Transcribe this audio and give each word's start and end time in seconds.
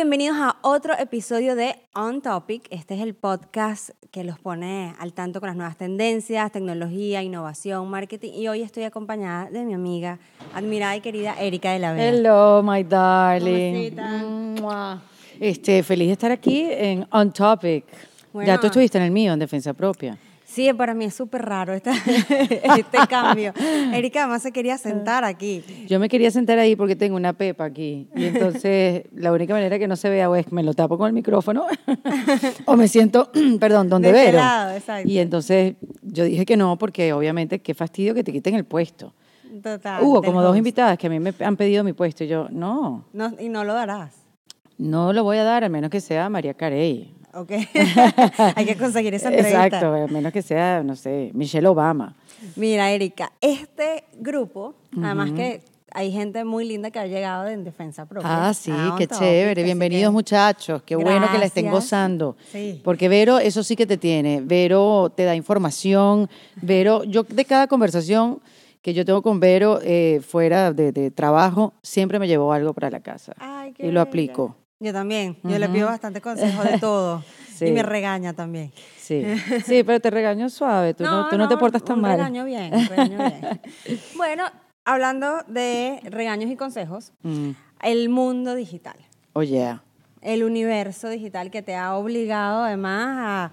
Bienvenidos 0.00 0.38
a 0.38 0.56
otro 0.62 0.94
episodio 0.98 1.54
de 1.54 1.76
On 1.94 2.22
Topic. 2.22 2.66
Este 2.70 2.94
es 2.94 3.02
el 3.02 3.12
podcast 3.12 3.90
que 4.10 4.24
los 4.24 4.38
pone 4.38 4.94
al 4.98 5.12
tanto 5.12 5.40
con 5.40 5.48
las 5.48 5.56
nuevas 5.56 5.76
tendencias, 5.76 6.50
tecnología, 6.50 7.22
innovación, 7.22 7.86
marketing. 7.90 8.32
Y 8.32 8.48
hoy 8.48 8.62
estoy 8.62 8.84
acompañada 8.84 9.50
de 9.50 9.62
mi 9.62 9.74
amiga, 9.74 10.18
admirada 10.54 10.96
y 10.96 11.02
querida 11.02 11.34
Erika 11.38 11.72
de 11.72 11.80
la 11.80 11.92
Vega. 11.92 12.08
Hello, 12.08 12.62
my 12.62 12.82
darling. 12.82 13.94
Mua. 14.58 15.02
Este, 15.38 15.82
feliz 15.82 16.06
de 16.06 16.12
estar 16.12 16.32
aquí 16.32 16.66
en 16.70 17.06
On 17.10 17.30
Topic. 17.30 17.84
Bueno. 18.32 18.46
Ya 18.46 18.58
tú 18.58 18.68
estuviste 18.68 18.96
en 18.96 19.04
el 19.04 19.10
mío, 19.10 19.34
en 19.34 19.38
Defensa 19.38 19.74
Propia. 19.74 20.16
Sí, 20.52 20.72
para 20.72 20.94
mí 20.94 21.04
es 21.04 21.14
súper 21.14 21.42
raro 21.42 21.72
este 21.74 22.98
cambio. 23.08 23.52
Erika 23.94 24.20
además 24.20 24.42
se 24.42 24.50
quería 24.50 24.78
sentar 24.78 25.22
aquí. 25.22 25.62
Yo 25.88 26.00
me 26.00 26.08
quería 26.08 26.32
sentar 26.32 26.58
ahí 26.58 26.74
porque 26.74 26.96
tengo 26.96 27.14
una 27.14 27.32
pepa 27.34 27.64
aquí. 27.64 28.08
Y 28.16 28.24
entonces 28.24 29.04
la 29.14 29.32
única 29.32 29.54
manera 29.54 29.78
que 29.78 29.86
no 29.86 29.94
se 29.94 30.10
vea 30.10 30.28
o 30.28 30.34
es 30.34 30.46
que 30.46 30.54
me 30.54 30.64
lo 30.64 30.74
tapo 30.74 30.98
con 30.98 31.06
el 31.06 31.12
micrófono 31.12 31.66
o 32.66 32.76
me 32.76 32.88
siento, 32.88 33.30
perdón, 33.60 33.88
donde 33.88 34.12
De 34.12 34.18
este 34.18 34.32
lado, 34.32 34.74
exacto. 34.74 35.08
Y 35.08 35.18
entonces 35.18 35.76
yo 36.02 36.24
dije 36.24 36.44
que 36.44 36.56
no 36.56 36.76
porque 36.78 37.12
obviamente 37.12 37.60
qué 37.60 37.72
fastidio 37.72 38.12
que 38.12 38.24
te 38.24 38.32
quiten 38.32 38.56
el 38.56 38.64
puesto. 38.64 39.14
Total. 39.62 40.02
Hubo 40.02 40.20
como 40.22 40.42
dos 40.42 40.56
invitadas 40.56 40.98
que 40.98 41.06
a 41.06 41.10
mí 41.10 41.20
me 41.20 41.32
han 41.40 41.56
pedido 41.56 41.84
mi 41.84 41.92
puesto 41.92 42.24
y 42.24 42.26
yo, 42.28 42.48
no, 42.50 43.04
No, 43.12 43.32
y 43.38 43.48
no 43.48 43.62
lo 43.62 43.74
darás. 43.74 44.14
no 44.78 45.12
lo 45.12 45.22
voy 45.22 45.36
a 45.38 45.44
dar 45.44 45.62
a 45.62 45.68
menos 45.68 45.90
que 45.90 46.00
sea 46.00 46.28
María 46.28 46.54
Carey. 46.54 47.14
Ok. 47.34 47.50
Hay 48.56 48.66
que 48.66 48.76
conseguir 48.76 49.14
esa 49.14 49.28
entrevista. 49.28 49.66
Exacto, 49.66 49.94
a 49.94 50.06
menos 50.08 50.32
que 50.32 50.42
sea, 50.42 50.82
no 50.82 50.96
sé, 50.96 51.30
Michelle 51.34 51.66
Obama. 51.68 52.14
Mira, 52.56 52.90
Erika, 52.90 53.32
este 53.40 54.04
grupo, 54.18 54.74
además 55.02 55.32
que 55.32 55.62
hay 55.92 56.12
gente 56.12 56.44
muy 56.44 56.64
linda 56.64 56.90
que 56.90 56.98
ha 57.00 57.06
llegado 57.06 57.48
en 57.48 57.64
defensa 57.64 58.06
propia. 58.06 58.48
Ah, 58.48 58.54
sí, 58.54 58.70
a 58.70 58.92
On 58.92 58.96
qué 58.98 59.06
chévere. 59.08 59.62
Bienvenidos, 59.64 60.10
que- 60.10 60.14
muchachos. 60.14 60.82
Qué 60.84 60.94
bueno 60.96 61.28
que 61.30 61.38
la 61.38 61.44
estén 61.46 61.70
gozando. 61.70 62.36
Sí. 62.52 62.80
Porque 62.84 63.08
Vero, 63.08 63.38
eso 63.38 63.62
sí 63.64 63.74
que 63.76 63.86
te 63.86 63.96
tiene. 63.96 64.40
Vero 64.42 65.12
te 65.14 65.24
da 65.24 65.34
información. 65.34 66.28
Vero, 66.62 67.02
yo 67.04 67.24
de 67.24 67.44
cada 67.44 67.66
conversación 67.66 68.40
que 68.82 68.94
yo 68.94 69.04
tengo 69.04 69.20
con 69.20 69.40
Vero 69.40 69.80
eh, 69.82 70.20
fuera 70.26 70.72
de, 70.72 70.92
de 70.92 71.10
trabajo, 71.10 71.74
siempre 71.82 72.18
me 72.18 72.28
llevo 72.28 72.52
algo 72.52 72.72
para 72.72 72.88
la 72.90 73.00
casa. 73.00 73.34
Ay, 73.38 73.72
qué 73.72 73.88
y 73.88 73.90
lo 73.90 74.00
aplico. 74.00 74.56
Yo 74.80 74.92
también. 74.92 75.36
Yo 75.44 75.58
le 75.58 75.68
pido 75.68 75.86
bastante 75.86 76.20
consejo 76.20 76.62
de 76.64 76.78
todo. 76.78 77.22
Sí. 77.22 77.26
Y 77.66 77.72
me 77.72 77.82
regaña 77.82 78.32
también. 78.32 78.72
Sí, 78.96 79.22
sí, 79.66 79.82
pero 79.84 80.00
te 80.00 80.08
regaño 80.08 80.48
suave. 80.48 80.94
Tú 80.94 81.04
no, 81.04 81.28
tú 81.28 81.36
no 81.36 81.46
te 81.46 81.58
portas 81.58 81.84
tan 81.84 82.00
mal. 82.00 82.12
regaño 82.12 82.46
bien, 82.46 82.72
regaño 82.88 83.18
bien. 83.18 83.60
bueno, 84.16 84.44
hablando 84.86 85.42
de 85.46 86.00
regaños 86.04 86.50
y 86.50 86.56
consejos, 86.56 87.12
Mm. 87.22 87.50
el 87.82 88.08
mundo 88.08 88.54
digital. 88.54 88.96
Oh, 89.34 89.42
yeah. 89.42 89.82
el 90.22 90.42
universo 90.42 91.08
digital 91.10 91.50
que 91.50 91.60
te 91.60 91.76
ha 91.76 91.94
obligado 91.96 92.64
además 92.64 93.16
a 93.18 93.52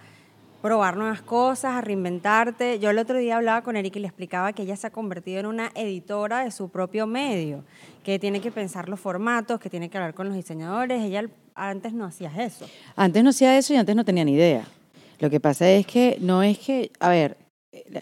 probar 0.61 0.97
nuevas 0.97 1.21
cosas, 1.21 1.75
a 1.75 1.81
reinventarte. 1.81 2.79
Yo 2.79 2.89
el 2.89 2.97
otro 2.97 3.17
día 3.17 3.37
hablaba 3.37 3.61
con 3.61 3.75
Erika 3.75 3.99
y 3.99 4.01
le 4.01 4.07
explicaba 4.07 4.53
que 4.53 4.63
ella 4.63 4.75
se 4.75 4.87
ha 4.87 4.89
convertido 4.89 5.39
en 5.39 5.45
una 5.45 5.71
editora 5.75 6.43
de 6.43 6.51
su 6.51 6.69
propio 6.69 7.07
medio, 7.07 7.63
que 8.03 8.19
tiene 8.19 8.41
que 8.41 8.51
pensar 8.51 8.89
los 8.89 8.99
formatos, 8.99 9.59
que 9.59 9.69
tiene 9.69 9.89
que 9.89 9.97
hablar 9.97 10.13
con 10.13 10.27
los 10.27 10.35
diseñadores. 10.35 11.03
Ella 11.03 11.25
antes 11.55 11.93
no 11.93 12.05
hacía 12.05 12.31
eso. 12.37 12.65
Antes 12.95 13.23
no 13.23 13.29
hacía 13.29 13.57
eso 13.57 13.73
y 13.73 13.77
antes 13.77 13.95
no 13.95 14.05
tenía 14.05 14.25
ni 14.25 14.33
idea. 14.33 14.65
Lo 15.19 15.29
que 15.29 15.39
pasa 15.39 15.69
es 15.69 15.87
que 15.87 16.17
no 16.21 16.43
es 16.43 16.59
que, 16.59 16.91
a 16.99 17.09
ver, 17.09 17.37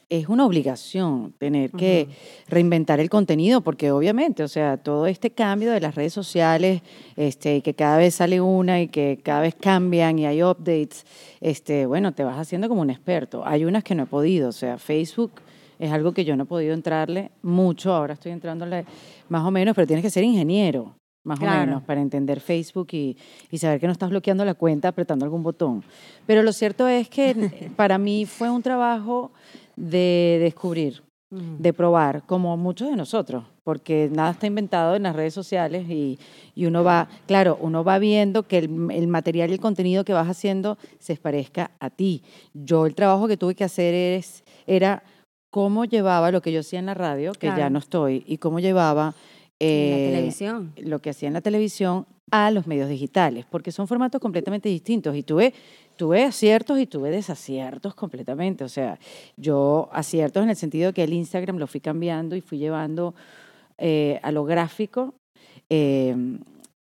es 0.10 0.28
una 0.30 0.46
obligación 0.46 1.34
tener 1.38 1.72
que 1.72 2.08
reinventar 2.48 3.00
el 3.00 3.10
contenido, 3.10 3.62
porque 3.62 3.92
obviamente, 3.92 4.44
o 4.44 4.48
sea, 4.48 4.78
todo 4.78 5.08
este 5.08 5.32
cambio 5.32 5.72
de 5.72 5.82
las 5.82 5.96
redes 5.96 6.14
sociales, 6.14 6.82
este, 7.16 7.58
y 7.58 7.62
que 7.62 7.74
cada 7.74 7.98
vez 7.98 8.16
sale 8.16 8.42
una 8.42 8.82
y 8.82 8.88
que 8.88 9.20
cada 9.24 9.42
vez 9.42 9.56
cambian 9.56 10.20
y 10.20 10.26
hay 10.26 10.44
updates, 10.44 11.06
este, 11.42 11.86
bueno, 11.86 12.14
te 12.14 12.24
vas 12.24 12.38
haciendo 12.40 12.68
como 12.70 12.82
un 12.82 12.90
experto. 12.90 13.44
Hay 13.46 13.66
unas 13.66 13.84
que 13.84 13.96
no 13.96 14.04
he 14.04 14.08
podido, 14.08 14.50
o 14.50 14.54
sea, 14.54 14.78
Facebook 14.78 15.32
es 15.80 15.92
algo 15.92 16.14
que 16.14 16.24
yo 16.26 16.36
no 16.36 16.44
he 16.44 16.48
podido 16.48 16.74
entrarle 16.74 17.32
mucho, 17.42 17.94
ahora 17.94 18.14
estoy 18.14 18.32
entrándole 18.32 18.86
más 19.30 19.44
o 19.44 19.52
menos, 19.52 19.76
pero 19.76 19.86
tienes 19.88 20.04
que 20.04 20.10
ser 20.10 20.24
ingeniero 20.24 20.96
más 21.26 21.40
Claro. 21.40 21.64
o 21.64 21.66
menos, 21.66 21.84
para 21.84 22.02
entender 22.02 22.40
Facebook 22.40 22.90
y, 22.92 23.18
y 23.50 23.58
saber 23.58 23.80
que 23.80 23.88
no 23.88 23.94
estás 23.94 24.12
bloqueando 24.12 24.46
la 24.46 24.54
cuenta 24.54 24.90
apretando 24.90 25.26
algún 25.26 25.42
botón. 25.42 25.84
Pero 26.28 26.44
lo 26.44 26.54
cierto 26.54 26.88
es 26.88 27.10
que 27.10 27.34
para 27.76 27.98
mí 27.98 28.28
fue 28.28 28.48
un 28.52 28.62
trabajo 28.62 29.32
de 29.76 30.38
descubrir, 30.42 31.04
de 31.30 31.74
probar, 31.74 32.24
como 32.26 32.56
muchos 32.56 32.90
de 32.90 32.96
nosotros, 32.96 33.44
porque 33.64 34.10
nada 34.14 34.32
está 34.32 34.48
inventado 34.48 34.96
en 34.96 35.04
las 35.04 35.16
redes 35.16 35.34
sociales 35.34 35.90
y, 35.90 36.18
y 36.54 36.66
uno 36.66 36.84
va, 36.84 37.10
claro, 37.28 37.58
uno 37.60 37.84
va 37.84 38.00
viendo 38.00 38.44
que 38.44 38.60
el, 38.60 38.92
el 38.92 39.08
material 39.08 39.50
y 39.50 39.54
el 39.54 39.60
contenido 39.60 40.06
que 40.06 40.14
vas 40.14 40.30
haciendo 40.30 40.78
se 41.00 41.18
parezca 41.18 41.72
a 41.80 41.90
ti. 41.90 42.24
Yo 42.54 42.86
el 42.86 42.96
trabajo 42.96 43.28
que 43.28 43.36
tuve 43.38 43.56
que 43.56 43.66
hacer 43.66 43.94
es, 43.94 44.44
era 44.66 45.04
cómo 45.50 45.84
llevaba 45.84 46.32
lo 46.32 46.42
que 46.42 46.54
yo 46.54 46.62
hacía 46.62 46.80
en 46.80 46.86
la 46.86 46.94
radio, 46.94 47.34
que 47.34 47.48
ya 47.48 47.70
no 47.70 47.80
estoy, 47.80 48.24
y 48.28 48.38
cómo 48.38 48.60
llevaba... 48.60 49.14
En 49.60 49.92
la 49.92 49.98
eh, 49.98 50.10
televisión. 50.12 50.74
lo 50.78 51.00
que 51.00 51.12
hacía 51.12 51.28
en 51.28 51.34
la 51.34 51.42
televisión 51.42 52.06
a 52.32 52.52
los 52.52 52.68
medios 52.68 52.90
digitales, 52.90 53.46
porque 53.50 53.72
son 53.72 53.88
formatos 53.88 54.20
completamente 54.20 54.68
distintos 54.68 55.16
y 55.16 55.24
tuve, 55.24 55.54
tuve 55.96 56.24
aciertos 56.24 56.80
y 56.80 56.88
tuve 56.88 57.12
desaciertos 57.12 57.94
completamente. 57.96 58.64
O 58.64 58.70
sea, 58.70 59.00
yo 59.38 59.90
aciertos 59.94 60.44
en 60.44 60.50
el 60.50 60.56
sentido 60.56 60.94
que 60.94 61.04
el 61.04 61.14
Instagram 61.14 61.58
lo 61.58 61.68
fui 61.68 61.80
cambiando 61.80 62.36
y 62.36 62.42
fui 62.42 62.58
llevando 62.58 63.14
eh, 63.78 64.20
a 64.24 64.32
lo 64.32 64.44
gráfico 64.46 65.14
eh, 65.70 66.16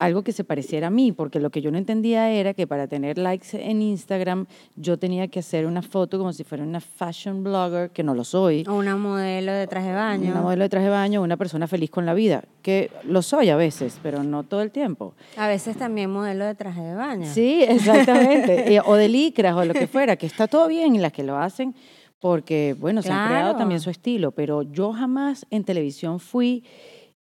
algo 0.00 0.22
que 0.24 0.32
se 0.32 0.44
pareciera 0.44 0.88
a 0.88 0.90
mí, 0.90 1.12
porque 1.12 1.38
lo 1.38 1.50
que 1.50 1.60
yo 1.60 1.70
no 1.70 1.78
entendía 1.78 2.30
era 2.30 2.54
que 2.54 2.66
para 2.66 2.88
tener 2.88 3.18
likes 3.18 3.48
en 3.52 3.82
Instagram 3.82 4.46
yo 4.74 4.98
tenía 4.98 5.28
que 5.28 5.40
hacer 5.40 5.66
una 5.66 5.82
foto 5.82 6.18
como 6.18 6.32
si 6.32 6.42
fuera 6.42 6.64
una 6.64 6.80
fashion 6.80 7.44
blogger, 7.44 7.90
que 7.90 8.02
no 8.02 8.14
lo 8.14 8.24
soy. 8.24 8.64
O 8.66 8.74
una 8.74 8.96
modelo 8.96 9.52
de 9.52 9.66
traje 9.66 9.88
de 9.88 9.94
baño. 9.94 10.30
Una 10.32 10.40
modelo 10.40 10.64
de 10.64 10.68
traje 10.70 10.86
de 10.86 10.90
baño, 10.90 11.22
una 11.22 11.36
persona 11.36 11.66
feliz 11.66 11.90
con 11.90 12.06
la 12.06 12.14
vida, 12.14 12.44
que 12.62 12.90
lo 13.04 13.20
soy 13.20 13.50
a 13.50 13.56
veces, 13.56 14.00
pero 14.02 14.24
no 14.24 14.42
todo 14.42 14.62
el 14.62 14.70
tiempo. 14.70 15.14
A 15.36 15.48
veces 15.48 15.76
también 15.76 16.10
modelo 16.10 16.46
de 16.46 16.54
traje 16.54 16.80
de 16.80 16.94
baño. 16.94 17.26
Sí, 17.30 17.62
exactamente. 17.62 18.80
O 18.86 18.94
de 18.94 19.08
licras 19.08 19.54
o 19.54 19.64
lo 19.66 19.74
que 19.74 19.86
fuera, 19.86 20.16
que 20.16 20.26
está 20.26 20.48
todo 20.48 20.66
bien 20.66 20.94
y 20.94 20.98
las 20.98 21.12
que 21.12 21.22
lo 21.22 21.36
hacen 21.36 21.74
porque, 22.20 22.76
bueno, 22.78 23.00
se 23.00 23.10
han 23.10 23.28
creado 23.28 23.56
también 23.56 23.80
su 23.80 23.88
estilo, 23.88 24.30
pero 24.32 24.62
yo 24.62 24.92
jamás 24.92 25.46
en 25.50 25.64
televisión 25.64 26.20
fui 26.20 26.64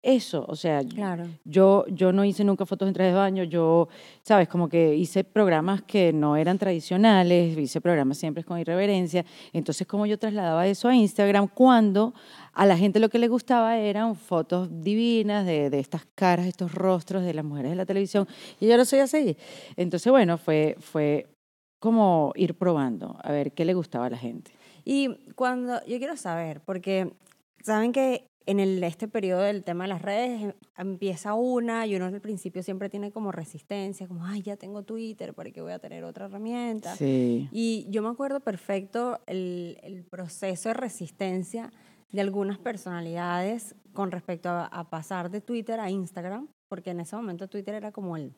eso, 0.07 0.45
o 0.47 0.55
sea, 0.55 0.81
Claro. 0.83 1.25
yo, 1.43 1.85
yo 1.89 2.13
no 2.13 2.23
hice 2.23 2.45
nunca 2.45 2.65
fotos 2.65 2.87
en 2.87 2.93
trajes 2.93 3.13
de 3.13 3.19
baño, 3.19 3.43
yo, 3.43 3.89
sabes, 4.23 4.47
como 4.47 4.69
que 4.69 4.95
hice 4.95 5.25
programas 5.25 5.81
que 5.81 6.13
no 6.13 6.37
eran 6.37 6.57
tradicionales, 6.57 7.57
hice 7.57 7.81
programas 7.81 8.17
siempre 8.17 8.45
con 8.45 8.57
irreverencia, 8.57 9.25
entonces 9.51 9.85
como 9.85 10.05
yo 10.05 10.17
trasladaba 10.17 10.65
eso 10.65 10.87
a 10.87 10.95
Instagram 10.95 11.49
cuando 11.49 12.13
a 12.53 12.65
la 12.65 12.77
gente 12.77 13.01
lo 13.01 13.09
que 13.09 13.19
le 13.19 13.27
gustaba 13.27 13.77
eran 13.77 14.15
fotos 14.15 14.69
divinas 14.81 15.45
de, 15.45 15.69
de 15.69 15.79
estas 15.79 16.07
caras, 16.15 16.45
estos 16.47 16.73
rostros 16.73 17.23
de 17.23 17.33
las 17.33 17.43
mujeres 17.43 17.71
de 17.71 17.75
la 17.75 17.85
televisión, 17.85 18.27
y 18.61 18.67
yo 18.67 18.77
no 18.77 18.85
soy 18.85 18.99
así. 18.99 19.35
Entonces, 19.75 20.09
bueno, 20.09 20.37
fue, 20.37 20.77
fue 20.79 21.27
como 21.79 22.31
ir 22.35 22.55
probando, 22.55 23.17
a 23.21 23.31
ver 23.31 23.51
qué 23.51 23.65
le 23.65 23.73
gustaba 23.73 24.05
a 24.05 24.09
la 24.09 24.17
gente. 24.17 24.51
Y 24.85 25.09
cuando, 25.35 25.85
yo 25.85 25.97
quiero 25.97 26.15
saber, 26.15 26.61
porque 26.61 27.11
saben 27.61 27.91
que 27.91 28.25
en 28.47 28.59
el, 28.59 28.83
este 28.83 29.07
periodo 29.07 29.41
del 29.41 29.63
tema 29.63 29.83
de 29.83 29.89
las 29.89 30.01
redes 30.01 30.41
em- 30.41 30.53
empieza 30.77 31.33
una 31.33 31.85
y 31.85 31.95
uno 31.95 32.05
al 32.05 32.21
principio 32.21 32.63
siempre 32.63 32.89
tiene 32.89 33.11
como 33.11 33.31
resistencia, 33.31 34.07
como, 34.07 34.25
ay, 34.25 34.41
ya 34.41 34.55
tengo 34.55 34.83
Twitter, 34.83 35.33
¿para 35.33 35.51
qué 35.51 35.61
voy 35.61 35.73
a 35.73 35.79
tener 35.79 36.03
otra 36.03 36.25
herramienta? 36.25 36.95
Sí. 36.95 37.49
Y 37.51 37.85
yo 37.89 38.01
me 38.01 38.09
acuerdo 38.09 38.39
perfecto 38.39 39.19
el, 39.27 39.77
el 39.83 40.03
proceso 40.03 40.69
de 40.69 40.73
resistencia 40.73 41.71
de 42.11 42.21
algunas 42.21 42.57
personalidades 42.57 43.75
con 43.93 44.11
respecto 44.11 44.49
a, 44.49 44.65
a 44.65 44.89
pasar 44.89 45.29
de 45.29 45.41
Twitter 45.41 45.79
a 45.79 45.91
Instagram, 45.91 46.47
porque 46.69 46.91
en 46.91 47.01
ese 47.01 47.15
momento 47.17 47.49
Twitter 47.49 47.75
era 47.75 47.91
como 47.91 48.15
el 48.15 48.33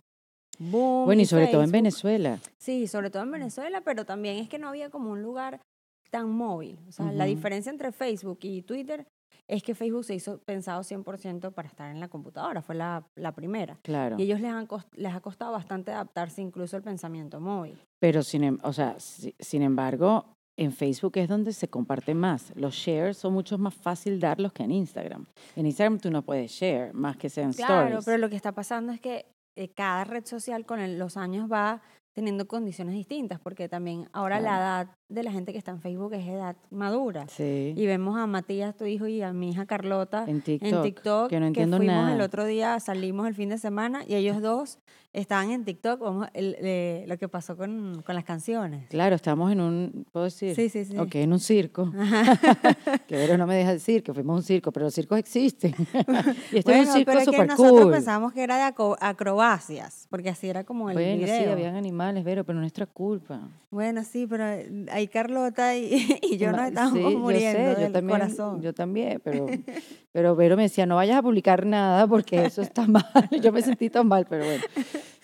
boom. 0.57 1.05
Bueno, 1.05 1.21
y 1.21 1.25
sobre 1.25 1.47
todo 1.47 1.63
en. 1.63 1.71
Venezuela. 1.71 2.39
Sí, 2.57 2.87
sobre 2.87 3.11
todo 3.11 3.21
en 3.21 3.31
Venezuela, 3.31 3.81
pero 3.81 4.05
también 4.05 4.37
es 4.37 4.49
que 4.49 4.57
no 4.57 4.69
había 4.69 4.89
como 4.89 5.11
un 5.11 5.21
lugar 5.21 5.61
tan 6.09 6.31
móvil. 6.31 6.79
O 6.87 6.91
sea, 6.91 7.11
la 7.11 7.25
diferencia 7.25 7.69
entre 7.69 7.91
Facebook 7.91 8.39
y 8.41 8.63
Twitter 8.63 9.05
es 9.49 9.63
que 9.63 9.75
Facebook 9.75 10.05
se 10.05 10.15
hizo 10.15 10.37
pensado 10.39 10.81
100% 10.83 11.51
para 11.51 11.67
estar 11.67 11.89
en 11.91 11.99
la 11.99 12.07
computadora, 12.07 12.61
fue 12.61 12.75
la, 12.75 13.03
la 13.15 13.33
primera. 13.33 13.77
Claro. 13.81 14.15
Y 14.19 14.21
ellos 14.23 14.39
les, 14.39 14.51
han 14.51 14.67
cos- 14.67 14.85
les 14.93 15.13
ha 15.13 15.19
costado 15.21 15.51
bastante 15.51 15.91
adaptarse 15.91 16.41
incluso 16.41 16.77
al 16.77 16.83
pensamiento 16.83 17.39
móvil. 17.41 17.77
Pero 17.99 18.21
sin, 18.23 18.43
em- 18.43 18.59
o 18.63 18.71
sea, 18.71 18.99
si- 18.99 19.35
sin 19.39 19.61
embargo, 19.63 20.25
en 20.57 20.71
Facebook 20.71 21.13
es 21.17 21.27
donde 21.27 21.53
se 21.53 21.67
comparte 21.69 22.13
más. 22.13 22.51
Los 22.55 22.75
shares 22.75 23.17
son 23.17 23.33
mucho 23.33 23.57
más 23.57 23.73
fácil 23.73 24.19
darlos 24.19 24.53
que 24.53 24.63
en 24.63 24.71
Instagram. 24.71 25.25
En 25.55 25.65
Instagram 25.65 25.99
tú 25.99 26.11
no 26.11 26.21
puedes 26.21 26.51
share 26.51 26.93
más 26.93 27.17
que 27.17 27.29
sean 27.29 27.51
Claro, 27.53 27.85
stories. 27.85 28.05
pero 28.05 28.17
lo 28.17 28.29
que 28.29 28.35
está 28.35 28.51
pasando 28.51 28.91
es 28.91 28.99
que 29.01 29.25
eh, 29.55 29.69
cada 29.69 30.03
red 30.03 30.25
social 30.25 30.65
con 30.65 30.99
los 30.99 31.17
años 31.17 31.51
va 31.51 31.81
teniendo 32.19 32.47
condiciones 32.47 32.93
distintas, 32.93 33.39
porque 33.39 33.69
también 33.69 34.07
ahora 34.13 34.39
la 34.39 34.57
edad 34.57 34.87
de 35.07 35.23
la 35.23 35.31
gente 35.31 35.51
que 35.53 35.57
está 35.57 35.71
en 35.71 35.81
Facebook 35.81 36.13
es 36.13 36.27
edad 36.27 36.55
madura. 36.69 37.25
Sí. 37.29 37.73
Y 37.75 37.85
vemos 37.87 38.17
a 38.17 38.27
Matías, 38.27 38.75
tu 38.77 38.85
hijo, 38.85 39.07
y 39.07 39.21
a 39.21 39.33
mi 39.33 39.49
hija 39.51 39.65
Carlota 39.65 40.25
En 40.27 40.41
TikTok, 40.41 40.83
TikTok, 40.83 41.29
que 41.29 41.39
no 41.39 41.47
entiendo 41.47 41.77
fuimos 41.77 41.95
nada. 41.95 42.13
el 42.13 42.21
otro 42.21 42.45
día, 42.45 42.79
salimos 42.79 43.27
el 43.27 43.33
fin 43.35 43.49
de 43.49 43.57
semana 43.57 44.03
y 44.07 44.15
ellos 44.15 44.41
dos 44.41 44.79
estaban 45.11 45.49
en 45.49 45.65
TikTok, 45.65 45.99
vamos, 45.99 46.27
el- 46.33 46.55
eh, 46.59 47.05
lo 47.07 47.17
que 47.17 47.27
pasó 47.27 47.57
con, 47.57 48.03
con 48.05 48.13
las 48.13 48.23
canciones. 48.23 48.87
Claro, 48.89 49.15
estamos 49.15 49.51
en 49.51 49.59
un, 49.61 50.05
¿puedo 50.11 50.25
decir? 50.25 50.53
Sí, 50.55 50.69
sí, 50.69 50.85
sí. 50.85 50.95
Ok, 50.99 51.15
en 51.15 51.33
un 51.33 51.39
circo. 51.39 51.91
que 53.07 53.15
Vero 53.15 53.35
no 53.37 53.47
me 53.47 53.55
deja 53.55 53.71
decir 53.73 54.03
que 54.03 54.13
fuimos 54.13 54.33
a 54.33 54.37
un 54.37 54.43
circo, 54.43 54.71
pero 54.71 54.85
los 54.85 54.93
circos 54.93 55.17
existen. 55.17 55.73
y 56.51 56.57
este 56.59 56.79
es 56.79 56.87
un 56.87 56.93
circo 56.93 57.05
pero 57.11 57.19
es 57.21 57.29
que 57.29 57.45
nosotros 57.45 57.81
cool. 57.81 57.91
pensábamos 57.91 58.33
que 58.33 58.43
era 58.43 58.57
de 58.57 58.73
acrobacias, 58.99 60.05
porque 60.11 60.29
así 60.29 60.47
era 60.47 60.63
como 60.63 60.89
el 60.89 60.95
Bueno, 60.95 61.17
video. 61.25 61.43
sí, 61.45 61.49
habían 61.49 61.75
animales, 61.75 62.08
Vero, 62.23 62.43
pero 62.43 62.55
no 62.55 62.61
es 62.61 62.63
nuestra 62.63 62.85
culpa. 62.85 63.39
Bueno, 63.71 64.03
sí, 64.03 64.25
pero 64.27 64.43
ahí 64.91 65.07
Carlota 65.07 65.75
y, 65.77 66.19
y 66.21 66.37
yo 66.37 66.47
nos 66.51 66.57
Ma- 66.61 66.67
estábamos 66.67 67.11
sí, 67.13 67.15
muriendo 67.17 67.59
yo 67.59 67.69
sé, 67.69 67.75
yo 67.75 67.79
del 67.83 67.93
también, 67.93 68.19
corazón. 68.19 68.61
Yo 68.61 68.73
también, 68.73 69.21
pero, 69.23 69.45
pero 70.11 70.35
Vero 70.35 70.57
me 70.57 70.63
decía, 70.63 70.85
no 70.85 70.95
vayas 70.95 71.17
a 71.17 71.21
publicar 71.21 71.65
nada 71.65 72.07
porque 72.07 72.43
eso 72.45 72.61
está 72.61 72.85
mal. 72.87 73.03
Yo 73.41 73.51
me 73.51 73.61
sentí 73.61 73.89
tan 73.89 74.07
mal, 74.07 74.25
pero 74.29 74.45
bueno, 74.45 74.63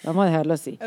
vamos 0.03 0.25
a 0.25 0.29
dejarlo 0.29 0.53
así. 0.53 0.79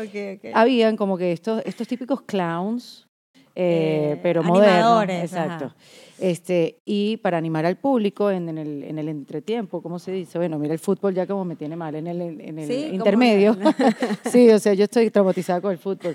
Habían 0.53 0.95
como 0.97 1.17
que 1.17 1.31
estos, 1.31 1.61
estos 1.65 1.87
típicos 1.87 2.21
clowns, 2.21 3.07
eh, 3.55 4.13
Eh, 4.15 4.19
pero 4.23 4.41
modernos. 4.43 5.09
Exacto. 5.09 5.65
ajá. 5.65 5.75
Este, 6.21 6.81
y 6.85 7.17
para 7.17 7.37
animar 7.37 7.65
al 7.65 7.77
público 7.77 8.29
en, 8.29 8.49
en 8.49 8.57
el, 8.57 8.83
en 8.83 8.99
el 8.99 9.07
entretiempo, 9.09 9.81
¿cómo 9.81 9.99
se 9.99 10.11
dice? 10.11 10.37
Bueno, 10.37 10.59
mira, 10.59 10.73
el 10.73 10.79
fútbol 10.79 11.13
ya 11.13 11.25
como 11.25 11.45
me 11.45 11.55
tiene 11.55 11.75
mal 11.75 11.95
en 11.95 12.07
el, 12.07 12.21
en 12.41 12.59
el 12.59 12.67
Sí, 12.67 12.89
intermedio. 12.93 13.55
sí, 14.31 14.49
o 14.49 14.59
sea, 14.59 14.73
yo 14.73 14.83
estoy 14.83 15.09
traumatizada 15.11 15.61
con 15.61 15.71
el 15.71 15.77
fútbol. 15.77 16.13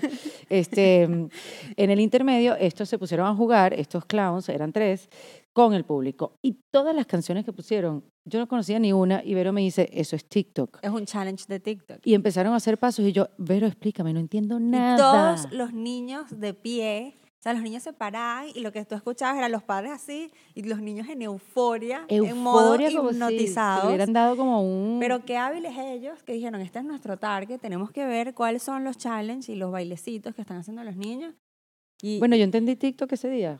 Este, 0.49 1.03
en 1.03 1.29
el 1.77 1.99
intermedio, 1.99 2.55
estos 2.55 2.87
se 2.89 2.97
pusieron 2.99 3.27
a 3.27 3.35
jugar, 3.35 3.73
estos 3.73 4.05
clowns, 4.05 4.49
eran 4.49 4.71
tres, 4.71 5.09
con 5.53 5.73
el 5.73 5.85
público. 5.85 6.33
Y 6.41 6.57
todas 6.71 6.95
las 6.95 7.05
canciones 7.05 7.45
que 7.45 7.53
pusieron, 7.53 8.03
yo 8.25 8.39
no 8.39 8.47
conocía 8.47 8.77
ni 8.77 8.91
una, 8.93 9.23
y 9.23 9.33
Vero 9.33 9.53
me 9.53 9.61
dice, 9.61 9.89
eso 9.93 10.15
es 10.15 10.25
TikTok. 10.27 10.79
Es 10.83 10.89
un 10.91 11.05
challenge 11.05 11.45
de 11.47 11.59
TikTok. 11.59 11.99
Y 12.03 12.13
empezaron 12.13 12.53
a 12.53 12.57
hacer 12.57 12.77
pasos 12.77 13.05
y 13.05 13.11
yo, 13.11 13.29
Vero, 13.37 13.65
explícame, 13.65 14.13
no 14.13 14.19
entiendo 14.19 14.59
Y 14.59 14.63
nada. 14.63 14.97
todos 14.97 15.51
los 15.53 15.73
niños 15.73 16.25
de 16.39 16.53
pie, 16.53 17.15
sea, 17.45 17.53
los 17.53 17.61
niños 17.61 17.83
se 17.83 17.93
paraban 17.93 18.47
y 18.53 18.61
lo 18.61 18.71
que 18.71 18.83
tú 18.85 18.95
escuchabas 18.95 19.37
eran 19.37 19.51
los 19.51 19.61
padres 19.61 19.91
así 19.91 20.31
y 20.55 20.63
los 20.63 20.81
niños 20.81 21.07
en 21.09 21.21
euforia, 21.21 22.03
en 22.07 22.37
modo 22.37 22.75
como 22.75 23.09
si 23.09 23.15
hipnotizados. 23.15 23.83
le 23.83 23.89
hubieran 23.89 24.13
dado 24.13 24.35
como 24.35 24.61
un... 24.61 24.99
Pero 24.99 25.23
qué 25.25 25.37
hábiles 25.37 25.77
ellos 25.77 26.23
que 26.23 26.33
dijeron, 26.33 26.59
este 26.61 26.79
es 26.79 26.85
nuestro 26.85 27.17
target, 27.17 27.59
tenemos 27.59 27.91
que 27.91 28.05
ver 28.05 28.33
cuáles 28.33 28.63
son 28.63 28.83
los 28.83 28.97
challenges 28.97 29.49
y 29.49 29.55
los 29.55 29.71
bailecitos 29.71 30.33
que 30.33 30.41
están 30.41 30.57
haciendo 30.57 30.83
los 30.83 30.95
niños. 30.95 31.35
Y 32.01 32.19
Bueno, 32.19 32.35
yo 32.35 32.43
entendí 32.43 32.75
TikTok 32.75 33.11
ese 33.13 33.29
día. 33.29 33.59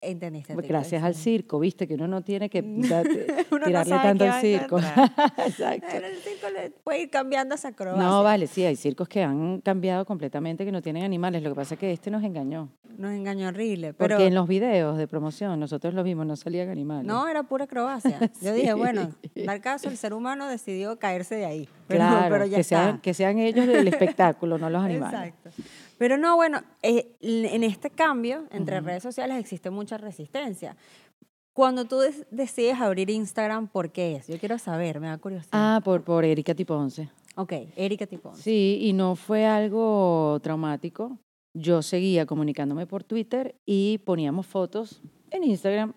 Entendiste. 0.00 0.54
Gracias 0.54 1.02
al 1.02 1.14
circo, 1.14 1.58
viste 1.58 1.86
que 1.86 1.94
uno 1.94 2.06
no 2.06 2.22
tiene 2.22 2.48
que 2.48 2.60
Uno 3.50 3.58
no 3.58 3.66
tirarle 3.66 3.96
tanto 3.96 4.24
al 4.24 4.40
circo. 4.40 4.78
Exacto. 5.46 5.86
El 5.92 6.16
circo 6.18 6.50
le 6.50 6.70
puede 6.70 7.02
ir 7.02 7.10
cambiando 7.10 7.54
esa 7.54 7.68
acrobacia. 7.68 8.02
No, 8.02 8.22
vale, 8.22 8.46
sí, 8.46 8.64
hay 8.64 8.76
circos 8.76 9.08
que 9.08 9.22
han 9.22 9.60
cambiado 9.60 10.04
completamente, 10.04 10.64
que 10.64 10.72
no 10.72 10.82
tienen 10.82 11.04
animales. 11.04 11.42
Lo 11.42 11.50
que 11.50 11.56
pasa 11.56 11.74
es 11.74 11.80
que 11.80 11.92
este 11.92 12.10
nos 12.10 12.22
engañó. 12.22 12.68
Nos 12.96 13.12
engañó 13.12 13.48
horrible. 13.48 13.92
Pero 13.92 14.14
Porque 14.14 14.26
en 14.26 14.34
los 14.34 14.48
videos 14.48 14.96
de 14.96 15.06
promoción, 15.06 15.58
nosotros 15.60 15.92
los 15.94 16.04
vimos, 16.04 16.26
no 16.26 16.36
salían 16.36 16.68
animales. 16.68 17.06
no, 17.06 17.28
era 17.28 17.42
pura 17.42 17.64
acrobacia. 17.64 18.18
Yo 18.40 18.52
dije, 18.52 18.72
bueno, 18.74 19.10
dar 19.34 19.60
caso, 19.60 19.88
el 19.88 19.96
ser 19.96 20.14
humano 20.14 20.48
decidió 20.48 20.98
caerse 20.98 21.34
de 21.34 21.44
ahí. 21.44 21.68
Pero, 21.86 22.00
claro, 22.00 22.26
pero 22.30 22.46
ya 22.46 22.56
que, 22.56 22.60
está. 22.62 22.84
sean, 22.84 23.00
que 23.00 23.14
sean 23.14 23.38
ellos 23.38 23.68
el 23.68 23.86
espectáculo, 23.88 24.58
no 24.58 24.70
los 24.70 24.82
animales. 24.82 25.34
Exacto. 25.44 25.62
Pero 25.98 26.18
no, 26.18 26.36
bueno, 26.36 26.60
eh, 26.82 27.16
en 27.20 27.64
este 27.64 27.90
cambio 27.90 28.44
entre 28.50 28.80
redes 28.80 29.02
sociales 29.02 29.38
existe 29.38 29.70
mucha 29.70 29.96
resistencia. 29.96 30.76
Cuando 31.54 31.86
tú 31.86 31.98
des- 32.00 32.26
decides 32.30 32.78
abrir 32.80 33.08
Instagram, 33.08 33.68
¿por 33.68 33.90
qué 33.90 34.16
es? 34.16 34.26
Yo 34.28 34.38
quiero 34.38 34.58
saber, 34.58 35.00
me 35.00 35.06
da 35.08 35.16
curiosidad. 35.16 35.50
Ah, 35.52 35.80
por, 35.82 36.02
por 36.02 36.24
Erika 36.24 36.54
Tiponce. 36.54 37.08
ok, 37.36 37.52
Erika 37.76 38.06
Tipón. 38.06 38.36
Sí, 38.36 38.78
y 38.82 38.92
no 38.92 39.16
fue 39.16 39.46
algo 39.46 40.38
traumático. 40.42 41.18
Yo 41.54 41.80
seguía 41.80 42.26
comunicándome 42.26 42.86
por 42.86 43.02
Twitter 43.04 43.54
y 43.64 43.96
poníamos 44.04 44.46
fotos 44.46 45.00
en 45.30 45.44
Instagram. 45.44 45.94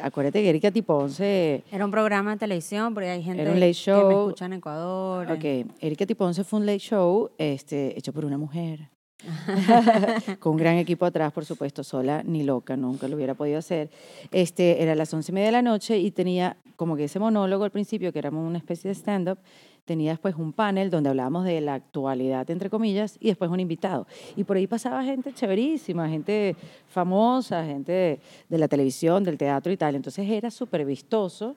Acuérdate 0.00 0.42
que 0.42 0.48
Erika 0.48 0.70
Tiponce 0.70 1.62
Era 1.70 1.84
un 1.84 1.90
programa 1.90 2.30
de 2.32 2.38
televisión, 2.38 2.94
porque 2.94 3.10
hay 3.10 3.22
gente 3.22 3.42
Era 3.42 3.50
un 3.52 3.60
late 3.60 3.66
que 3.74 3.90
me 3.92 4.00
show. 4.00 4.20
escucha 4.28 4.46
en 4.46 4.54
Ecuador. 4.54 5.30
Ok, 5.30 5.44
Erika 5.80 6.06
Tiponce 6.06 6.42
fue 6.44 6.60
un 6.60 6.64
late 6.66 6.78
show 6.78 7.30
este, 7.36 7.96
hecho 7.98 8.14
por 8.14 8.24
una 8.24 8.38
mujer. 8.38 8.88
con 10.38 10.52
un 10.52 10.58
gran 10.58 10.76
equipo 10.76 11.04
atrás, 11.04 11.32
por 11.32 11.44
supuesto, 11.44 11.84
sola 11.84 12.22
ni 12.24 12.42
loca, 12.42 12.76
nunca 12.76 13.08
lo 13.08 13.16
hubiera 13.16 13.34
podido 13.34 13.58
hacer. 13.58 13.90
Este, 14.30 14.82
era 14.82 14.94
las 14.94 15.12
once 15.14 15.32
y 15.32 15.34
media 15.34 15.46
de 15.46 15.52
la 15.52 15.62
noche 15.62 15.98
y 15.98 16.10
tenía 16.10 16.56
como 16.76 16.96
que 16.96 17.04
ese 17.04 17.18
monólogo 17.18 17.64
al 17.64 17.70
principio, 17.70 18.12
que 18.12 18.18
era 18.18 18.30
una 18.30 18.58
especie 18.58 18.88
de 18.88 18.94
stand-up, 18.94 19.38
tenía 19.84 20.12
después 20.12 20.34
un 20.36 20.52
panel 20.52 20.90
donde 20.90 21.10
hablábamos 21.10 21.44
de 21.44 21.60
la 21.60 21.74
actualidad, 21.74 22.48
entre 22.50 22.70
comillas, 22.70 23.16
y 23.20 23.28
después 23.28 23.50
un 23.50 23.60
invitado. 23.60 24.06
Y 24.34 24.44
por 24.44 24.56
ahí 24.56 24.66
pasaba 24.66 25.04
gente 25.04 25.32
chéverísima, 25.32 26.08
gente 26.08 26.56
famosa, 26.88 27.64
gente 27.64 27.92
de, 27.92 28.20
de 28.48 28.58
la 28.58 28.66
televisión, 28.66 29.24
del 29.24 29.36
teatro 29.36 29.72
y 29.72 29.76
tal. 29.76 29.94
Entonces 29.94 30.28
era 30.28 30.50
súper 30.50 30.84
vistoso 30.84 31.56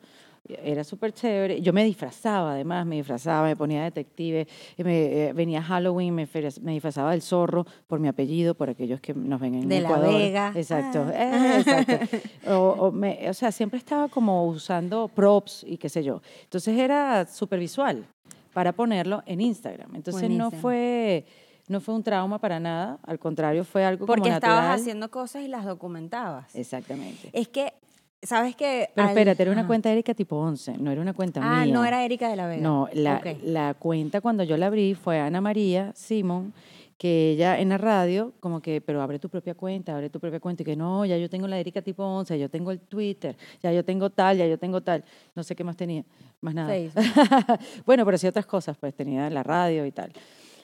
era 0.64 0.84
súper 0.84 1.12
chévere. 1.14 1.62
Yo 1.62 1.74
me 1.74 1.84
disfrazaba, 1.84 2.52
además, 2.54 2.86
me 2.86 2.96
disfrazaba, 2.98 3.48
me 3.48 3.56
ponía 3.56 3.84
detective, 3.84 4.48
y 4.78 4.84
me, 4.84 5.28
eh, 5.28 5.34
venía 5.34 5.62
Halloween, 5.62 6.14
me, 6.16 6.26
disfrazaba 6.26 7.12
del 7.12 7.22
zorro 7.22 7.66
por 7.88 8.00
mi 8.00 8.08
apellido, 8.08 8.56
por 8.56 8.70
aquellos 8.70 9.00
que 9.02 9.14
nos 9.14 9.40
ven 9.40 9.56
en 9.56 9.68
De 9.68 9.82
La 9.82 9.90
Ecuador. 9.90 10.14
Vega. 10.14 10.52
Exacto, 10.56 11.06
Ah. 11.08 11.14
eh, 11.14 11.60
exacto. 11.60 12.18
O, 12.52 12.76
o 12.88 12.92
me- 12.92 13.30
o 13.30 13.34
sea, 13.34 13.52
siempre 13.52 13.78
estaba 13.80 14.08
como 14.08 14.46
usando 14.48 15.08
props 15.08 15.64
y 15.68 15.78
qué 15.78 15.90
sé 15.90 16.04
yo. 16.04 16.22
Entonces 16.44 16.78
era 16.78 17.26
súper 17.26 17.60
visual 17.60 18.06
para 18.54 18.72
ponerlo 18.74 19.22
en 19.26 19.42
Instagram. 19.42 19.96
Entonces 19.96 20.30
no 20.30 20.52
fue... 20.52 21.26
No 21.70 21.82
fue 21.82 21.96
un 21.96 22.02
trauma 22.02 22.40
para 22.40 22.62
nada, 22.62 22.98
al 23.04 23.20
contrario, 23.20 23.66
fue 23.66 23.84
algo 23.84 24.06
Porque 24.06 24.22
como 24.22 24.34
natural. 24.36 24.58
estabas 24.58 24.80
haciendo 24.80 25.12
cosas 25.12 25.42
y 25.44 25.50
las 25.50 25.66
documentabas. 25.66 26.56
Exactamente. 26.56 27.30
Es 27.34 27.50
que, 27.50 27.74
¿sabes 28.22 28.56
qué? 28.56 28.90
Pero 28.96 29.08
Al- 29.08 29.12
espérate, 29.14 29.42
era 29.44 29.52
una 29.52 29.62
Ajá. 29.62 29.68
cuenta 29.68 29.90
de 29.90 29.94
Erika 29.94 30.14
tipo 30.14 30.36
11, 30.38 30.78
no 30.78 30.92
era 30.92 31.02
una 31.02 31.14
cuenta 31.14 31.40
Ah, 31.44 31.64
mía. 31.66 31.74
no 31.74 31.86
era 31.86 32.04
Erika 32.04 32.30
de 32.30 32.36
la 32.36 32.48
Vega. 32.48 32.62
No, 32.62 32.88
la, 32.94 33.22
la 33.44 33.74
cuenta 33.76 34.22
cuando 34.22 34.44
yo 34.44 34.58
la 34.58 34.68
abrí 34.68 34.94
fue 34.96 35.20
Ana 35.20 35.42
María 35.42 35.92
Simón, 35.96 36.54
que 36.98 37.32
ella 37.34 37.60
en 37.60 37.70
la 37.70 37.78
radio, 37.78 38.34
como 38.40 38.60
que, 38.60 38.82
pero 38.82 39.04
abre 39.04 39.20
tu 39.20 39.30
propia 39.30 39.54
cuenta, 39.54 39.94
abre 39.94 40.10
tu 40.10 40.20
propia 40.20 40.40
cuenta, 40.40 40.64
y 40.64 40.66
que 40.66 40.76
no, 40.76 41.06
ya 41.06 41.16
yo 41.18 41.30
tengo 41.30 41.48
la 41.48 41.60
Erika 41.60 41.82
tipo 41.84 42.04
11, 42.04 42.40
yo 42.40 42.50
tengo 42.50 42.72
el 42.72 42.80
Twitter, 42.80 43.36
ya 43.62 43.72
yo 43.72 43.86
tengo 43.86 44.10
tal, 44.10 44.38
ya 44.38 44.48
yo 44.48 44.58
tengo 44.58 44.82
tal, 44.82 45.04
no 45.36 45.44
sé 45.44 45.56
qué 45.56 45.64
más 45.64 45.78
tenía, 45.78 46.04
más 46.42 46.56
nada. 46.56 46.74
Bueno, 47.86 48.04
pero 48.04 48.18
sí 48.18 48.26
otras 48.26 48.48
cosas, 48.48 48.78
pues 48.78 48.96
tenía 48.96 49.30
la 49.30 49.44
radio 49.44 49.86
y 49.86 49.92
tal. 49.92 50.12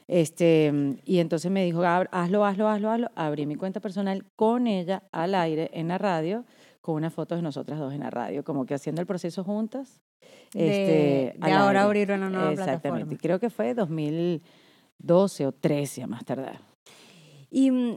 Este, 0.08 0.74
y 1.06 1.20
entonces 1.20 1.50
me 1.52 1.64
dijo, 1.64 1.82
"Ab- 1.84 2.10
hazlo, 2.12 2.44
hazlo, 2.46 2.68
hazlo, 2.68 2.90
hazlo. 2.92 3.10
Abrí 3.16 3.46
mi 3.46 3.56
cuenta 3.56 3.80
personal 3.80 4.26
con 4.36 4.68
ella 4.68 5.04
al 5.12 5.34
aire 5.36 5.70
en 5.74 5.88
la 5.88 5.98
radio, 5.98 6.44
con 6.84 6.96
unas 6.96 7.14
fotos 7.14 7.38
de 7.38 7.42
nosotras 7.42 7.80
dos 7.80 7.94
en 7.94 8.02
la 8.02 8.10
radio, 8.10 8.44
como 8.44 8.66
que 8.66 8.74
haciendo 8.74 9.00
el 9.00 9.08
proceso 9.08 9.42
juntas. 9.46 10.02
De- 10.54 11.32
este, 11.32 11.40
de 11.40 11.52
ahora 11.54 11.80
aire. 11.80 11.80
abrir 11.80 12.12
una 12.12 12.30
nueva 12.30 12.52
Exactamente. 12.52 12.90
plataforma. 12.90 13.18
Creo 13.22 13.40
que 13.40 13.50
fue 13.50 13.74
2012 13.74 15.48
o 15.48 15.52
13 15.54 16.04
a 16.04 16.08
más 16.08 16.26
tardar. 16.26 16.60
Y 17.50 17.72
mm, 17.72 17.96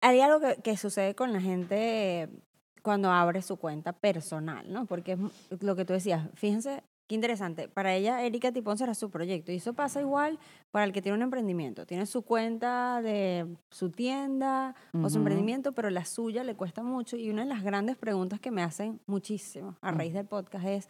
hay 0.00 0.20
algo 0.20 0.40
que, 0.40 0.56
que 0.62 0.76
sucede 0.76 1.14
con 1.14 1.32
la 1.32 1.40
gente 1.40 2.28
cuando 2.82 3.12
abre 3.12 3.40
su 3.40 3.56
cuenta 3.56 3.92
personal, 3.92 4.70
¿no? 4.72 4.84
Porque 4.86 5.12
es 5.50 5.62
lo 5.62 5.76
que 5.76 5.84
tú 5.84 5.92
decías, 5.92 6.28
fíjense 6.34 6.82
qué 7.06 7.14
interesante. 7.14 7.68
Para 7.68 7.94
ella, 7.94 8.22
Erika 8.22 8.52
Tipón 8.52 8.78
será 8.78 8.94
su 8.94 9.10
proyecto. 9.10 9.52
Y 9.52 9.56
eso 9.56 9.74
pasa 9.74 10.00
igual 10.00 10.38
para 10.70 10.84
el 10.84 10.92
que 10.92 11.02
tiene 11.02 11.16
un 11.16 11.22
emprendimiento. 11.22 11.86
Tiene 11.86 12.06
su 12.06 12.22
cuenta 12.22 13.02
de 13.02 13.46
su 13.70 13.90
tienda 13.90 14.74
o 15.02 15.08
su 15.08 15.18
emprendimiento, 15.18 15.72
pero 15.72 15.90
la 15.90 16.04
suya 16.04 16.44
le 16.44 16.54
cuesta 16.54 16.82
mucho. 16.82 17.16
Y 17.16 17.30
una 17.30 17.42
de 17.42 17.48
las 17.48 17.62
grandes 17.62 17.96
preguntas 17.96 18.40
que 18.40 18.50
me 18.50 18.62
hacen 18.62 19.00
muchísimo 19.06 19.76
a 19.80 19.92
raíz 19.92 20.14
del 20.14 20.26
podcast 20.26 20.66
es, 20.66 20.88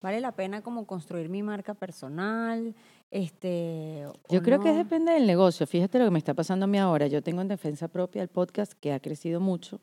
¿vale 0.00 0.20
la 0.20 0.32
pena 0.32 0.62
como 0.62 0.86
construir 0.86 1.28
mi 1.28 1.42
marca 1.42 1.74
personal? 1.74 2.74
Este, 3.10 4.06
Yo 4.28 4.42
creo 4.42 4.60
que 4.60 4.72
depende 4.72 5.12
del 5.12 5.26
negocio. 5.26 5.66
Fíjate 5.66 5.98
lo 5.98 6.06
que 6.06 6.10
me 6.12 6.18
está 6.18 6.34
pasando 6.34 6.64
a 6.64 6.68
mí 6.68 6.78
ahora. 6.78 7.06
Yo 7.06 7.22
tengo 7.22 7.42
en 7.42 7.48
defensa 7.48 7.88
propia 7.88 8.22
el 8.22 8.28
podcast 8.28 8.72
que 8.72 8.92
ha 8.92 9.00
crecido 9.00 9.40
mucho 9.40 9.80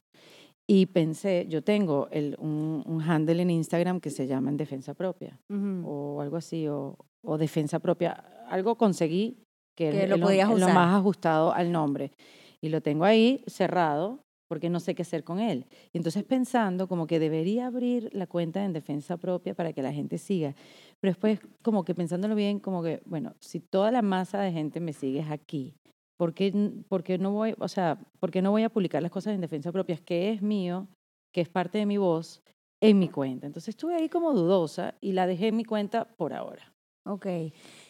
y 0.69 0.88
pensé, 0.88 1.45
yo 1.47 1.63
tengo 1.63 2.09
el, 2.12 2.36
un, 2.39 2.83
un 2.86 3.01
handle 3.01 3.41
en 3.41 3.50
Instagram 3.50 4.01
que 4.01 4.09
se 4.09 4.27
llama 4.27 4.50
en 4.50 4.57
defensa 4.57 4.93
propia 4.93 5.39
o 5.50 6.21
algo 6.21 6.36
así, 6.36 6.67
o, 6.67 6.97
o 7.24 7.38
defensa 7.38 7.79
propia. 7.79 8.12
Algo 8.50 8.75
conseguí 8.75 9.38
que, 9.77 9.91
Que 9.91 10.03
es 10.03 10.09
lo 10.09 10.29
es 10.29 10.39
es 10.39 10.59
lo 10.59 10.67
más 10.69 10.95
ajustado 10.95 11.53
al 11.53 11.71
nombre. 11.71 12.12
Y 12.59 12.69
lo 12.69 12.81
tengo 12.81 13.05
ahí 13.05 13.43
cerrado 13.47 14.19
porque 14.50 14.69
no 14.69 14.79
sé 14.79 14.95
qué 14.95 15.03
hacer 15.03 15.24
con 15.24 15.39
él. 15.39 15.65
Y 15.93 15.97
entonces 15.97 16.24
pensando 16.24 16.88
como 16.88 17.07
que 17.07 17.19
debería 17.19 17.67
abrir 17.67 18.09
la 18.13 18.27
cuenta 18.27 18.65
en 18.65 18.74
defensa 18.74 19.17
propia 19.17 19.53
para 19.53 19.74
que 19.74 19.81
la 19.81 19.93
gente 19.93 20.17
siga. 20.17 20.55
Pero 21.00 21.12
después 21.12 21.39
como 21.62 21.83
que 21.86 21.93
pensándolo 21.93 22.36
bien, 22.36 22.59
como 22.59 22.81
que, 22.83 23.01
bueno, 23.05 23.36
si 23.39 23.59
toda 23.59 23.91
la 23.91 24.01
masa 24.01 24.41
de 24.41 24.51
gente 24.51 24.79
me 24.79 24.93
sigue 24.93 25.24
aquí, 25.29 25.75
¿por 26.17 26.33
qué, 26.33 26.47
n- 26.47 26.83
por 26.89 27.03
qué 27.03 27.17
no 27.17 27.31
voy, 27.31 27.55
o 27.59 27.67
sea, 27.67 27.97
por 28.19 28.31
qué 28.31 28.41
no 28.41 28.51
voy 28.51 28.63
a 28.63 28.69
publicar 28.69 29.01
las 29.01 29.12
cosas 29.12 29.33
en 29.33 29.41
defensa 29.41 29.71
propia, 29.71 29.97
que 29.97 30.31
es 30.31 30.41
mío, 30.41 30.88
que 31.33 31.41
es 31.41 31.50
parte 31.50 31.77
de 31.77 31.86
mi 31.86 31.97
voz, 31.97 32.41
en 32.81 33.00
mi 33.00 33.09
cuenta? 33.09 33.45
Entonces 33.47 33.69
estuve 33.69 33.95
ahí 33.95 34.09
como 34.09 34.33
dudosa 34.33 34.95
y 35.01 35.13
la 35.13 35.27
dejé 35.27 35.47
en 35.47 35.55
mi 35.55 35.63
cuenta 35.65 36.05
por 36.17 36.33
ahora. 36.33 36.74
Ok. 37.05 37.25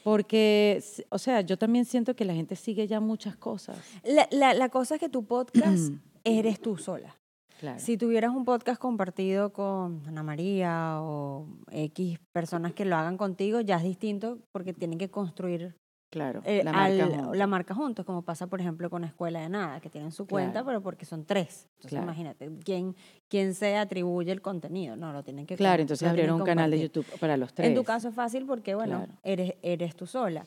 Porque, 0.03 0.83
o 1.09 1.17
sea, 1.17 1.41
yo 1.41 1.57
también 1.57 1.85
siento 1.85 2.15
que 2.15 2.25
la 2.25 2.33
gente 2.33 2.55
sigue 2.55 2.87
ya 2.87 2.99
muchas 2.99 3.35
cosas. 3.35 3.77
La, 4.03 4.27
la, 4.31 4.53
la 4.53 4.69
cosa 4.69 4.95
es 4.95 4.99
que 5.01 5.09
tu 5.09 5.25
podcast 5.25 5.91
eres 6.23 6.61
tú 6.61 6.77
sola. 6.77 7.15
Claro. 7.59 7.79
Si 7.79 7.97
tuvieras 7.97 8.35
un 8.35 8.45
podcast 8.45 8.79
compartido 8.79 9.51
con 9.51 10.03
Ana 10.07 10.21
María 10.21 10.97
o 11.01 11.47
X 11.71 12.19
personas 12.31 12.73
que 12.73 12.85
lo 12.85 12.95
hagan 12.95 13.17
contigo, 13.17 13.61
ya 13.61 13.77
es 13.77 13.83
distinto 13.83 14.37
porque 14.53 14.73
tienen 14.73 14.99
que 14.99 15.09
construir 15.09 15.75
Claro, 16.09 16.41
eh, 16.45 16.61
la 16.63 16.71
marca 16.71 17.03
al- 17.03 17.11
juntos. 17.15 17.37
la 17.37 17.47
marca 17.47 17.73
juntos, 17.75 18.05
como 18.05 18.21
pasa, 18.21 18.47
por 18.47 18.61
ejemplo, 18.61 18.89
con 18.89 19.03
Escuela 19.03 19.41
de 19.41 19.49
Nada, 19.49 19.81
que 19.81 19.89
tienen 19.89 20.11
su 20.13 20.25
cuenta, 20.25 20.51
Claro. 20.53 20.65
pero 20.67 20.81
porque 20.81 21.05
son 21.05 21.25
tres. 21.25 21.67
Entonces, 21.75 21.89
Claro. 21.89 22.05
imagínate, 22.05 22.49
¿quién, 22.63 22.95
¿quién 23.27 23.53
se 23.53 23.75
atribuye 23.75 24.31
el 24.31 24.41
contenido? 24.41 24.95
No, 24.95 25.11
lo 25.11 25.23
tienen 25.23 25.45
que 25.45 25.57
Claro, 25.57 25.81
entonces 25.81 26.07
abrieron 26.07 26.39
un 26.39 26.45
canal 26.45 26.71
de. 26.71 26.79
YouTube 26.79 27.05
para 27.19 27.35
los 27.35 27.53
tres. 27.53 27.67
En 27.67 27.75
tu 27.75 27.83
caso 27.83 28.07
es 28.09 28.15
fácil 28.15 28.45
porque, 28.45 28.73
bueno, 28.73 28.99
Claro. 28.99 29.13
eres, 29.23 29.53
eres 29.61 29.95
tú 29.97 30.07
sola. 30.07 30.45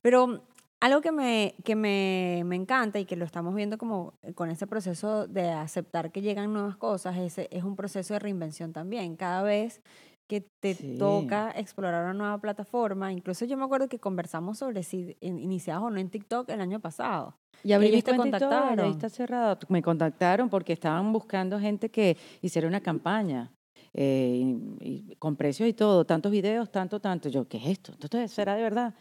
Pero 0.00 0.42
algo 0.80 1.00
que, 1.02 1.12
me, 1.12 1.54
que 1.62 1.76
me, 1.76 2.42
me 2.46 2.56
encanta 2.56 2.98
y 2.98 3.04
que 3.04 3.14
lo 3.14 3.24
estamos 3.26 3.54
viendo 3.54 3.76
como 3.78 4.14
eh, 4.22 4.32
con 4.32 4.50
ese 4.50 4.66
proceso 4.66 5.28
de 5.28 5.50
aceptar 5.50 6.10
que 6.10 6.22
llegan 6.22 6.52
nuevas 6.54 6.76
cosas, 6.76 7.18
es, 7.18 7.36
es 7.38 7.62
un 7.64 7.76
proceso 7.76 8.14
de 8.14 8.18
reinvención 8.18 8.72
también. 8.72 9.14
Cada 9.16 9.42
vez 9.42 9.82
que 10.32 10.40
te 10.60 10.72
Sí. 10.74 10.96
toca 10.98 11.50
explorar 11.54 12.04
una 12.04 12.14
nueva 12.14 12.38
plataforma, 12.40 13.12
incluso 13.12 13.44
yo 13.44 13.58
me 13.58 13.64
acuerdo 13.64 13.86
que 13.86 13.98
conversamos 13.98 14.56
sobre 14.56 14.82
si 14.82 15.14
in- 15.20 15.38
iniciabas 15.38 15.82
o 15.82 15.90
no 15.90 15.98
en 16.00 16.08
TikTok 16.08 16.48
el 16.48 16.60
año 16.62 16.80
pasado. 16.80 17.36
Y 17.62 17.76
mi 17.76 18.00
te 18.02 18.16
contactaron. 18.16 18.80
ahí 18.80 18.90
está 18.92 19.10
cerrado. 19.10 19.58
Me 19.68 19.82
contactaron 19.82 20.48
porque 20.48 20.72
estaban 20.72 21.12
buscando 21.12 21.60
gente 21.60 21.90
que 21.90 22.16
hiciera 22.40 22.66
una 22.66 22.80
campaña 22.80 23.52
eh, 23.94 24.40
y- 24.80 25.10
y 25.12 25.16
con 25.16 25.36
precios 25.36 25.68
y 25.68 25.74
todo, 25.74 26.06
tantos 26.06 26.32
videos, 26.32 26.70
tanto, 26.72 26.98
tanto. 26.98 27.28
Yo, 27.28 27.46
¿qué 27.46 27.58
es 27.58 27.66
esto? 27.66 27.92
¿Esto 28.00 28.26
será 28.26 28.54
de 28.54 28.62
verdad? 28.62 28.94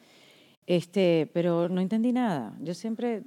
Este, 0.67 1.29
pero 1.33 1.69
no 1.69 1.79
entendí 1.79 2.11
nada. 2.11 2.57
Yo 2.59 2.73
siempre, 2.73 3.23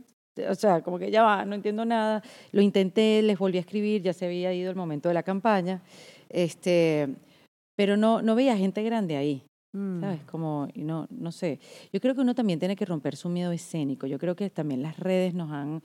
o 0.46 0.54
sea, 0.54 0.82
como 0.82 0.98
que 0.98 1.10
ya 1.10 1.22
va, 1.22 1.46
no 1.46 1.54
entiendo 1.54 1.86
nada. 1.86 2.22
Lo 2.52 2.60
intenté, 2.60 3.22
les 3.22 3.38
volví 3.38 3.56
a 3.56 3.60
escribir, 3.60 4.02
ya 4.02 4.12
se 4.12 4.26
había 4.26 4.52
ido 4.52 4.68
el 4.68 4.76
momento 4.76 5.08
de 5.08 5.14
la 5.14 5.22
campaña. 5.22 5.80
Este, 6.28 7.14
pero 7.76 7.96
no, 7.96 8.22
no 8.22 8.34
veía 8.34 8.56
gente 8.56 8.82
grande 8.82 9.16
ahí. 9.16 9.44
Mm. 9.72 10.00
¿Sabes? 10.00 10.22
Como, 10.24 10.68
y 10.74 10.84
no, 10.84 11.06
no 11.10 11.32
sé. 11.32 11.58
Yo 11.92 12.00
creo 12.00 12.14
que 12.14 12.20
uno 12.20 12.34
también 12.34 12.58
tiene 12.58 12.76
que 12.76 12.84
romper 12.84 13.16
su 13.16 13.28
miedo 13.28 13.50
escénico. 13.52 14.06
Yo 14.06 14.18
creo 14.18 14.36
que 14.36 14.48
también 14.50 14.82
las 14.82 14.98
redes 14.98 15.34
nos 15.34 15.50
han, 15.50 15.82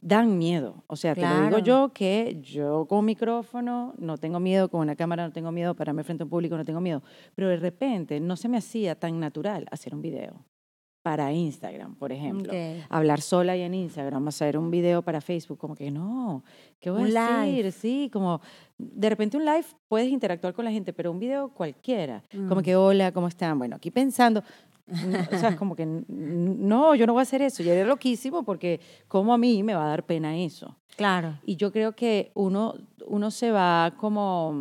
dan 0.00 0.38
miedo. 0.38 0.84
O 0.86 0.96
sea, 0.96 1.14
te 1.14 1.22
lo 1.22 1.28
digo 1.28 1.48
Claro. 1.48 1.58
yo 1.58 1.92
que 1.92 2.38
yo 2.42 2.86
con 2.86 3.04
micrófono 3.04 3.94
no 3.98 4.18
tengo 4.18 4.38
miedo, 4.38 4.68
con 4.68 4.80
una 4.82 4.94
cámara 4.94 5.26
no 5.26 5.32
tengo 5.32 5.50
miedo, 5.50 5.74
pararme 5.74 6.04
frente 6.04 6.22
a 6.22 6.26
un 6.26 6.30
público 6.30 6.56
no 6.56 6.64
tengo 6.64 6.80
miedo. 6.80 7.02
Pero 7.34 7.48
de 7.48 7.56
repente 7.56 8.20
no 8.20 8.36
se 8.36 8.48
me 8.48 8.58
hacía 8.58 8.94
tan 8.94 9.18
natural 9.18 9.66
hacer 9.70 9.94
un 9.94 10.02
video 10.02 10.44
para 11.04 11.30
Instagram, 11.34 11.96
por 11.96 12.12
ejemplo. 12.12 12.50
Ok. 12.50 12.58
Hablar 12.88 13.20
sola 13.20 13.52
ahí 13.52 13.60
en 13.60 13.74
Instagram, 13.74 14.26
hacer 14.26 14.56
un 14.56 14.70
video 14.70 15.02
para 15.02 15.20
Facebook, 15.20 15.58
como 15.58 15.74
que 15.74 15.90
no, 15.90 16.42
¿qué 16.80 16.90
voy 16.90 17.10
Un 17.10 17.16
a 17.18 17.44
live. 17.44 17.62
decir? 17.64 17.72
Sí, 17.72 18.10
como 18.10 18.40
de 18.78 19.10
repente 19.10 19.36
un 19.36 19.44
live 19.44 19.66
puedes 19.86 20.08
interactuar 20.08 20.54
con 20.54 20.64
la 20.64 20.70
gente, 20.70 20.94
pero 20.94 21.12
un 21.12 21.18
video 21.18 21.50
cualquiera, 21.50 22.24
como 22.48 22.62
Mm. 22.62 22.64
que 22.64 22.74
hola, 22.76 23.12
¿cómo 23.12 23.28
están? 23.28 23.58
Bueno, 23.58 23.76
aquí 23.76 23.90
pensando, 23.90 24.42
no, 24.86 25.18
o 25.30 25.38
sea, 25.38 25.54
como 25.56 25.76
que 25.76 25.84
no, 25.84 26.94
yo 26.94 27.06
no 27.06 27.12
voy 27.12 27.20
a 27.20 27.24
hacer 27.24 27.42
eso, 27.42 27.62
y 27.62 27.68
era 27.68 27.86
loquísimo 27.86 28.42
porque 28.42 28.80
como 29.06 29.34
a 29.34 29.38
mí 29.38 29.62
me 29.62 29.74
va 29.74 29.84
a 29.84 29.88
dar 29.88 30.04
pena 30.06 30.34
eso. 30.38 30.74
Claro. 30.96 31.34
Y 31.44 31.56
yo 31.56 31.70
creo 31.70 31.92
que 31.92 32.30
uno, 32.34 32.74
uno 33.08 33.30
se 33.30 33.50
va 33.50 33.92
como 33.98 34.54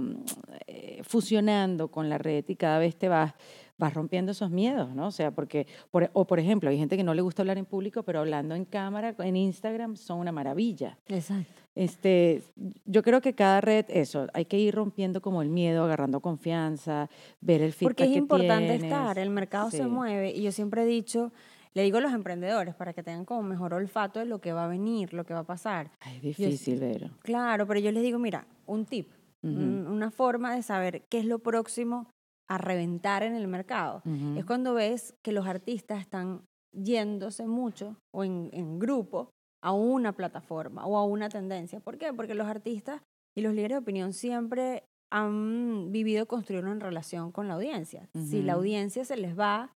eh, 0.67 0.99
fusionando 1.03 1.87
con 1.89 2.09
la 2.09 2.17
red 2.17 2.43
y 2.49 2.55
cada 2.57 2.79
vez 2.79 2.97
te 2.97 3.07
vas, 3.07 3.33
vas 3.77 3.93
rompiendo 3.93 4.31
esos 4.31 4.49
miedos, 4.51 4.93
¿no? 4.95 5.07
O 5.07 5.11
sea, 5.11 5.31
porque, 5.31 5.67
por, 5.91 6.09
o 6.13 6.25
por 6.25 6.39
ejemplo, 6.39 6.69
hay 6.69 6.77
gente 6.77 6.95
que 6.95 7.03
no 7.03 7.13
le 7.13 7.21
gusta 7.21 7.41
hablar 7.41 7.57
en 7.57 7.65
público, 7.65 8.03
pero 8.03 8.19
hablando 8.19 8.55
en 8.55 8.65
cámara, 8.65 9.15
en 9.19 9.35
Instagram, 9.35 9.95
son 9.95 10.19
una 10.19 10.31
maravilla. 10.31 10.97
Exacto. 11.07 11.51
Este, 11.75 12.43
yo 12.85 13.01
creo 13.01 13.19
que 13.19 13.33
cada 13.33 13.59
red, 13.61 13.85
eso, 13.89 14.27
hay 14.33 14.45
que 14.45 14.59
ir 14.59 14.75
rompiendo 14.75 15.21
como 15.21 15.41
el 15.41 15.49
miedo, 15.49 15.83
agarrando 15.83 16.19
confianza, 16.21 17.09
ver 17.41 17.61
el 17.61 17.73
feedback 17.73 17.89
Porque 17.89 18.03
es 18.03 18.09
que 18.11 18.17
importante 18.17 18.77
tienes. 18.77 18.83
estar, 18.83 19.17
el 19.17 19.29
mercado 19.31 19.71
se 19.71 19.77
Sí. 19.77 19.83
mueve 19.83 20.31
y 20.31 20.43
yo 20.43 20.51
siempre 20.51 20.83
he 20.83 20.85
dicho, 20.85 21.31
le 21.73 21.81
digo 21.81 21.97
a 21.97 22.01
los 22.01 22.13
emprendedores 22.13 22.75
para 22.75 22.93
que 22.93 23.01
tengan 23.01 23.25
como 23.25 23.41
mejor 23.41 23.73
olfato 23.73 24.19
de 24.19 24.25
lo 24.25 24.39
que 24.39 24.53
va 24.53 24.65
a 24.65 24.67
venir, 24.67 25.13
lo 25.15 25.25
que 25.25 25.33
va 25.33 25.39
a 25.39 25.43
pasar. 25.45 25.89
Ay, 26.01 26.17
es 26.17 26.21
difícil, 26.21 26.79
Vero. 26.79 27.09
Claro, 27.23 27.65
pero 27.65 27.79
yo 27.79 27.91
les 27.91 28.03
digo, 28.03 28.19
mira, 28.19 28.45
un 28.67 28.85
tip, 28.85 29.09
un- 29.41 29.87
una 29.87 30.11
forma 30.11 30.55
de 30.55 30.61
saber 30.61 31.01
qué 31.09 31.17
es 31.19 31.25
lo 31.25 31.39
próximo 31.39 32.07
a 32.49 32.57
reventar 32.57 33.23
en 33.23 33.35
el 33.35 33.47
mercado. 33.47 34.01
Es 34.37 34.45
cuando 34.45 34.73
ves 34.73 35.15
que 35.21 35.31
los 35.31 35.47
artistas 35.47 36.01
están 36.01 36.41
yéndose 36.73 37.47
mucho 37.47 37.97
o 38.13 38.23
en, 38.23 38.49
en 38.53 38.79
grupo 38.79 39.29
a 39.63 39.71
una 39.71 40.13
plataforma 40.13 40.85
o 40.85 40.97
a 40.97 41.05
una 41.05 41.29
tendencia. 41.29 41.79
¿Por 41.79 41.97
qué? 41.97 42.13
Porque 42.13 42.33
los 42.35 42.47
artistas 42.47 43.01
y 43.35 43.41
los 43.41 43.53
líderes 43.53 43.75
de 43.75 43.81
opinión 43.81 44.13
siempre 44.13 44.83
han 45.11 45.91
vivido 45.91 46.25
construir 46.25 46.65
una 46.65 46.83
relación 46.83 47.31
con 47.31 47.47
la 47.47 47.53
audiencia. 47.53 48.09
Si 48.13 48.41
la 48.41 48.53
audiencia 48.53 49.05
se 49.05 49.15
les 49.15 49.37
va, 49.37 49.71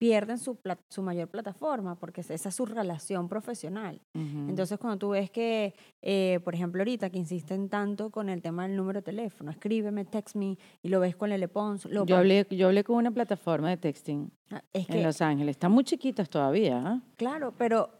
pierden 0.00 0.38
su, 0.38 0.58
su 0.88 1.02
mayor 1.02 1.28
plataforma 1.28 1.94
porque 1.94 2.22
esa 2.22 2.48
es 2.48 2.54
su 2.54 2.64
relación 2.64 3.28
profesional. 3.28 4.00
Entonces, 4.14 4.78
cuando 4.78 4.96
tú 4.98 5.10
ves 5.10 5.30
que, 5.30 5.74
eh, 6.00 6.40
por 6.42 6.54
ejemplo, 6.54 6.80
ahorita 6.80 7.10
que 7.10 7.18
insisten 7.18 7.68
tanto 7.68 8.08
con 8.10 8.30
el 8.30 8.40
tema 8.40 8.66
del 8.66 8.76
número 8.78 9.00
de 9.00 9.04
teléfono, 9.04 9.50
escríbeme, 9.50 10.06
text 10.06 10.36
me, 10.36 10.56
y 10.82 10.88
lo 10.88 11.00
ves 11.00 11.16
con 11.16 11.32
el 11.32 11.46
Pons, 11.50 11.84
lo 11.84 12.06
yo, 12.06 12.16
hablé, 12.16 12.46
yo 12.50 12.68
hablé 12.68 12.82
con 12.82 12.96
una 12.96 13.10
plataforma 13.10 13.68
de 13.68 13.76
texting 13.76 14.30
Ah, 14.50 14.62
es 14.72 14.88
en 14.88 15.02
Los 15.02 15.20
Ángeles. 15.20 15.50
Están 15.52 15.70
muy 15.72 15.84
chiquitas 15.84 16.30
todavía. 16.30 16.82
¿ah? 16.84 17.02
claro, 17.16 17.52
pero 17.58 17.90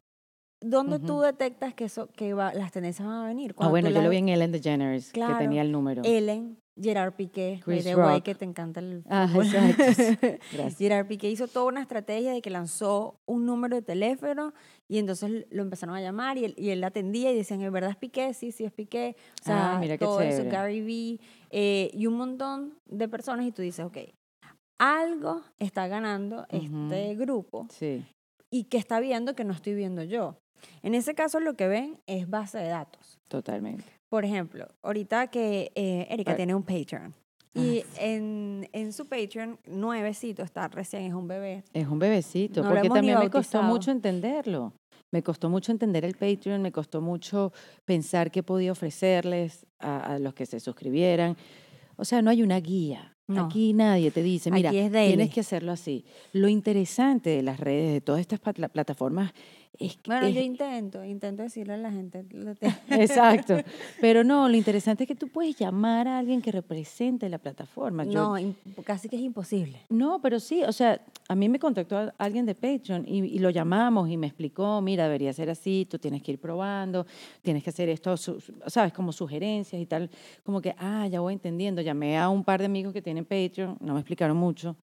¿dónde 0.62 0.98
tú 1.00 1.20
detectas 1.20 1.74
que, 1.74 1.84
eso, 1.84 2.08
que 2.08 2.32
va- 2.32 2.54
las 2.54 2.72
tendencias 2.72 3.06
van 3.06 3.24
a 3.24 3.26
venir? 3.26 3.54
Ah, 3.58 3.68
bueno, 3.68 3.90
yo 3.90 4.00
lo 4.00 4.08
vi 4.08 4.16
en 4.16 4.30
Ellen 4.30 4.52
DeGeneres, 4.52 5.12
Claro, 5.12 5.34
que 5.36 5.44
tenía 5.44 5.60
el 5.60 5.70
número. 5.70 6.00
Ellen, 6.04 6.58
Gerard 6.82 7.12
Piqué, 7.14 7.60
by 7.66 7.76
Chris 7.76 7.84
the 7.84 7.94
way, 7.96 8.20
que 8.22 8.34
te 8.34 8.44
encanta 8.44 8.80
el 8.80 9.02
Ah, 9.08 9.28
fútbol. 9.28 9.46
Gracias. 10.52 10.78
Gerard 10.78 11.06
Piqué 11.06 11.30
hizo 11.30 11.46
toda 11.48 11.66
una 11.66 11.80
estrategia 11.82 12.32
de 12.32 12.40
que 12.42 12.50
lanzó 12.50 13.16
un 13.26 13.44
número 13.46 13.76
de 13.76 13.82
teléfono 13.82 14.54
y 14.88 14.98
entonces 14.98 15.46
lo 15.50 15.62
empezaron 15.62 15.94
a 15.94 16.00
llamar 16.00 16.38
y 16.38 16.44
él, 16.46 16.54
y 16.56 16.70
él 16.70 16.82
atendía 16.84 17.30
y 17.32 17.36
decían, 17.36 17.60
¿en 17.62 17.72
verdad 17.72 17.90
es 17.90 17.96
Piqué? 17.96 18.32
Sí, 18.34 18.50
sí 18.52 18.64
es 18.64 18.72
Piqué. 18.72 19.16
O 19.42 19.44
sea, 19.44 19.76
Ah, 19.76 19.78
mira 19.78 19.98
qué 19.98 20.04
todo 20.04 20.20
eso. 20.20 20.42
Gary 20.50 20.80
Vee 20.80 21.20
eh, 21.50 21.90
y 21.92 22.06
un 22.06 22.14
montón 22.14 22.74
de 22.88 23.08
personas 23.08 23.44
y 23.46 23.52
tú 23.52 23.62
dices, 23.62 23.84
ok, 23.84 23.98
algo 24.80 25.42
está 25.58 25.86
ganando 25.88 26.46
este 26.48 27.14
grupo 27.14 27.66
Sí, 27.70 28.04
y 28.50 28.64
que 28.64 28.78
está 28.78 29.00
viendo 29.00 29.34
que 29.34 29.44
no 29.44 29.52
estoy 29.52 29.74
viendo 29.74 30.02
yo. 30.02 30.38
En 30.82 30.94
ese 30.94 31.14
caso 31.14 31.40
lo 31.40 31.54
que 31.54 31.68
ven 31.68 31.98
es 32.06 32.28
base 32.28 32.58
de 32.58 32.68
datos. 32.68 33.18
totalmente. 33.28 33.84
Por 34.10 34.24
ejemplo, 34.26 34.66
ahorita 34.82 35.28
que 35.28 35.72
eh, 35.74 36.06
Erika 36.10 36.36
tiene 36.36 36.54
un 36.54 36.62
Patreon. 36.64 37.14
Ah, 37.54 37.60
Y 37.60 37.82
en, 37.98 38.68
en 38.72 38.92
su 38.92 39.06
Patreon, 39.06 39.58
nuevecito, 39.66 40.42
está 40.42 40.68
recién, 40.68 41.04
es 41.04 41.14
un 41.14 41.26
bebé. 41.26 41.64
Es 41.72 41.86
un 41.88 41.98
bebecito, 41.98 42.62
No 42.62 42.68
porque 42.70 42.88
también 42.90 43.18
me 43.18 43.30
costó 43.30 43.62
mucho 43.62 43.90
entenderlo. 43.90 44.72
Me 45.12 45.22
costó 45.22 45.48
mucho 45.50 45.72
entender 45.72 46.04
el 46.04 46.14
Patreon, 46.14 46.60
me 46.62 46.70
costó 46.70 47.00
mucho 47.00 47.52
pensar 47.84 48.30
qué 48.30 48.42
podía 48.44 48.70
ofrecerles 48.72 49.66
a, 49.80 50.14
a 50.14 50.18
los 50.20 50.34
que 50.34 50.46
se 50.46 50.60
suscribieran. 50.60 51.36
O 51.96 52.04
sea, 52.04 52.22
no 52.22 52.30
hay 52.30 52.42
una 52.42 52.60
guía. 52.60 53.16
No. 53.28 53.44
Aquí 53.46 53.72
nadie 53.74 54.10
te 54.10 54.22
dice, 54.24 54.50
mira, 54.50 54.70
tienes 54.70 55.30
que 55.30 55.40
hacerlo 55.40 55.70
así. 55.70 56.04
Lo 56.32 56.48
interesante 56.48 57.30
de 57.30 57.42
las 57.42 57.60
redes, 57.60 57.92
de 57.92 58.00
todas 58.00 58.20
estas 58.20 58.40
pla- 58.40 58.68
plataformas, 58.68 59.32
es 59.78 59.96
que... 59.96 60.10
Bueno, 60.10 60.26
es- 60.26 60.34
yo 60.34 60.40
intento, 60.40 61.04
intento 61.04 61.42
decirle 61.42 61.74
a 61.74 61.76
la 61.76 61.90
gente. 61.90 62.24
lo 62.32 62.52
Exacto. 62.90 63.56
Pero 64.00 64.24
no, 64.24 64.48
lo 64.48 64.56
interesante 64.56 65.04
es 65.04 65.08
que 65.08 65.14
tú 65.14 65.28
puedes 65.28 65.56
llamar 65.56 66.06
a 66.08 66.18
alguien 66.18 66.42
que 66.42 66.52
represente 66.52 67.28
la 67.28 67.38
plataforma. 67.38 68.04
Yo- 68.04 68.36
no, 68.38 68.54
casi 68.84 69.08
que 69.08 69.16
es 69.16 69.22
imposible. 69.22 69.78
no, 69.88 70.20
pero 70.20 70.40
sí, 70.40 70.62
o 70.64 70.72
sea, 70.72 71.00
a 71.28 71.34
mí 71.34 71.48
me 71.48 71.58
contactó 71.58 72.12
alguien 72.18 72.44
de 72.46 72.54
Patreon 72.54 73.04
y, 73.06 73.18
y 73.24 73.38
lo 73.38 73.50
llamamos 73.50 74.10
y 74.10 74.16
me 74.16 74.26
explicó, 74.26 74.80
mira, 74.80 75.04
debería 75.04 75.32
ser 75.32 75.48
así, 75.50 75.86
tú 75.88 75.98
tienes 75.98 76.22
que 76.22 76.32
ir 76.32 76.40
probando, 76.40 77.06
tienes 77.42 77.62
que 77.62 77.70
hacer 77.70 77.88
esto, 77.88 78.16
su- 78.16 78.42
¿sabes? 78.66 78.92
Como 78.92 79.12
sugerencias 79.12 79.80
y 79.80 79.86
tal. 79.86 80.10
Como 80.44 80.60
que, 80.60 80.74
ah, 80.78 81.06
ya 81.06 81.20
voy 81.20 81.32
entendiendo. 81.34 81.80
Llamé 81.82 82.18
a 82.18 82.28
un 82.28 82.44
par 82.44 82.60
de 82.60 82.66
amigos 82.66 82.92
que 82.92 83.00
tienen 83.02 83.24
Patreon, 83.24 83.78
no 83.80 83.94
me 83.94 84.00
explicaron 84.00 84.36
mucho. 84.36 84.76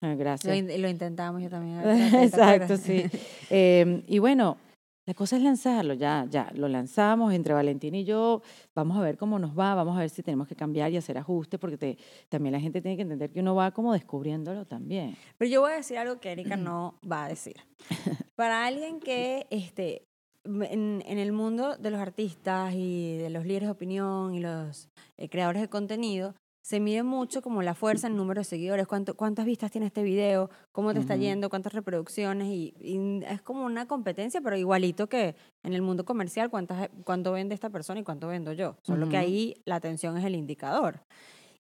Lo, 0.00 0.16
Gracias. 0.16 0.56
in- 0.56 0.82
lo 0.82 0.88
intentamos, 0.88 1.42
yo 1.42 1.48
también. 1.50 1.80
traté, 1.82 2.10
¿te 2.10 2.24
Exacto, 2.24 2.76
sí. 2.76 3.04
Eh, 3.50 4.02
y 4.06 4.18
bueno, 4.18 4.58
la 5.06 5.14
cosa 5.14 5.36
es 5.36 5.42
lanzarlo, 5.42 5.94
ya, 5.94 6.26
ya, 6.30 6.50
lo 6.54 6.66
lanzamos 6.68 7.32
entre 7.34 7.52
Valentín 7.54 7.94
y 7.94 8.04
yo, 8.04 8.42
vamos 8.74 8.96
a 8.96 9.00
ver 9.02 9.16
cómo 9.18 9.38
nos 9.38 9.58
va, 9.58 9.74
vamos 9.74 9.96
a 9.96 10.00
ver 10.00 10.10
si 10.10 10.22
tenemos 10.22 10.48
que 10.48 10.56
cambiar 10.56 10.90
y 10.92 10.96
hacer 10.96 11.18
ajustes, 11.18 11.60
porque 11.60 11.76
te- 11.76 11.98
también 12.28 12.52
la 12.54 12.60
gente 12.60 12.80
tiene 12.80 12.96
que 12.96 13.02
entender 13.02 13.30
que 13.30 13.40
uno 13.40 13.54
va 13.54 13.70
como 13.70 13.92
descubriéndolo 13.92 14.66
también. 14.66 15.16
Pero 15.38 15.50
yo 15.50 15.60
voy 15.60 15.72
a 15.72 15.76
decir 15.76 15.98
algo 15.98 16.18
que 16.20 16.32
Erika 16.32 16.56
no 16.56 16.98
va 17.10 17.24
a 17.24 17.28
decir. 17.28 17.56
Para 18.36 18.66
alguien 18.66 18.98
que 19.00 19.46
este, 19.50 20.04
en, 20.44 21.02
en 21.06 21.18
el 21.18 21.32
mundo 21.32 21.76
de 21.76 21.90
los 21.90 22.00
artistas 22.00 22.72
y 22.74 23.16
de 23.18 23.30
los 23.30 23.44
líderes 23.46 23.68
de 23.68 23.72
opinión 23.72 24.34
y 24.34 24.40
los 24.40 24.88
eh, 25.18 25.28
creadores 25.28 25.60
de 25.62 25.68
contenido, 25.68 26.34
se 26.64 26.80
mide 26.80 27.02
mucho 27.02 27.42
como 27.42 27.60
la 27.60 27.74
fuerza, 27.74 28.06
el 28.06 28.16
número 28.16 28.40
de 28.40 28.44
seguidores, 28.44 28.86
cuánto, 28.86 29.14
cuántas 29.14 29.44
vistas 29.44 29.70
tiene 29.70 29.88
este 29.88 30.02
video, 30.02 30.48
cómo 30.72 30.94
te 30.94 30.98
está 31.00 31.14
yendo, 31.14 31.50
cuántas 31.50 31.74
reproducciones, 31.74 32.48
y, 32.48 32.74
y 32.80 33.22
es 33.26 33.42
como 33.42 33.66
una 33.66 33.86
competencia, 33.86 34.40
pero 34.40 34.56
igualito 34.56 35.06
que 35.06 35.36
en 35.62 35.74
el 35.74 35.82
mundo 35.82 36.06
comercial, 36.06 36.48
cuántas, 36.48 36.88
cuánto 37.04 37.32
vende 37.32 37.54
esta 37.54 37.68
persona 37.68 38.00
y 38.00 38.02
cuánto 38.02 38.28
vendo 38.28 38.54
yo. 38.54 38.78
Solo 38.80 39.10
que 39.10 39.18
ahí 39.18 39.54
la 39.66 39.76
atención 39.76 40.16
es 40.16 40.24
el 40.24 40.34
indicador. 40.34 41.02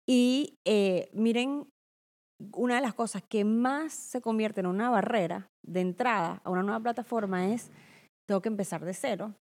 Y 0.07 0.61
eh, 0.65 1.11
miren, 1.13 1.67
una 2.53 2.77
de 2.77 2.83
las 2.83 2.95
cosas 2.95 3.25
que 3.29 3.45
más 3.45 3.93
se 3.93 4.21
convierte 4.21 4.61
en 4.61 4.67
una 4.67 4.89
barrera 4.89 5.51
de 5.63 5.81
entrada 5.81 6.41
a 6.45 6.51
una 6.51 6.63
nueva 6.63 6.79
plataforma 6.79 7.49
es, 7.49 7.73
tengo 8.29 8.41
que 8.41 8.51
empezar 8.51 8.85
de 8.85 8.95
cero. 8.95 9.35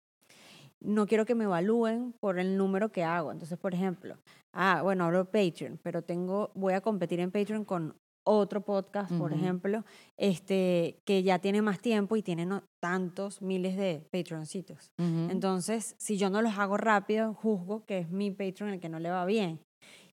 No 0.80 1.06
quiero 1.06 1.26
que 1.26 1.34
me 1.34 1.44
evalúen 1.44 2.14
por 2.20 2.38
el 2.38 2.56
número 2.56 2.90
que 2.90 3.04
hago. 3.04 3.32
Entonces, 3.32 3.58
por 3.58 3.74
ejemplo, 3.74 4.16
ah, 4.54 4.80
bueno, 4.82 5.04
abro 5.04 5.24
Patreon, 5.24 5.78
pero 5.82 6.02
tengo, 6.02 6.50
voy 6.54 6.74
a 6.74 6.80
competir 6.80 7.20
en 7.20 7.30
Patreon 7.30 7.64
con 7.64 7.94
otro 8.28 8.60
podcast, 8.60 9.10
por 9.14 9.32
ejemplo, 9.32 9.84
este, 10.18 11.00
que 11.06 11.22
ya 11.22 11.38
tiene 11.38 11.62
más 11.62 11.80
tiempo 11.80 12.14
y 12.14 12.22
tiene 12.22 12.44
no, 12.44 12.62
tantos 12.80 13.40
miles 13.40 13.76
de 13.76 14.06
Patreoncitos. 14.12 14.90
Entonces, 14.98 15.94
si 15.98 16.18
yo 16.18 16.28
no 16.28 16.42
los 16.42 16.58
hago 16.58 16.76
rápido, 16.76 17.32
juzgo 17.32 17.84
que 17.86 18.00
es 18.00 18.10
mi 18.10 18.30
Patreon 18.30 18.70
el 18.70 18.80
que 18.80 18.90
no 18.90 18.98
le 18.98 19.10
va 19.10 19.24
bien. 19.24 19.60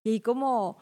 Y 0.02 0.22
como, 0.22 0.78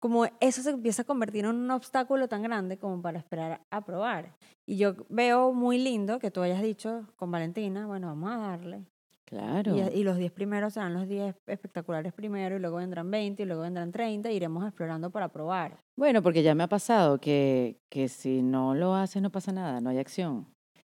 como 0.00 0.24
eso 0.40 0.62
se 0.62 0.70
empieza 0.70 1.02
a 1.02 1.04
convertir 1.04 1.44
en 1.44 1.50
un 1.50 1.70
obstáculo 1.70 2.26
tan 2.26 2.42
grande 2.42 2.78
como 2.78 3.02
para 3.02 3.18
esperar 3.18 3.60
a 3.70 3.84
probar. 3.84 4.34
Y 4.66 4.78
yo 4.78 4.94
veo 5.10 5.52
muy 5.52 5.78
lindo 5.78 6.18
que 6.18 6.30
tú 6.30 6.40
hayas 6.40 6.62
dicho 6.62 7.06
con 7.16 7.30
Valentina, 7.30 7.86
bueno, 7.86 8.06
vamos 8.06 8.30
a 8.30 8.38
darle. 8.38 8.86
Claro. 9.26 9.74
Y, 9.76 9.80
y 9.98 10.04
los 10.04 10.16
10 10.16 10.30
primeros 10.32 10.72
serán 10.74 10.94
los 10.94 11.06
10 11.08 11.34
espectaculares 11.46 12.12
primero, 12.12 12.56
y 12.56 12.60
luego 12.60 12.76
vendrán 12.76 13.10
20, 13.10 13.42
y 13.42 13.46
luego 13.46 13.62
vendrán 13.62 13.90
30, 13.92 14.30
y 14.30 14.36
iremos 14.36 14.64
explorando 14.66 15.10
para 15.10 15.28
probar. 15.28 15.76
Bueno, 15.98 16.22
porque 16.22 16.42
ya 16.42 16.54
me 16.54 16.62
ha 16.62 16.68
pasado 16.68 17.18
que, 17.18 17.76
que 17.90 18.08
si 18.08 18.40
no 18.42 18.74
lo 18.74 18.94
haces 18.94 19.20
no 19.20 19.30
pasa 19.30 19.50
nada, 19.52 19.80
no 19.80 19.90
hay 19.90 19.98
acción. 19.98 20.46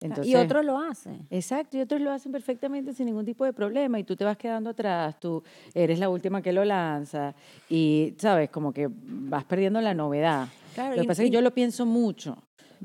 Entonces, 0.01 0.27
y 0.27 0.37
otros 0.37 0.63
lo 0.65 0.77
hacen. 0.79 1.27
Exacto, 1.31 1.79
y 1.79 1.81
otros 1.81 2.01
lo 2.03 2.11
hacen 2.11 2.31
perfectamente 2.31 2.93
sin 2.93 3.07
ningún 3.07 3.25
tipo 3.25 3.45
de 3.47 3.55
problema 3.55 3.99
y 3.99 4.05
tú 4.05 4.15
te 4.15 4.25
vas 4.25 4.37
quedando 4.37 4.71
atrás, 4.71 5.19
tú 5.19 5.43
eres 5.73 5.99
la 5.99 6.11
última 6.11 6.43
que 6.43 6.53
lo 6.53 6.65
lanza 6.67 7.35
y, 7.71 8.13
sabes, 8.19 8.51
como 8.51 8.73
que 8.73 8.89
vas 8.91 9.45
perdiendo 9.45 9.81
la 9.81 9.95
novedad. 9.95 10.49
Claro, 10.75 10.97
Lo 10.97 11.03
y- 11.03 11.05
que 11.05 11.09
pasa 11.09 11.23
es 11.23 11.29
y- 11.29 11.31
que 11.31 11.35
yo 11.37 11.41
lo 11.41 11.55
pienso 11.55 11.87
mucho, 11.87 12.37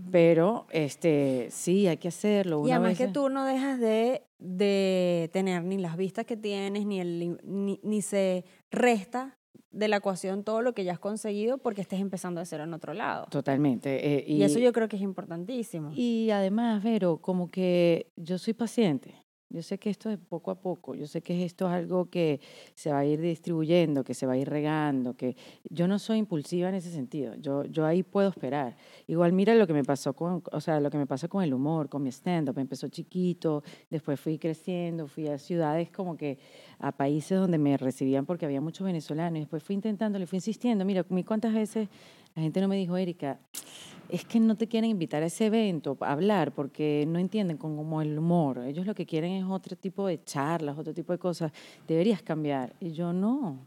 pero 0.09 0.67
este 0.71 1.47
sí, 1.51 1.87
hay 1.87 1.97
que 1.97 2.07
hacerlo. 2.07 2.59
Y 2.61 2.65
Una 2.67 2.75
además 2.75 2.97
vez 2.97 3.07
que 3.07 3.13
tú 3.13 3.27
no 3.29 3.43
dejas 3.43 3.77
de, 3.81 4.23
de 4.41 5.29
tener 5.31 5.63
ni 5.63 5.77
las 5.77 5.95
vistas 5.95 6.25
que 6.25 6.35
tienes, 6.35 6.85
ni, 6.85 6.99
el, 6.99 7.37
ni, 7.43 7.79
ni 7.83 8.01
se 8.01 8.43
resta 8.71 9.37
de 9.71 9.87
la 9.87 9.97
ecuación 9.97 10.43
todo 10.43 10.61
lo 10.61 10.73
que 10.73 10.83
ya 10.83 10.93
has 10.93 10.99
conseguido 10.99 11.57
porque 11.57 11.81
estés 11.81 12.01
empezando 12.01 12.39
a 12.39 12.43
hacer 12.43 12.59
en 12.59 12.73
otro 12.73 12.93
lado. 12.93 13.27
Totalmente. 13.29 14.17
eh, 14.17 14.25
Y, 14.27 14.43
eso 14.43 14.59
yo 14.59 14.73
creo 14.73 14.89
que 14.89 14.97
es 14.97 15.01
importantísimo. 15.01 15.91
Y 15.95 16.29
además, 16.31 16.83
Vero, 16.83 17.17
como 17.17 17.49
que 17.49 18.11
yo 18.17 18.37
soy 18.37 18.53
paciente. 18.53 19.15
Yo 19.51 19.61
sé 19.61 19.77
que 19.77 19.89
esto 19.89 20.09
es 20.09 20.17
poco 20.17 20.49
a 20.51 20.55
poco. 20.55 20.95
Yo 20.95 21.07
sé 21.07 21.21
que 21.21 21.43
esto 21.43 21.67
es 21.67 21.73
algo 21.73 22.09
que 22.09 22.39
se 22.73 22.91
va 22.91 22.99
a 22.99 23.05
ir 23.05 23.19
distribuyendo, 23.19 24.03
que 24.03 24.13
se 24.13 24.25
va 24.25 24.33
a 24.33 24.37
ir 24.37 24.49
regando, 24.49 25.15
que 25.15 25.35
yo 25.69 25.87
no 25.87 25.99
soy 25.99 26.19
impulsiva 26.19 26.69
en 26.69 26.75
ese 26.75 26.91
sentido. 26.91 27.35
Yo, 27.35 27.65
yo 27.65 27.85
ahí 27.85 28.03
puedo 28.03 28.29
esperar. 28.29 28.77
Igual 29.07 29.33
mira 29.33 29.53
lo 29.55 29.67
que 29.67 29.73
me 29.73 29.83
pasó 29.83 30.13
con, 30.13 30.41
o 30.51 30.61
sea, 30.61 30.79
lo 30.79 30.89
que 30.89 30.97
me 30.97 31.05
pasó 31.05 31.27
con 31.27 31.43
el 31.43 31.53
humor, 31.53 31.89
con 31.89 32.01
mi 32.01 32.09
stand-up. 32.09 32.57
Empezó 32.57 32.87
chiquito, 32.87 33.63
después 33.89 34.19
fui 34.19 34.37
creciendo, 34.37 35.07
fui 35.07 35.27
a 35.27 35.37
ciudades 35.37 35.91
como 35.91 36.15
que 36.15 36.39
a 36.79 36.91
países 36.91 37.37
donde 37.37 37.57
me 37.57 37.77
recibían 37.77 38.25
porque 38.25 38.45
había 38.45 38.61
muchos 38.61 38.85
venezolanos. 38.85 39.37
Y 39.37 39.39
después 39.41 39.63
fui 39.63 39.75
intentando, 39.75 40.17
le 40.17 40.27
fui 40.27 40.37
insistiendo. 40.37 40.85
Mira, 40.85 41.05
mi 41.09 41.23
cuántas 41.23 41.53
veces 41.53 41.89
la 42.35 42.41
gente 42.41 42.61
no 42.61 42.67
me 42.67 42.77
dijo, 42.77 42.95
Erika, 42.95 43.39
es 44.11 44.25
que 44.25 44.39
no 44.39 44.55
te 44.55 44.67
quieren 44.67 44.89
invitar 44.89 45.23
a 45.23 45.27
ese 45.27 45.45
evento 45.45 45.97
a 46.01 46.11
hablar 46.11 46.51
porque 46.53 47.05
no 47.07 47.17
entienden 47.17 47.57
como 47.57 48.01
el 48.01 48.17
humor. 48.17 48.59
Ellos 48.65 48.85
lo 48.85 48.93
que 48.93 49.05
quieren 49.05 49.31
es 49.31 49.45
otro 49.45 49.75
tipo 49.75 50.05
de 50.07 50.23
charlas, 50.23 50.77
otro 50.77 50.93
tipo 50.93 51.13
de 51.13 51.19
cosas. 51.19 51.51
Deberías 51.87 52.21
cambiar. 52.21 52.75
Y 52.79 52.91
yo 52.91 53.13
no. 53.13 53.65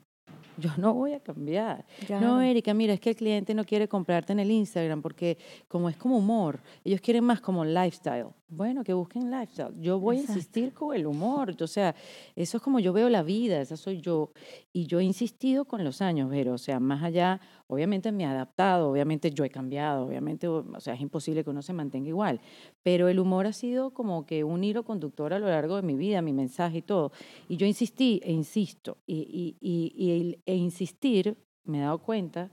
Yo 0.56 0.70
no 0.76 0.94
voy 0.94 1.14
a 1.14 1.20
cambiar. 1.20 1.84
No, 2.02 2.06
Claro. 2.06 2.40
Erika, 2.40 2.74
mira, 2.74 2.92
es 2.94 3.00
que 3.00 3.10
el 3.10 3.16
cliente 3.16 3.54
no 3.54 3.64
quiere 3.64 3.88
comprarte 3.88 4.32
en 4.32 4.40
el 4.40 4.50
Instagram 4.50 5.02
porque 5.02 5.38
como 5.66 5.88
es 5.88 5.96
como 5.96 6.18
humor, 6.18 6.60
ellos 6.84 7.00
quieren 7.00 7.24
más 7.24 7.40
como 7.40 7.64
lifestyle. 7.64 8.28
Bueno, 8.46 8.84
que 8.84 8.92
busquen 8.92 9.30
lifestyle. 9.30 9.74
Yo 9.80 9.98
voy 9.98 10.18
a 10.18 10.20
insistir 10.20 10.74
con 10.74 10.94
el 10.94 11.06
humor. 11.06 11.56
O 11.60 11.66
sea, 11.66 11.94
eso 12.36 12.58
es 12.58 12.62
como 12.62 12.78
yo 12.78 12.92
veo 12.92 13.08
la 13.08 13.22
vida, 13.22 13.60
esa 13.60 13.76
soy 13.76 14.00
yo. 14.00 14.32
Y 14.72 14.86
yo 14.86 15.00
he 15.00 15.04
insistido 15.04 15.64
con 15.64 15.82
los 15.82 16.02
años, 16.02 16.28
pero, 16.30 16.52
o 16.52 16.58
sea, 16.58 16.78
más 16.78 17.02
allá, 17.02 17.40
obviamente 17.68 18.12
me 18.12 18.24
he 18.24 18.26
adaptado, 18.26 18.90
obviamente 18.90 19.30
yo 19.30 19.44
he 19.44 19.50
cambiado, 19.50 20.06
obviamente, 20.06 20.46
o 20.46 20.64
sea, 20.78 20.94
es 20.94 21.00
imposible 21.00 21.42
que 21.42 21.50
uno 21.50 21.62
se 21.62 21.72
mantenga 21.72 22.08
igual. 22.08 22.40
Pero 22.82 23.08
el 23.08 23.18
humor 23.18 23.46
ha 23.46 23.52
sido 23.52 23.92
como 23.92 24.26
que 24.26 24.44
un 24.44 24.62
hilo 24.62 24.84
conductor 24.84 25.32
a 25.32 25.38
lo 25.38 25.46
largo 25.46 25.76
de 25.76 25.82
mi 25.82 25.96
vida, 25.96 26.20
mi 26.20 26.34
mensaje 26.34 26.78
y 26.78 26.82
todo. 26.82 27.12
Y 27.48 27.56
yo 27.56 27.66
insistí 27.66 28.20
e 28.22 28.32
insisto. 28.32 28.98
Y, 29.06 29.56
y, 29.60 29.92
y, 29.96 30.38
e 30.44 30.54
insistir, 30.54 31.38
me 31.64 31.78
he 31.78 31.80
dado 31.80 31.98
cuenta 31.98 32.50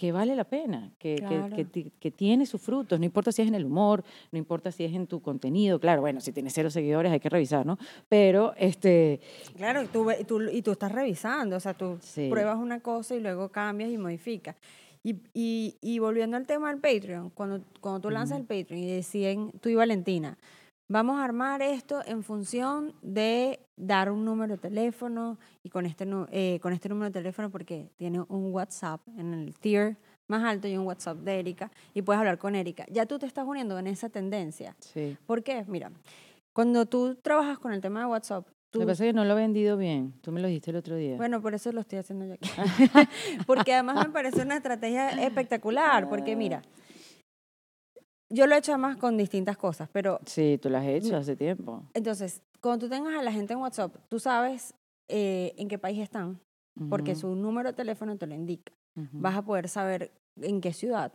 que 0.00 0.12
vale 0.12 0.34
la 0.34 0.44
pena, 0.44 0.90
que, 0.98 1.16
que- 2.00 2.10
tiene 2.10 2.46
sus 2.46 2.58
frutos, 2.62 2.98
no 2.98 3.04
importa 3.04 3.32
si 3.32 3.42
es 3.42 3.48
en 3.48 3.54
el 3.54 3.66
humor, 3.66 4.02
no 4.32 4.38
importa 4.38 4.72
si 4.72 4.82
es 4.82 4.94
en 4.94 5.06
tu 5.06 5.20
contenido, 5.20 5.78
claro, 5.78 6.00
bueno, 6.00 6.22
si 6.22 6.32
tienes 6.32 6.54
cero 6.54 6.70
seguidores 6.70 7.12
hay 7.12 7.20
que 7.20 7.28
revisar, 7.28 7.66
¿no? 7.66 7.78
Pero, 8.08 8.54
este, 8.56 9.20
Claro, 9.58 9.82
y 9.82 9.88
tú, 9.88 10.10
y 10.10 10.24
tú, 10.24 10.40
y 10.40 10.62
tú 10.62 10.70
estás 10.72 10.90
revisando, 10.90 11.56
o 11.56 11.60
sea, 11.60 11.74
tú 11.74 11.98
Sí. 12.00 12.28
pruebas 12.30 12.56
una 12.56 12.80
cosa 12.80 13.14
y 13.14 13.20
luego 13.20 13.50
cambias 13.50 13.90
y 13.90 13.98
modificas. 13.98 14.56
Y, 15.04 15.16
y, 15.34 15.76
y 15.82 15.98
volviendo 15.98 16.38
al 16.38 16.46
tema 16.46 16.70
del 16.70 16.80
Patreon, 16.80 17.28
cuando, 17.30 17.60
cuando 17.82 18.00
tú 18.00 18.08
lanzas 18.10 18.38
el 18.38 18.46
Patreon 18.46 18.82
y 18.82 18.86
deciden, 18.90 19.50
tú 19.60 19.68
y 19.68 19.74
Valentina, 19.74 20.38
vamos 20.90 21.20
a 21.20 21.24
armar 21.24 21.62
esto 21.62 22.02
en 22.04 22.24
función 22.24 22.92
de 23.00 23.60
dar 23.76 24.10
un 24.10 24.24
número 24.24 24.56
de 24.56 24.58
teléfono 24.58 25.38
y 25.62 25.70
con 25.70 25.86
este, 25.86 26.04
eh, 26.32 26.58
con 26.60 26.72
este 26.72 26.88
número 26.88 27.06
de 27.10 27.20
teléfono 27.20 27.48
porque 27.48 27.92
tiene 27.96 28.20
un 28.28 28.52
WhatsApp 28.52 29.00
en 29.16 29.32
el 29.32 29.56
tier 29.56 29.96
más 30.26 30.42
alto 30.42 30.66
y 30.66 30.76
un 30.76 30.86
WhatsApp 30.86 31.18
de 31.18 31.38
Erika 31.38 31.70
y 31.94 32.02
puedes 32.02 32.18
hablar 32.18 32.38
con 32.38 32.56
Erika. 32.56 32.84
Ya 32.90 33.06
tú 33.06 33.20
te 33.20 33.26
estás 33.26 33.46
uniendo 33.46 33.78
en 33.78 33.86
esa 33.86 34.08
tendencia. 34.08 34.76
sí. 34.80 35.16
¿Por 35.26 35.44
qué? 35.44 35.64
Mira, 35.68 35.92
cuando 36.52 36.84
tú 36.86 37.14
trabajas 37.14 37.60
con 37.60 37.72
el 37.72 37.80
tema 37.80 38.00
de 38.00 38.06
WhatsApp, 38.06 38.48
tú 38.70 38.80
Lo 38.80 38.86
que 38.86 38.90
pasa 38.90 39.04
es 39.04 39.10
que 39.10 39.14
no 39.14 39.24
lo 39.24 39.38
he 39.38 39.42
vendido 39.42 39.76
bien, 39.76 40.12
tú 40.22 40.32
me 40.32 40.40
lo 40.40 40.48
dijiste 40.48 40.72
el 40.72 40.76
otro 40.76 40.96
día. 40.96 41.16
bueno, 41.16 41.40
por 41.40 41.54
eso 41.54 41.70
lo 41.70 41.80
estoy 41.82 42.00
haciendo 42.00 42.26
yo 42.26 42.34
aquí. 42.34 42.50
porque 43.46 43.74
además 43.74 44.08
me 44.08 44.12
parece 44.12 44.42
una 44.42 44.56
estrategia 44.56 45.10
espectacular, 45.24 46.08
porque 46.08 46.34
mira, 46.34 46.62
yo 48.30 48.46
lo 48.46 48.54
he 48.54 48.58
hecho 48.58 48.72
además 48.72 48.96
con 48.96 49.16
distintas 49.16 49.56
cosas, 49.56 49.88
pero 49.92 50.20
sí, 50.24 50.58
tú 50.62 50.70
lo 50.70 50.78
has 50.78 50.86
hecho 50.86 51.16
hace 51.16 51.36
tiempo. 51.36 51.84
entonces, 51.94 52.42
cuando 52.60 52.86
tú 52.86 52.90
tengas 52.90 53.18
a 53.18 53.22
la 53.22 53.32
gente 53.32 53.52
en 53.52 53.58
WhatsApp, 53.58 53.96
tú 54.08 54.18
sabes 54.18 54.74
eh, 55.08 55.54
en 55.56 55.68
qué 55.68 55.78
país 55.78 55.98
están, 55.98 56.40
porque 56.88 57.14
su 57.14 57.34
número 57.34 57.70
de 57.70 57.74
teléfono 57.74 58.16
te 58.16 58.26
lo 58.26 58.34
indica. 58.34 58.72
ujú. 58.96 59.08
Vas 59.12 59.36
a 59.36 59.42
poder 59.42 59.68
saber 59.68 60.12
en 60.40 60.60
qué 60.60 60.72
ciudad. 60.72 61.12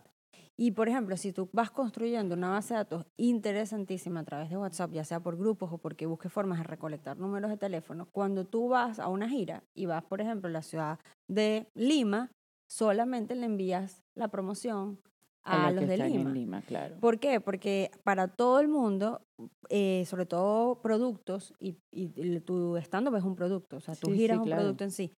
Y, 0.58 0.71
por 0.71 0.88
ejemplo, 0.88 1.17
si 1.17 1.34
tú 1.34 1.49
vas 1.51 1.69
construyendo 1.69 2.36
una 2.36 2.49
base 2.49 2.73
de 2.73 2.80
datos 2.80 3.06
interesantísima 3.17 4.21
a 4.21 4.23
través 4.23 4.49
de 4.49 4.58
WhatsApp, 4.58 4.91
ya 4.91 5.04
sea 5.04 5.19
por 5.19 5.38
grupos 5.38 5.71
o 5.73 5.78
porque 5.78 6.06
busques 6.06 6.32
formas 6.32 6.60
de 6.60 6.63
recolectar 6.63 7.17
números 7.17 7.51
de 7.51 7.58
teléfono, 7.58 8.08
cuando 8.12 8.45
tú 8.45 8.69
vas 8.69 8.99
a 8.99 9.10
una 9.10 9.28
gira 9.28 9.63
y 9.73 9.86
vas, 9.86 10.04
por 10.04 10.21
ejemplo, 10.21 10.47
a 10.47 10.51
la 10.51 10.62
ciudad 10.62 10.99
de 11.28 11.67
Lima, 11.73 12.32
solamente 12.69 13.36
le 13.36 13.45
envías 13.45 14.04
la 14.15 14.30
promoción 14.30 14.99
a, 15.45 15.71
los 15.71 15.81
los 15.81 15.89
de 15.89 15.97
Lima. 15.97 16.31
Lima, 16.31 16.62
claro. 16.62 16.95
¿Por 16.99 17.19
qué? 17.19 17.39
Porque 17.39 17.91
para 18.03 18.27
todo 18.27 18.60
el 18.60 18.67
mundo, 18.67 19.21
eh, 19.69 20.03
sobre 20.08 20.25
todo 20.25 20.81
productos, 20.81 21.53
y, 21.60 21.77
y 21.91 22.12
el- 22.21 22.43
tu 22.43 22.77
stand-up 22.77 23.15
es 23.15 23.23
un 23.23 23.36
producto, 23.36 23.77
o 23.77 23.79
sea, 23.79 23.95
tu 23.95 24.10
Sí, 24.10 24.17
gira 24.17 24.36
sí, 24.36 24.39
un 24.39 24.45
claro. 24.45 24.62
producto 24.62 24.84
en 24.84 24.91
sí. 24.91 25.12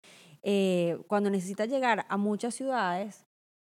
Eh, 0.44 0.98
cuando 1.08 1.30
necesitas 1.30 1.68
llegar 1.70 2.06
a 2.10 2.18
muchas 2.18 2.56
ciudades, 2.56 3.26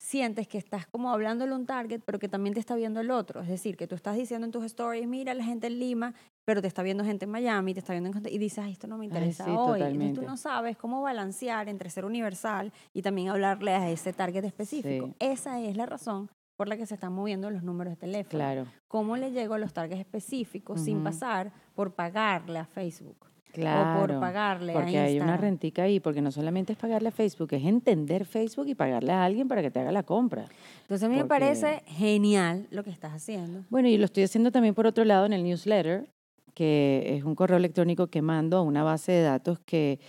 sientes 0.01 0.47
que 0.47 0.57
estás 0.57 0.87
como 0.87 1.11
hablándole 1.11 1.51
a 1.51 1.55
un 1.55 1.65
target, 1.65 2.01
pero 2.05 2.19
que 2.19 2.29
también 2.29 2.53
te 2.53 2.59
está 2.61 2.75
viendo 2.75 3.01
el 3.01 3.11
otro. 3.11 3.41
Es 3.41 3.49
decir, 3.49 3.75
que 3.75 3.85
tú 3.85 3.95
estás 3.95 4.15
diciendo 4.15 4.45
en 4.45 4.51
tus 4.51 4.63
stories, 4.63 5.05
mira 5.07 5.33
la 5.33 5.43
gente 5.43 5.67
en 5.67 5.77
Lima, 5.77 6.13
pero 6.45 6.61
te 6.61 6.67
está 6.67 6.83
viendo 6.83 7.03
gente 7.03 7.25
en 7.25 7.31
Miami, 7.31 7.73
te 7.73 7.79
está 7.81 7.93
viendo 7.93 8.09
en 8.09 8.27
y 8.33 8.37
dices, 8.37 8.59
ay, 8.63 8.71
esto 8.71 8.87
no 8.87 8.97
me 8.97 9.05
Ay, 9.05 9.09
interesa 9.09 9.43
sí, 9.43 9.51
hoy. 9.51 9.81
Entonces 9.81 9.81
totalmente. 9.81 10.21
tú 10.21 10.25
no 10.27 10.37
sabes 10.37 10.77
cómo 10.77 11.01
balancear 11.01 11.67
entre 11.67 11.89
ser 11.89 12.05
universal 12.05 12.71
y 12.93 13.01
también 13.01 13.27
hablarle 13.29 13.73
a 13.73 13.89
ese 13.89 14.13
target 14.13 14.45
específico. 14.45 15.07
Sí. 15.07 15.13
Esa 15.19 15.59
es 15.59 15.75
la 15.75 15.85
razón 15.85 16.29
por 16.59 16.67
la 16.67 16.75
que 16.75 16.85
se 16.85 16.95
están 16.95 17.13
moviendo 17.13 17.49
los 17.49 17.63
números 17.63 17.93
de 17.93 17.95
teléfono. 17.95 18.31
Claro, 18.31 18.65
¿Cómo 18.89 19.15
le 19.15 19.31
llego 19.31 19.53
a 19.53 19.57
los 19.57 19.71
targets 19.71 20.01
específicos 20.01 20.81
sin 20.81 21.01
pasar 21.05 21.53
por 21.73 21.93
pagarle 21.93 22.59
a 22.59 22.65
Facebook? 22.65 23.15
claro. 23.53 24.03
O 24.03 24.07
por 24.07 24.19
pagarle 24.19 24.73
Porque 24.73 24.99
a 24.99 25.03
hay 25.03 25.21
una 25.21 25.37
rentica 25.37 25.83
ahí, 25.83 26.01
porque 26.01 26.21
no 26.21 26.33
solamente 26.33 26.73
es 26.73 26.77
pagarle 26.77 27.07
a 27.07 27.11
Facebook, 27.13 27.53
es 27.53 27.63
entender 27.63 28.25
Facebook 28.25 28.67
y 28.67 28.75
pagarle 28.75 29.13
a 29.13 29.23
alguien 29.23 29.47
para 29.47 29.61
que 29.61 29.71
te 29.71 29.79
haga 29.79 29.93
la 29.93 30.03
compra. 30.03 30.47
Entonces 30.81 31.05
a 31.05 31.09
mí 31.09 31.15
me 31.15 31.23
parece 31.23 31.81
genial 31.87 32.67
lo 32.71 32.83
que 32.83 32.89
estás 32.89 33.13
haciendo. 33.13 33.63
Bueno, 33.69 33.87
y 33.87 33.97
lo 33.97 34.03
estoy 34.03 34.23
haciendo 34.23 34.51
también 34.51 34.75
por 34.75 34.85
otro 34.85 35.05
lado 35.05 35.25
en 35.25 35.31
el 35.31 35.45
newsletter, 35.45 36.09
que 36.53 37.15
es 37.15 37.23
un 37.23 37.35
correo 37.35 37.55
electrónico 37.55 38.07
que 38.07 38.21
mando 38.21 38.57
a 38.57 38.63
una 38.63 38.83
base 38.83 39.13
de 39.13 39.21
datos 39.21 39.59
que, 39.59 40.01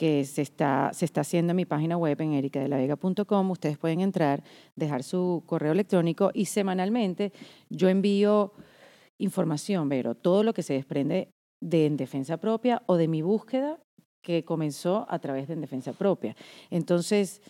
que 0.00 0.24
se 0.24 0.40
está, 0.40 0.92
se 0.94 1.04
está 1.04 1.20
haciendo 1.20 1.50
en 1.50 1.58
mi 1.58 1.66
página 1.66 1.98
web 1.98 2.18
en 2.22 2.32
ericadelavega.com. 2.32 3.50
Ustedes 3.50 3.76
pueden 3.76 4.00
entrar, 4.00 4.42
dejar 4.74 5.02
su 5.02 5.42
correo 5.44 5.72
electrónico 5.72 6.30
y 6.32 6.46
semanalmente 6.46 7.34
yo 7.68 7.90
envío 7.90 8.54
información, 9.18 9.90
pero 9.90 10.14
todo 10.14 10.42
lo 10.42 10.54
que 10.54 10.62
se 10.62 10.72
desprende 10.72 11.28
de 11.60 11.84
En 11.84 11.98
Defensa 11.98 12.38
Propia 12.38 12.82
o 12.86 12.96
de 12.96 13.08
mi 13.08 13.20
búsqueda 13.20 13.78
que 14.22 14.42
comenzó 14.42 15.04
a 15.10 15.18
través 15.18 15.48
de 15.48 15.52
En 15.52 15.60
Defensa 15.60 15.92
Propia. 15.92 16.34
Entonces, 16.70 17.42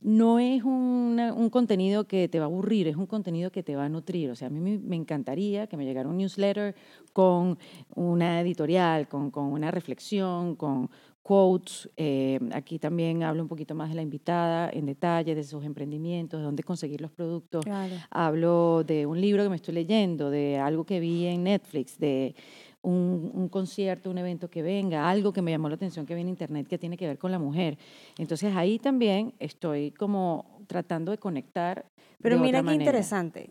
no 0.00 0.38
es 0.38 0.64
un 0.64 1.48
contenido 1.52 2.08
que 2.08 2.26
te 2.26 2.38
va 2.38 2.46
a 2.46 2.48
aburrir, 2.48 2.88
es 2.88 2.96
un 2.96 3.06
contenido 3.06 3.52
que 3.52 3.62
te 3.62 3.76
va 3.76 3.84
a 3.84 3.88
nutrir. 3.88 4.30
O 4.30 4.34
sea, 4.34 4.48
a 4.48 4.50
mí 4.50 4.60
me, 4.60 4.96
encantaría 4.96 5.66
que 5.66 5.76
me 5.76 5.84
llegara 5.84 6.08
un 6.08 6.16
newsletter 6.16 6.74
con 7.12 7.58
una 7.94 8.40
editorial, 8.40 9.08
con, 9.08 9.30
con 9.30 9.44
una 9.52 9.70
reflexión, 9.70 10.56
con 10.56 10.90
quotes. 11.22 11.88
Eh, 11.96 12.38
aquí 12.52 12.78
también 12.78 13.22
hablo 13.22 13.42
un 13.42 13.48
poquito 13.48 13.74
más 13.74 13.88
de 13.88 13.94
la 13.94 14.02
invitada 14.02 14.70
en 14.72 14.86
detalle, 14.86 15.34
de 15.34 15.44
sus 15.44 15.64
emprendimientos, 15.64 16.40
de 16.40 16.44
dónde 16.44 16.62
conseguir 16.62 17.00
los 17.00 17.10
productos. 17.10 17.64
Hablo 18.10 18.84
de 18.84 19.06
un 19.06 19.20
libro 19.20 19.42
que 19.42 19.48
me 19.48 19.56
estoy 19.56 19.74
leyendo, 19.74 20.30
de 20.30 20.58
algo 20.58 20.84
que 20.84 21.00
vi 21.00 21.26
en 21.26 21.44
Netflix, 21.44 21.98
de 21.98 22.34
un, 22.82 23.48
concierto, 23.48 24.10
un 24.10 24.18
evento 24.18 24.50
que 24.50 24.62
venga, 24.62 25.08
algo 25.08 25.32
que 25.32 25.42
me 25.42 25.52
llamó 25.52 25.68
la 25.68 25.76
atención 25.76 26.04
que 26.04 26.14
viene 26.14 26.30
en 26.30 26.34
internet 26.34 26.66
que 26.66 26.78
tiene 26.78 26.96
que 26.96 27.06
ver 27.06 27.18
con 27.18 27.30
la 27.30 27.38
mujer. 27.38 27.78
Entonces 28.18 28.54
ahí 28.56 28.78
también 28.78 29.34
estoy 29.38 29.92
como 29.92 30.60
tratando 30.66 31.12
de 31.12 31.18
conectar. 31.18 31.86
Pero 32.20 32.38
mira 32.38 32.62
qué 32.62 32.74
interesante. 32.74 33.50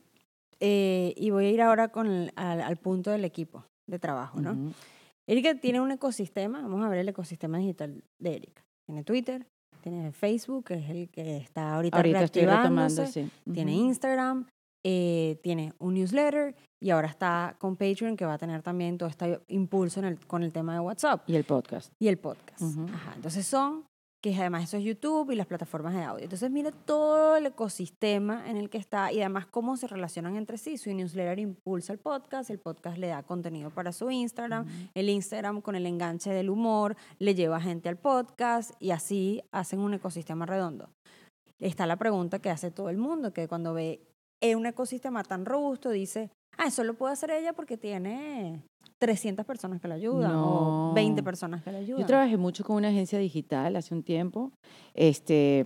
Eh, 0.60 1.14
y 1.18 1.32
voy 1.32 1.46
a 1.46 1.50
ir 1.50 1.62
ahora 1.62 1.88
con 1.88 2.32
al, 2.36 2.78
punto 2.78 3.10
del 3.10 3.26
equipo 3.26 3.66
de 3.88 3.98
trabajo, 3.98 4.40
¿no? 4.40 4.74
Erika 5.28 5.56
tiene 5.56 5.80
un 5.82 5.92
ecosistema, 5.92 6.62
vamos 6.62 6.86
a 6.86 6.90
ver 6.90 7.00
el 7.00 7.10
ecosistema 7.10 7.58
digital 7.58 8.04
de 8.20 8.36
Erika. 8.36 8.64
Tiene 8.86 9.04
Twitter, 9.04 9.48
tiene 9.82 10.12
Facebook, 10.12 10.66
que 10.66 10.74
es 10.76 10.90
el 10.90 11.10
que 11.10 11.38
está 11.38 11.76
ahorita, 11.76 11.98
ahorita 11.98 12.20
reactivándose, 12.20 13.04
estoy 13.04 13.24
retomando, 13.24 13.54
tiene 13.54 13.74
Instagram, 13.74 14.48
eh, 14.84 15.40
tiene 15.44 15.74
un 15.80 15.94
newsletter 15.94 16.56
y 16.82 16.90
ahora 16.90 17.08
está 17.08 17.56
con 17.60 17.76
Patreon 17.76 18.18
que 18.18 18.26
va 18.26 18.34
a 18.34 18.38
tener 18.38 18.64
también 18.64 18.98
todo 18.98 19.10
este 19.10 19.40
impulso 19.50 20.00
en 20.00 20.06
el, 20.08 20.26
con 20.26 20.44
el 20.44 20.52
tema 20.52 20.74
de 20.74 20.80
WhatsApp. 20.80 21.30
Y 21.30 21.36
el 21.36 21.44
podcast. 21.44 21.94
Y 22.00 22.08
el 22.08 22.18
podcast. 22.18 22.62
Ajá. 22.62 23.14
Entonces 23.16 23.46
son, 23.46 23.86
que 24.22 24.36
además 24.36 24.66
eso 24.66 24.78
es 24.78 24.84
YouTube 24.84 25.32
y 25.32 25.36
las 25.36 25.48
plataformas 25.48 25.96
de 25.96 26.04
audio. 26.04 26.24
Entonces 26.24 26.52
mira 26.52 26.72
todo 26.72 27.36
el 27.38 27.48
ecosistema 27.48 28.48
en 28.50 28.58
el 28.58 28.70
que 28.70 28.78
está 28.78 29.12
y 29.12 29.20
además 29.20 29.48
cómo 29.48 29.78
se 29.78 29.88
relacionan 29.88 30.38
entre 30.38 30.60
sí. 30.60 30.78
Su 30.78 30.94
newsletter 30.94 31.40
impulsa 31.40 31.92
el 31.92 32.00
podcast, 32.00 32.52
el 32.52 32.60
podcast 32.60 32.98
le 33.00 33.08
da 33.08 33.24
contenido 33.24 33.72
para 33.72 33.92
su 33.92 34.12
Instagram, 34.12 34.68
el 34.94 35.10
Instagram 35.10 35.62
con 35.62 35.76
el 35.76 35.88
enganche 35.88 36.30
del 36.30 36.52
humor 36.52 36.96
le 37.18 37.34
lleva 37.34 37.60
gente 37.60 37.90
al 37.90 37.98
podcast 37.98 38.72
y 38.80 38.92
así 38.92 39.42
hacen 39.52 39.80
un 39.80 39.96
ecosistema 39.96 40.46
redondo. 40.46 40.90
Está 41.60 41.88
la 41.88 41.98
pregunta 41.98 42.40
que 42.40 42.50
hace 42.50 42.70
todo 42.70 42.90
el 42.90 42.98
mundo, 42.98 43.34
que 43.34 43.48
cuando 43.48 43.74
ve 43.74 44.02
un 44.56 44.66
ecosistema 44.66 45.24
tan 45.24 45.46
robusto 45.46 45.90
dice, 45.90 46.32
ah, 46.58 46.68
eso 46.68 46.84
lo 46.84 46.94
puede 46.96 47.14
hacer 47.14 47.32
ella 47.32 47.54
porque 47.54 47.78
tiene 47.78 48.62
300 49.00 49.46
personas 49.46 49.82
que 49.82 49.88
la 49.88 49.96
ayudan 49.96 50.34
o 50.36 50.94
20 50.94 51.24
personas 51.24 51.64
que 51.64 51.72
la 51.72 51.80
ayudan. 51.80 52.02
Yo 52.02 52.06
trabajé 52.06 52.38
mucho 52.38 52.64
con 52.64 52.76
una 52.76 52.90
agencia 52.90 53.18
digital 53.18 53.76
hace 53.76 53.96
un 53.96 54.04
tiempo, 54.04 54.52
este, 54.94 55.66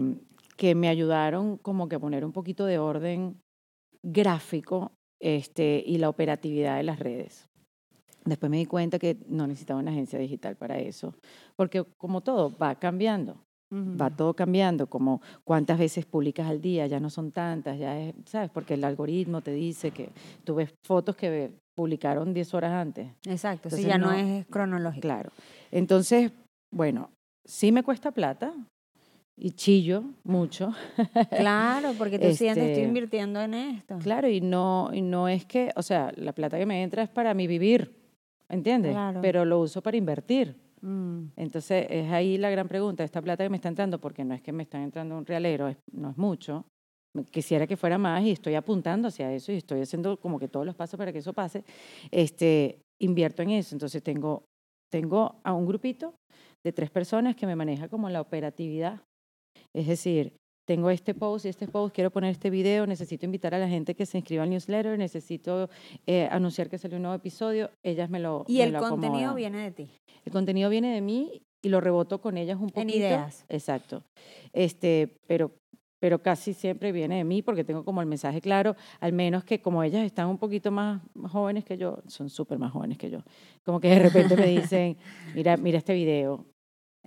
que 0.55 0.73
me 0.73 0.87
ayudaron 0.87 1.57
como 1.57 1.89
que 1.89 1.95
a 1.95 1.99
poner 1.99 2.23
un 2.23 2.31
poquito 2.31 2.65
de 2.65 2.79
orden 2.79 3.41
gráfico 4.01 4.91
este, 5.19 5.83
y 5.85 5.97
la 5.97 6.09
operatividad 6.09 6.77
de 6.77 6.83
las 6.83 6.99
redes. 6.99 7.49
Después 8.23 8.49
me 8.49 8.57
di 8.57 8.65
cuenta 8.65 8.97
que 8.97 9.17
no 9.27 9.45
necesitaba 9.45 9.79
una 9.79 9.91
agencia 9.91 10.17
digital 10.17 10.55
para 10.55 10.79
eso, 10.79 11.13
porque 11.55 11.83
como 11.97 12.21
todo 12.21 12.55
va 12.57 12.75
cambiando. 12.75 13.44
Va 13.71 14.09
todo 14.09 14.33
cambiando, 14.35 14.87
como 14.87 15.21
cuántas 15.43 15.79
veces 15.79 16.05
publicas 16.05 16.47
al 16.47 16.61
día, 16.61 16.87
ya 16.87 16.99
no 16.99 17.09
son 17.09 17.31
tantas, 17.31 17.77
ya 17.77 17.99
es, 17.99 18.13
¿sabes? 18.25 18.49
Porque 18.51 18.75
el 18.75 18.83
algoritmo 18.83 19.41
te 19.41 19.51
dice 19.51 19.91
que 19.91 20.09
tú 20.43 20.55
ves 20.55 20.73
fotos 20.85 21.15
que 21.15 21.51
publicaron 21.75 22.33
10 22.33 22.53
horas 22.53 22.71
antes. 22.71 23.07
Exacto, 23.25 23.69
sí, 23.69 23.83
ya 23.83 23.97
no, 23.97 24.11
es 24.11 24.45
cronológico. 24.47 25.01
Claro. 25.01 25.31
Entonces, 25.71 26.31
bueno, 26.73 27.09
sí 27.43 27.71
me 27.71 27.83
cuesta 27.83 28.11
plata 28.11 28.53
y 29.37 29.51
chillo 29.51 30.03
mucho. 30.23 30.73
Claro, 31.29 31.93
porque 31.97 32.17
tú 32.19 32.33
sientes, 32.33 32.63
estoy 32.63 32.71
este, 32.71 32.83
invirtiendo 32.83 33.41
en 33.41 33.53
esto. 33.53 33.97
Claro, 33.99 34.29
y 34.29 34.41
no, 34.41 34.89
y 34.93 35.01
no 35.01 35.27
es 35.27 35.45
que, 35.45 35.71
o 35.75 35.81
sea, 35.81 36.11
la 36.15 36.33
plata 36.33 36.57
que 36.57 36.65
me 36.65 36.81
entra 36.81 37.03
es 37.03 37.09
para 37.09 37.33
mi 37.33 37.47
vivir, 37.47 37.93
¿entiendes? 38.47 38.93
Claro. 38.93 39.19
Pero 39.21 39.43
lo 39.43 39.59
uso 39.59 39.81
para 39.81 39.97
invertir. 39.97 40.55
Mm. 40.85 41.31
Entonces, 41.35 41.87
es 41.89 42.11
ahí 42.11 42.37
la 42.37 42.51
gran 42.51 42.67
pregunta, 42.67 43.03
esta 43.03 43.21
plata 43.21 43.43
que 43.43 43.49
me 43.49 43.57
está 43.57 43.69
entrando, 43.69 43.99
porque 43.99 44.23
no 44.23 44.35
es 44.35 44.41
que 44.41 44.51
me 44.51 44.63
está 44.63 44.81
entrando 44.81 45.17
un 45.17 45.25
realero, 45.25 45.75
no 45.91 46.11
es 46.11 46.17
mucho, 46.17 46.63
quisiera 47.31 47.65
que 47.65 47.75
fuera 47.75 47.97
más 47.97 48.23
y 48.23 48.31
estoy 48.31 48.53
apuntando 48.53 49.07
hacia 49.07 49.33
eso 49.33 49.51
y 49.51 49.55
estoy 49.55 49.81
haciendo 49.81 50.19
como 50.19 50.37
que 50.37 50.47
todos 50.47 50.65
los 50.65 50.75
pasos 50.75 50.97
para 50.97 51.11
que 51.11 51.19
eso 51.19 51.33
pase, 51.33 51.63
este, 52.11 52.81
invierto 53.01 53.41
en 53.41 53.51
eso. 53.51 53.73
Entonces, 53.73 54.03
tengo, 54.03 54.45
tengo 54.91 55.39
a 55.43 55.53
un 55.53 55.65
grupito 55.65 56.13
de 56.63 56.71
tres 56.71 56.91
personas 56.91 57.35
que 57.35 57.47
me 57.47 57.55
maneja 57.55 57.89
como 57.89 58.07
la 58.09 58.21
operatividad. 58.21 59.01
Es 59.73 59.87
decir, 59.87 60.35
tengo 60.65 60.89
este 60.89 61.13
post 61.13 61.45
y 61.45 61.49
este 61.49 61.67
post, 61.67 61.95
quiero 61.95 62.11
poner 62.11 62.31
este 62.31 62.49
video, 62.49 62.85
necesito 62.87 63.25
invitar 63.25 63.53
a 63.53 63.59
la 63.59 63.69
gente 63.69 63.95
que 63.95 64.05
se 64.05 64.17
inscriba 64.17 64.43
al 64.43 64.49
newsletter, 64.49 64.97
necesito 64.97 65.69
eh, 66.05 66.27
anunciar 66.31 66.69
que 66.69 66.77
sale 66.77 66.95
un 66.95 67.03
nuevo 67.03 67.15
episodio, 67.15 67.69
ellas 67.83 68.09
me 68.09 68.19
lo 68.19 68.43
Y 68.47 68.61
el 68.61 68.75
contenido 68.75 69.33
viene 69.33 69.59
de 69.59 69.71
ti. 69.71 69.89
El 70.25 70.31
contenido 70.31 70.69
viene 70.69 70.93
de 70.93 71.01
mí 71.01 71.43
y 71.61 71.69
lo 71.69 71.81
reboto 71.81 72.19
con 72.19 72.37
ellas 72.37 72.57
un 72.59 72.69
poquito. 72.69 72.81
En 72.81 72.89
ideas. 72.89 73.45
Exacto. 73.47 74.03
Este, 74.53 75.19
pero 75.27 75.51
pero 75.99 76.21
casi 76.21 76.53
siempre 76.53 76.91
viene 76.91 77.17
de 77.17 77.23
mí 77.23 77.41
porque 77.41 77.63
tengo 77.63 77.83
como 77.83 77.99
el 77.99 78.07
mensaje 78.07 78.39
claro, 78.39 78.75
al 78.99 79.11
menos 79.11 79.43
que 79.43 79.59
como 79.59 79.81
ellas 79.81 80.05
están 80.05 80.27
un 80.27 80.37
poquito 80.37 80.69
más 80.69 81.01
jóvenes 81.31 81.65
que 81.65 81.77
yo, 81.77 81.97
son 82.05 82.29
súper 82.29 82.59
más 82.59 82.71
jóvenes 82.73 82.99
que 82.99 83.09
yo, 83.09 83.23
como 83.63 83.79
que 83.79 83.89
de 83.89 83.99
repente 83.99 84.37
me 84.37 84.45
dicen, 84.61 84.97
mira, 85.33 85.57
mira 85.57 85.79
este 85.79 85.95
video, 85.95 86.45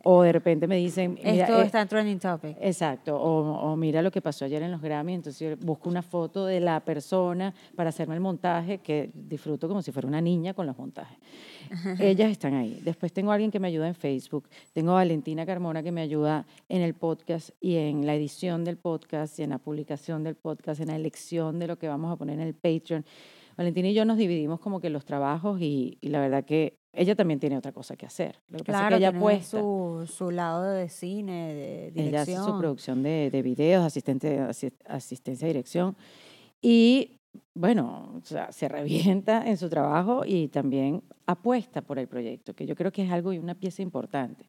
o 0.04 0.22
de 0.22 0.32
repente 0.32 0.66
me 0.66 0.76
dicen... 0.76 1.18
Esto 1.22 1.60
está 1.60 1.82
en 1.82 1.88
trending 1.88 2.18
topic. 2.18 2.56
Exacto. 2.60 3.16
O, 3.20 3.76
mira 3.76 4.02
lo 4.02 4.10
que 4.10 4.20
pasó 4.20 4.44
ayer 4.44 4.62
en 4.62 4.70
los 4.70 4.80
Grammy. 4.80 5.14
Entonces 5.14 5.38
yo 5.38 5.66
busco 5.66 5.88
una 5.88 6.02
foto 6.02 6.46
de 6.46 6.60
la 6.60 6.80
persona 6.80 7.54
para 7.76 7.90
hacerme 7.90 8.14
el 8.14 8.20
montaje, 8.20 8.78
que 8.78 9.10
disfruto 9.14 9.68
como 9.68 9.82
si 9.82 9.92
fuera 9.92 10.08
una 10.08 10.20
niña 10.20 10.54
con 10.54 10.66
los 10.66 10.76
montajes. 10.78 11.18
Ellas 11.98 12.30
están 12.30 12.54
ahí. 12.54 12.80
Después 12.82 13.12
tengo 13.12 13.30
a 13.30 13.34
alguien 13.34 13.50
que 13.50 13.60
me 13.60 13.68
ayuda 13.68 13.88
en 13.88 13.94
Facebook. 13.94 14.48
Tengo 14.72 14.92
a 14.92 14.94
Valentina 14.94 15.44
Carmona 15.44 15.82
que 15.82 15.92
me 15.92 16.00
ayuda 16.00 16.46
en 16.68 16.82
el 16.82 16.94
podcast 16.94 17.50
y 17.60 17.76
en 17.76 18.06
la 18.06 18.14
edición 18.14 18.64
del 18.64 18.76
podcast 18.76 19.38
y 19.38 19.42
en 19.42 19.50
la 19.50 19.58
publicación 19.58 20.24
del 20.24 20.34
podcast, 20.34 20.80
en 20.80 20.88
la 20.88 20.96
elección 20.96 21.58
de 21.58 21.66
lo 21.66 21.78
que 21.78 21.88
vamos 21.88 22.12
a 22.12 22.16
poner 22.16 22.38
en 22.40 22.46
el 22.46 22.54
Patreon. 22.54 23.04
Valentina 23.58 23.88
y 23.88 23.94
yo 23.94 24.04
nos 24.04 24.18
dividimos 24.18 24.60
como 24.60 24.80
que 24.80 24.88
los 24.88 25.04
trabajos 25.04 25.60
y, 25.60 25.98
la 26.02 26.20
verdad 26.20 26.44
que 26.44 26.78
ella 26.98 27.14
también 27.14 27.38
tiene 27.38 27.56
otra 27.56 27.72
cosa 27.72 27.96
que 27.96 28.06
hacer. 28.06 28.40
Lo 28.48 28.58
que 28.58 28.64
claro, 28.64 28.96
pasa 28.96 29.06
es 29.06 29.12
que 29.12 29.30
ella 29.30 29.42
su, 29.42 30.10
su 30.12 30.30
lado 30.30 30.70
de 30.72 30.88
cine, 30.88 31.54
de 31.54 31.90
dirección. 31.92 32.06
Ella 32.06 32.22
hace 32.22 32.36
su 32.36 32.58
producción 32.58 33.02
de, 33.02 33.30
de 33.30 33.42
videos, 33.42 33.84
asistente, 33.84 34.40
asistencia 34.86 35.46
a 35.46 35.48
dirección. 35.48 35.96
Y 36.60 37.18
bueno, 37.54 38.14
o 38.16 38.20
sea, 38.24 38.50
se 38.52 38.68
revienta 38.68 39.48
en 39.48 39.56
su 39.56 39.68
trabajo 39.68 40.22
y 40.26 40.48
también 40.48 41.02
apuesta 41.26 41.82
por 41.82 41.98
el 41.98 42.08
proyecto, 42.08 42.54
que 42.54 42.66
yo 42.66 42.74
creo 42.74 42.90
que 42.90 43.02
es 43.02 43.10
algo 43.10 43.32
y 43.32 43.38
una 43.38 43.54
pieza 43.54 43.82
importante. 43.82 44.46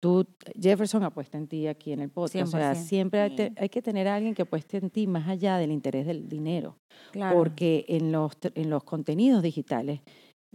Tú, 0.00 0.26
Jefferson 0.60 1.04
apuesta 1.04 1.38
en 1.38 1.46
ti 1.46 1.66
aquí 1.66 1.92
en 1.92 2.00
el 2.00 2.10
podcast. 2.10 2.52
O 2.54 2.56
sea, 2.58 2.74
siempre 2.74 3.52
hay, 3.56 3.68
que 3.68 3.80
tener 3.80 4.08
a 4.08 4.16
alguien 4.16 4.34
que 4.34 4.42
apueste 4.42 4.76
en 4.76 4.90
ti 4.90 5.06
más 5.06 5.26
allá 5.26 5.56
del 5.56 5.72
interés 5.72 6.06
del 6.06 6.28
dinero. 6.28 6.76
Porque 7.32 7.86
en 7.88 8.12
los, 8.12 8.32
en 8.54 8.70
los 8.70 8.84
contenidos 8.84 9.42
digitales 9.42 10.02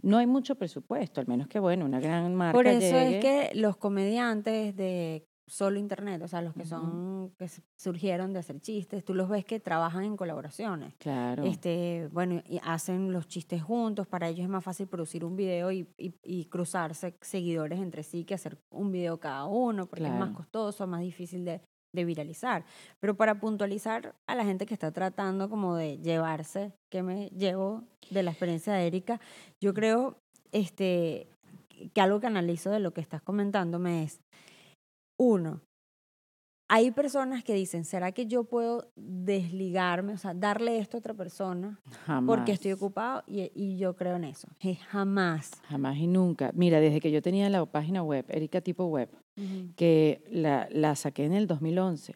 no 0.02 0.18
hay 0.18 0.26
mucho 0.26 0.56
presupuesto, 0.56 1.20
al 1.20 1.26
menos 1.26 1.48
que, 1.48 1.58
bueno, 1.58 1.84
una 1.84 2.00
gran 2.00 2.34
marca 2.34 2.52
Por 2.52 2.66
eso 2.66 2.96
es 2.96 3.20
que 3.20 3.50
los 3.54 3.76
comediantes 3.76 4.76
de 4.76 5.26
solo 5.46 5.78
internet, 5.78 6.22
o 6.22 6.28
sea, 6.28 6.40
los 6.40 6.54
que 6.54 6.64
son, 6.64 7.34
que 7.38 7.48
surgieron 7.76 8.32
de 8.32 8.38
hacer 8.38 8.60
chistes, 8.60 9.04
tú 9.04 9.14
los 9.14 9.28
ves 9.28 9.44
que 9.44 9.60
trabajan 9.60 10.04
en 10.04 10.16
colaboraciones. 10.16 10.94
Claro. 10.96 11.44
Este, 11.44 12.08
bueno, 12.12 12.42
y 12.46 12.58
hacen 12.62 13.12
los 13.12 13.26
chistes 13.28 13.62
juntos, 13.62 14.06
para 14.06 14.28
ellos 14.28 14.44
es 14.44 14.48
más 14.48 14.64
fácil 14.64 14.86
producir 14.86 15.24
un 15.24 15.36
video 15.36 15.70
y, 15.70 15.88
y, 15.98 16.44
cruzarse 16.46 17.16
seguidores 17.20 17.80
entre 17.80 18.02
sí 18.02 18.24
que 18.24 18.34
hacer 18.34 18.58
un 18.70 18.92
video 18.92 19.20
cada 19.20 19.44
uno, 19.46 19.86
porque 19.86 20.06
es 20.06 20.12
más 20.12 20.30
costoso, 20.30 20.86
más 20.86 21.00
difícil 21.00 21.44
de, 21.44 21.60
de 21.92 22.04
viralizar. 22.04 22.64
Pero 23.00 23.16
para 23.16 23.38
puntualizar 23.38 24.14
a 24.26 24.34
la 24.34 24.44
gente 24.44 24.66
que 24.66 24.74
está 24.74 24.90
tratando 24.92 25.48
como 25.48 25.76
de 25.76 25.98
llevarse, 25.98 26.72
que 26.90 27.02
me 27.02 27.28
llevo 27.28 27.84
de 28.10 28.22
la 28.22 28.30
experiencia 28.30 28.72
de 28.72 28.86
Erika, 28.86 29.20
yo 29.60 29.74
creo 29.74 30.16
este, 30.52 31.28
que 31.92 32.00
algo 32.00 32.20
que 32.20 32.26
analizo 32.26 32.70
de 32.70 32.80
lo 32.80 32.92
que 32.92 33.00
estás 33.00 33.22
comentándome 33.22 34.04
es 34.04 34.20
uno, 35.18 35.60
hay 36.74 36.90
personas 36.90 37.44
que 37.44 37.52
dicen, 37.52 37.84
¿será 37.84 38.12
que 38.12 38.26
yo 38.26 38.44
puedo 38.44 38.90
desligarme, 38.96 40.14
o 40.14 40.16
sea, 40.16 40.32
darle 40.32 40.78
esto 40.78 40.96
a 40.96 41.00
otra 41.00 41.12
persona 41.12 41.78
Jamás. 42.06 42.34
porque 42.34 42.52
estoy 42.52 42.72
ocupado? 42.72 43.22
Y, 43.26 43.52
y 43.54 43.76
yo 43.76 43.94
creo 43.94 44.16
en 44.16 44.24
eso. 44.24 44.48
Jamás. 44.88 45.50
Jamás 45.68 45.98
y 45.98 46.06
nunca. 46.06 46.50
Mira, 46.54 46.80
desde 46.80 47.02
que 47.02 47.10
yo 47.10 47.20
tenía 47.20 47.50
la 47.50 47.66
página 47.66 48.02
web, 48.02 48.24
Erika 48.28 48.62
Tipo 48.62 48.86
Web, 48.86 49.10
que 49.76 50.22
la, 50.30 50.68
la 50.70 50.94
saqué 50.96 51.24
en 51.24 51.32
el 51.32 51.46
2011. 51.46 52.14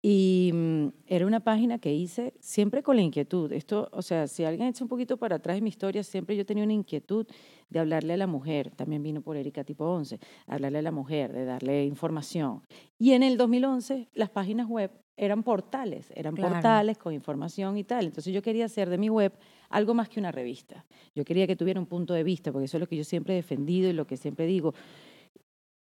Y 0.00 0.50
mm, 0.54 0.86
era 1.06 1.26
una 1.26 1.40
página 1.40 1.78
que 1.80 1.92
hice 1.92 2.32
siempre 2.38 2.84
con 2.84 2.94
la 2.96 3.02
inquietud. 3.02 3.50
Esto, 3.52 3.88
o 3.92 4.00
sea, 4.00 4.28
si 4.28 4.44
alguien 4.44 4.68
echa 4.68 4.84
un 4.84 4.88
poquito 4.88 5.16
para 5.16 5.36
atrás 5.36 5.58
en 5.58 5.64
mi 5.64 5.70
historia, 5.70 6.04
siempre 6.04 6.36
yo 6.36 6.46
tenía 6.46 6.62
una 6.62 6.72
inquietud 6.72 7.26
de 7.68 7.80
hablarle 7.80 8.12
a 8.12 8.16
la 8.16 8.28
mujer. 8.28 8.70
También 8.70 9.02
vino 9.02 9.22
por 9.22 9.36
Erika 9.36 9.64
Tipo 9.64 9.84
11, 9.86 10.20
hablarle 10.46 10.78
a 10.78 10.82
la 10.82 10.92
mujer, 10.92 11.32
de 11.32 11.44
darle 11.44 11.84
información. 11.84 12.62
Y 12.96 13.12
en 13.12 13.24
el 13.24 13.36
2011 13.36 14.08
las 14.14 14.30
páginas 14.30 14.68
web 14.68 14.92
eran 15.16 15.42
portales, 15.42 16.12
eran 16.14 16.36
Claro. 16.36 16.54
portales 16.54 16.96
con 16.96 17.12
información 17.12 17.76
y 17.76 17.82
tal. 17.82 18.06
Entonces 18.06 18.32
yo 18.32 18.40
quería 18.40 18.66
hacer 18.66 18.88
de 18.88 18.98
mi 18.98 19.08
web 19.08 19.32
algo 19.68 19.94
más 19.94 20.08
que 20.08 20.20
una 20.20 20.30
revista. 20.30 20.86
Yo 21.16 21.24
quería 21.24 21.48
que 21.48 21.56
tuviera 21.56 21.80
un 21.80 21.86
punto 21.86 22.14
de 22.14 22.22
vista, 22.22 22.52
porque 22.52 22.66
eso 22.66 22.76
es 22.76 22.80
lo 22.80 22.86
que 22.86 22.96
yo 22.96 23.02
siempre 23.02 23.34
he 23.34 23.36
defendido 23.38 23.90
y 23.90 23.94
lo 23.94 24.06
que 24.06 24.16
siempre 24.16 24.46
digo. 24.46 24.74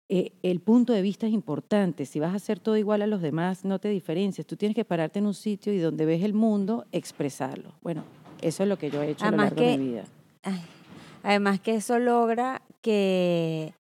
Eh, 0.09 0.33
el 0.43 0.61
punto 0.61 0.93
de 0.93 1.03
vista 1.03 1.27
es 1.27 1.33
importante. 1.33 2.07
Si 2.07 2.21
vas 2.21 2.33
a 2.33 2.37
hacer 2.37 2.61
todo 2.61 2.77
igual 2.77 3.03
a 3.03 3.07
los 3.07 3.21
demás, 3.21 3.65
no 3.65 3.79
te 3.79 3.89
diferencias. 3.89 4.47
Tú 4.47 4.57
tienes 4.57 4.77
que 4.77 4.85
pararte 4.85 5.19
en 5.19 5.27
un 5.27 5.35
sitio 5.35 5.73
y 5.73 5.79
donde 5.79 6.07
ves 6.07 6.23
el 6.23 6.33
mundo, 6.33 6.87
expresarlo. 6.93 7.73
Bueno, 7.83 8.05
eso 8.41 8.63
es 8.63 8.69
lo 8.69 8.79
que 8.79 8.91
yo 8.91 9.03
he 9.03 9.11
hecho 9.11 9.25
a 9.25 9.31
lo 9.31 9.39
Además 9.39 9.53
largo 9.53 9.71
de 9.71 9.79
mi 9.79 9.89
vida. 9.89 10.05
Ay, 10.43 10.63
Además 11.23 11.59
que 11.59 11.75
eso 11.75 11.99
logra 11.99 12.63
que, 12.83 13.75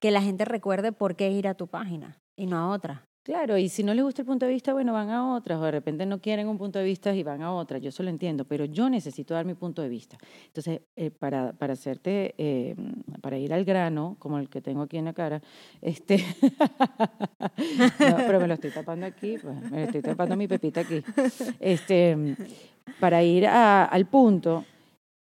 que 0.00 0.10
la 0.10 0.22
gente 0.22 0.46
recuerde 0.46 0.92
por 0.92 1.14
qué 1.14 1.30
ir 1.30 1.46
a 1.46 1.52
tu 1.52 1.66
página 1.66 2.16
y 2.36 2.46
no 2.46 2.56
a 2.56 2.68
otra. 2.68 3.04
Claro, 3.26 3.58
y 3.58 3.68
si 3.68 3.82
no 3.82 3.92
les 3.92 4.04
gusta 4.04 4.22
el 4.22 4.26
punto 4.26 4.46
de 4.46 4.52
vista, 4.52 4.72
bueno, 4.72 4.92
van 4.92 5.10
a 5.10 5.34
otras, 5.34 5.58
o 5.58 5.64
de 5.64 5.72
repente 5.72 6.06
no 6.06 6.20
quieren 6.20 6.46
un 6.46 6.58
punto 6.58 6.78
de 6.78 6.84
vista 6.84 7.12
y 7.12 7.24
van 7.24 7.42
a 7.42 7.52
otra, 7.52 7.78
yo 7.78 7.88
eso 7.88 8.04
lo 8.04 8.08
entiendo, 8.08 8.44
pero 8.44 8.66
yo 8.66 8.88
necesito 8.88 9.34
dar 9.34 9.44
mi 9.44 9.54
punto 9.54 9.82
de 9.82 9.88
vista. 9.88 10.16
Entonces, 10.46 10.82
eh, 10.94 11.10
para, 11.10 11.52
para 11.52 11.72
hacerte, 11.72 12.36
eh, 12.38 12.76
para 13.20 13.36
ir 13.36 13.52
al 13.52 13.64
grano, 13.64 14.14
como 14.20 14.38
el 14.38 14.48
que 14.48 14.60
tengo 14.60 14.82
aquí 14.82 14.96
en 14.96 15.06
la 15.06 15.12
cara, 15.12 15.42
este, 15.82 16.24
pero 17.98 18.38
me 18.38 18.46
lo 18.46 18.54
estoy 18.54 18.70
tapando 18.70 19.06
aquí, 19.06 19.38
pues, 19.42 19.60
me 19.72 19.78
lo 19.78 19.84
estoy 19.86 20.02
tapando 20.02 20.36
mi 20.36 20.46
pepita 20.46 20.82
aquí. 20.82 21.02
Este, 21.58 22.36
para 23.00 23.24
ir 23.24 23.48
al 23.48 24.06
punto, 24.06 24.64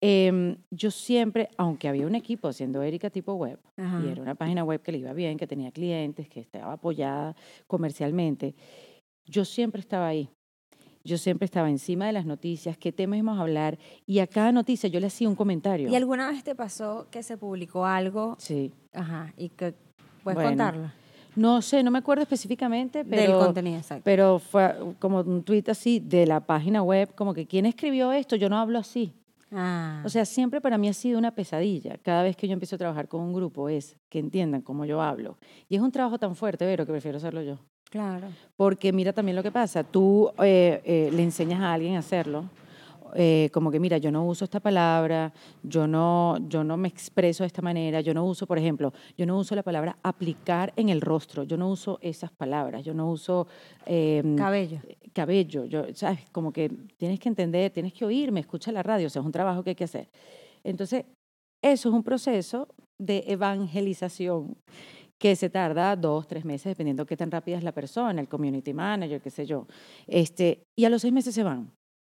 em, 0.01 0.57
yo 0.71 0.91
siempre, 0.91 1.49
aunque 1.57 1.89
había 1.89 2.07
un 2.07 2.15
equipo 2.15 2.49
haciendo 2.49 2.83
Erika 2.83 3.11
tipo 3.11 3.35
web, 3.35 3.59
Ajá. 3.77 4.03
y 4.05 4.09
era 4.11 4.23
una 4.23 4.35
página 4.35 4.65
web 4.65 4.81
que 4.83 4.93
le 4.93 4.99
iba 4.99 5.13
bien, 5.13 5.37
que 5.39 5.47
tenía 5.47 5.71
clientes, 5.71 6.29
que 6.29 6.41
estaba 6.41 6.73
apoyada 6.73 7.37
comercialmente, 7.67 8.55
yo 9.27 9.45
siempre 9.45 9.81
estaba 9.81 10.09
ahí. 10.09 10.29
Yo 11.03 11.17
siempre 11.17 11.47
estaba 11.47 11.71
encima 11.71 12.07
de 12.07 12.13
las 12.13 12.27
noticias, 12.27 12.77
qué 12.77 12.93
temas 12.93 13.19
íbamos 13.19 13.39
a 13.39 13.43
hablar, 13.43 13.79
y 14.07 14.19
a 14.19 14.27
cada 14.27 14.53
noticia 14.53 14.89
yo 14.91 15.01
le 15.01 15.07
hacía 15.07 15.29
un 15.31 15.35
comentario. 15.35 15.89
¿Y 15.89 15.97
alguna 15.97 16.29
vez 16.31 16.45
te 16.45 16.55
pasó 16.55 17.07
que 17.11 17.23
se 17.23 17.39
publicó 17.39 17.87
algo? 17.87 18.37
Sí. 18.39 18.73
Ajá, 18.93 19.33
y 19.39 19.49
que 19.49 19.73
puedes 20.23 20.37
Bueno, 20.37 20.51
contarlo. 20.51 20.93
No 21.37 21.63
sé, 21.63 21.83
no 21.83 21.91
me 21.91 21.99
acuerdo 21.99 22.23
específicamente, 22.23 22.99
Del 23.05 23.09
pero, 23.21 23.39
contenido, 23.39 23.79
exacto. 23.79 24.03
pero 24.05 24.39
fue 24.41 24.75
como 24.99 25.21
un 25.21 25.43
tweet 25.43 25.65
así 25.69 26.01
de 26.01 26.27
la 26.27 26.41
página 26.41 26.83
web, 26.83 27.15
como 27.15 27.33
que 27.33 27.47
¿quién 27.47 27.65
escribió 27.67 28.13
esto? 28.13 28.37
Yo 28.37 28.51
no 28.51 28.59
hablo 28.59 28.79
así. 28.79 29.13
Ah, 29.53 30.03
O 30.05 30.09
sea, 30.09 30.25
siempre 30.25 30.61
para 30.61 30.79
mí 30.79 30.89
ha 30.89 30.93
sido 30.93 31.19
una 31.19 31.35
pesadilla. 31.35 31.97
Cada 32.03 32.23
vez 32.23 32.37
que 32.37 32.47
yo 32.47 32.53
empiezo 32.53 32.77
a 32.77 32.79
trabajar 32.79 33.09
con 33.09 33.21
un 33.21 33.33
grupo 33.33 33.69
es 33.69 33.97
que 34.09 34.19
entiendan 34.21 34.63
cómo 34.63 34.85
yo 34.85 35.03
hablo. 35.03 35.39
Y 35.69 35.77
es 35.77 35.83
un 35.83 35.91
trabajo 35.91 36.19
tan 36.19 36.37
fuerte, 36.37 36.65
Vero, 36.65 36.87
que 36.87 36.93
prefiero 36.93 37.19
hacerlo 37.19 37.43
yo. 37.43 37.59
claro. 37.91 38.29
Porque 38.57 38.93
mira 38.93 39.13
también 39.13 39.35
lo 39.37 39.43
que 39.43 39.51
pasa, 39.51 39.83
tú 39.83 40.31
eh, 40.43 40.81
eh, 40.85 41.11
le 41.13 41.23
enseñas 41.25 41.61
a 41.61 41.73
alguien 41.73 41.97
a 41.97 41.99
hacerlo, 42.01 42.45
eh, 43.15 43.51
como 43.53 43.71
que 43.71 43.81
mira, 43.81 43.99
yo 43.99 44.11
no 44.11 44.27
uso 44.27 44.45
esta 44.45 44.61
palabra, 44.61 45.33
yo 45.63 45.87
no, 45.87 46.37
yo 46.49 46.65
no 46.65 46.77
me 46.77 46.89
expreso 46.89 47.43
de 47.43 47.49
esta 47.49 47.63
manera, 47.63 48.01
yo 48.01 48.15
no 48.15 48.25
uso, 48.25 48.47
por 48.47 48.59
ejemplo, 48.59 48.93
yo 49.17 49.27
no 49.27 49.39
uso 49.39 49.55
la 49.55 49.63
palabra 49.63 49.99
aplicar 50.03 50.73
en 50.77 50.89
el 50.89 51.01
rostro, 51.01 51.45
yo 51.45 51.57
no 51.57 51.69
uso 51.69 51.99
esas 52.03 52.31
palabras, 52.31 52.85
yo 52.85 52.95
no 52.95 53.11
uso 53.11 53.47
eh, 53.87 54.23
Cabello. 54.37 54.79
cabello, 55.13 55.65
yo, 55.65 55.95
¿sabes? 55.95 56.21
Como 56.33 56.53
que 56.53 56.69
tienes 56.97 57.19
que 57.19 57.29
entender, 57.29 57.71
tienes 57.71 57.93
que 57.93 58.05
oírme, 58.05 58.41
escucha 58.41 58.73
la 58.73 58.83
radio, 58.83 59.07
o 59.07 59.11
sea, 59.11 59.21
es 59.21 59.27
un 59.27 59.33
trabajo 59.33 59.63
que 59.63 59.71
hay 59.71 59.77
que 59.77 59.85
hacer. 59.85 60.09
Entonces, 60.65 61.05
eso 61.63 61.89
es 61.89 61.95
un 61.95 62.03
proceso 62.03 62.69
de 62.99 63.25
evangelización 63.27 64.57
que 65.19 65.37
se 65.37 65.51
tarda 65.51 65.95
dos, 65.97 66.27
tres 66.27 66.47
meses, 66.47 66.65
dependiendo 66.65 67.05
qué 67.05 67.17
tan 67.17 67.31
rápida 67.31 67.59
es 67.59 67.63
la 67.63 67.73
persona, 67.73 68.21
el 68.21 68.29
community 68.29 68.73
manager, 68.73 69.21
qué 69.21 69.31
sé 69.31 69.45
yo. 69.45 69.67
Este, 70.07 70.63
y 70.75 70.87
a 70.87 70.91
los 70.91 71.03
seis 71.03 71.13
meses 71.13 71.35
se 71.35 71.43
van, 71.43 71.71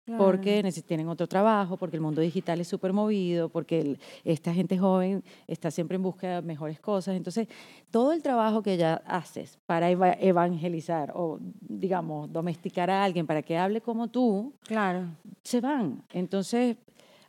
Claro. 0.06 0.34
neces- 0.34 0.84
tienen 0.84 1.08
otro 1.08 1.28
trabajo, 1.28 1.78
porque 1.78 1.96
el 1.96 2.02
mundo 2.02 2.20
digital 2.22 2.60
es 2.60 2.68
súper 2.68 2.92
movido, 2.92 3.48
porque 3.50 3.80
el- 3.80 4.00
esta 4.26 4.54
gente 4.54 4.78
joven 4.78 5.24
está 5.48 5.72
siempre 5.72 5.96
en 5.96 6.04
búsqueda 6.04 6.42
de 6.42 6.48
mejores 6.48 6.80
cosas. 6.80 7.16
Entonces, 7.16 7.48
todo 7.90 8.12
el 8.12 8.22
trabajo 8.22 8.62
que 8.62 8.76
ya 8.76 8.96
haces 9.06 9.58
para 9.66 9.90
eva- 9.90 10.18
evangelizar 10.20 11.12
o, 11.16 11.40
digamos, 11.62 12.32
domesticar 12.32 12.90
a 12.90 13.04
alguien 13.04 13.26
para 13.26 13.42
que 13.42 13.58
hable 13.58 13.80
como 13.82 14.10
tú, 14.10 14.54
Claro. 14.64 15.06
se 15.44 15.62
van. 15.62 16.04
Entonces, 16.12 16.76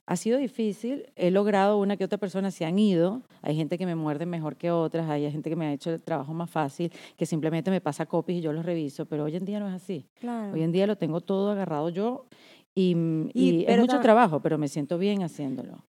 ha 0.07 0.17
sido 0.17 0.37
difícil. 0.37 1.07
He 1.17 1.31
logrado 1.31 1.79
una 1.79 1.97
que 1.97 2.05
otra 2.05 2.19
persona 2.19 2.51
se 2.51 2.67
han 2.67 2.79
ido. 2.79 3.23
Hay 3.41 3.57
gente 3.57 3.79
que 3.79 3.87
me 3.87 3.95
muerde 3.95 4.27
mejor 4.27 4.57
que 4.57 4.71
otras. 4.71 5.09
Hay 5.09 5.31
gente 5.33 5.49
que 5.49 5.57
me 5.57 5.67
ha 5.67 5.73
hecho 5.73 5.91
el 5.93 6.03
trabajo 6.03 6.35
más 6.35 6.51
fácil, 6.51 6.93
que 7.17 7.25
simplemente 7.25 7.71
me 7.71 7.81
pasa 7.81 8.05
copies 8.05 8.39
y 8.39 8.41
yo 8.43 8.53
los 8.53 8.67
reviso. 8.67 9.07
Pero 9.07 9.25
hoy 9.25 9.37
en 9.37 9.47
día 9.47 9.61
no 9.61 9.69
es 9.69 9.75
así. 9.75 10.05
Claro. 10.21 10.53
Hoy 10.53 10.63
en 10.63 10.73
día 10.73 10.87
lo 10.87 10.97
tengo 10.97 11.23
todo 11.23 11.53
agarrado 11.53 11.89
yo 11.89 12.27
y, 12.75 12.95
mm, 12.95 13.31
Y- 13.35 13.51
y 13.61 13.65
es 13.67 13.79
mucho 13.79 14.01
trabajo, 14.01 14.41
pero 14.41 14.59
me 14.59 14.69
siento 14.69 14.99
bien 14.99 15.23
haciéndolo. 15.23 15.85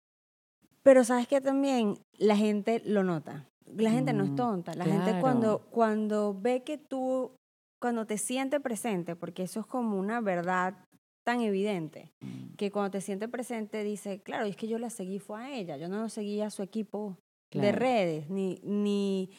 Pero 0.83 1.03
sabes 1.03 1.27
que 1.27 1.41
también 1.41 1.95
la 2.17 2.35
gente 2.37 2.81
lo 2.85 3.03
nota. 3.03 3.49
La 3.75 3.89
gente 3.89 4.13
no 4.13 4.23
es 4.25 4.31
Mm, 4.31 4.35
tonta. 4.35 4.73
La 4.75 4.85
gente 4.85 5.19
cuando, 5.19 5.61
cuando 5.71 6.35
ve 6.39 6.63
que 6.63 6.77
tú, 6.77 7.31
cuando 7.81 8.05
te 8.05 8.17
siente 8.17 8.59
presente, 8.59 9.15
porque 9.15 9.43
eso 9.43 9.61
es 9.61 9.65
como 9.65 9.97
una 9.99 10.21
verdad 10.21 10.75
tan 11.25 11.41
evidente, 11.41 12.11
Mm, 12.23 12.53
que 12.55 12.71
cuando 12.71 12.91
te 12.91 13.01
siente 13.01 13.27
presente 13.27 13.83
dice, 13.83 14.21
claro, 14.21 14.45
es 14.45 14.55
que 14.55 14.67
yo 14.67 14.77
la 14.77 14.91
seguí 14.91 15.17
fue 15.17 15.41
a 15.41 15.57
ella, 15.57 15.77
yo 15.77 15.89
no 15.89 16.07
seguí 16.09 16.39
a 16.41 16.51
su 16.51 16.61
equipo 16.61 17.17
de 17.51 17.71
redes, 17.71 18.29
ni, 18.29 18.59
ni, 18.63 19.29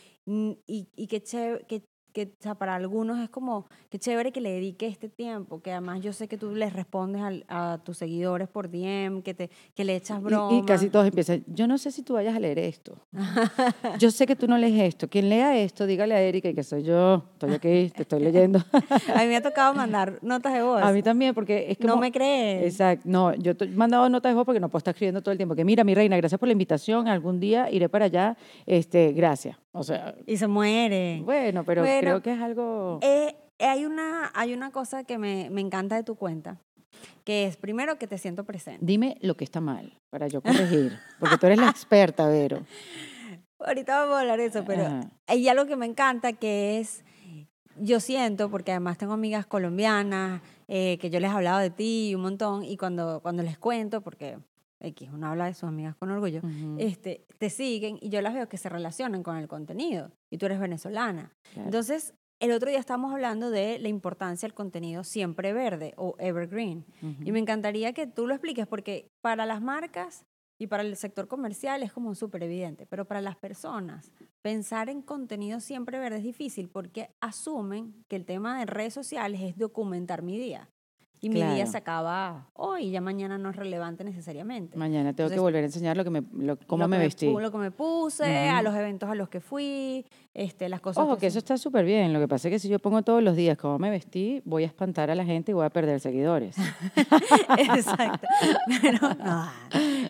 y, 0.66 0.88
y 0.96 1.06
que, 1.06 1.22
chévere, 1.22 1.64
que, 1.66 1.84
que 2.16 2.32
o 2.40 2.42
sea, 2.42 2.54
para 2.54 2.74
algunos 2.74 3.18
es 3.20 3.28
como, 3.28 3.66
que 3.90 3.98
chévere 3.98 4.32
que 4.32 4.40
le 4.40 4.50
dedique 4.50 4.86
este 4.86 5.10
tiempo, 5.10 5.60
que 5.60 5.70
además 5.70 6.00
yo 6.00 6.14
sé 6.14 6.28
que 6.28 6.38
tú 6.38 6.54
les 6.54 6.72
respondes 6.72 7.20
al- 7.20 7.44
a 7.46 7.78
tus 7.84 7.98
seguidores 7.98 8.48
por 8.48 8.70
DM, 8.70 9.20
que, 9.22 9.34
te, 9.34 9.50
que 9.74 9.84
le 9.84 9.96
echas 9.96 10.18
Y- 10.20 10.24
broma. 10.24 10.56
Y, 10.56 10.62
casi 10.62 10.88
todos 10.88 11.06
empiezan, 11.06 11.44
yo 11.46 11.66
no 11.66 11.76
sé 11.76 11.90
si 11.90 12.02
tú 12.02 12.14
vayas 12.14 12.34
a 12.34 12.40
leer 12.40 12.58
esto. 12.58 12.96
Yo 13.98 14.10
sé 14.10 14.26
que 14.26 14.34
tú 14.34 14.46
no 14.48 14.56
lees 14.56 14.80
esto. 14.80 15.08
Quien 15.08 15.28
lea 15.28 15.58
esto, 15.58 15.86
dígale 15.86 16.14
a 16.14 16.22
Erika 16.22 16.50
que 16.54 16.62
soy 16.62 16.82
yo, 16.84 17.24
estoy 17.34 17.52
aquí, 17.52 17.90
te 17.94 18.02
estoy 18.02 18.20
leyendo. 18.20 18.60
A 19.14 19.18
mí 19.20 19.26
me 19.26 19.36
ha 19.36 19.42
tocado 19.42 19.74
mandar 19.74 20.18
notas 20.22 20.54
de 20.54 20.62
voz. 20.62 20.80
A 20.82 20.92
mí 20.92 21.02
también, 21.02 21.34
porque 21.34 21.66
es 21.70 21.76
que 21.76 21.86
no 21.86 21.98
me 21.98 22.10
crees. 22.10 22.64
Exacto. 22.64 23.02
No, 23.06 23.34
yo 23.34 23.52
he 23.60 23.66
mandado 23.68 24.08
notas 24.08 24.30
de 24.30 24.36
voz 24.36 24.46
porque 24.46 24.60
no 24.60 24.68
puedo 24.70 24.78
estar 24.78 24.92
escribiendo 24.94 25.20
todo 25.22 25.32
el 25.32 25.36
tiempo. 25.38 25.54
Que 25.54 25.64
mira, 25.66 25.84
mi 25.84 25.94
reina, 25.94 26.16
gracias 26.16 26.38
por 26.38 26.48
la 26.48 26.52
invitación. 26.52 27.08
Algún 27.08 27.40
día 27.40 27.70
iré 27.70 27.88
para 27.90 28.06
allá. 28.06 28.36
Este, 28.64 29.12
gracias. 29.12 29.58
O 29.78 29.82
sea, 29.84 30.14
Y 30.26 30.36
se 30.36 30.46
muere. 30.46 31.20
bueno, 31.24 31.64
pero 31.64 31.82
Bueno, 31.82 32.00
creo 32.00 32.22
que 32.22 32.32
es 32.32 32.40
algo. 32.40 32.98
Eh, 33.02 33.34
hay, 33.58 33.84
una, 33.84 34.30
hay 34.34 34.52
una 34.54 34.70
cosa 34.70 35.04
que 35.04 35.18
me, 35.18 35.50
me 35.50 35.60
encanta 35.60 35.96
de 35.96 36.02
tu 36.02 36.14
cuenta, 36.16 36.58
que 37.24 37.46
es 37.46 37.56
primero 37.56 37.98
que 37.98 38.06
te 38.06 38.18
siento 38.18 38.44
presente. 38.44 38.80
Dime 38.84 39.16
lo 39.20 39.36
que 39.36 39.44
está 39.44 39.60
mal 39.60 39.98
para 40.10 40.28
yo 40.28 40.40
corregir, 40.42 40.98
porque 41.20 41.36
tú 41.38 41.46
eres 41.46 41.58
la 41.58 41.68
experta, 41.68 42.26
Vero. 42.28 42.64
Ahorita 43.58 44.00
vamos 44.00 44.16
a 44.16 44.20
hablar 44.20 44.38
de 44.38 44.46
eso, 44.46 44.64
pero 44.66 44.86
Ajá. 44.86 45.00
hay 45.26 45.48
algo 45.48 45.66
que 45.66 45.76
me 45.76 45.86
encanta 45.86 46.32
que 46.34 46.78
es, 46.78 47.04
yo 47.78 48.00
siento, 48.00 48.50
porque 48.50 48.70
además 48.72 48.98
tengo 48.98 49.14
amigas 49.14 49.46
colombianas, 49.46 50.42
eh, 50.68 50.98
que 50.98 51.08
yo 51.10 51.20
les 51.20 51.30
he 51.30 51.34
hablado 51.34 51.58
de 51.60 51.70
ti 51.70 52.14
un 52.14 52.22
montón, 52.22 52.64
y 52.64 52.76
cuando, 52.76 53.20
cuando 53.22 53.42
les 53.42 53.56
cuento, 53.58 54.02
porque 54.02 54.38
X, 54.86 55.10
uno 55.12 55.28
habla 55.28 55.46
de 55.46 55.54
sus 55.54 55.64
amigas 55.64 55.96
con 55.96 56.10
orgullo, 56.10 56.40
este, 56.78 57.26
te 57.38 57.50
siguen 57.50 57.98
y 58.00 58.08
yo 58.08 58.20
las 58.22 58.34
veo 58.34 58.48
que 58.48 58.56
se 58.56 58.68
relacionan 58.68 59.22
con 59.22 59.36
el 59.36 59.48
contenido, 59.48 60.12
y 60.30 60.38
tú 60.38 60.46
eres 60.46 60.60
venezolana. 60.60 61.32
claro. 61.52 61.66
Entonces, 61.68 62.14
el 62.38 62.52
otro 62.52 62.68
día 62.68 62.78
estábamos 62.78 63.12
hablando 63.12 63.50
de 63.50 63.78
la 63.78 63.88
importancia 63.88 64.46
del 64.46 64.54
contenido 64.54 65.04
siempre 65.04 65.54
verde 65.54 65.94
o 65.96 66.16
evergreen. 66.18 66.84
Y 67.24 67.32
me 67.32 67.38
encantaría 67.38 67.94
que 67.94 68.06
tú 68.06 68.26
lo 68.26 68.34
expliques 68.34 68.66
porque 68.66 69.10
para 69.22 69.46
las 69.46 69.62
marcas 69.62 70.26
y 70.58 70.66
para 70.66 70.82
el 70.82 70.96
sector 70.96 71.28
comercial 71.28 71.82
es 71.82 71.92
como 71.92 72.14
súper 72.14 72.42
evidente, 72.42 72.86
pero 72.86 73.06
para 73.06 73.20
las 73.20 73.36
personas 73.36 74.12
pensar 74.42 74.88
en 74.88 75.02
contenido 75.02 75.60
siempre 75.60 75.98
verde 75.98 76.18
es 76.18 76.24
difícil 76.24 76.68
porque 76.68 77.10
asumen 77.20 78.04
que 78.08 78.16
el 78.16 78.24
tema 78.24 78.58
de 78.58 78.66
redes 78.66 78.94
sociales 78.94 79.40
es 79.42 79.56
documentar 79.56 80.22
mi 80.22 80.38
día. 80.38 80.70
Y 81.26 81.28
mi 81.30 81.42
día 81.54 81.66
se 81.66 81.76
acaba 81.78 82.48
hoy, 82.54 82.90
ya 82.90 83.00
mañana 83.00 83.36
no 83.38 83.50
es 83.50 83.56
relevante 83.56 84.04
necesariamente. 84.04 84.76
Mañana 84.76 85.12
tengo 85.12 85.28
que 85.30 85.38
volver 85.40 85.62
a 85.62 85.66
enseñar 85.66 85.96
lo 85.96 86.04
que 86.04 86.10
me, 86.10 86.22
lo- 86.38 86.58
cómo 86.66 86.84
Lo 86.84 86.88
me 86.88 86.96
que 86.98 87.02
vestí. 87.04 87.26
lo 87.32 87.50
que 87.52 87.58
me 87.58 87.70
puse, 87.70 88.48
a 88.48 88.62
los 88.62 88.74
eventos 88.74 89.08
a 89.10 89.14
los 89.14 89.28
que 89.28 89.40
fui, 89.40 90.04
este, 90.34 90.68
las 90.68 90.80
cosas. 90.80 91.02
Ojo, 91.04 91.16
que 91.16 91.26
eso 91.26 91.38
está 91.38 91.56
súper 91.58 91.84
bien. 91.84 92.12
Lo 92.12 92.20
que 92.20 92.28
pasa 92.28 92.48
es 92.48 92.52
que 92.52 92.58
si 92.58 92.68
yo 92.68 92.78
pongo 92.78 93.02
todos 93.02 93.22
los 93.22 93.36
días 93.36 93.56
cómo 93.56 93.78
me 93.78 93.90
vestí, 93.90 94.42
voy 94.44 94.62
a 94.64 94.66
espantar 94.66 95.10
a 95.10 95.14
la 95.14 95.24
gente 95.24 95.50
y 95.52 95.54
voy 95.54 95.64
a 95.66 95.70
perder 95.70 96.00
seguidores. 96.00 96.56
Exacto. 97.58 98.26
Pero, 98.82 98.98
no, 99.24 99.50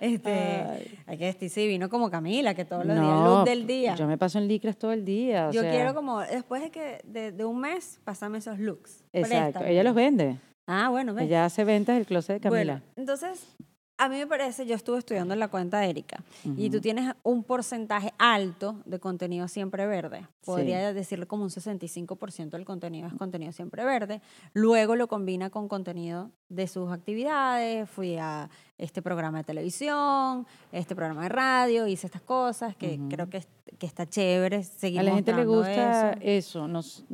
este, 0.00 0.30
Ay. 0.32 0.98
hay 1.06 1.18
que 1.18 1.24
vestirse 1.26 1.60
divino 1.60 1.88
como 1.88 2.10
Camila, 2.10 2.54
que 2.54 2.64
todos 2.64 2.84
los 2.84 2.94
días, 2.96 3.06
No, 3.06 3.38
look 3.38 3.44
del 3.48 3.66
día. 3.66 3.94
Yo 3.94 4.06
me 4.06 4.18
paso 4.18 4.38
en 4.38 4.48
licras 4.48 4.76
todo 4.76 4.92
el 4.92 5.04
día. 5.04 5.48
o 5.48 5.52
Yo 5.52 5.62
sea, 5.62 5.70
quiero 5.70 5.94
como, 5.94 6.20
después 6.20 6.62
de 6.62 6.70
que 6.70 7.00
de, 7.04 7.32
de 7.32 7.44
un 7.44 7.60
mes, 7.60 8.00
pasame 8.04 8.38
esos 8.38 8.58
looks. 8.58 9.04
Exacto. 9.12 9.44
Préstame. 9.60 9.70
Ella 9.72 9.84
los 9.84 9.94
vende. 9.94 10.36
Ah, 10.66 10.88
bueno, 10.90 11.14
ves. 11.14 11.24
Ella 11.26 11.44
hace 11.44 11.64
ventas 11.64 11.96
del 11.96 12.06
closet 12.06 12.34
de 12.36 12.40
Camila. 12.40 12.72
Bueno, 12.74 12.86
entonces, 12.96 13.56
a 13.98 14.08
mí 14.10 14.16
me 14.16 14.26
parece, 14.26 14.66
yo 14.66 14.74
estuve 14.74 14.98
estudiando 14.98 15.32
en 15.32 15.40
la 15.40 15.48
cuenta 15.48 15.78
de 15.80 15.88
Erika, 15.88 16.22
y 16.56 16.68
tú 16.70 16.80
tienes 16.80 17.14
un 17.22 17.44
porcentaje 17.44 18.12
alto 18.18 18.82
de 18.84 18.98
contenido 18.98 19.48
siempre 19.48 19.86
verde. 19.86 20.26
Podría 20.44 20.92
decirle 20.92 21.26
como 21.26 21.44
un 21.44 21.50
65% 21.50 22.50
del 22.50 22.64
contenido 22.66 23.06
es 23.08 23.14
contenido 23.14 23.52
siempre 23.52 23.84
verde. 23.84 24.20
Luego 24.52 24.96
lo 24.96 25.06
combina 25.08 25.48
con 25.50 25.66
contenido 25.68 26.30
de 26.50 26.66
sus 26.66 26.90
actividades. 26.92 27.88
Fui 27.88 28.16
a 28.16 28.50
este 28.76 29.00
programa 29.02 29.38
de 29.38 29.44
televisión, 29.44 30.46
este 30.72 30.94
programa 30.94 31.22
de 31.22 31.28
radio, 31.30 31.86
hice 31.86 32.06
estas 32.06 32.22
cosas 32.22 32.76
que 32.76 33.00
creo 33.08 33.30
que, 33.30 33.44
que 33.78 33.86
está 33.86 34.04
chévere 34.04 34.62
seguir 34.64 35.00
a 35.00 35.02
la 35.04 35.14
gente 35.14 35.32
le 35.32 35.44
gusta 35.46 36.12
eso. 36.12 36.20
eso. 36.22 36.68
nos- 36.68 37.04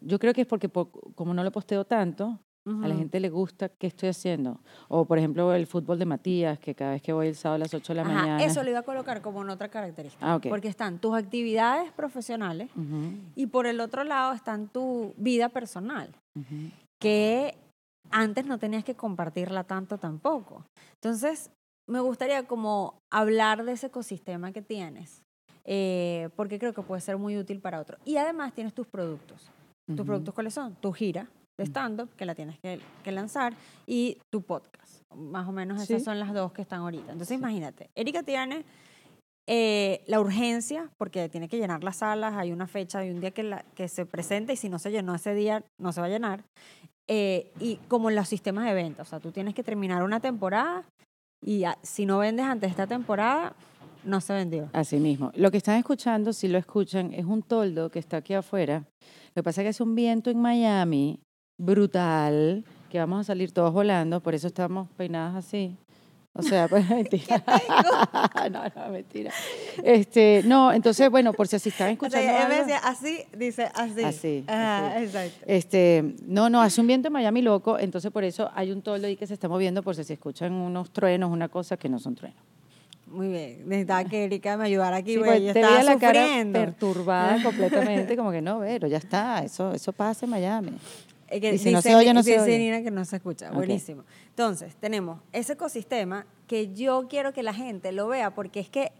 yo 0.00 0.18
creo 0.18 0.34
que 0.34 0.42
es 0.42 0.46
porque 0.46 0.68
po- 0.68 0.90
como 1.14 1.32
no 1.32 1.42
lo 1.42 1.50
posteo 1.50 1.86
tanto, 1.86 2.38
a 2.66 2.88
la 2.88 2.94
gente 2.94 3.20
le 3.20 3.28
gusta 3.28 3.68
qué 3.68 3.86
estoy 3.86 4.08
haciendo. 4.08 4.58
O, 4.88 5.04
por 5.04 5.18
ejemplo, 5.18 5.52
el 5.52 5.66
fútbol 5.66 5.98
de 5.98 6.06
Matías, 6.06 6.58
que 6.58 6.74
cada 6.74 6.92
vez 6.92 7.02
que 7.02 7.12
voy 7.12 7.28
el 7.28 7.34
sábado 7.34 7.56
a 7.56 7.58
las 7.58 7.74
8 7.74 7.92
de 7.92 7.96
la 7.96 8.02
Ajá, 8.02 8.14
mañana. 8.14 8.44
eso 8.44 8.62
lo 8.62 8.70
iba 8.70 8.78
a 8.78 8.82
colocar 8.84 9.20
como 9.20 9.42
en 9.42 9.50
otra 9.50 9.68
característica. 9.68 10.34
Ah. 10.34 10.40
Porque 10.40 10.68
están 10.68 10.98
tus 10.98 11.14
actividades 11.14 11.92
profesionales 11.92 12.70
y 13.36 13.46
por 13.46 13.66
el 13.66 13.80
otro 13.80 14.02
lado 14.04 14.32
están 14.32 14.68
tu 14.68 15.12
vida 15.18 15.50
personal, 15.50 16.14
que 17.00 17.54
antes 18.10 18.46
no 18.46 18.58
tenías 18.58 18.84
que 18.84 18.94
compartirla 18.94 19.64
tanto 19.64 19.98
tampoco. 19.98 20.64
Entonces, 21.02 21.50
me 21.86 22.00
gustaría 22.00 22.46
como 22.46 22.98
hablar 23.12 23.64
de 23.64 23.72
ese 23.72 23.88
ecosistema 23.88 24.52
que 24.52 24.62
tienes, 24.62 25.22
eh, 25.66 26.30
porque 26.34 26.58
creo 26.58 26.72
que 26.72 26.80
puede 26.82 27.02
ser 27.02 27.18
muy 27.18 27.36
útil 27.36 27.60
para 27.60 27.78
otros. 27.78 28.00
Y 28.06 28.16
además 28.16 28.54
tienes 28.54 28.72
tus 28.72 28.86
productos. 28.86 29.50
¿Tus 29.94 30.06
productos 30.06 30.32
cuáles 30.32 30.54
son? 30.54 30.74
Tu 30.76 30.90
gira 30.92 31.28
de 31.58 31.64
stand-up, 31.66 32.08
que 32.16 32.24
la 32.26 32.34
tienes 32.34 32.58
que, 32.60 32.80
que 33.02 33.12
lanzar, 33.12 33.54
y 33.86 34.18
tu 34.32 34.42
podcast. 34.42 35.02
Más 35.14 35.46
o 35.48 35.52
menos 35.52 35.82
esas 35.82 35.98
Sí. 36.00 36.04
son 36.04 36.18
las 36.18 36.32
dos 36.34 36.52
que 36.52 36.62
están 36.62 36.80
ahorita. 36.80 37.12
Entonces, 37.12 37.28
Sí. 37.28 37.34
imagínate, 37.34 37.88
Erika 37.94 38.22
tiene 38.22 38.64
eh, 39.46 40.02
la 40.06 40.20
urgencia, 40.20 40.88
porque 40.98 41.28
tiene 41.28 41.48
que 41.50 41.58
llenar 41.58 41.84
las 41.84 41.96
salas, 41.96 42.32
hay 42.34 42.50
una 42.50 42.66
fecha, 42.66 43.00
hay 43.00 43.10
un 43.10 43.20
día 43.20 43.30
que, 43.30 43.42
la, 43.42 43.62
que 43.74 43.88
se 43.88 44.06
presenta 44.06 44.54
y 44.54 44.56
si 44.56 44.70
no 44.70 44.78
se 44.78 44.90
llenó 44.90 45.14
ese 45.14 45.34
día, 45.34 45.62
no 45.78 45.92
se 45.92 46.00
va 46.00 46.06
a 46.06 46.10
llenar. 46.10 46.44
Eh, 47.10 47.52
y 47.60 47.76
como 47.88 48.08
en 48.08 48.16
los 48.16 48.26
sistemas 48.26 48.64
de 48.64 48.72
venta, 48.72 49.02
o 49.02 49.04
sea, 49.04 49.20
tú 49.20 49.32
tienes 49.32 49.54
que 49.54 49.62
terminar 49.62 50.02
una 50.02 50.18
temporada 50.20 50.84
y 51.44 51.64
a- 51.64 51.76
si 51.82 52.06
no 52.06 52.18
vendes 52.18 52.46
antes 52.46 52.68
de 52.68 52.70
esta 52.70 52.86
temporada, 52.86 53.54
no 54.02 54.22
se 54.22 54.32
vendió. 54.32 54.70
Así 54.72 54.96
mismo. 54.98 55.30
Lo 55.34 55.50
que 55.50 55.58
están 55.58 55.76
escuchando, 55.76 56.32
si 56.32 56.48
lo 56.48 56.56
escuchan, 56.56 57.12
es 57.12 57.26
un 57.26 57.42
toldo 57.42 57.90
que 57.90 57.98
está 57.98 58.16
aquí 58.18 58.32
afuera. 58.32 58.84
Lo 59.34 59.42
que 59.42 59.42
pasa 59.42 59.60
es 59.60 59.66
que 59.66 59.68
hace 59.70 59.82
un 59.82 59.94
viento 59.94 60.30
en 60.30 60.40
Miami 60.40 61.20
brutal, 61.58 62.64
que 62.90 62.98
vamos 62.98 63.20
a 63.20 63.24
salir 63.24 63.52
todos 63.52 63.72
volando, 63.72 64.20
por 64.20 64.34
eso 64.34 64.46
estamos 64.46 64.88
peinadas 64.96 65.34
así. 65.36 65.76
O 66.36 66.42
sea, 66.42 66.66
pues 66.68 66.88
mentira. 66.90 67.42
no, 68.50 68.62
no, 68.64 68.90
mentira. 68.92 69.30
Este, 69.84 70.42
no, 70.44 70.72
entonces, 70.72 71.08
bueno, 71.10 71.32
por 71.32 71.46
si 71.46 71.56
así 71.56 71.68
O 71.68 71.72
sea, 71.72 71.90
escuchando. 71.90 72.26
en 72.28 72.48
vez 72.48 72.58
algo- 72.60 72.66
de 72.66 72.74
así, 72.74 73.18
dice 73.36 73.70
así. 73.74 74.02
Así, 74.04 74.44
Ajá, 74.48 74.94
así. 74.96 75.04
exacto. 75.04 75.44
Este, 75.46 76.14
no, 76.26 76.50
no, 76.50 76.60
hace 76.60 76.80
un 76.80 76.88
viento 76.88 77.06
en 77.08 77.12
Miami 77.12 77.40
loco, 77.42 77.78
entonces 77.78 78.10
por 78.10 78.24
eso 78.24 78.50
hay 78.54 78.72
un 78.72 78.82
toldo 78.82 79.06
ahí 79.06 79.16
que 79.16 79.26
se 79.28 79.34
está 79.34 79.48
moviendo 79.48 79.82
por 79.84 79.94
si 79.94 80.02
se 80.02 80.14
escuchan 80.14 80.52
unos 80.52 80.90
truenos, 80.90 81.30
una 81.30 81.48
cosa 81.48 81.76
que 81.76 81.88
no 81.88 81.98
son 82.00 82.16
truenos. 82.16 82.40
Muy 83.06 83.28
bien. 83.28 83.68
Necesitaba 83.68 84.04
que 84.04 84.24
Erika 84.24 84.56
me 84.56 84.64
ayudara 84.64 84.96
aquí, 84.96 85.12
Sí, 85.12 85.18
porque 85.18 85.30
pues, 85.52 85.56
estaba 85.56 85.82
la 85.84 85.98
cara 85.98 86.22
sufriendo. 86.24 86.58
perturbada 86.58 87.42
completamente, 87.44 88.16
como 88.16 88.32
que 88.32 88.42
no, 88.42 88.58
pero 88.58 88.88
ya 88.88 88.96
está, 88.98 89.44
eso, 89.44 89.72
eso 89.72 89.92
pasa 89.92 90.26
en 90.26 90.30
Miami. 90.30 90.72
Eh, 91.34 91.40
que 91.40 91.54
Y 91.54 91.58
si 91.58 91.70
no 91.72 91.78
dice- 91.78 91.88
se 91.90 91.96
oye, 91.96 92.14
no 92.14 92.22
se 92.22 92.30
dice 92.32 92.42
oye. 92.42 92.58
Nina 92.58 92.82
que 92.82 92.90
no 92.92 93.04
se 93.04 93.16
escucha. 93.16 93.50
Buenísimo. 93.50 94.04
Entonces, 94.28 94.76
tenemos 94.76 95.20
ese 95.32 95.54
ecosistema 95.54 96.26
que 96.46 96.72
yo 96.72 97.08
quiero 97.08 97.32
que 97.32 97.42
la 97.42 97.52
gente 97.54 97.90
lo 97.92 98.06
vea, 98.06 98.34
porque 98.34 98.60
es 98.60 98.68
que 98.68 98.92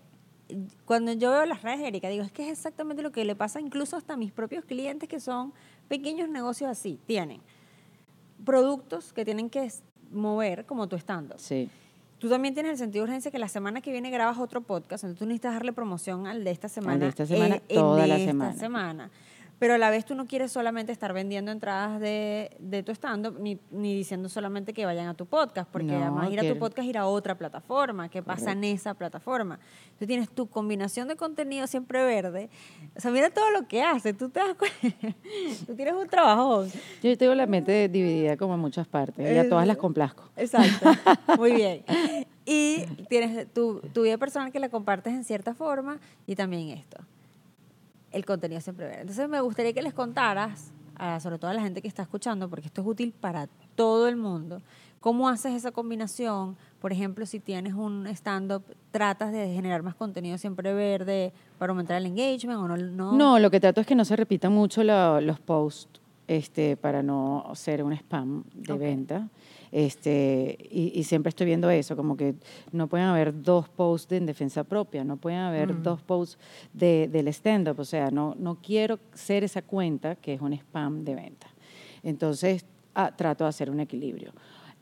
cuando 0.85 1.13
yo 1.13 1.31
veo 1.31 1.47
las 1.47 1.63
redes 1.63 1.79
de 1.81 1.89
Erika, 1.89 2.09
digo, 2.09 2.25
es 2.25 2.33
que 2.33 2.43
es 2.45 2.51
exactamente 2.51 3.03
lo 3.03 3.13
que 3.13 3.25
le 3.25 3.35
pasa 3.37 3.61
incluso 3.61 3.97
hasta 3.97 4.15
a 4.15 4.17
mis 4.17 4.33
propios 4.33 4.65
clientes 4.65 5.09
que 5.09 5.21
son 5.21 5.53
pequeños 5.89 6.29
negocios 6.29 6.69
así. 6.71 6.99
Tienen 7.07 7.41
productos 8.45 9.13
que 9.13 9.25
tienen 9.25 9.49
que 9.51 9.71
mover 10.11 10.67
como 10.67 10.89
tu 10.89 10.97
estando. 10.97 11.37
Sí. 11.39 11.71
Tú 12.19 12.29
también 12.29 12.55
tienes 12.55 12.73
el 12.73 12.79
sentido 12.79 13.05
de 13.05 13.11
urgencia 13.11 13.31
que 13.31 13.39
la 13.39 13.49
semana 13.49 13.81
que 13.81 13.91
viene 13.93 14.11
grabas 14.11 14.39
otro 14.39 14.61
podcast, 14.63 15.05
entonces 15.05 15.19
tú 15.19 15.27
necesitas 15.27 15.55
darle 15.55 15.73
promoción 15.73 16.27
al 16.27 16.43
de 16.45 16.51
esta 16.51 16.69
semana. 16.69 17.07
esta 17.07 17.27
semana, 17.27 17.57
eh, 17.57 17.63
en 17.69 17.77
toda 17.81 18.03
de 18.03 18.09
la 18.09 18.17
esta 18.17 18.31
semana. 18.31 18.55
semana. 18.55 19.11
Pero 19.59 19.75
a 19.75 19.79
la 19.79 19.91
vez 19.91 20.05
tú 20.05 20.15
no 20.15 20.27
quieres 20.27 20.53
solamente 20.53 20.93
estar 20.93 21.13
vendiendo 21.13 21.53
entradas 21.53 22.01
de, 22.01 22.57
de 22.59 22.83
tu 22.83 22.93
stand-up, 22.93 23.39
ni, 23.41 23.59
ni 23.71 23.95
diciendo 23.95 24.29
solamente 24.29 24.73
que 24.73 24.85
vayan 24.85 25.09
a 25.09 25.15
tu 25.15 25.27
podcast, 25.27 25.71
porque 25.71 25.93
No, 25.93 26.03
además 26.03 26.31
ir 26.31 26.41
a 26.41 26.53
tu 26.53 26.59
podcast 26.59 26.89
ir 26.89 26.99
a 26.99 27.07
otra 27.07 27.37
plataforma, 27.37 28.09
que 28.09 28.23
pasa 28.23 28.53
en 28.53 28.65
esa 28.65 28.95
plataforma. 28.95 29.59
Tú 29.99 30.07
tienes 30.07 30.29
tu 30.29 30.47
combinación 30.49 31.09
de 31.09 31.17
contenido 31.17 31.67
siempre 31.67 32.05
verde. 32.05 32.51
O 32.97 33.01
sea, 33.01 33.11
mira 33.11 33.31
todo 33.31 33.51
lo 33.51 33.67
que 33.69 33.83
hace. 33.83 34.13
Tú 34.13 34.29
te 34.29 34.41
das 34.41 34.55
cuenta. 34.59 35.17
tú 35.67 35.75
tienes 35.75 35.95
un 35.95 36.09
trabajo. 36.09 36.67
Yo 37.03 37.17
tengo 37.17 37.35
la 37.35 37.47
mente 37.47 37.89
dividida 37.89 38.37
como 38.37 38.55
en 38.55 38.61
muchas 38.61 38.87
partes 38.87 39.33
y 39.33 39.39
a 39.39 39.49
todas 39.49 39.67
las 39.67 39.77
complazco. 39.77 40.25
Exacto, 40.37 40.91
muy 41.39 41.53
bien. 41.53 41.85
Y 42.47 42.85
tienes 43.09 43.53
tu, 43.53 43.81
tu 43.93 44.03
vida 44.03 44.19
personal 44.19 44.53
que 44.53 44.59
la 44.59 44.69
compartes 44.69 45.15
en 45.15 45.25
cierta 45.25 45.55
forma 45.55 45.99
y 46.27 46.35
también 46.37 46.69
esto, 46.71 46.99
el 48.15 48.25
contenido 48.25 48.61
siempre 48.61 48.87
verde. 48.87 49.01
Entonces 49.03 49.29
me 49.29 49.41
gustaría 49.41 49.73
que 49.73 49.83
les 49.83 49.93
contaras, 49.93 50.73
a- 50.97 51.21
sobre 51.21 51.39
todo 51.39 51.51
a 51.51 51.55
la 51.55 51.61
gente 51.63 51.83
que 51.83 51.89
está 51.89 52.03
escuchando, 52.03 52.49
porque 52.49 52.67
esto 52.67 52.81
es 52.81 52.87
útil 52.87 53.13
para 53.13 53.49
todo 53.75 54.09
el 54.09 54.17
mundo, 54.17 54.63
cómo 55.01 55.29
haces 55.29 55.53
esa 55.55 55.73
combinación. 55.73 56.57
Por 56.81 56.93
ejemplo, 56.93 57.27
si 57.27 57.41
tienes 57.41 57.75
un 57.75 58.07
stand-up, 58.07 58.63
tratas 58.91 59.33
de 59.33 59.53
generar 59.53 59.83
más 59.83 59.95
contenido 59.95 60.39
siempre 60.39 60.73
verde 60.73 61.33
para 61.59 61.73
aumentar 61.73 61.97
el 61.97 62.07
engagement 62.07 62.59
o 62.61 62.69
no. 62.69 62.77
No, 62.77 63.13
No, 63.13 63.39
lo 63.39 63.51
que 63.51 63.61
trato 63.61 63.81
es 63.81 63.87
que 63.87 63.95
no 63.95 64.05
se 64.05 64.17
repitan 64.17 64.53
mucho 64.53 64.83
lo- 64.85 65.21
los 65.21 65.41
posts 65.41 66.01
este, 66.27 66.77
para 66.79 67.03
no 67.03 67.45
ser 67.55 67.83
un 67.85 67.93
spam 67.93 68.45
de 68.55 68.73
Ok. 68.73 68.79
venta. 68.81 69.29
Este, 69.77 70.57
y, 70.71 70.93
y 70.95 71.03
siempre 71.03 71.31
estoy 71.31 71.47
viendo 71.47 71.69
eso, 71.69 71.97
como 71.97 72.17
que 72.17 72.37
no 72.71 72.87
pueden 72.87 73.09
haber 73.09 73.43
dos 73.43 73.69
posts 73.69 74.09
de 74.09 74.19
en 74.19 74.27
defensa 74.27 74.63
propia, 74.63 75.03
no 75.03 75.17
pueden 75.17 75.41
haber 75.41 75.75
Mm. 75.75 75.83
dos 75.83 76.01
posts 76.01 76.39
de, 76.73 77.09
del 77.09 77.27
stand-up. 77.27 77.81
O 77.81 77.85
sea, 77.85 78.13
no, 78.13 78.37
no 78.39 78.55
quiero 78.63 79.01
ser 79.15 79.43
esa 79.43 79.63
cuenta 79.63 80.15
que 80.15 80.35
es 80.35 80.41
un 80.41 80.53
spam 80.53 81.03
de 81.05 81.17
venta. 81.17 81.49
Entonces, 82.05 82.65
ah, 82.95 83.11
trato 83.17 83.43
de 83.43 83.49
hacer 83.49 83.69
un 83.69 83.81
equilibrio. 83.81 84.31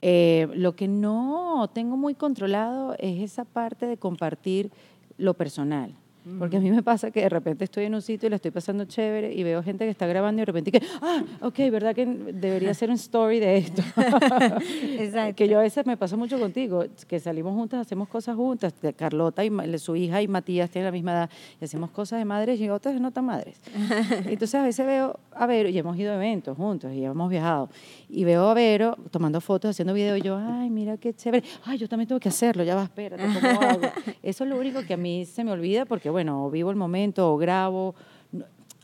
Eh, 0.03 0.47
lo 0.55 0.77
que 0.77 0.89
no 0.89 1.71
tengo 1.73 1.97
muy 1.97 2.15
controlado 2.15 2.95
es 2.99 3.23
esa 3.23 3.47
parte 3.47 3.87
de 3.87 3.97
compartir 3.97 4.71
lo 5.17 5.33
personal. 5.33 5.95
Porque 6.39 6.57
a 6.57 6.61
mí 6.61 6.71
me 6.71 6.83
pasa 6.83 7.11
que 7.11 7.21
de 7.23 7.29
repente 7.29 7.65
estoy 7.65 7.85
en 7.85 7.95
un 7.95 8.03
sitio 8.03 8.29
y 8.29 8.31
la 8.31 8.37
estoy 8.37 8.53
pasando 8.53 8.85
chévere 8.85 9.35
y 9.35 9.43
veo 9.43 9.63
gente 9.63 9.85
que 9.85 9.91
está 9.91 10.07
grabando 10.07 10.41
y 10.41 10.43
de 10.43 10.47
repente 10.47 10.71
que, 10.71 10.83
ah, 11.01 11.25
ok, 11.41 11.59
¿verdad 11.71 11.95
que 11.95 12.07
debería 12.07 12.71
hacer 12.71 12.91
un 12.91 12.95
story 12.95 13.41
de 13.41 13.59
esto? 13.59 13.83
Exacto. 14.99 15.35
que 15.35 15.49
yo 15.49 15.59
a 15.59 15.63
veces 15.63 15.85
me 15.85 15.97
pasa 15.97 16.17
mucho 16.17 16.39
contigo, 16.39 16.85
que 17.09 17.19
salimos 17.19 17.55
juntas, 17.55 17.81
hacemos 17.81 18.09
cosas 18.09 18.37
juntas. 18.37 18.73
de 18.81 18.93
Carlota 18.93 19.45
y 19.45 19.79
su 19.79 19.97
hija 19.97 20.23
y 20.23 20.29
Matías 20.29 20.71
tienen 20.71 20.87
la 20.87 20.93
misma 20.93 21.13
edad 21.13 21.31
y 21.61 21.65
hacemos 21.65 21.91
cosas 21.91 22.21
de 22.21 22.25
madres 22.25 22.61
y 22.61 22.69
otras 22.69 23.01
no 23.01 23.11
tan 23.11 23.25
madres. 23.25 23.61
Entonces 24.27 24.55
a 24.55 24.63
veces 24.63 24.87
veo 24.87 25.19
a 25.33 25.46
Vero 25.46 25.69
y 25.69 25.79
hemos 25.79 25.96
ido 25.99 26.13
a 26.13 26.17
eventos 26.17 26.57
juntos 26.57 26.92
y 26.92 27.05
hemos 27.05 27.31
viajado 27.31 27.69
y 28.15 28.25
veo 28.25 28.48
a 28.48 28.54
Vero 28.54 28.96
tomando 29.10 29.40
fotos, 29.40 29.71
haciendo 29.71 29.94
videos 29.94 30.19
y 30.19 30.23
yo, 30.23 30.37
ay, 30.37 30.69
mira 30.71 30.96
qué 30.98 31.15
chévere. 31.15 31.44
Ay, 31.65 31.79
yo 31.79 31.88
también 31.88 32.06
tengo 32.08 32.21
que 32.21 32.29
hacerlo, 32.29 32.63
ya 32.63 32.75
va, 32.75 32.85
espérate, 32.85 33.23
¿cómo 33.25 33.60
hago? 33.63 33.81
Eso 34.23 34.44
es 34.44 34.50
lo 34.50 34.58
único 34.58 34.83
que 34.87 34.94
a 34.94 34.96
mí 34.98 35.25
se 35.25 35.42
me 35.44 35.50
olvida 35.52 35.87
porque, 35.87 36.10
bueno, 36.10 36.44
o 36.46 36.50
vivo 36.50 36.71
el 36.71 36.77
momento 36.77 37.33
o 37.33 37.38
grabo. 37.38 37.94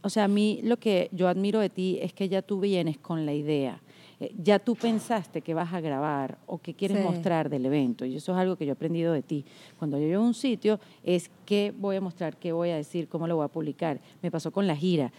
O 0.03 0.11
sea, 0.11 0.24
a 0.24 0.29
mí 0.29 0.61
lo 0.62 0.79
que 0.79 1.09
yo 1.12 1.29
admiro 1.29 1.61
de 1.61 1.68
ti 1.70 1.99
es 2.01 2.12
que 2.12 2.29
ya 2.29 2.41
tú 2.43 2.61
vienes 2.61 2.99
con 2.99 3.26
la 3.26 3.33
idea. 3.35 3.81
Eh, 4.20 4.33
Ya 4.43 4.59
tú 4.59 4.74
pensaste 4.76 5.43
que 5.43 5.55
vas 5.55 5.72
a 5.74 5.81
grabar 5.81 6.39
o 6.47 6.59
que 6.59 6.72
quieres 6.74 6.99
Sí. 6.99 7.03
mostrar 7.05 7.49
del 7.51 7.66
evento. 7.66 8.05
Y 8.05 8.16
eso 8.16 8.33
es 8.33 8.39
algo 8.39 8.57
que 8.57 8.64
yo 8.64 8.70
he 8.70 8.72
aprendido 8.72 9.12
de 9.12 9.22
ti. 9.22 9.45
Cuando 9.79 9.99
yo 9.99 10.07
llego 10.07 10.22
a 10.22 10.26
un 10.26 10.35
sitio, 10.35 10.81
es 11.05 11.31
qué 11.45 11.72
voy 11.76 11.97
a 11.97 12.01
mostrar, 12.01 12.37
qué 12.37 12.53
voy 12.53 12.70
a 12.70 12.76
decir, 12.76 13.09
cómo 13.09 13.26
lo 13.26 13.37
voy 13.37 13.45
a 13.45 13.49
publicar. 13.49 14.01
Me 14.22 14.31
pasó 14.31 14.51
con 14.53 14.66
la 14.66 14.74
gira. 14.76 15.12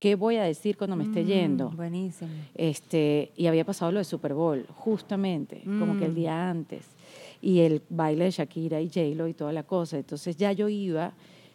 ¿Qué 0.00 0.14
voy 0.14 0.36
a 0.36 0.44
decir 0.44 0.78
cuando 0.78 0.96
me 0.96 1.04
esté 1.04 1.24
yendo? 1.26 1.70
Mm, 1.70 1.76
Buenísimo. 1.76 2.30
Este, 2.54 3.32
y 3.36 3.46
había 3.46 3.66
pasado 3.66 3.92
lo 3.92 3.98
de 3.98 4.04
Super 4.04 4.32
Bowl, 4.32 4.66
justamente, 4.74 5.62
como 5.78 5.96
que 5.98 6.06
el 6.06 6.12
Mm. 6.12 6.14
día 6.14 6.50
antes. 6.50 6.86
Y 7.42 7.60
el 7.60 7.82
baile 7.90 8.24
de 8.24 8.30
Shakira 8.30 8.80
y 8.80 8.88
J-Lo 8.88 9.28
y 9.28 9.34
toda 9.34 9.52
la 9.52 9.62
cosa. 9.62 9.98
Entonces 9.98 10.36
ya 10.38 10.52
yo 10.52 10.68
iba 10.70 11.12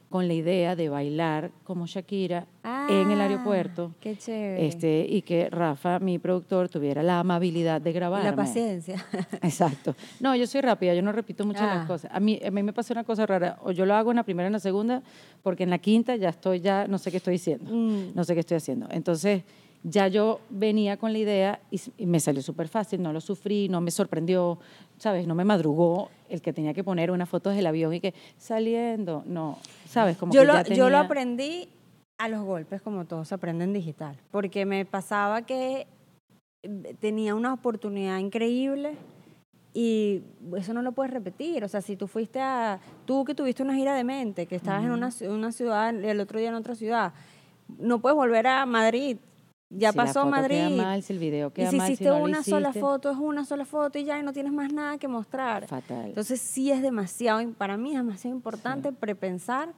con 0.09 0.27
la 0.27 0.33
idea 0.33 0.75
de 0.75 0.87
bailar 0.87 1.51
como 1.63 1.87
Shakira 1.87 2.45
en 2.89 3.11
el 3.11 3.19
Ah, 3.19 3.23
aeropuerto. 3.23 3.91
Qué 3.99 4.15
chévere. 4.15 4.65
Este, 4.67 5.05
y 5.09 5.21
que 5.23 5.49
Rafa, 5.49 5.99
mi 5.99 6.19
productor, 6.19 6.69
tuviera 6.69 7.03
la 7.03 7.19
amabilidad 7.19 7.81
de 7.81 7.91
grabarme. 7.91 8.29
La 8.29 8.35
paciencia. 8.35 9.03
Exacto. 9.41 9.95
No, 10.19 10.35
yo 10.35 10.47
soy 10.47 10.61
rápida, 10.61 10.93
yo 10.93 11.01
no 11.01 11.11
repito 11.11 11.45
mucho 11.45 11.59
Ah. 11.63 11.75
las 11.75 11.87
cosas. 11.87 12.11
A 12.13 12.19
mí, 12.19 12.39
a 12.45 12.51
mí 12.51 12.63
me 12.63 12.71
pasa 12.73 12.93
una 12.93 13.03
cosa 13.03 13.25
rara, 13.25 13.57
o 13.63 13.71
yo 13.71 13.85
lo 13.85 13.95
hago 13.95 14.11
en 14.11 14.17
la 14.17 14.23
primera 14.23 14.45
o 14.45 14.49
en 14.49 14.53
la 14.53 14.59
segunda, 14.59 15.01
porque 15.43 15.63
en 15.63 15.69
la 15.69 15.79
quinta 15.79 16.15
ya 16.15 16.29
estoy, 16.29 16.59
ya 16.61 16.87
no 16.87 16.97
sé 16.97 17.11
qué 17.11 17.17
estoy 17.17 17.33
diciendo, 17.33 17.69
Mm. 17.73 18.13
no 18.15 18.23
sé 18.23 18.33
qué 18.35 18.39
estoy 18.41 18.57
haciendo. 18.57 18.87
Entonces, 18.91 19.43
ya 19.83 20.07
yo 20.07 20.39
venía 20.49 20.97
con 20.97 21.11
la 21.13 21.19
idea 21.19 21.59
y, 21.69 21.79
y 21.97 22.05
me 22.07 22.19
salió 22.19 22.41
súper 22.41 22.67
fácil, 22.67 23.01
no 23.03 23.11
lo 23.13 23.21
sufrí, 23.21 23.69
no 23.69 23.81
me 23.81 23.91
sorprendió, 23.91 24.57
¿sabes? 24.97 25.27
No 25.27 25.35
me 25.35 25.45
madrugó 25.45 26.09
el 26.29 26.41
que 26.41 26.53
tenía 26.53 26.73
que 26.73 26.83
poner 26.83 27.11
unas 27.11 27.29
fotos 27.29 27.55
del 27.55 27.67
avión 27.67 27.93
y 27.93 27.99
que 27.99 28.13
saliendo, 28.37 29.23
no, 29.25 29.57
¿sabes? 29.87 30.17
Como 30.17 30.33
yo, 30.33 30.41
que 30.41 30.47
lo, 30.47 30.53
ya 30.63 30.75
yo 30.75 30.89
lo 30.89 30.97
aprendí 30.97 31.69
a 32.17 32.29
los 32.29 32.43
golpes, 32.43 32.81
como 32.81 33.05
todos 33.05 33.31
aprenden 33.31 33.73
digital, 33.73 34.17
porque 34.31 34.65
me 34.65 34.85
pasaba 34.85 35.41
que 35.43 35.87
eh, 36.63 36.95
tenía 36.99 37.35
una 37.35 37.53
oportunidad 37.53 38.19
increíble 38.19 38.95
y 39.73 40.23
eso 40.55 40.73
no 40.73 40.81
lo 40.81 40.93
puedes 40.93 41.13
repetir. 41.13 41.63
O 41.65 41.67
sea, 41.67 41.81
si 41.81 41.97
tú 41.97 42.07
fuiste 42.07 42.39
a, 42.39 42.79
tú 43.05 43.25
que 43.25 43.35
tuviste 43.35 43.61
una 43.61 43.75
gira 43.75 43.93
de 43.93 44.05
mente, 44.05 44.45
que 44.45 44.55
estabas 44.55 44.85
en 44.85 44.91
una, 44.91 45.09
una 45.29 45.51
ciudad, 45.51 45.93
el 45.93 46.19
otro 46.21 46.39
día 46.39 46.47
en 46.47 46.55
otra 46.55 46.75
ciudad, 46.75 47.13
no 47.77 47.99
puedes 47.99 48.15
volver 48.15 48.47
a 48.47 48.65
Madrid. 48.65 49.17
Ya 49.69 49.91
Si 49.91 49.97
la 49.97 50.03
pasó 50.05 50.19
foto 50.21 50.31
Madrid. 50.31 50.55
Queda 50.55 50.69
mal, 50.83 51.03
si 51.03 51.13
el 51.13 51.19
video 51.19 51.47
y 51.47 51.51
queda 51.51 51.69
si 51.71 51.77
mal, 51.77 51.87
hiciste 51.91 52.05
no 52.05 52.19
lo 52.19 52.23
una 52.25 52.43
sola 52.43 52.69
hiciste, 52.69 52.79
foto, 52.81 53.09
es 53.11 53.17
una 53.17 53.45
sola 53.45 53.65
foto 53.65 53.97
y 53.97 54.03
ya 54.05 54.19
y 54.19 54.23
no 54.23 54.31
tienes 54.31 54.53
más 54.53 54.71
nada 54.71 54.97
que 54.97 55.07
mostrar. 55.07 55.67
Fatal. 55.67 56.05
Entonces 56.09 56.39
sí 56.39 56.71
es 56.71 56.81
demasiado, 56.81 57.41
para 57.53 57.75
mí 57.75 57.91
es 57.91 57.97
demasiado 57.97 58.35
importante 58.35 58.91
prepensar 58.93 59.73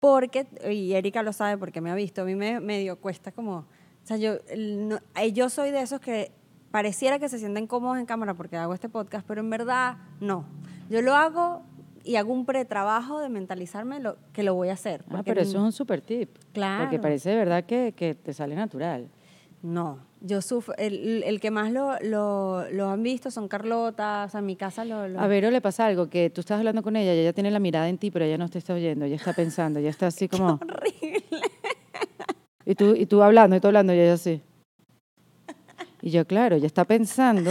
porque, 0.00 0.46
y 0.70 0.92
Erika 0.94 1.22
lo 1.22 1.32
sabe 1.32 1.58
porque 1.58 1.80
me 1.80 1.90
ha 1.90 1.94
visto, 1.94 2.22
a 2.22 2.24
mí 2.24 2.34
me 2.34 2.60
medio 2.60 2.98
cuesta 3.00 3.32
como, 3.32 3.56
o 3.58 3.66
sea, 4.04 4.16
yo, 4.16 4.34
no- 4.56 4.98
eh, 5.20 5.32
yo 5.32 5.50
soy 5.50 5.70
de 5.70 5.82
esos 5.82 6.00
que 6.00 6.32
pareciera 6.70 7.18
que 7.18 7.28
se 7.28 7.38
sienten 7.38 7.66
cómodos 7.66 7.98
en 7.98 8.06
cámara 8.06 8.34
porque 8.34 8.56
hago 8.56 8.74
este 8.74 8.88
podcast, 8.88 9.26
pero 9.26 9.40
en 9.40 9.50
verdad 9.50 9.96
no. 10.20 10.44
Yo 10.88 11.02
lo 11.02 11.14
hago 11.14 11.62
y 12.08 12.16
hago 12.16 12.32
un 12.32 12.46
pretrabajo 12.46 13.20
de 13.20 13.28
mentalizarme 13.28 14.00
lo, 14.00 14.16
que 14.32 14.42
lo 14.42 14.54
voy 14.54 14.70
a 14.70 14.72
hacer. 14.72 15.02
Ah, 15.04 15.10
porque 15.10 15.30
pero 15.30 15.42
eso 15.42 15.58
es 15.58 15.62
un 15.64 15.72
super 15.72 16.00
tip. 16.00 16.30
Porque 16.32 16.48
Claro. 16.54 17.00
parece 17.00 17.30
de 17.30 17.36
verdad 17.36 17.64
que, 17.64 17.92
que 17.94 18.14
te 18.14 18.32
sale 18.32 18.54
natural. 18.56 19.08
No, 19.62 19.98
yo 20.20 20.40
sufro, 20.40 20.74
el, 20.78 21.22
el 21.24 21.40
que 21.40 21.50
más 21.50 21.70
lo, 21.72 21.98
lo, 22.00 22.64
lo 22.70 22.88
han 22.90 23.02
visto 23.02 23.30
son 23.30 23.48
Carlota, 23.48 24.24
o 24.26 24.28
sea, 24.30 24.40
en 24.40 24.46
mi 24.46 24.54
casa 24.56 24.84
lo... 24.84 25.06
lo- 25.08 25.20
A 25.20 25.26
Vero 25.26 25.50
le 25.50 25.60
pasa 25.60 25.84
algo, 25.86 26.08
que 26.08 26.30
tú 26.30 26.40
estás 26.40 26.58
hablando 26.58 26.80
con 26.82 26.94
ella 26.96 27.12
y 27.14 27.18
ella 27.18 27.32
tiene 27.32 27.50
la 27.50 27.58
mirada 27.58 27.88
en 27.88 27.98
ti, 27.98 28.10
pero 28.12 28.24
ella 28.24 28.38
no 28.38 28.48
te 28.48 28.58
está 28.58 28.72
oyendo, 28.74 29.04
ella 29.04 29.16
está 29.16 29.32
pensando, 29.32 29.80
ella 29.80 29.90
está 29.90 30.06
así 30.06 30.28
como... 30.28 30.60
horrible. 30.62 31.24
Y 32.64 32.74
tú, 32.74 32.94
y 32.94 33.06
tú 33.06 33.22
hablando, 33.22 33.56
y 33.56 33.60
tú 33.60 33.66
hablando, 33.66 33.92
y 33.92 33.98
ella 33.98 34.12
así. 34.14 34.40
Y 36.02 36.10
yo, 36.10 36.24
claro, 36.26 36.56
ella 36.56 36.66
está 36.66 36.84
pensando 36.84 37.50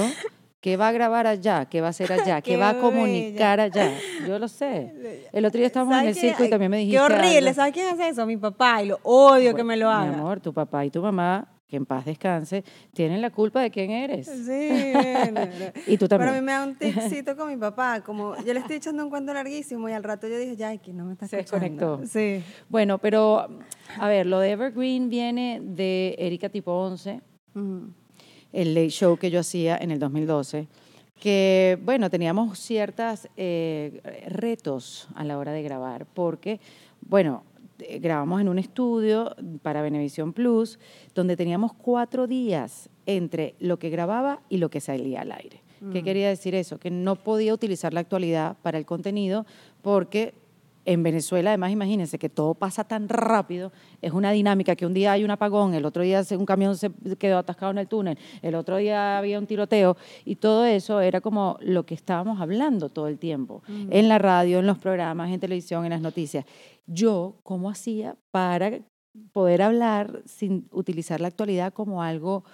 qué 0.68 0.76
va 0.76 0.90
a 0.90 0.92
grabar 0.92 1.28
allá, 1.28 1.64
qué 1.64 1.80
va 1.80 1.88
a 1.88 1.90
hacer 1.92 2.12
allá, 2.12 2.42
Qué 2.48 2.58
va 2.58 2.72
a 2.72 2.78
comunicar 2.78 3.62
allá. 3.62 3.90
Yo 4.28 4.38
lo 4.38 4.50
sé. 4.50 5.30
El 5.32 5.46
otro 5.46 5.60
día 5.60 5.68
estábamos 5.68 5.98
en 6.02 6.08
el 6.10 6.14
circo 6.16 6.44
y 6.44 6.50
también 6.50 6.70
me 6.70 6.78
dijiste 6.80 6.98
Qué 6.98 7.04
horrible. 7.04 7.54
¿sabes 7.54 7.72
quién 7.74 7.88
hace 7.88 8.10
eso? 8.10 8.26
Mi 8.26 8.36
papá, 8.36 8.84
y 8.84 8.88
lo 8.88 9.00
odio 9.04 9.56
que 9.56 9.64
me 9.64 9.78
lo 9.78 9.88
Mi 9.88 9.94
haga. 9.94 10.18
amor, 10.18 10.42
tu 10.42 10.52
papá 10.54 10.84
y 10.84 10.90
tu 10.90 11.02
mamá, 11.02 11.48
que 11.70 11.78
en 11.78 11.86
paz 11.86 12.04
descanse, 12.04 12.66
tienen 12.94 13.22
la 13.22 13.30
culpa 13.30 13.62
de 13.62 13.72
quién 13.72 13.92
eres. 13.92 14.28
Sí, 14.28 14.70
no. 15.32 15.42
Y 15.88 15.98
tú 15.98 16.08
Pero 16.10 16.22
a 16.24 16.26
también. 16.26 16.34
mí 16.36 16.42
me 16.42 16.52
da 16.52 16.64
un 16.66 16.76
ticito 16.76 17.38
con 17.38 17.48
mi 17.48 17.56
papá, 17.56 18.02
como 18.02 18.36
yo 18.44 18.54
le 18.54 18.60
estoy 18.60 18.76
echando 18.76 19.04
un 19.06 19.10
cuento 19.10 19.34
larguísimo 19.34 19.88
y 19.88 19.94
al 19.94 20.04
rato 20.04 20.28
yo 20.28 20.38
dije, 20.38 20.58
ya, 20.58 20.76
que 20.78 20.92
no 20.92 21.06
me 21.06 21.14
está 21.14 21.30
Se 21.30 21.40
escuchando. 21.40 21.98
desconectó. 22.00 22.06
Sí. 22.08 22.44
Bueno, 22.68 22.98
pero 22.98 23.48
a 24.00 24.08
ver, 24.10 24.26
lo 24.26 24.40
de 24.40 24.52
Evergreen 24.52 25.08
viene 25.10 25.62
de 25.64 26.14
Erika 26.18 26.50
Tipo 26.50 26.74
11, 26.74 27.22
Ujú. 27.56 27.90
El 28.58 28.74
late 28.74 28.90
show 28.90 29.18
que 29.18 29.30
yo 29.30 29.40
hacía 29.40 29.78
en 29.78 29.92
el 29.92 30.00
2012, 30.00 30.68
que 31.20 31.78
bueno, 31.84 32.10
teníamos 32.10 32.58
ciertos 32.58 33.28
retos 34.28 35.08
a 35.16 35.24
la 35.24 35.38
hora 35.38 35.52
de 35.52 35.62
grabar, 35.62 36.08
porque, 36.08 36.60
bueno, 37.02 37.44
eh, 37.80 38.00
grabamos 38.00 38.42
en 38.42 38.50
un 38.50 38.58
estudio 38.58 39.36
para 39.62 39.82
Venevisión 39.82 40.34
Plus, 40.34 40.80
donde 41.14 41.38
teníamos 41.38 41.74
cuatro 41.74 42.26
días 42.26 42.90
entre 43.06 43.54
lo 43.60 43.78
que 43.78 43.90
grababa 43.90 44.42
y 44.50 44.58
lo 44.58 44.70
que 44.70 44.82
salía 44.82 45.22
al 45.22 45.32
aire. 45.32 45.62
¿Qué 45.94 46.02
quería 46.02 46.28
decir 46.28 46.56
eso? 46.56 46.80
Que 46.80 46.90
no 46.90 47.16
podía 47.18 47.54
utilizar 47.54 47.94
la 47.94 48.00
actualidad 48.00 48.58
para 48.64 48.80
el 48.80 48.88
contenido 48.88 49.46
porque 49.84 50.34
en 50.88 51.04
Venezuela, 51.04 51.50
además, 51.50 51.72
imagínense 51.72 52.18
que 52.18 52.30
todo 52.30 52.56
pasa 52.56 52.86
tan 52.86 53.10
rápido, 53.10 53.74
es 54.02 54.14
una 54.14 54.32
dinámica 54.32 54.74
que 54.78 54.86
un 54.86 54.94
día 54.94 55.12
hay 55.12 55.26
un 55.26 55.32
apagón, 55.32 55.74
el 55.74 55.84
otro 55.84 56.02
día 56.02 56.24
un 56.32 56.46
camión 56.46 56.78
se 56.78 56.90
quedó 57.20 57.40
atascado 57.40 57.74
en 57.74 57.80
el 57.80 57.90
túnel, 57.90 58.18
el 58.42 58.56
otro 58.56 58.78
día 58.78 59.18
había 59.18 59.38
un 59.38 59.46
tiroteo, 59.46 59.98
y 60.24 60.38
todo 60.38 60.64
eso 60.64 61.02
era 61.02 61.20
como 61.20 61.58
lo 61.60 61.86
que 61.86 61.94
estábamos 61.94 62.40
hablando 62.40 62.88
todo 62.88 63.10
el 63.10 63.20
tiempo, 63.20 63.64
en 63.68 64.08
la 64.08 64.18
radio, 64.18 64.60
en 64.60 64.66
los 64.66 64.78
programas, 64.78 65.30
en 65.30 65.42
televisión, 65.42 65.84
en 65.84 65.90
las 65.90 66.00
noticias. 66.00 66.46
Yo, 66.86 67.36
¿cómo 67.44 67.70
hacía 67.70 68.16
para 68.32 68.80
poder 69.34 69.64
hablar 69.64 70.22
sin 70.26 70.70
utilizar 70.72 71.20
la 71.20 71.28
actualidad 71.28 71.74
como 71.74 72.02
algo, 72.02 72.46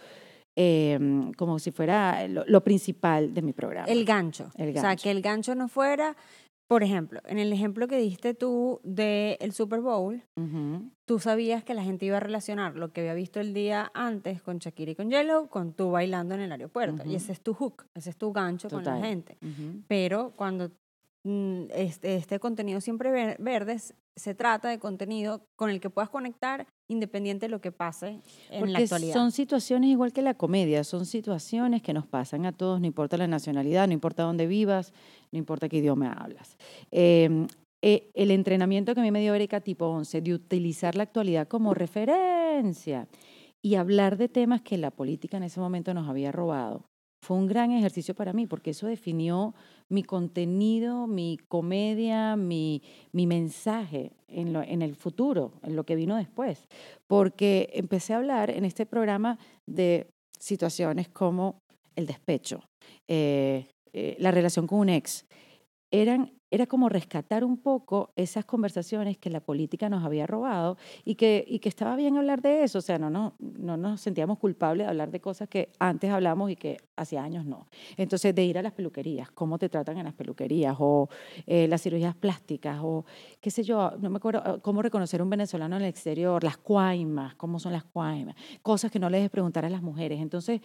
eh, 0.56 1.00
como 1.38 1.60
si 1.60 1.70
fuera 1.70 2.28
lo, 2.28 2.46
lo 2.48 2.64
principal 2.64 3.32
de 3.32 3.44
mi 3.44 3.54
programa? 3.54 3.88
El 3.88 4.06
gancho. 4.06 4.50
El 4.56 4.76
O 4.76 4.82
sea, 4.82 4.96
que 4.96 5.12
el 5.12 5.22
gancho 5.22 5.54
no 5.54 5.68
fuera, 5.68 6.16
por 6.68 6.84
ejemplo, 6.84 7.22
en 7.26 7.40
el 7.40 7.52
ejemplo 7.54 7.88
que 7.88 7.98
diste 7.98 8.34
tú 8.34 8.80
del 8.84 9.52
Super 9.52 9.82
Bowl, 9.82 10.24
tú 11.06 11.20
sabías 11.20 11.64
que 11.64 11.74
la 11.74 11.84
gente 11.84 12.06
iba 12.06 12.18
a 12.18 12.20
relacionar 12.20 12.76
lo 12.76 12.92
que 12.92 13.02
había 13.02 13.14
visto 13.14 13.40
el 13.40 13.54
día 13.54 13.92
antes 13.94 14.42
con 14.42 14.60
Shakira 14.60 14.92
y 14.92 14.96
con 14.96 15.10
Yellow 15.10 15.50
con 15.50 15.74
tú 15.74 15.92
bailando 15.92 16.36
en 16.36 16.42
el 16.42 16.52
aeropuerto. 16.52 17.04
Y 17.06 17.16
ese 17.16 17.32
es 17.32 17.42
tu 17.42 17.54
hook, 17.54 17.86
ese 17.94 18.10
es 18.10 18.18
tu 18.18 18.32
gancho 18.32 18.70
con 18.70 18.84
la 18.84 18.98
gente. 19.00 19.38
Pero 19.88 20.34
cuando 20.36 20.72
este, 21.26 22.16
este 22.16 22.40
contenido 22.40 22.82
siempre 22.82 23.10
ver- 23.12 23.38
verde 23.40 23.74
s- 23.74 23.96
se 24.16 24.36
trata 24.36 24.68
de 24.70 24.78
contenido 24.78 25.46
con 25.56 25.70
el 25.70 25.80
que 25.80 25.90
puedas 25.90 26.10
conectar 26.10 26.68
independiente 26.90 27.46
de 27.46 27.50
lo 27.50 27.62
que 27.62 27.72
pase 27.72 28.20
en 28.50 28.74
la 28.74 28.80
actualidad. 28.80 29.14
son 29.14 29.32
situaciones 29.32 29.90
igual 29.90 30.12
que 30.12 30.22
la 30.22 30.34
comedia, 30.36 30.84
son 30.84 31.06
situaciones 31.06 31.82
que 31.82 31.94
nos 31.94 32.06
pasan 32.06 32.46
a 32.46 32.52
todos, 32.52 32.80
no 32.82 32.88
importa 32.88 33.16
la 33.18 33.28
nacionalidad, 33.28 33.88
no 33.88 33.94
importa 33.94 34.24
dónde 34.24 34.46
vivas, 34.48 34.94
no 35.32 35.40
importa 35.40 35.70
qué 35.70 35.78
idioma 35.78 36.12
hablas. 36.14 36.58
Eh, 36.92 37.48
eh, 37.82 38.12
el 38.14 38.32
entrenamiento 38.32 38.94
que 38.94 39.00
a 39.00 39.04
mí 39.04 39.12
me 39.12 39.22
dio 39.22 39.34
Erika 39.34 39.62
tipo 39.62 39.88
11 39.88 40.22
de 40.22 40.34
utilizar 40.34 40.96
la 40.96 41.04
actualidad 41.04 41.48
como 41.48 41.74
referencia 41.74 43.08
y 43.62 43.76
hablar 43.76 44.18
de 44.18 44.30
temas 44.30 44.62
que 44.62 44.78
la 44.78 44.92
política 44.92 45.38
en 45.38 45.44
ese 45.44 45.60
momento 45.60 45.94
nos 45.94 46.08
había 46.10 46.32
robado, 46.32 46.86
fue 47.26 47.38
un 47.38 47.48
gran 47.48 47.72
ejercicio 47.72 48.14
para 48.14 48.34
mí 48.34 48.46
porque 48.46 48.72
eso 48.72 48.88
definió 48.88 49.54
mi 49.90 50.04
contenido, 50.04 51.08
mi 51.08 51.38
comedia, 51.48 52.36
mi, 52.36 52.82
mi 53.12 53.28
mensaje 53.28 54.12
en, 54.28 54.54
lo- 54.54 54.64
en 54.64 54.82
el 54.82 54.96
futuro, 54.96 55.54
en 55.64 55.76
lo 55.76 55.84
que 55.86 55.96
vino 55.96 56.16
después. 56.16 56.68
Porque 57.08 57.70
empecé 57.74 58.14
a 58.14 58.18
hablar 58.18 58.50
en 58.50 58.66
este 58.66 58.86
programa 58.86 59.38
de 59.68 60.08
situaciones 60.40 61.10
como 61.10 61.60
el 61.96 62.06
despecho, 62.08 62.62
eh, 63.08 63.66
eh, 63.94 64.16
la 64.20 64.32
relación 64.32 64.68
con 64.68 64.80
un 64.80 64.90
ex. 64.90 65.26
Eran, 65.96 66.32
era 66.50 66.66
como 66.66 66.90
rescatar 66.90 67.44
un 67.44 67.58
poco 67.58 68.14
esas 68.16 68.46
conversaciones 68.46 69.20
que 69.20 69.30
la 69.30 69.42
política 69.42 69.90
nos 69.90 70.04
había 70.04 70.26
robado 70.26 70.76
y 71.06 71.14
que, 71.14 71.46
y 71.48 71.60
que 71.60 71.70
estaba 71.70 71.96
bien 71.96 72.18
hablar 72.18 72.42
de 72.42 72.64
eso. 72.64 72.80
O 72.80 72.82
sea, 72.82 72.98
no, 72.98 73.12
no, 73.12 73.36
no 73.40 73.78
nos 73.78 74.02
sentíamos 74.02 74.40
culpables 74.40 74.88
de 74.88 74.90
hablar 74.90 75.12
de 75.12 75.22
cosas 75.22 75.48
que 75.48 75.70
antes 75.78 76.10
hablamos 76.10 76.50
y 76.50 76.56
que 76.56 76.78
hace 76.96 77.20
años 77.20 77.46
no. 77.46 77.68
Entonces, 77.96 78.34
de 78.34 78.44
ir 78.44 78.58
a 78.58 78.64
las 78.64 78.74
peluquerías, 78.74 79.30
cómo 79.30 79.60
te 79.60 79.70
tratan 79.70 80.00
en 80.00 80.06
las 80.06 80.16
peluquerías, 80.16 80.76
o 80.80 81.10
eh, 81.46 81.68
las 81.68 81.84
cirugías 81.84 82.16
plásticas, 82.16 82.80
o 82.82 83.06
qué 83.40 83.52
sé 83.52 83.62
yo, 83.62 83.92
no 84.00 84.10
me 84.10 84.18
acuerdo, 84.18 84.42
eh, 84.44 84.60
cómo 84.64 84.82
reconocer 84.82 85.22
un 85.22 85.30
venezolano 85.30 85.76
en 85.76 85.84
el 85.84 85.90
exterior, 85.90 86.44
las 86.44 86.58
cuaimas, 86.58 87.36
cómo 87.36 87.60
son 87.60 87.72
las 87.72 87.84
cuaimas, 87.84 88.36
cosas 88.64 88.90
que 88.90 88.98
no 88.98 89.12
les 89.12 89.30
preguntar 89.30 89.64
a 89.64 89.70
las 89.70 89.84
mujeres. 89.84 90.20
Entonces, 90.20 90.60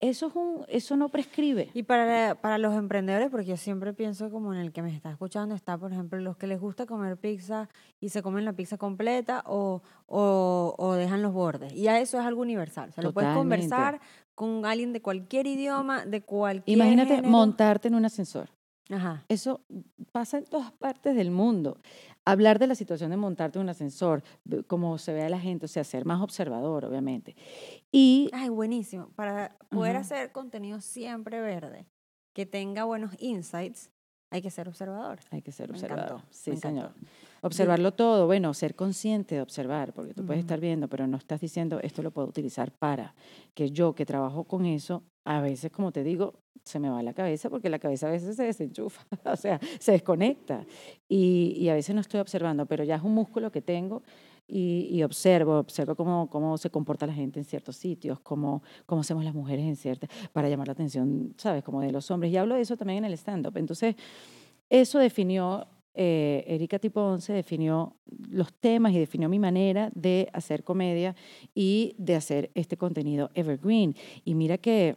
eso, 0.00 0.28
es 0.28 0.34
un, 0.34 0.64
eso 0.68 0.96
no 0.96 1.08
prescribe. 1.10 1.70
Y 1.74 1.82
para, 1.82 2.34
para 2.36 2.58
los 2.58 2.74
emprendedores, 2.74 3.28
porque 3.30 3.46
yo 3.46 3.56
siempre 3.56 3.92
pienso 3.92 4.30
como 4.30 4.52
en 4.54 4.60
el 4.60 4.72
que 4.72 4.82
me 4.82 4.94
está 4.94 5.10
escuchando, 5.10 5.54
está, 5.54 5.76
por 5.76 5.92
ejemplo, 5.92 6.18
los 6.20 6.36
que 6.36 6.46
les 6.46 6.58
gusta 6.58 6.86
comer 6.86 7.16
pizza 7.18 7.68
y 8.00 8.08
se 8.08 8.22
comen 8.22 8.44
la 8.44 8.54
pizza 8.54 8.78
completa 8.78 9.42
o, 9.46 9.82
o, 10.06 10.74
o 10.78 10.92
dejan 10.94 11.22
los 11.22 11.32
bordes. 11.32 11.72
Y 11.74 11.88
a 11.88 12.00
eso 12.00 12.18
es 12.18 12.24
algo 12.24 12.40
universal. 12.42 12.88
O 12.88 12.92
sea, 12.92 13.04
lo 13.04 13.12
puedes 13.12 13.34
conversar 13.34 14.00
con 14.34 14.64
alguien 14.64 14.92
de 14.94 15.02
cualquier 15.02 15.46
idioma, 15.46 16.06
de 16.06 16.22
cualquier 16.22 16.78
Imagínate 16.78 17.16
género. 17.16 17.28
montarte 17.28 17.88
en 17.88 17.94
un 17.94 18.04
ascensor. 18.06 18.48
Ajá. 18.88 19.24
Eso 19.28 19.60
pasa 20.10 20.38
en 20.38 20.44
todas 20.46 20.72
partes 20.72 21.14
del 21.14 21.30
mundo. 21.30 21.78
Hablar 22.24 22.58
de 22.58 22.66
la 22.66 22.74
situación 22.74 23.10
de 23.10 23.16
montarte 23.16 23.58
en 23.58 23.64
un 23.64 23.68
ascensor, 23.70 24.22
cómo 24.66 24.98
se 24.98 25.12
ve 25.12 25.22
a 25.22 25.28
la 25.28 25.40
gente, 25.40 25.64
o 25.66 25.68
sea, 25.68 25.84
ser 25.84 26.04
más 26.04 26.20
observador, 26.20 26.84
obviamente. 26.84 27.34
Y 27.90 28.28
Ay, 28.32 28.48
buenísimo. 28.48 29.08
Para 29.16 29.56
poder 29.70 29.96
hacer 29.96 30.32
contenido 30.32 30.80
siempre 30.80 31.40
verde, 31.40 31.86
que 32.34 32.46
tenga 32.46 32.84
buenos 32.84 33.12
insights, 33.18 33.90
hay 34.32 34.42
que 34.42 34.50
ser 34.50 34.68
observador. 34.68 35.18
hay 35.30 35.42
que 35.42 35.50
ser 35.50 35.70
observador. 35.70 36.04
encantó, 36.04 36.26
Sí, 36.30 36.56
señor. 36.56 36.94
Observarlo 37.42 37.92
todo, 37.92 38.26
bueno, 38.26 38.54
ser 38.54 38.76
consciente 38.76 39.34
de 39.34 39.40
observar, 39.40 39.92
porque 39.92 40.14
tú 40.14 40.24
puedes 40.24 40.40
estar 40.40 40.60
viendo, 40.60 40.88
pero 40.88 41.06
no 41.06 41.16
estás 41.16 41.40
diciendo, 41.40 41.80
esto 41.82 42.02
lo 42.02 42.12
puedo 42.12 42.28
utilizar 42.28 42.70
para. 42.70 43.14
Que 43.54 43.70
yo 43.70 43.94
que 43.94 44.06
trabajo 44.06 44.44
con 44.44 44.66
eso, 44.66 45.02
a 45.24 45.40
veces, 45.40 45.70
como 45.70 45.92
te 45.92 46.02
digo, 46.02 46.40
se 46.64 46.78
me 46.78 46.90
va 46.90 47.02
la 47.02 47.14
cabeza, 47.14 47.50
porque 47.50 47.68
la 47.68 47.78
cabeza 47.78 48.08
a 48.08 48.10
veces 48.10 48.36
se 48.36 48.44
desenchufa, 48.44 49.02
o 49.24 49.36
sea, 49.36 49.60
se 49.78 49.92
desconecta. 49.92 50.64
Y, 51.08 51.54
y 51.56 51.68
a 51.68 51.74
veces 51.74 51.94
no 51.94 52.00
estoy 52.00 52.20
observando, 52.20 52.66
pero 52.66 52.84
ya 52.84 52.96
es 52.96 53.02
un 53.02 53.14
músculo 53.14 53.50
que 53.50 53.62
tengo 53.62 54.02
y, 54.46 54.88
y 54.90 55.02
observo, 55.02 55.58
observo 55.58 55.94
cómo, 55.94 56.28
cómo 56.28 56.58
se 56.58 56.70
comporta 56.70 57.06
la 57.06 57.14
gente 57.14 57.38
en 57.38 57.44
ciertos 57.44 57.76
sitios, 57.76 58.20
cómo, 58.20 58.62
cómo 58.86 59.02
hacemos 59.02 59.24
las 59.24 59.34
mujeres 59.34 59.64
en 59.64 59.76
ciertas, 59.76 60.10
para 60.32 60.48
llamar 60.48 60.66
la 60.68 60.72
atención, 60.72 61.34
¿sabes? 61.36 61.62
Como 61.62 61.80
de 61.80 61.92
los 61.92 62.10
hombres. 62.10 62.32
Y 62.32 62.36
hablo 62.36 62.56
de 62.56 62.62
eso 62.62 62.76
también 62.76 63.04
en 63.04 63.04
el 63.06 63.14
stand-up. 63.14 63.56
Entonces, 63.56 63.94
eso 64.68 64.98
definió, 64.98 65.66
eh, 65.94 66.44
Erika 66.46 66.78
Tipo 66.78 67.00
11 67.00 67.32
definió 67.32 67.96
los 68.28 68.52
temas 68.54 68.92
y 68.92 68.98
definió 68.98 69.28
mi 69.28 69.38
manera 69.38 69.90
de 69.94 70.28
hacer 70.32 70.64
comedia 70.64 71.14
y 71.54 71.94
de 71.98 72.16
hacer 72.16 72.50
este 72.54 72.76
contenido 72.76 73.30
evergreen. 73.34 73.94
Y 74.24 74.34
mira 74.34 74.58
que 74.58 74.96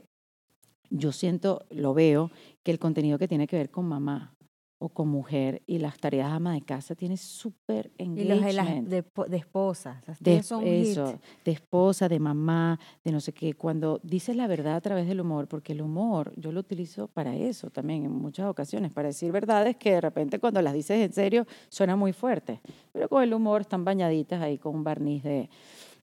yo 0.93 1.11
siento, 1.11 1.65
lo 1.71 1.93
veo, 1.93 2.31
que 2.63 2.71
el 2.71 2.79
contenido 2.79 3.17
que 3.17 3.27
tiene 3.27 3.47
que 3.47 3.57
ver 3.57 3.69
con 3.71 3.85
mamá 3.85 4.35
o 4.77 4.89
con 4.89 5.07
mujer 5.07 5.63
y 5.65 5.77
las 5.77 5.97
tareas 5.97 6.27
de 6.29 6.35
ama 6.35 6.53
de 6.53 6.61
casa 6.61 6.93
tiene 6.93 7.15
súper 7.15 7.89
Y 7.97 8.25
los 8.25 8.41
de, 8.41 8.51
las, 8.53 8.67
engagement. 8.67 8.87
de, 8.89 9.05
de 9.29 9.37
esposas. 9.37 10.05
las 10.05 10.19
De 10.19 10.43
son 10.43 10.63
hit. 10.65 10.97
de 11.45 11.51
esposa, 11.51 12.09
de 12.09 12.19
mamá, 12.19 12.77
de 13.03 13.11
no 13.13 13.21
sé 13.21 13.31
qué. 13.31 13.53
Cuando 13.53 14.01
dices 14.03 14.35
la 14.35 14.45
verdad 14.45 14.75
a 14.75 14.81
través 14.81 15.07
del 15.07 15.21
humor, 15.21 15.47
porque 15.47 15.71
el 15.71 15.81
humor 15.81 16.33
yo 16.35 16.51
lo 16.51 16.59
utilizo 16.59 17.07
para 17.07 17.33
eso 17.33 17.69
también 17.69 18.03
en 18.03 18.11
muchas 18.11 18.45
ocasiones, 18.47 18.91
para 18.91 19.07
decir 19.07 19.31
verdades 19.31 19.77
que 19.77 19.91
de 19.93 20.01
repente 20.01 20.37
cuando 20.37 20.61
las 20.61 20.73
dices 20.73 20.99
en 20.99 21.13
serio 21.13 21.47
suena 21.69 21.95
muy 21.95 22.11
fuerte, 22.11 22.59
pero 22.91 23.07
con 23.07 23.23
el 23.23 23.33
humor 23.33 23.61
están 23.61 23.85
bañaditas 23.85 24.41
ahí 24.41 24.57
con 24.57 24.75
un 24.75 24.83
barniz 24.83 25.23
de, 25.23 25.49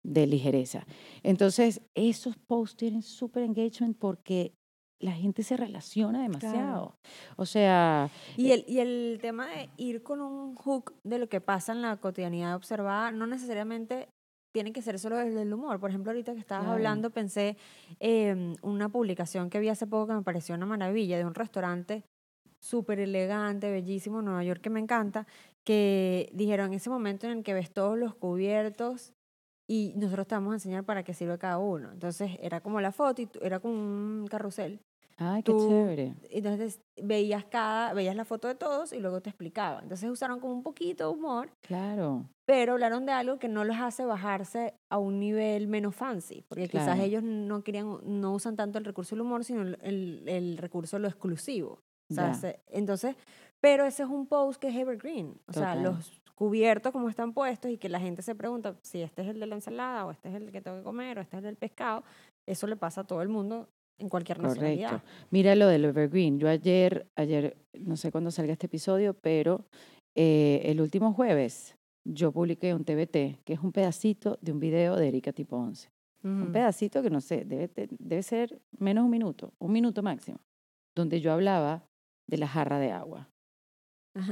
de 0.03 0.27
ligereza. 0.27 0.87
Entonces, 1.23 1.83
esos 1.95 2.35
posts 2.39 2.77
tienen 2.79 3.03
súper 3.03 3.43
engagement 3.43 3.99
porque 3.99 4.55
la 5.01 5.13
gente 5.13 5.43
se 5.43 5.57
relaciona 5.57 6.23
demasiado. 6.23 6.95
O 7.37 7.47
sea, 7.47 8.11
Y 8.37 8.53
el, 8.53 8.65
y 8.69 8.79
el 8.81 9.19
tema 9.21 9.47
de 9.49 9.71
ir 9.77 10.03
con 10.03 10.21
un 10.21 10.55
hook 10.57 10.95
de 11.05 11.19
lo 11.19 11.29
que 11.29 11.41
pasa 11.41 11.73
en 11.73 11.83
la 11.83 11.97
cotidianidad 11.97 12.55
observada 12.55 13.11
no 13.11 13.27
necesariamente 13.27 14.09
tiene 14.53 14.73
que 14.73 14.83
ser 14.83 14.99
solo 14.99 15.17
desde 15.17 15.43
el 15.43 15.53
humor. 15.55 15.81
Por 15.81 15.91
ejemplo, 15.91 16.11
ahorita 16.11 16.35
que 16.35 16.41
estabas 16.41 16.65
Claro. 16.65 16.77
hablando, 16.77 17.11
pensé 17.11 17.57
en 17.99 18.57
una 18.63 18.89
publicación 18.89 19.49
que 19.49 19.61
vi 19.61 19.69
hace 19.69 19.87
poco 19.87 20.09
que 20.09 20.15
me 20.15 20.23
pareció 20.23 20.55
una 20.55 20.67
maravilla 20.67 21.17
de 21.19 21.25
un 21.25 21.35
restaurante 21.35 22.03
súper 22.61 23.01
elegante, 23.01 23.71
bellísimo, 23.71 24.19
en 24.19 24.27
Nueva 24.27 24.45
York, 24.45 24.61
que 24.61 24.69
me 24.69 24.81
encanta, 24.81 25.27
que 25.65 26.29
dijeron 26.35 26.67
en 26.67 26.75
ese 26.75 26.91
momento 26.91 27.27
en 27.27 27.39
el 27.39 27.43
que 27.45 27.55
ves 27.55 27.73
todos 27.73 27.97
los 27.97 28.15
cubiertos 28.17 29.13
y 29.69 29.95
nosotros 29.97 30.27
te 30.27 30.35
vamos 30.35 30.51
a 30.51 30.57
enseñar 30.57 30.85
para 30.85 31.05
qué 31.05 31.15
sirve 31.15 31.39
cada 31.39 31.59
uno. 31.59 31.93
Entonces 31.93 32.33
era 32.43 32.61
como 32.61 32.81
la 32.81 32.93
foto 32.93 33.23
y 33.23 33.29
era 33.41 33.61
como 33.61 33.75
un 33.75 34.27
carrusel. 34.29 34.81
Ay, 35.21 35.43
qué 35.43 35.53
Tú- 35.53 35.69
chévere. 35.69 36.15
Entonces 36.31 36.81
veías 37.01 37.45
cada, 37.45 37.93
veías 37.93 38.17
la 38.17 38.25
foto 38.25 38.49
de 38.49 38.55
todos 38.57 38.93
y 38.93 38.99
luego 38.99 39.21
te 39.21 39.31
explicaba. 39.31 39.81
Entonces 39.83 40.11
usaron 40.11 40.41
como 40.41 40.53
un 40.55 40.63
poquito 40.63 41.05
de 41.09 41.15
humor, 41.17 41.51
Claro, 41.61 42.25
pero 42.47 42.73
hablaron 42.73 43.07
de 43.07 43.13
algo 43.13 43.39
que 43.39 43.49
no 43.49 43.65
los 43.65 43.77
hace 43.79 44.05
bajarse 44.05 44.75
a 44.91 44.99
un 44.99 45.21
nivel 45.21 45.69
menos 45.69 45.95
fancy, 45.95 46.45
porque 46.49 46.69
quizás 46.69 46.87
Claro. 46.87 47.03
ellos 47.03 47.23
no 47.23 47.63
querían, 47.63 47.99
no 48.03 48.35
usan 48.35 48.57
tanto 48.57 48.79
el 48.79 48.85
recurso 48.85 49.15
del 49.15 49.23
humor, 49.23 49.45
sino 49.45 49.63
el, 49.63 50.25
el, 50.29 50.59
recurso 50.59 50.97
de 50.97 51.03
lo 51.03 51.09
exclusivo. 51.09 51.83
O 52.11 52.15
sea, 52.15 52.35
se- 52.35 52.61
entonces, 52.67 53.15
pero 53.61 53.85
ese 53.85 54.03
es 54.03 54.09
un 54.09 54.27
post 54.27 54.61
que 54.61 54.69
es 54.69 54.75
evergreen. 54.77 55.41
O 55.47 55.53
sea, 55.53 55.75
Total. 55.77 55.83
los 55.85 56.21
cubiertos 56.35 56.91
como 56.91 57.09
están 57.11 57.35
puestos 57.35 57.71
y 57.71 57.77
que 57.79 57.89
la 57.91 58.01
gente 58.01 58.23
se 58.23 58.35
pregunta 58.35 58.75
si 58.83 59.03
este 59.03 59.23
es 59.23 59.29
el 59.29 59.39
de 59.39 59.47
la 59.47 59.55
ensalada 59.57 60.07
o 60.07 60.11
este 60.11 60.31
es 60.31 60.35
el 60.35 60.51
que 60.51 60.61
tengo 60.63 60.79
que 60.79 60.83
comer 60.83 61.19
o 61.19 61.21
este 61.21 61.37
es 61.37 61.39
el 61.41 61.45
del 61.45 61.57
pescado, 61.57 62.03
eso 62.47 62.67
le 62.67 62.77
pasa 62.77 63.03
a 63.03 63.05
todo 63.07 63.21
el 63.23 63.29
mundo 63.29 63.69
en 64.01 64.09
cualquier 64.09 64.41
nacionalidad. 64.41 64.91
Correcto. 64.91 65.09
Mira 65.31 65.55
lo 65.55 65.69
del 65.69 65.85
Evergreen. 65.85 66.39
Yo 66.39 66.49
ayer, 66.49 67.07
ayer, 67.17 67.57
no 67.79 67.97
sé 67.97 68.11
cuándo 68.11 68.31
salga 68.31 68.53
este 68.53 68.67
episodio, 68.67 69.15
pero 69.15 69.65
eh, 70.15 70.63
el 70.65 70.81
último 70.81 71.13
jueves 71.13 71.77
yo 72.05 72.33
publiqué 72.33 72.75
un 72.75 72.85
TBT, 72.85 73.45
que 73.45 73.53
es 73.53 73.61
un 73.61 73.73
pedacito 73.73 74.39
de 74.41 74.53
un 74.53 74.61
video 74.61 74.97
de 74.97 75.09
Erika 75.09 75.33
Tipo 75.33 75.57
11. 75.57 75.89
Un 76.23 76.53
pedacito 76.53 77.03
que 77.03 77.09
no 77.09 77.23
sé, 77.23 77.47
debe, 77.47 77.71
debe 77.99 78.23
ser 78.23 78.61
menos 78.79 79.05
un 79.05 79.11
minuto, 79.11 79.55
un 79.59 79.73
minuto 79.73 80.03
máximo, 80.03 80.39
donde 80.95 81.23
yo 81.23 81.33
hablaba 81.33 81.87
de 82.29 82.37
la 82.37 82.47
jarra 82.47 82.79
de 82.79 82.93
agua. 82.93 83.30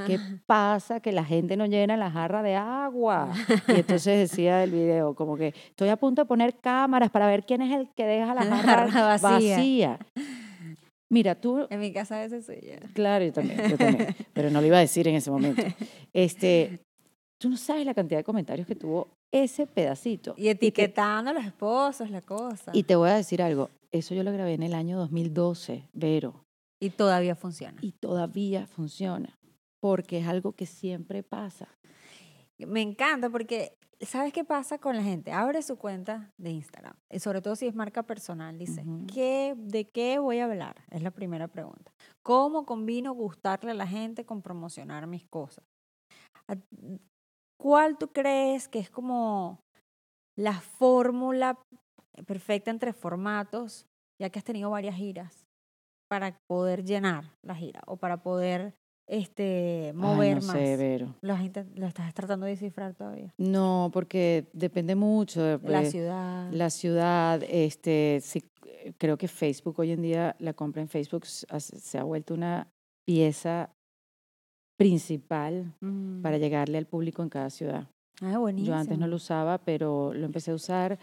¿Qué 0.06 0.18
pasa? 0.46 1.00
Que 1.00 1.12
la 1.12 1.24
gente 1.24 1.56
no 1.56 1.66
llena 1.66 1.96
la 1.96 2.10
jarra 2.10 2.42
de 2.42 2.56
agua. 2.56 3.32
Y 3.68 3.72
entonces 3.80 4.30
decía 4.30 4.64
el 4.64 4.70
video, 4.72 5.14
como 5.14 5.36
que 5.36 5.48
estoy 5.70 5.88
a 5.88 5.96
punto 5.96 6.22
de 6.22 6.26
poner 6.26 6.56
cámaras 6.58 7.10
para 7.10 7.26
ver 7.28 7.44
quién 7.46 7.62
es 7.62 7.72
el 7.78 7.88
que 7.94 8.04
deja 8.04 8.34
la 8.34 8.44
La 8.44 8.56
jarra, 8.58 8.90
jarra 8.90 9.18
vacía. 9.18 9.56
vacía. 9.56 9.98
Mira, 11.10 11.34
tú, 11.34 11.66
En 11.70 11.80
mi 11.80 11.92
casa 11.92 12.16
a 12.18 12.20
veces 12.20 12.44
soy 12.44 12.60
yo. 12.60 12.74
claro, 12.92 13.24
yo 13.24 13.32
también, 13.32 13.66
yo 13.70 13.78
también, 13.78 14.14
pero 14.34 14.50
no 14.50 14.60
lo 14.60 14.66
iba 14.66 14.76
a 14.76 14.80
decir 14.80 15.08
en 15.08 15.14
ese 15.14 15.30
momento. 15.30 15.62
Este, 16.12 16.80
tú 17.40 17.48
no 17.48 17.56
sabes 17.56 17.86
la 17.86 17.94
cantidad 17.94 18.18
de 18.18 18.24
comentarios 18.24 18.66
que 18.66 18.74
tuvo 18.74 19.08
ese 19.32 19.66
pedacito. 19.66 20.34
Y 20.36 20.48
etiquetando 20.48 21.30
a 21.30 21.34
los 21.34 21.44
esposos, 21.46 22.10
la 22.10 22.20
cosa. 22.20 22.72
Y 22.74 22.82
te 22.82 22.94
voy 22.96 23.08
a 23.10 23.14
decir 23.14 23.40
algo, 23.42 23.70
eso 23.90 24.14
yo 24.14 24.22
lo 24.22 24.32
grabé 24.32 24.54
en 24.54 24.62
el 24.64 24.74
año 24.74 24.98
2012, 24.98 25.88
Vero, 25.94 26.44
Y 26.78 26.90
todavía 26.90 27.34
funciona. 27.34 27.78
y 27.80 27.92
todavía 27.92 28.66
funciona, 28.66 29.37
porque 29.80 30.18
es 30.18 30.26
algo 30.26 30.52
que 30.52 30.66
siempre 30.66 31.22
pasa. 31.22 31.68
Me 32.58 32.82
encanta 32.82 33.30
porque, 33.30 33.76
¿sabes 34.00 34.32
qué 34.32 34.44
pasa 34.44 34.78
con 34.78 34.96
la 34.96 35.02
gente? 35.02 35.32
Abre 35.32 35.62
su 35.62 35.76
cuenta 35.76 36.32
de 36.38 36.50
Instagram, 36.50 36.94
y 37.10 37.20
sobre 37.20 37.40
todo 37.40 37.54
si 37.56 37.66
es 37.66 37.74
marca 37.74 38.02
personal, 38.02 38.58
dice, 38.58 38.82
Ujú. 38.82 39.06
¿qué, 39.12 39.54
¿de 39.56 39.88
qué 39.88 40.18
voy 40.18 40.38
a 40.40 40.46
hablar? 40.46 40.84
Es 40.90 41.02
la 41.02 41.12
primera 41.12 41.48
pregunta. 41.48 41.92
¿Cómo 42.24 42.66
combino 42.66 43.12
gustarle 43.12 43.70
a 43.70 43.74
la 43.74 43.86
gente 43.86 44.24
con 44.24 44.42
promocionar 44.42 45.06
mis 45.06 45.24
cosas? 45.26 45.64
¿A- 46.48 46.56
¿Cuál 47.60 47.98
tú 47.98 48.08
crees 48.12 48.68
que 48.68 48.78
es 48.78 48.90
como 48.90 49.60
la 50.36 50.60
fórmula 50.60 51.58
perfecta 52.26 52.70
entre 52.70 52.92
formatos, 52.92 53.86
ya 54.20 54.30
que 54.30 54.38
has 54.38 54.44
tenido 54.44 54.70
varias 54.70 54.96
giras, 54.96 55.46
para 56.08 56.36
poder 56.48 56.84
llenar 56.84 57.36
la 57.44 57.54
gira 57.54 57.82
o 57.86 57.96
para 57.96 58.22
poder 58.22 58.74
este, 59.08 59.92
mover 59.94 60.34
Ay, 60.36 60.40
no 60.40 60.46
más? 60.46 60.56
sé, 60.56 60.76
Vero. 60.76 61.14
Gente- 61.38 61.66
lo 61.74 61.86
estás 61.86 62.12
tratando 62.14 62.46
de 62.46 62.52
descifrar 62.52 62.94
todavía. 62.94 63.32
No, 63.38 63.90
porque 63.92 64.46
depende 64.52 64.94
mucho 64.94 65.42
de, 65.42 65.58
la 65.68 65.80
de 65.80 65.90
ciudad. 65.90 66.50
la 66.52 66.70
ciudad. 66.70 67.42
Este, 67.48 68.20
sí, 68.22 68.44
creo 68.98 69.16
que 69.18 69.26
Facebook 69.28 69.78
hoy 69.80 69.92
en 69.92 70.02
día, 70.02 70.36
la 70.38 70.52
compra 70.52 70.82
en 70.82 70.88
Facebook 70.88 71.24
se 71.26 71.98
ha 71.98 72.02
vuelto 72.04 72.34
una 72.34 72.68
pieza 73.06 73.70
principal 74.78 75.74
Mm. 75.80 76.22
para 76.22 76.38
llegarle 76.38 76.78
al 76.78 76.86
público 76.86 77.22
en 77.22 77.28
cada 77.28 77.50
ciudad. 77.50 77.88
Ah, 78.20 78.38
buenísimo. 78.38 78.74
Yo 78.74 78.80
antes 78.80 78.98
no 78.98 79.06
lo 79.06 79.16
usaba, 79.16 79.58
pero 79.58 80.12
lo 80.12 80.26
empecé 80.26 80.50
a 80.50 80.54
usar 80.54 80.98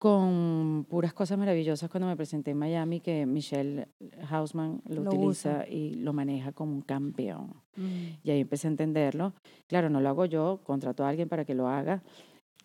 con 0.00 0.86
puras 0.88 1.12
cosas 1.12 1.36
maravillosas 1.36 1.90
cuando 1.90 2.06
me 2.08 2.16
presenté 2.16 2.52
en 2.52 2.56
Miami, 2.56 3.00
que 3.00 3.26
Michelle 3.26 3.86
Hausman 4.30 4.80
lo, 4.88 5.02
Lo 5.02 5.10
utiliza 5.10 5.58
usa. 5.58 5.68
y 5.68 5.92
lo 5.96 6.14
maneja 6.14 6.52
como 6.52 6.72
un 6.72 6.80
campeón. 6.80 7.52
Mm. 7.76 8.06
Y 8.24 8.30
ahí 8.30 8.40
empecé 8.40 8.66
a 8.66 8.70
entenderlo. 8.70 9.34
Claro, 9.66 9.90
no 9.90 10.00
lo 10.00 10.08
hago 10.08 10.24
yo, 10.24 10.60
contrato 10.64 11.04
a 11.04 11.10
alguien 11.10 11.28
para 11.28 11.44
que 11.44 11.54
lo 11.54 11.68
haga. 11.68 12.02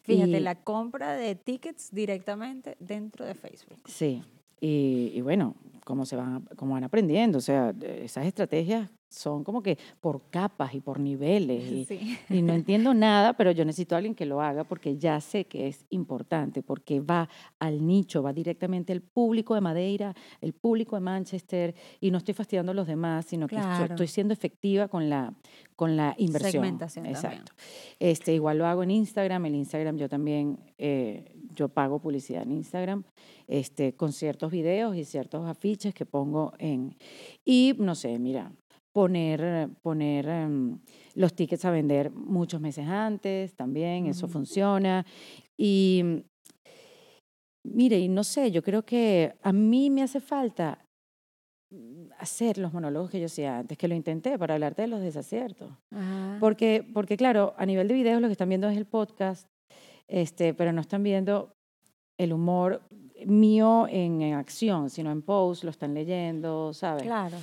Fíjate, 0.03 0.29
Y- 0.38 0.39
la 0.39 0.55
compra 0.63 1.11
de 1.17 1.36
tickets 1.36 1.89
directamente 1.91 2.77
dentro 2.79 3.25
de 3.25 3.33
Facebook. 3.36 3.79
Sí, 3.86 4.23
y, 4.61 5.11
y 5.13 5.21
bueno, 5.21 5.55
como 5.83 6.05
se 6.05 6.15
van, 6.15 6.41
como 6.55 6.73
van 6.73 6.83
aprendiendo, 6.83 7.37
o 7.37 7.41
sea, 7.41 7.73
esas 7.81 8.25
estrategias 8.25 8.89
son 9.07 9.43
como 9.45 9.61
que 9.61 9.77
por 10.01 10.23
capas 10.29 10.73
y 10.73 10.81
por 10.81 10.99
niveles. 10.99 11.71
Y, 11.71 11.85
Sí. 11.85 12.17
y 12.29 12.41
no 12.41 12.53
entiendo 12.53 12.93
nada, 12.93 13.33
pero 13.33 13.51
yo 13.51 13.63
necesito 13.63 13.95
a 13.95 13.99
alguien 13.99 14.15
que 14.15 14.25
lo 14.25 14.41
haga 14.41 14.63
porque 14.65 14.97
ya 14.97 15.21
sé 15.21 15.45
que 15.45 15.67
es 15.67 15.85
importante, 15.91 16.63
porque 16.63 16.99
va 16.99 17.29
al 17.59 17.85
nicho, 17.85 18.23
va 18.23 18.33
directamente 18.33 18.91
al 18.91 19.01
público 19.01 19.53
de 19.55 19.61
Madeira, 19.61 20.13
el 20.41 20.51
público 20.53 20.95
de 20.97 21.01
Manchester, 21.01 21.75
y 22.01 22.11
no 22.11 22.17
estoy 22.17 22.33
fastidiando 22.33 22.71
a 22.71 22.75
los 22.75 22.87
demás, 22.87 23.25
sino 23.25 23.47
que 23.47 23.55
estoy- 23.55 23.69
Claro. 23.75 23.93
estoy 23.93 24.07
siendo 24.07 24.33
efectiva 24.33 24.87
con 24.89 25.07
la, 25.09 25.33
con 25.75 25.95
la 25.95 26.15
inversión. 26.17 26.51
Segmentación 26.51 27.05
también. 27.05 27.15
Exacto. 27.25 27.53
Este, 27.99 28.33
igual 28.33 28.57
lo 28.57 28.65
hago 28.65 28.83
en 28.83 28.91
Instagram, 28.91 29.45
el 29.45 29.55
Instagram 29.55 29.97
yo 29.97 30.09
también, 30.09 30.59
eh, 30.77 31.31
yo 31.55 31.69
pago 31.69 31.99
publicidad 31.99 32.43
en 32.43 32.51
Instagram, 32.51 33.03
este, 33.47 33.95
con 33.95 34.13
ciertos 34.13 34.51
videos 34.51 34.95
y 34.95 35.05
ciertos 35.05 35.47
afiches 35.47 35.93
que 35.93 36.05
pongo 36.05 36.53
en, 36.59 36.95
y 37.43 37.73
no 37.79 37.95
sé, 37.95 38.19
mira, 38.19 38.51
poner, 38.95 39.69
poner 39.81 40.29
em, 40.29 40.79
los 41.15 41.33
tickets 41.33 41.65
a 41.65 41.71
vender 41.71 42.11
muchos 42.11 42.61
meses 42.61 42.87
antes 42.87 43.53
también, 43.53 44.05
eso 44.05 44.29
funciona. 44.29 45.05
Y 45.57 46.23
mire, 47.65 47.99
y 47.99 48.07
no 48.07 48.23
sé, 48.23 48.51
yo 48.51 48.63
creo 48.63 48.85
que 48.85 49.35
a 49.41 49.51
mí 49.51 49.89
me 49.89 50.01
hace 50.01 50.21
falta 50.21 50.85
hacer 52.19 52.57
los 52.57 52.71
monólogos 52.71 53.09
que 53.11 53.19
yo 53.19 53.25
hacía 53.25 53.59
antes, 53.59 53.77
que 53.77 53.89
lo 53.89 53.95
intenté 53.95 54.39
para 54.39 54.53
hablarte 54.53 54.83
de 54.83 54.87
los 54.87 55.01
desaciertos. 55.01 55.71
Ajá. 55.91 56.37
Porque, 56.39 56.89
porque 56.93 57.17
claro, 57.17 57.53
a 57.57 57.65
nivel 57.65 57.89
de 57.89 57.95
videos 57.95 58.21
lo 58.21 58.27
que 58.27 58.33
están 58.33 58.49
viendo 58.49 58.69
es 58.69 58.77
el 58.77 58.85
podcast, 58.85 59.45
este, 60.07 60.53
pero 60.53 60.71
no 60.71 60.81
están 60.81 61.03
viendo 61.03 61.51
el 62.17 62.33
humor 62.33 62.81
mío 63.25 63.87
en, 63.89 64.21
en 64.21 64.33
acción, 64.35 64.89
sino 64.89 65.11
en 65.11 65.21
post, 65.21 65.63
lo 65.63 65.69
están 65.71 65.93
leyendo, 65.93 66.73
¿sabes? 66.73 67.03
Claro. 67.03 67.37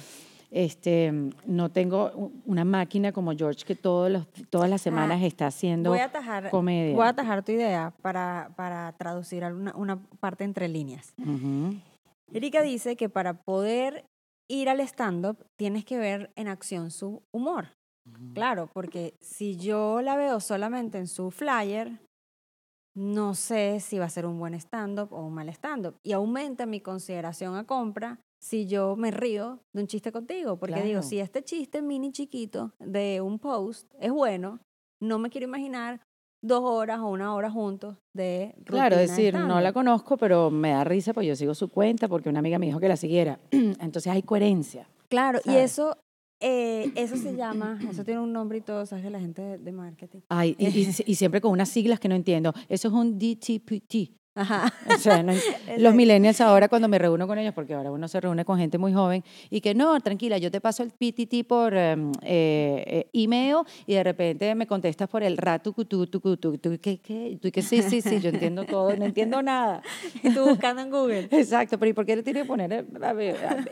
Este, 0.50 1.10
no 1.46 1.70
tengo 1.70 2.30
una 2.44 2.64
máquina 2.66 3.10
como 3.10 3.32
George 3.34 3.64
que 3.64 3.74
todos 3.74 4.10
los, 4.10 4.26
todas 4.50 4.68
las 4.68 4.82
semanas 4.82 5.20
Ah, 5.22 5.26
está 5.26 5.46
haciendo 5.46 5.88
Voy 5.90 6.00
a 6.00 6.04
atajar, 6.04 6.50
comedia. 6.50 6.94
voy 6.94 7.06
a 7.06 7.08
atajar 7.08 7.42
tu 7.42 7.52
idea 7.52 7.94
para, 8.02 8.50
para 8.54 8.92
traducir 8.98 9.44
alguna, 9.44 9.74
una 9.74 9.96
parte 10.20 10.44
entre 10.44 10.68
líneas. 10.68 11.14
Erika 12.32 12.60
dice 12.62 12.96
que 12.96 13.08
para 13.08 13.34
poder 13.42 14.04
ir 14.48 14.68
al 14.68 14.80
stand-up 14.80 15.38
tienes 15.56 15.84
que 15.86 15.96
ver 15.98 16.30
en 16.36 16.48
acción 16.48 16.90
su 16.90 17.22
humor. 17.32 17.68
Claro, 18.34 18.68
porque 18.74 19.14
si 19.20 19.56
yo 19.56 20.02
la 20.02 20.16
veo 20.16 20.40
solamente 20.40 20.98
en 20.98 21.06
su 21.06 21.30
flyer, 21.30 21.98
no 22.94 23.34
sé 23.34 23.80
si 23.80 23.98
va 23.98 24.04
a 24.06 24.10
ser 24.10 24.26
un 24.26 24.38
buen 24.38 24.54
stand-up 24.54 25.12
o 25.12 25.22
un 25.26 25.34
mal 25.34 25.48
stand-up. 25.48 25.94
Y 26.02 26.12
aumenta 26.12 26.66
mi 26.66 26.80
consideración 26.80 27.56
a 27.56 27.64
compra 27.64 28.18
si 28.40 28.66
yo 28.66 28.96
me 28.96 29.10
río 29.10 29.60
de 29.72 29.82
un 29.82 29.86
chiste 29.86 30.12
contigo. 30.12 30.56
Porque 30.58 30.76
digo, 30.82 31.00
Claro. 31.00 31.02
si 31.02 31.20
este 31.20 31.42
chiste 31.42 31.80
mini 31.82 32.12
chiquito 32.12 32.72
de 32.78 33.20
un 33.20 33.38
post 33.38 33.90
es 34.00 34.10
bueno, 34.12 34.60
no 35.00 35.18
me 35.18 35.30
quiero 35.30 35.46
imaginar 35.46 36.00
dos 36.44 36.60
horas 36.64 36.98
o 37.00 37.06
una 37.08 37.34
hora 37.34 37.50
juntos 37.50 37.96
de 38.14 38.54
Claro, 38.64 38.96
de 38.96 39.02
decir, 39.02 39.34
no 39.34 39.60
la 39.60 39.72
conozco, 39.72 40.16
pero 40.16 40.50
me 40.50 40.70
da 40.70 40.82
risa 40.84 41.14
porque 41.14 41.28
yo 41.28 41.36
sigo 41.36 41.54
su 41.54 41.68
cuenta 41.68 42.08
porque 42.08 42.28
una 42.28 42.40
amiga 42.40 42.58
me 42.58 42.66
dijo 42.66 42.80
que 42.80 42.88
la 42.88 42.96
siguiera. 42.96 43.38
Entonces 43.52 44.08
hay 44.12 44.22
coherencia. 44.22 44.88
Claro, 45.08 45.38
y 45.44 45.54
eso, 45.54 45.98
eh, 46.42 46.90
eso 46.96 47.16
se 47.16 47.34
llama, 47.36 47.78
eso 47.90 48.04
tiene 48.04 48.20
un 48.20 48.32
nombre 48.32 48.58
y 48.58 48.60
todo, 48.60 48.84
sabes 48.86 49.04
que 49.04 49.10
la 49.10 49.20
gente 49.20 49.40
de, 49.42 49.58
de 49.58 49.72
marketing. 49.72 50.20
Ay, 50.28 50.54
y, 50.58 50.66
y- 50.66 50.88
y 51.06 51.14
siempre 51.14 51.40
con 51.40 51.52
unas 51.52 51.68
siglas 51.68 52.00
que 52.00 52.08
no 52.08 52.14
entiendo. 52.14 52.52
Eso 52.68 52.88
es 52.88 52.94
un 52.94 53.18
DTPT. 53.18 54.12
Ajá. 54.34 54.72
O 54.88 54.98
sea, 54.98 55.22
no 55.22 55.32
en- 55.32 55.38
los 55.82 55.94
millennials 55.94 56.40
ahora 56.40 56.66
cuando 56.66 56.88
me 56.88 56.98
reúno 56.98 57.26
con 57.26 57.38
ellos, 57.38 57.52
porque 57.52 57.74
ahora 57.74 57.90
uno 57.92 58.08
se 58.08 58.18
reúne 58.18 58.46
con 58.46 58.56
gente 58.58 58.78
muy 58.78 58.90
joven, 58.94 59.22
y 59.50 59.60
que 59.60 59.74
no, 59.74 60.00
tranquila, 60.00 60.38
yo 60.38 60.50
te 60.50 60.58
paso 60.58 60.82
el 60.82 60.90
PTT 60.90 61.46
por 61.46 61.74
em, 61.76 62.10
eh, 62.22 62.82
eh, 62.86 63.10
email 63.12 63.56
y 63.86 63.92
de 63.92 64.02
repente 64.02 64.54
me 64.54 64.66
contestas 64.66 65.06
por 65.10 65.22
el 65.22 65.36
ratu, 65.36 65.74
tu, 65.74 65.84
tu, 65.84 66.06
tu, 66.06 66.36
tu, 66.38 66.58
¿qué? 66.80 67.38
Tú, 67.42 67.50
que 67.50 67.60
sí, 67.60 67.82
sí, 67.82 68.00
sí, 68.00 68.20
yo 68.20 68.30
entiendo 68.30 68.64
todo, 68.64 68.96
no 68.96 69.04
entiendo 69.04 69.42
nada. 69.42 69.82
Y 70.22 70.30
tú 70.32 70.46
buscando 70.48 70.80
en 70.80 70.90
Google. 70.90 71.28
Exacto, 71.30 71.78
pero 71.78 71.90
¿y 71.90 71.92
por 71.92 72.06
qué 72.06 72.16
le 72.16 72.22
tiene 72.22 72.40
que 72.40 72.46
poner 72.46 72.72
eh, 72.72 72.84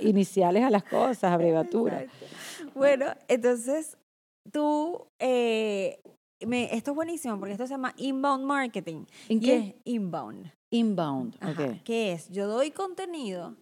iniciales 0.03 0.63
a 0.63 0.69
las 0.69 0.83
cosas, 0.85 1.25
abreviaturas? 1.33 2.03
Exacto. 2.03 2.27
Bueno, 2.75 3.07
entonces 3.29 3.97
tú, 4.53 5.07
eh, 5.19 6.01
me, 6.47 6.75
esto 6.75 6.93
es 6.93 6.95
buenísimo 6.95 7.39
porque 7.39 7.53
esto 7.53 7.67
se 7.67 7.75
llama 7.75 7.93
inbound 7.97 8.45
marketing. 8.45 9.05
¿En 9.29 9.41
qué? 9.41 9.57
es 9.57 9.75
inbound. 9.85 10.51
Inbound, 10.73 11.37
Ajá, 11.41 11.65
ok. 11.65 11.83
Que 11.85 12.13
es, 12.13 12.29
yo 12.31 12.47
doy 12.47 12.71
contenido 12.71 13.57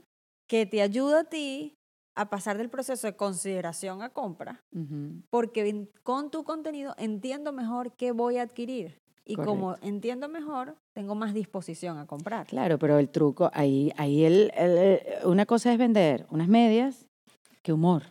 que 0.48 0.66
te 0.66 0.82
ayuda 0.82 1.20
a 1.20 1.24
ti 1.24 1.74
a 2.16 2.28
pasar 2.30 2.58
del 2.58 2.68
proceso 2.68 3.06
de 3.06 3.16
consideración 3.16 4.02
a 4.02 4.10
compra, 4.10 4.60
Ujú. 4.74 5.22
porque 5.30 5.68
en- 5.68 5.88
con 6.02 6.30
tu 6.30 6.42
contenido 6.44 6.94
entiendo 6.98 7.52
mejor 7.52 7.92
qué 7.92 8.12
voy 8.12 8.38
a 8.38 8.42
adquirir. 8.42 8.98
Y 9.24 9.36
como 9.36 9.68
Correcto. 9.68 9.86
entiendo 9.86 10.28
mejor, 10.28 10.74
tengo 10.94 11.14
más 11.14 11.32
disposición 11.34 11.98
a 11.98 12.06
comprar. 12.06 12.46
Claro, 12.46 12.78
pero 12.78 12.98
el 12.98 13.08
truco, 13.10 13.50
ahí, 13.52 13.92
ahí 13.98 14.24
el, 14.24 14.50
el- 14.56 15.00
una 15.26 15.44
cosa 15.46 15.70
es 15.72 15.78
vender 15.78 16.26
unas 16.30 16.48
medias 16.48 17.06
que 17.62 17.72
humor. 17.72 18.04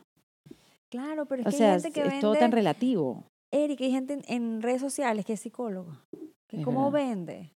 Claro, 0.91 1.25
pero 1.25 1.41
es 1.41 1.47
O 1.47 1.51
que 1.51 1.57
sea, 1.57 1.73
hay 1.73 1.81
gente 1.81 1.93
que 1.93 2.01
es 2.01 2.07
vende... 2.07 2.21
todo 2.21 2.35
tan 2.35 2.51
relativo. 2.51 3.25
Eric, 3.51 3.81
hay 3.81 3.91
gente 3.91 4.13
en, 4.13 4.21
en 4.27 4.61
redes 4.61 4.81
sociales 4.81 5.25
que 5.25 5.33
es 5.33 5.39
psicólogo. 5.39 5.91
Que 6.47 6.59
Es 6.59 6.65
¿Cómo 6.65 6.91
verdad. 6.91 7.07
vende? 7.09 7.53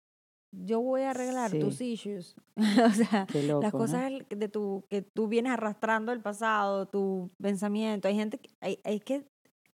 Yo 0.52 0.82
voy 0.82 1.02
a 1.02 1.12
arreglar 1.12 1.52
tus 1.52 1.80
issues. 1.80 2.36
o 2.58 2.90
sea, 2.90 3.28
loco, 3.46 3.62
las 3.62 3.74
¿no? 3.74 3.80
cosas 3.80 4.12
de 4.30 4.50
tu, 4.50 4.84
que 4.90 5.04
tú 5.04 5.28
vienes 5.28 5.54
arrastrando 5.54 6.12
del 6.12 6.22
pasado, 6.22 6.88
tu 6.88 7.30
pensamiento. 7.40 8.08
Hay 8.08 8.16
gente 8.16 8.40
que, 8.40 8.50
hay, 8.60 8.80
hay 8.84 9.00
que, 9.00 9.28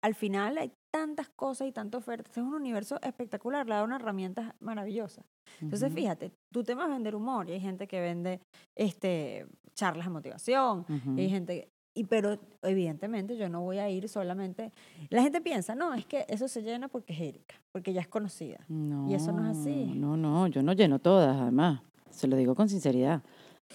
al 0.03 0.17
final 0.17 0.59
hay 0.59 0.73
tantas 0.93 1.29
cosas 1.29 1.69
y 1.69 1.73
tantas 1.73 2.01
ofertas. 2.01 2.37
Es 2.37 2.43
un 2.43 2.55
universo 2.55 2.99
espectacular, 3.03 3.67
le 3.69 3.75
da 3.77 3.85
una 3.85 3.97
herramienta 3.97 4.57
maravillosa. 4.59 5.25
Entonces, 5.61 5.93
fíjate, 5.93 6.33
tu 6.53 6.65
tema 6.65 6.85
es 6.85 6.91
vender 6.91 7.15
humor 7.15 7.49
y 7.49 7.53
hay 7.53 7.61
gente 7.61 7.87
que 7.87 8.01
vende 8.01 8.41
este, 8.75 9.47
charlas 9.75 10.07
de 10.07 10.13
motivación 10.13 10.85
y 11.17 11.21
hay 11.21 11.31
gente, 11.31 11.69
y 11.95 12.05
pero 12.05 12.39
evidentemente 12.63 13.37
yo 13.37 13.49
no 13.49 13.63
voy 13.63 13.79
a 13.79 13.89
ir 13.89 14.09
solamente. 14.09 14.73
La 15.11 15.23
gente 15.23 15.41
piensa, 15.41 15.75
no, 15.75 15.95
es 15.95 16.05
que 16.05 16.27
eso 16.29 16.49
se 16.49 16.63
llena 16.63 16.89
porque 16.89 17.13
es 17.13 17.21
Erika, 17.21 17.55
porque 17.73 17.93
ya 17.93 18.01
es 18.01 18.09
conocida. 18.09 18.59
No, 18.69 19.09
y 19.09 19.15
eso 19.15 19.33
no 19.33 19.49
es 19.51 19.57
así. 19.57 19.93
No, 19.95 20.17
no, 20.17 20.47
yo 20.49 20.63
no 20.63 20.73
lleno 20.73 20.99
todas, 20.99 21.37
además. 21.37 21.81
Se 22.11 22.27
lo 22.27 22.37
digo 22.37 22.55
con 22.55 22.69
sinceridad. 22.69 23.23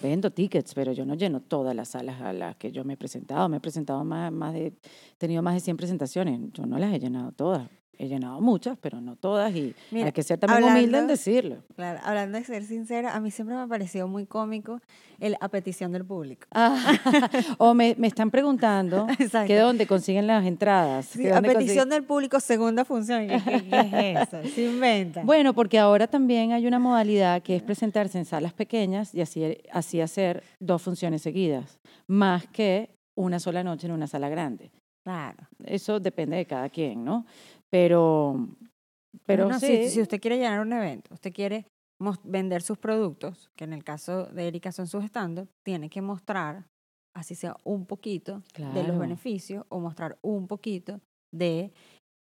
Vendo 0.02 0.32
tickets, 0.32 0.74
pero 0.74 0.94
yo 0.94 1.06
no 1.06 1.16
lleno 1.16 1.42
todas 1.42 1.76
las 1.76 1.90
salas 1.90 2.22
a 2.22 2.32
las 2.32 2.56
que 2.56 2.72
yo 2.72 2.86
me 2.86 2.94
he 2.94 2.98
presentado. 2.98 3.50
Me 3.50 3.58
he 3.58 3.60
presentado 3.60 4.04
más, 4.06 4.32
más 4.32 4.54
de, 4.54 4.68
he 4.68 4.74
tenido 5.18 5.42
más 5.42 5.56
de 5.56 5.60
100 5.60 5.78
presentaciones. 5.78 6.40
Yo 6.54 6.66
no 6.66 6.78
las 6.78 6.94
he 6.94 7.00
llenado 7.00 7.32
todas. 7.32 7.68
He 8.02 8.08
llenado 8.08 8.39
muchas, 8.39 8.78
pero 8.80 9.02
no 9.02 9.18
todas. 9.18 9.54
Y 9.54 9.76
Mira, 9.91 10.06
hay 10.06 10.12
que 10.14 10.24
ser 10.24 10.39
también 10.39 10.64
humilde 10.64 10.97
en 11.00 11.08
decirlo. 11.08 11.58
Claro, 11.76 12.00
hablando 12.04 12.38
de 12.38 12.45
ser 12.45 12.64
sincera, 12.64 13.14
a 13.14 13.20
mí 13.20 13.30
siempre 13.30 13.56
me 13.58 13.62
ha 13.62 13.68
parecido 13.68 14.08
muy 14.08 14.26
cómico 14.26 14.80
el 15.20 15.36
a 15.41 15.50
petición 15.50 15.91
del 15.91 16.06
público. 16.06 16.47
Ah, 16.52 16.93
o 17.58 17.74
me, 17.74 17.95
me 17.97 18.08
están 18.08 18.32
preguntando 18.32 19.06
Exacto. 19.20 19.47
que 19.47 19.58
dónde 19.58 19.86
consiguen 19.86 20.28
las 20.28 20.45
entradas. 20.45 21.08
Sí, 21.08 21.28
a 21.28 21.41
petición 21.41 21.89
del 21.89 22.04
público, 22.06 22.39
segunda 22.39 22.86
función. 22.86 23.28
¿Qué, 23.28 23.41
qué- 23.43 23.70
qué 23.70 24.12
es 24.14 24.28
eso? 24.30 24.43
Se 24.56 24.64
inventa. 24.66 25.24
Bueno, 25.24 25.54
porque 25.54 25.78
ahora 25.78 26.08
también 26.08 26.54
hay 26.54 26.66
una 26.68 26.80
modalidad 26.80 27.41
que 27.41 27.58
es 27.58 27.62
presentarse 27.62 28.18
en 28.18 28.24
salas 28.24 28.54
pequeñas 28.54 29.14
y 29.14 29.20
así, 29.20 29.58
así 29.74 30.00
hacer 30.00 30.41
dos 30.62 30.82
funciones 30.82 31.22
seguidas, 31.22 31.80
más 32.08 32.47
que 32.47 32.91
una 33.16 33.39
sola 33.41 33.62
noche 33.62 33.88
en 33.88 33.91
una 33.93 34.08
sala 34.08 34.30
grande. 34.30 34.72
claro. 35.04 35.36
Eso 35.66 36.00
depende 36.00 36.38
de 36.38 36.45
cada 36.45 36.70
quien, 36.70 37.04
¿no? 37.04 37.26
Pero, 37.72 38.48
pero 39.26 39.54
sí, 39.60 39.84
si, 39.84 39.90
si 39.90 40.02
usted 40.02 40.20
quiere 40.20 40.38
llenar 40.38 40.62
un 40.62 40.74
evento, 40.74 41.14
usted 41.14 41.34
quiere 41.34 41.66
vender 42.24 42.62
sus 42.62 42.78
productos, 42.78 43.52
que 43.56 43.66
en 43.66 43.74
el 43.74 43.84
caso 43.84 44.26
de 44.28 44.48
Erika 44.48 44.72
son 44.72 44.88
sus 44.88 45.04
stand 45.04 45.48
tiene 45.66 45.90
que 45.90 46.02
mostrar, 46.02 46.66
así 47.16 47.36
sea 47.36 47.58
un 47.64 47.86
poquito, 47.86 48.42
de 48.74 48.84
los 48.84 48.98
beneficios 48.98 49.66
o 49.70 49.80
mostrar 49.80 50.18
un 50.22 50.48
poquito 50.48 51.00
de 51.34 51.72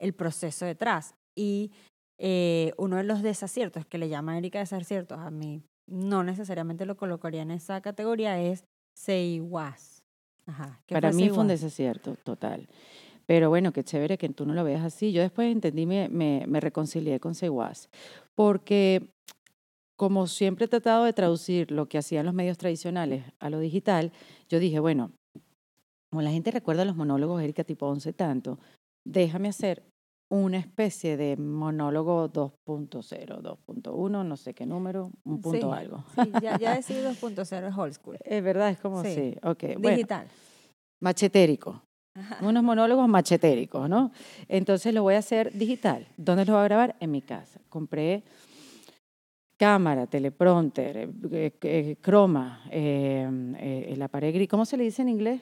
el 0.01 0.15
proceso 0.15 0.65
detrás. 0.65 1.15
Y 1.37 1.73
eh, 2.19 2.73
uno 2.79 2.97
de 2.97 3.05
los 3.05 3.23
desaciertos 3.23 3.87
que 3.87 3.99
le 3.99 4.09
llama 4.09 4.39
Erika 4.39 4.61
desaciertos, 4.61 5.19
a 5.19 5.31
mí 5.31 5.63
no 5.91 6.23
necesariamente 6.23 6.87
lo 6.87 6.97
colocaría 6.97 7.43
en 7.43 7.51
esa 7.51 7.81
categoría, 7.81 8.41
es 8.41 8.65
say 8.97 9.41
was. 9.41 10.03
Ajá. 10.47 10.81
¿qué 10.87 10.95
para 10.95 11.11
mí 11.11 11.29
fue 11.31 11.39
un 11.39 11.49
desacierto 11.49 12.17
total. 12.17 12.69
Pero 13.27 13.49
bueno, 13.49 13.73
qué 13.73 13.85
chévere 13.85 14.19
que 14.19 14.29
tú 14.29 14.47
no 14.47 14.55
lo 14.55 14.65
veas 14.65 14.85
así. 14.85 15.13
Yo 15.13 15.23
después 15.23 15.51
entendí, 15.51 15.87
me, 15.87 16.09
me, 16.09 16.45
me 16.47 16.61
reconcilié 16.61 17.21
con 17.21 17.35
Seguas, 17.35 17.89
porque 18.35 19.11
como 19.97 20.27
siempre 20.27 20.67
he 20.67 20.69
tratado 20.69 21.05
de 21.05 21.13
traducir 21.13 21.71
lo 21.71 21.89
que 21.89 21.99
hacían 21.99 22.27
los 22.27 22.35
medios 22.35 22.59
tradicionales 22.59 23.25
a 23.39 23.51
lo 23.51 23.61
digital, 23.61 24.13
yo 24.49 24.59
dije, 24.59 24.81
bueno, 24.81 25.13
como 26.11 26.23
la 26.23 26.31
gente 26.31 26.51
recuerda 26.51 26.85
los 26.85 26.97
monólogos 26.97 27.43
Erika 27.43 27.65
tipo 27.65 27.87
11 27.87 28.13
tanto, 28.13 28.59
déjame 29.05 29.49
hacer 29.49 29.83
una 30.31 30.59
especie 30.59 31.17
de 31.17 31.37
monólogo 31.37 32.29
2.0, 32.33 33.41
2.1, 33.41 34.25
no 34.25 34.37
sé 34.37 34.55
qué 34.55 34.67
número, 34.67 35.11
un 35.25 35.41
punto 35.41 35.73
Sí, 35.73 35.79
algo. 35.79 36.05
Sí, 36.15 36.33
ya, 36.41 36.59
ya 36.59 36.75
decir 36.75 37.05
2.0 37.05 37.69
es 37.69 37.77
old 37.77 37.93
school. 37.93 38.17
Es 38.25 38.43
verdad, 38.43 38.71
es 38.71 38.81
como 38.81 39.03
Sí. 39.05 39.15
sí, 39.15 39.37
ok, 39.43 39.63
bueno, 39.79 39.97
Digital. 39.97 40.29
Unos 42.41 42.63
monólogos 42.63 43.09
machetéricos, 43.09 43.89
¿no? 43.89 44.13
Entonces 44.49 44.95
lo 44.95 45.03
voy 45.03 45.15
a 45.15 45.19
hacer 45.19 45.53
digital. 45.53 46.07
¿Dónde 46.17 46.45
lo 46.45 46.53
voy 46.53 46.61
a 46.61 46.65
grabar? 46.65 46.97
En 47.01 47.11
mi 47.11 47.23
casa. 47.23 47.61
Compré 47.69 48.23
cámara, 49.57 50.07
teleprompter, 50.07 50.97
eh, 50.97 51.09
eh, 51.33 51.53
eh, 51.63 51.97
croma, 52.01 52.63
eh, 52.71 53.95
la 53.97 54.09
pared 54.09 54.33
gris. 54.33 54.49
¿Cómo 54.49 54.65
se 54.65 54.77
le 54.77 54.85
dice 54.85 55.03
en 55.03 55.09
inglés? 55.09 55.41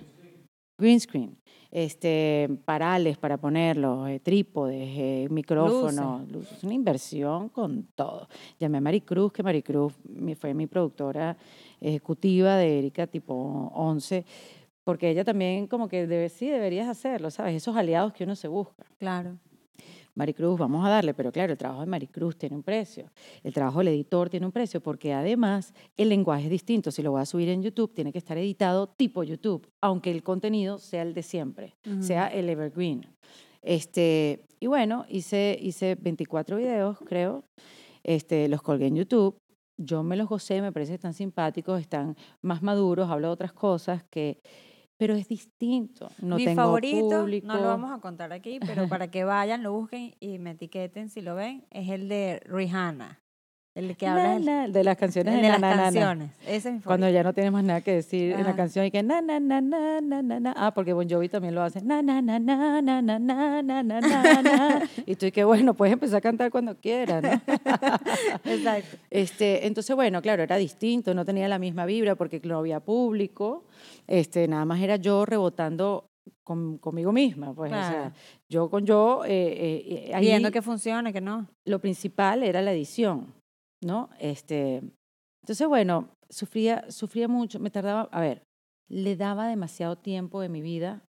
Green 0.78 0.98
screen. 0.98 1.36
Este, 1.70 2.48
parales 2.64 3.16
para 3.16 3.38
ponerlos, 3.38 4.08
trípodes, 4.22 5.30
micrófonos, 5.30 6.30
luces. 6.30 6.62
Una 6.64 6.74
inversión 6.74 7.48
con 7.48 7.88
todo. 7.94 8.28
Llamé 8.58 8.78
a 8.78 8.80
Maricruz, 8.80 9.32
que 9.32 9.42
Maricruz 9.42 9.94
fue 10.38 10.52
mi 10.52 10.66
productora 10.66 11.36
ejecutiva 11.80 12.56
de 12.56 12.78
Erika 12.78 13.06
tipo 13.06 13.34
11 13.74 14.24
porque 14.84 15.10
ella 15.10 15.24
también 15.24 15.66
como 15.66 15.88
que 15.88 16.06
debe, 16.06 16.28
sí 16.28 16.48
deberías 16.48 16.88
hacerlo, 16.88 17.30
¿sabes? 17.30 17.54
Esos 17.54 17.76
aliados 17.76 18.12
que 18.12 18.24
uno 18.24 18.34
se 18.34 18.48
busca. 18.48 18.84
Claro. 18.98 19.38
Maricruz, 20.14 20.58
vamos 20.58 20.84
a 20.84 20.90
darle, 20.90 21.14
pero 21.14 21.32
claro, 21.32 21.52
el 21.52 21.58
trabajo 21.58 21.80
de 21.80 21.86
Maricruz 21.86 22.36
tiene 22.36 22.54
un 22.54 22.62
precio, 22.62 23.10
el 23.42 23.54
trabajo 23.54 23.78
del 23.78 23.88
editor 23.88 24.28
tiene 24.28 24.44
un 24.44 24.52
precio, 24.52 24.82
porque 24.82 25.12
además 25.12 25.72
el 25.96 26.10
lenguaje 26.10 26.44
es 26.44 26.50
distinto. 26.50 26.90
Si 26.90 27.02
lo 27.02 27.12
voy 27.12 27.22
a 27.22 27.26
subir 27.26 27.48
en 27.48 27.62
YouTube, 27.62 27.94
tiene 27.94 28.12
que 28.12 28.18
estar 28.18 28.36
editado 28.36 28.88
tipo 28.88 29.22
YouTube, 29.22 29.66
aunque 29.80 30.10
el 30.10 30.22
contenido 30.22 30.78
sea 30.78 31.02
el 31.02 31.14
de 31.14 31.22
siempre, 31.22 31.76
sea 32.00 32.26
el 32.28 32.48
evergreen. 32.50 33.06
Este, 33.62 34.44
y 34.60 34.66
bueno, 34.66 35.06
hice, 35.08 35.56
hice 35.60 35.94
24 35.94 36.56
videos, 36.56 36.98
creo, 37.06 37.44
este, 38.02 38.48
los 38.48 38.60
colgué 38.60 38.88
en 38.88 38.96
YouTube. 38.96 39.38
Yo 39.78 40.02
me 40.02 40.16
los 40.16 40.28
gocé, 40.28 40.60
me 40.60 40.72
parece 40.72 40.90
que 40.90 40.96
están 40.96 41.14
simpáticos, 41.14 41.80
están 41.80 42.16
más 42.42 42.62
maduros, 42.62 43.10
hablo 43.10 43.28
de 43.28 43.32
otras 43.32 43.52
cosas 43.52 44.04
que 44.10 44.40
pero 44.96 45.14
es 45.14 45.28
distinto. 45.28 46.08
No 46.18 46.36
Mi 46.36 46.44
tengo 46.44 46.56
favorito, 46.62 47.20
público. 47.20 47.46
no 47.46 47.56
lo 47.58 47.66
vamos 47.68 47.90
a 47.92 48.00
contar 48.00 48.32
aquí, 48.32 48.60
pero 48.60 48.88
para 48.88 49.10
que 49.10 49.24
vayan, 49.24 49.62
lo 49.62 49.72
busquen 49.72 50.14
y 50.20 50.38
me 50.38 50.52
etiqueten 50.52 51.08
si 51.10 51.20
lo 51.22 51.34
ven, 51.34 51.66
es 51.70 51.88
el 51.90 52.08
de 52.08 52.40
Rihanna. 52.46 53.20
El 53.74 53.96
que 53.96 54.06
habla 54.06 54.38
Na, 54.38 54.66
na, 54.66 54.68
de 54.68 54.84
las 54.84 54.98
canciones 54.98 55.34
de, 55.34 55.40
de 55.40 55.48
las 55.48 55.58
na, 55.60 55.74
canciones. 55.76 56.30
Ese 56.46 56.68
es 56.68 56.74
mi. 56.74 56.80
Cuando 56.82 57.08
ya 57.08 57.22
no 57.22 57.32
tienes 57.32 57.50
más 57.52 57.64
nada 57.64 57.80
que 57.80 57.92
decir 57.94 58.32
en 58.32 58.44
la 58.44 58.54
canción 58.54 58.84
y 58.84 58.90
que 58.90 59.02
na 59.02 59.22
na 59.22 59.40
na 59.40 59.62
na 59.62 60.00
na 60.02 60.20
na 60.22 60.40
na. 60.40 60.54
Ah, 60.58 60.74
porque 60.74 60.92
Bon 60.92 61.08
Jovi 61.08 61.30
también 61.30 61.54
lo 61.54 61.62
hace. 61.62 61.80
Na 61.80 62.02
na 62.02 62.20
na 62.20 62.38
na 62.38 62.82
na 62.82 63.00
na 63.00 63.22
na 63.22 63.82
na 63.82 64.42
na. 64.42 64.82
Y 65.06 65.16
tú 65.16 65.24
y 65.24 65.32
que 65.32 65.44
bueno, 65.44 65.72
puedes 65.72 65.94
empezar 65.94 66.18
a 66.18 66.20
cantar 66.20 66.50
cuando 66.50 66.76
quieras, 66.76 67.22
¿no? 67.22 67.30
Exacto. 68.44 68.96
Este, 69.10 69.66
entonces, 69.66 69.96
bueno, 69.96 70.20
claro, 70.20 70.42
era 70.42 70.56
distinto, 70.56 71.14
no 71.14 71.24
tenía 71.24 71.48
la 71.48 71.58
misma 71.58 71.86
vibra 71.86 72.14
porque 72.14 72.40
no 72.44 72.58
había 72.58 72.80
público, 72.80 73.64
este, 74.06 74.48
nada 74.48 74.66
más 74.66 74.80
era 74.82 74.96
yo 74.96 75.24
rebotando 75.24 76.10
con- 76.44 76.76
conmigo 76.78 77.12
misma, 77.12 77.54
pues, 77.54 77.72
o 77.72 77.74
sea, 77.74 77.88
Claro. 77.90 78.12
yo 78.50 78.68
con 78.70 78.84
yo, 78.84 79.22
eh, 79.24 80.08
eh, 80.08 80.14
ahí 80.14 80.26
Viendo 80.26 80.50
que 80.50 80.60
funciona, 80.60 81.10
que 81.12 81.20
no. 81.22 81.46
lo 81.64 81.78
principal 81.80 82.42
era 82.42 82.60
la 82.62 82.72
edición, 82.72 83.32
¿no? 83.82 84.08
Este, 84.18 84.82
entonces, 85.42 85.66
bueno, 85.68 86.08
sufría, 86.28 86.90
sufría 86.90 87.28
mucho, 87.28 87.60
me 87.60 87.70
tardaba, 87.70 88.08
a 88.12 88.20
ver, 88.20 88.42
le 88.88 89.16
daba 89.16 89.48
demasiado 89.48 89.96
tiempo 89.96 90.40
de 90.40 90.48
mi 90.48 90.60
vida 90.62 91.02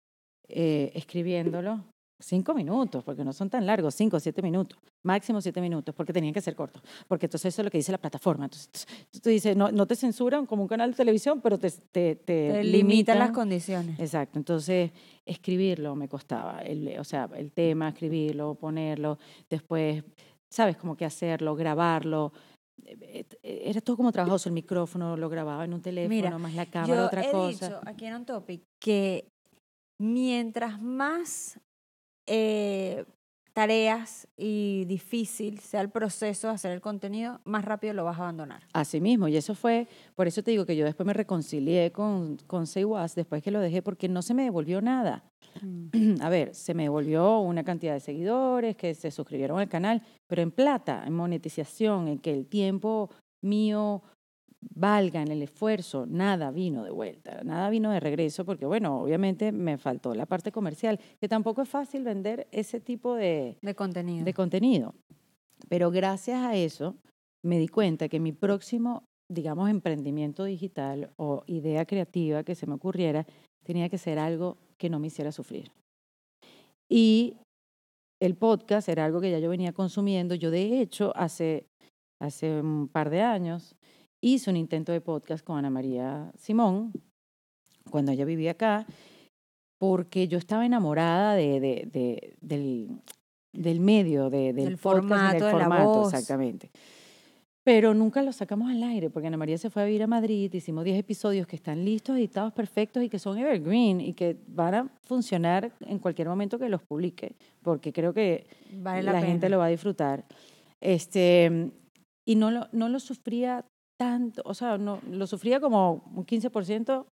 eh, 0.48 0.92
escribiéndolo, 0.94 1.84
cinco 2.22 2.52
minutos, 2.54 3.02
porque 3.02 3.24
no 3.24 3.32
son 3.32 3.48
tan 3.48 3.64
largos, 3.64 3.94
cinco 3.94 4.18
o 4.18 4.20
siete 4.20 4.42
minutos, 4.42 4.78
máximo 5.04 5.40
siete 5.40 5.60
minutos, 5.60 5.94
porque 5.94 6.12
tenían 6.12 6.34
que 6.34 6.40
ser 6.42 6.54
cortos, 6.54 6.82
porque 7.08 7.26
entonces 7.26 7.54
eso 7.54 7.62
es 7.62 7.64
lo 7.64 7.70
que 7.70 7.78
dice 7.78 7.92
la 7.92 7.98
plataforma. 7.98 8.44
Entonces, 8.44 8.86
tú- 9.22 9.30
dices, 9.30 9.56
no, 9.56 9.70
no 9.72 9.86
te 9.86 9.96
censuran 9.96 10.44
como 10.44 10.62
un 10.62 10.68
canal 10.68 10.90
de 10.90 10.96
televisión, 10.96 11.40
pero 11.40 11.58
te, 11.58 11.70
te, 11.70 12.16
te 12.16 12.52
Te 12.52 12.64
limitan 12.64 13.18
las 13.18 13.30
condiciones. 13.30 13.98
Exacto, 13.98 14.38
entonces 14.38 14.90
escribirlo 15.24 15.94
me 15.96 16.08
costaba, 16.08 16.60
el, 16.60 16.98
o 16.98 17.04
sea, 17.04 17.28
el 17.36 17.52
tema, 17.52 17.88
escribirlo, 17.88 18.54
ponerlo, 18.54 19.18
después, 19.48 20.04
¿sabes? 20.50 20.76
Como 20.76 20.96
que 20.96 21.06
hacerlo, 21.06 21.54
grabarlo. 21.56 22.32
Eh, 22.84 23.24
eh, 23.42 23.62
Era 23.66 23.80
todo 23.80 23.96
como 23.96 24.12
trabajoso, 24.12 24.48
el 24.48 24.54
micrófono 24.54 25.16
lo 25.16 25.28
grababa 25.28 25.64
en 25.64 25.74
un 25.74 25.82
teléfono, 25.82 26.08
Mira, 26.14 26.38
más 26.38 26.54
la 26.54 26.66
cámara, 26.66 26.94
Yo 26.96 27.06
otra 27.06 27.22
he 27.28 27.30
cosa. 27.30 27.66
dicho 27.68 27.80
aquí 27.86 28.06
en 28.06 28.14
On 28.14 28.24
Topic 28.26 28.62
que 28.78 29.28
mientras 29.98 30.80
más 30.80 31.60
eh, 32.26 33.04
tareas 33.52 34.28
y 34.36 34.84
difícil 34.86 35.58
sea 35.60 35.80
el 35.80 35.90
proceso 35.90 36.48
de 36.48 36.54
hacer 36.54 36.72
el 36.72 36.80
contenido, 36.80 37.40
más 37.44 37.64
rápido 37.64 37.94
lo 37.94 38.04
vas 38.04 38.18
a 38.18 38.22
abandonar. 38.22 38.62
Así 38.72 39.00
mismo, 39.00 39.28
y 39.28 39.36
eso 39.36 39.54
fue, 39.54 39.88
por 40.14 40.26
eso 40.26 40.42
te 40.42 40.50
digo 40.50 40.66
que 40.66 40.76
yo 40.76 40.84
después 40.84 41.06
me 41.06 41.12
reconcilié 41.12 41.92
con, 41.92 42.36
con 42.46 42.66
después 43.14 43.42
que 43.42 43.50
lo 43.50 43.60
dejé, 43.60 43.82
porque 43.82 44.08
no 44.08 44.22
se 44.22 44.34
me 44.34 44.44
devolvió 44.44 44.80
nada. 44.80 45.24
A 46.20 46.28
ver, 46.28 46.54
se 46.54 46.74
me 46.74 46.84
devolvió 46.84 47.40
una 47.40 47.64
cantidad 47.64 47.94
de 47.94 48.00
seguidores 48.00 48.76
que 48.76 48.94
se 48.94 49.10
suscribieron 49.10 49.58
al 49.58 49.68
canal, 49.68 50.02
pero 50.26 50.42
en 50.42 50.50
plata, 50.50 51.04
en 51.06 51.14
monetización, 51.14 52.08
en 52.08 52.18
que 52.18 52.32
el 52.32 52.46
tiempo 52.46 53.10
mío 53.42 54.02
valga 54.60 55.22
en 55.22 55.30
el 55.30 55.42
esfuerzo, 55.42 56.06
nada 56.06 56.50
vino 56.50 56.84
de 56.84 56.90
vuelta, 56.90 57.42
nada 57.44 57.70
vino 57.70 57.90
de 57.90 58.00
regreso, 58.00 58.44
porque 58.44 58.66
bueno, 58.66 59.00
obviamente 59.00 59.52
me 59.52 59.78
faltó 59.78 60.14
la 60.14 60.26
parte 60.26 60.52
comercial, 60.52 61.00
que 61.18 61.28
tampoco 61.28 61.62
es 61.62 61.68
fácil 61.68 62.04
vender 62.04 62.46
ese 62.52 62.80
tipo 62.80 63.14
de, 63.14 63.56
De 63.62 63.74
contenido. 63.74 64.24
de 64.24 64.34
contenido. 64.34 64.94
Pero 65.68 65.90
gracias 65.90 66.42
a 66.42 66.56
eso 66.56 66.96
me 67.42 67.58
di 67.58 67.68
cuenta 67.68 68.08
que 68.08 68.20
mi 68.20 68.32
próximo, 68.32 69.04
digamos, 69.28 69.70
emprendimiento 69.70 70.44
digital 70.44 71.10
o 71.16 71.42
idea 71.46 71.84
creativa 71.86 72.42
que 72.44 72.54
se 72.54 72.66
me 72.66 72.74
ocurriera 72.74 73.26
tenía 73.64 73.88
que 73.88 73.98
ser 73.98 74.18
algo 74.18 74.58
que 74.78 74.90
no 74.90 74.98
me 74.98 75.06
hiciera 75.08 75.32
sufrir. 75.32 75.70
Y 76.88 77.36
el 78.20 78.36
podcast 78.36 78.88
era 78.88 79.04
algo 79.04 79.20
que 79.20 79.30
ya 79.30 79.38
yo 79.38 79.48
venía 79.48 79.72
consumiendo. 79.72 80.34
Yo, 80.34 80.50
de 80.50 80.80
hecho, 80.80 81.12
hace, 81.16 81.66
hace 82.20 82.60
un 82.60 82.88
par 82.88 83.10
de 83.10 83.22
años 83.22 83.76
hice 84.22 84.50
un 84.50 84.56
intento 84.56 84.92
de 84.92 85.00
podcast 85.00 85.44
con 85.44 85.56
Ana 85.58 85.70
María 85.70 86.30
Simón, 86.36 86.92
cuando 87.90 88.12
ella 88.12 88.24
vivía 88.24 88.52
acá, 88.52 88.86
porque 89.78 90.28
yo 90.28 90.38
estaba 90.38 90.66
enamorada 90.66 91.34
de, 91.34 91.58
de- 91.60 91.88
de- 91.92 92.34
del, 92.40 92.88
del 93.52 93.80
medio, 93.80 94.28
de- 94.30 94.52
del, 94.52 94.66
Del 94.66 94.76
podcast, 94.78 95.04
y 95.04 95.08
formato, 95.08 95.34
de 95.36 95.44
del 95.50 95.58
la 95.58 95.64
formato, 95.64 95.84
voz. 95.88 96.12
exactamente. 96.14 96.70
Pero 97.62 97.92
nunca 97.94 98.22
lo 98.22 98.32
sacamos 98.32 98.70
al 98.70 98.82
aire, 98.82 99.10
porque 99.10 99.28
Ana 99.28 99.36
María 99.36 99.58
se 99.58 99.68
fue 99.70 99.82
a 99.82 99.84
vivir 99.84 100.02
a 100.02 100.06
Madrid, 100.06 100.52
hicimos 100.52 100.82
10 100.84 100.98
episodios 100.98 101.46
que 101.46 101.56
están 101.56 101.84
listos, 101.84 102.16
editados, 102.16 102.52
perfectos 102.54 103.02
y 103.02 103.08
que 103.10 103.18
son 103.18 103.36
evergreen 103.38 104.00
y 104.00 104.14
que 104.14 104.36
van 104.48 104.74
a 104.74 104.88
funcionar 105.02 105.70
en 105.80 105.98
cualquier 105.98 106.28
momento 106.28 106.58
que 106.58 106.68
los 106.70 106.82
publique, 106.82 107.36
porque 107.62 107.92
creo 107.92 108.14
que 108.14 108.46
vale 108.72 109.02
la, 109.02 109.12
la, 109.12 109.22
gente 109.22 109.48
lo 109.50 109.58
va 109.58 109.66
a 109.66 109.68
disfrutar. 109.68 110.24
Este, 110.80 111.70
y 112.26 112.34
no 112.36 112.50
lo, 112.50 112.66
no 112.72 112.88
lo 112.88 112.98
sufría 112.98 113.66
tanto, 114.00 114.40
o 114.46 114.54
sea, 114.54 114.78
no, 114.78 114.98
lo 115.10 115.26
sufría 115.26 115.60
como 115.60 116.02
un 116.16 116.24
15% 116.24 117.06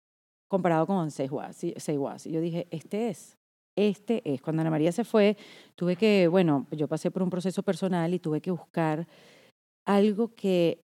comparado 0.50 0.86
con 0.86 0.98
Was. 0.98 2.26
Y 2.26 2.30
yo 2.30 2.42
dije, 2.42 2.68
este 2.70 3.08
es, 3.08 3.38
este 3.74 4.20
es. 4.30 4.42
Cuando 4.42 4.60
Ana 4.60 4.70
María 4.70 4.92
se 4.92 5.02
fue, 5.02 5.38
tuve 5.76 5.96
que, 5.96 6.28
bueno, 6.28 6.66
yo 6.72 6.86
pasé 6.86 7.10
por 7.10 7.22
un 7.22 7.30
proceso 7.30 7.62
personal 7.62 8.12
y 8.12 8.18
tuve 8.18 8.42
que 8.42 8.50
buscar 8.50 9.08
algo 9.86 10.34
que, 10.34 10.82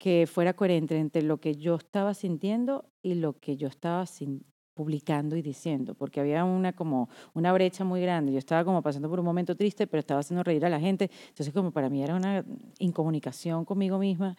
que 0.00 0.28
fuera 0.28 0.54
coherente 0.54 0.96
entre 0.96 1.22
lo 1.22 1.38
que 1.38 1.56
yo 1.56 1.74
estaba 1.74 2.14
sintiendo 2.14 2.84
y 3.04 3.14
lo 3.14 3.32
que 3.32 3.56
yo 3.56 3.66
estaba 3.66 4.06
sin- 4.06 4.44
publicando 4.76 5.36
y 5.36 5.42
diciendo, 5.42 5.94
porque 5.94 6.20
había 6.20 6.44
una 6.44 6.74
como 6.74 7.08
una 7.32 7.52
brecha 7.52 7.82
muy 7.82 8.02
grande. 8.02 8.30
Yo 8.30 8.38
estaba 8.38 8.62
como 8.62 8.82
pasando 8.82 9.08
por 9.08 9.18
un 9.18 9.24
momento 9.24 9.56
triste, 9.56 9.86
pero 9.86 10.00
estaba 10.00 10.20
haciendo 10.20 10.44
reír 10.44 10.64
a 10.66 10.68
la 10.68 10.78
gente. 10.78 11.10
Entonces, 11.28 11.52
como 11.54 11.70
para 11.70 11.88
mí 11.88 12.02
era 12.02 12.14
una 12.14 12.44
incomunicación 12.78 13.64
conmigo 13.64 13.98
misma. 13.98 14.36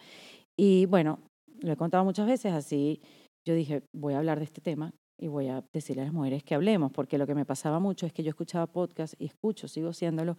Y 0.58 0.86
bueno, 0.88 1.20
lo 1.62 1.72
he 1.72 1.78
contado 1.78 2.04
muchas 2.04 2.28
veces, 2.28 2.52
así 2.52 3.00
yo 3.46 3.54
dije, 3.54 3.84
voy 3.94 4.14
a 4.14 4.18
hablar 4.18 4.40
de 4.40 4.46
este 4.46 4.60
tema 4.60 4.94
y 5.20 5.28
voy 5.28 5.48
a 5.48 5.64
decirle 5.72 6.02
a 6.02 6.06
las 6.06 6.14
mujeres 6.14 6.44
que 6.44 6.54
hablemos, 6.54 6.92
porque 6.92 7.18
lo 7.18 7.26
que 7.26 7.34
me 7.34 7.46
pasaba 7.46 7.80
mucho 7.80 8.06
es 8.06 8.14
que 8.14 8.24
yo 8.24 8.30
escuchaba 8.30 8.68
podcast 8.68 9.14
y 9.18 9.26
escucho, 9.26 9.68
sigo 9.68 9.90
haciéndolo, 9.90 10.38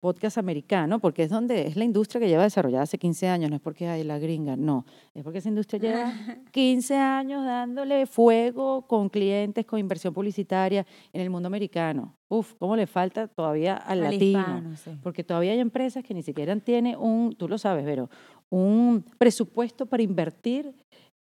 podcast 0.00 0.38
americano, 0.38 1.00
porque 1.00 1.24
es 1.24 1.30
donde 1.30 1.66
es 1.66 1.76
la 1.76 1.84
industria 1.84 2.20
que 2.20 2.28
lleva 2.28 2.44
desarrollada 2.44 2.84
hace 2.84 2.98
15 2.98 3.26
años, 3.28 3.50
no 3.50 3.56
es 3.56 3.62
porque 3.62 3.88
hay 3.88 4.04
la 4.04 4.18
gringa, 4.18 4.54
no, 4.56 4.84
es 5.14 5.24
porque 5.24 5.38
esa 5.38 5.48
industria 5.48 5.80
lleva 5.80 6.12
15 6.52 6.94
años 6.96 7.44
dándole 7.44 8.06
fuego 8.06 8.86
con 8.86 9.08
clientes, 9.08 9.64
con 9.66 9.78
inversión 9.78 10.14
publicitaria 10.14 10.86
en 11.12 11.20
el 11.20 11.30
mundo 11.30 11.46
americano. 11.46 12.16
Uf, 12.28 12.54
¿cómo 12.58 12.76
le 12.76 12.86
falta 12.86 13.26
todavía 13.26 13.76
al, 13.76 13.98
Al 14.04 14.12
latino? 14.12 14.38
hispano, 14.40 14.76
sí. 14.76 14.90
Porque 15.02 15.24
todavía 15.24 15.52
hay 15.52 15.60
empresas 15.60 16.04
que 16.04 16.12
ni 16.14 16.22
siquiera 16.22 16.54
tienen 16.60 16.96
un, 16.96 17.34
tú 17.34 17.48
lo 17.48 17.56
sabes, 17.58 17.84
Vero, 17.84 18.10
un 18.50 19.04
presupuesto 19.18 19.86
para 19.86 20.02
invertir 20.02 20.74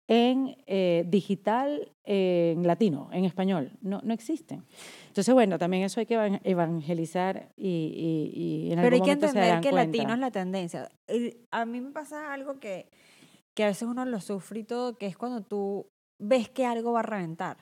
en 0.08 0.56
eh, 0.66 1.04
digital 1.08 1.90
eh, 2.04 2.52
en 2.56 2.64
latino, 2.66 3.08
en 3.12 3.24
español. 3.24 3.72
No, 3.80 4.00
no 4.04 4.14
existen. 4.14 4.62
Entonces, 5.08 5.34
bueno, 5.34 5.58
también 5.58 5.82
eso 5.82 5.98
hay 5.98 6.06
que 6.06 6.14
evan- 6.16 6.40
evangelizar 6.44 7.48
y, 7.56 7.68
y- 8.36 8.66
y 8.68 8.72
en 8.72 8.80
Pero 8.80 8.94
hay 8.94 9.00
que 9.00 9.06
momento 9.16 9.26
entender 9.26 9.60
que 9.60 9.70
cuenta. 9.70 9.96
latino 9.98 10.14
es 10.14 10.20
la 10.20 10.30
tendencia. 10.30 10.88
A 11.50 11.64
mí 11.64 11.80
me 11.80 11.90
pasa 11.90 12.32
algo 12.32 12.60
que, 12.60 12.88
que 13.56 13.64
a 13.64 13.66
veces 13.68 13.88
uno 13.88 14.04
lo 14.04 14.20
sufre 14.20 14.60
y 14.60 14.64
todo, 14.64 14.96
que 14.96 15.06
es 15.06 15.16
cuando 15.16 15.40
tú 15.42 15.86
ves 16.22 16.48
que 16.50 16.64
algo 16.64 16.92
va 16.92 17.00
a 17.00 17.04
reventar. 17.04 17.56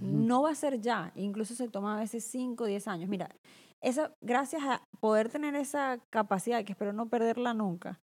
No 0.00 0.40
va 0.40 0.50
a 0.52 0.54
ser 0.54 0.80
ya, 0.80 1.12
incluso 1.14 1.54
se 1.54 1.68
toma 1.68 1.98
a 1.98 2.00
veces 2.00 2.24
5 2.24 2.64
o 2.64 2.66
10 2.66 2.88
años. 2.88 3.10
Mira, 3.10 3.28
esa, 3.84 4.14
gracias 4.20 4.62
a 4.64 4.82
poder 5.00 5.28
tener 5.28 5.54
esa 5.54 5.98
capacidad, 6.10 6.64
que 6.64 6.72
espero 6.72 6.92
no 6.92 7.08
perderla 7.08 7.54
nunca, 7.54 8.00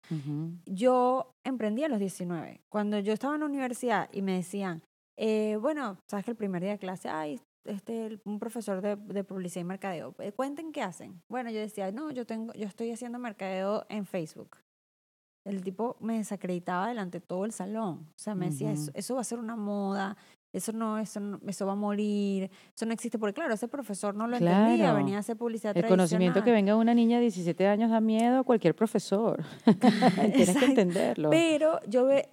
yo 0.66 1.34
emprendí 1.44 1.84
a 1.84 1.88
los 1.88 2.00
19. 2.00 2.62
Cuando 2.70 3.00
yo 3.00 3.14
estaba 3.14 3.36
en 3.36 3.42
la 3.42 3.46
universidad 3.46 4.10
y 4.12 4.22
me 4.22 4.36
decían, 4.36 4.84
eh, 5.18 5.58
bueno, 5.60 5.98
sabes 6.08 6.26
que 6.26 6.32
el 6.32 6.38
primer 6.38 6.62
día 6.62 6.72
de 6.72 6.80
clase, 6.80 7.10
ay, 7.10 7.40
este, 7.66 8.20
un 8.26 8.40
profesor 8.40 8.82
de, 8.82 8.96
de 8.96 9.24
publicidad 9.24 9.62
y 9.62 9.66
mercadeo, 9.66 10.16
eh, 10.20 10.32
cuenten 10.32 10.72
qué 10.72 10.82
hacen. 10.82 11.22
Bueno, 11.30 11.50
yo 11.50 11.60
decía, 11.60 11.92
no, 11.92 12.12
yo 12.12 12.26
tengo, 12.26 12.54
yo 12.54 12.68
estoy 12.68 12.92
haciendo 12.92 13.20
mercadeo 13.20 13.86
en 13.90 14.06
Facebook. 14.06 14.58
El 15.46 15.64
tipo 15.64 15.96
me 16.00 16.18
desacreditaba 16.18 16.90
delante 16.90 17.20
de 17.20 17.26
todo 17.26 17.46
el 17.46 17.52
salón. 17.54 18.08
O 18.10 18.20
sea, 18.20 18.36
me 18.36 18.48
decía, 18.48 18.72
Ujú. 18.72 18.82
eso, 18.82 18.92
eso 18.94 19.16
va 19.16 19.22
a 19.22 19.24
ser 19.24 19.40
una 19.40 19.56
moda, 19.56 20.18
eso 20.54 20.72
no, 20.74 20.98
eso 20.98 21.20
no- 21.20 21.40
eso 21.48 21.66
va 21.66 21.74
a 21.74 21.76
morir, 21.76 22.50
eso 22.76 22.86
no 22.86 22.94
existe, 22.94 23.20
porque 23.20 23.34
claro, 23.36 23.54
ese 23.54 23.68
profesor 23.68 24.16
no 24.16 24.28
lo 24.28 24.38
entendía, 24.38 24.94
venía 24.94 25.18
a 25.18 25.20
hacer 25.20 25.38
publicidad 25.38 25.76
El 25.78 25.86
conocimiento 25.88 26.44
que 26.44 26.52
venga 26.52 26.76
una 26.76 26.94
niña 26.94 27.18
de 27.18 27.24
17 27.24 27.68
años 27.68 27.92
da 27.92 28.02
miedo 28.02 28.40
a 28.40 28.44
cualquier 28.44 28.76
profesor. 28.76 29.44
Tienes 30.34 30.58
que 30.58 30.66
entenderlo. 30.66 31.30
Pero 31.30 31.80
yo 31.88 32.06
ve, 32.06 32.30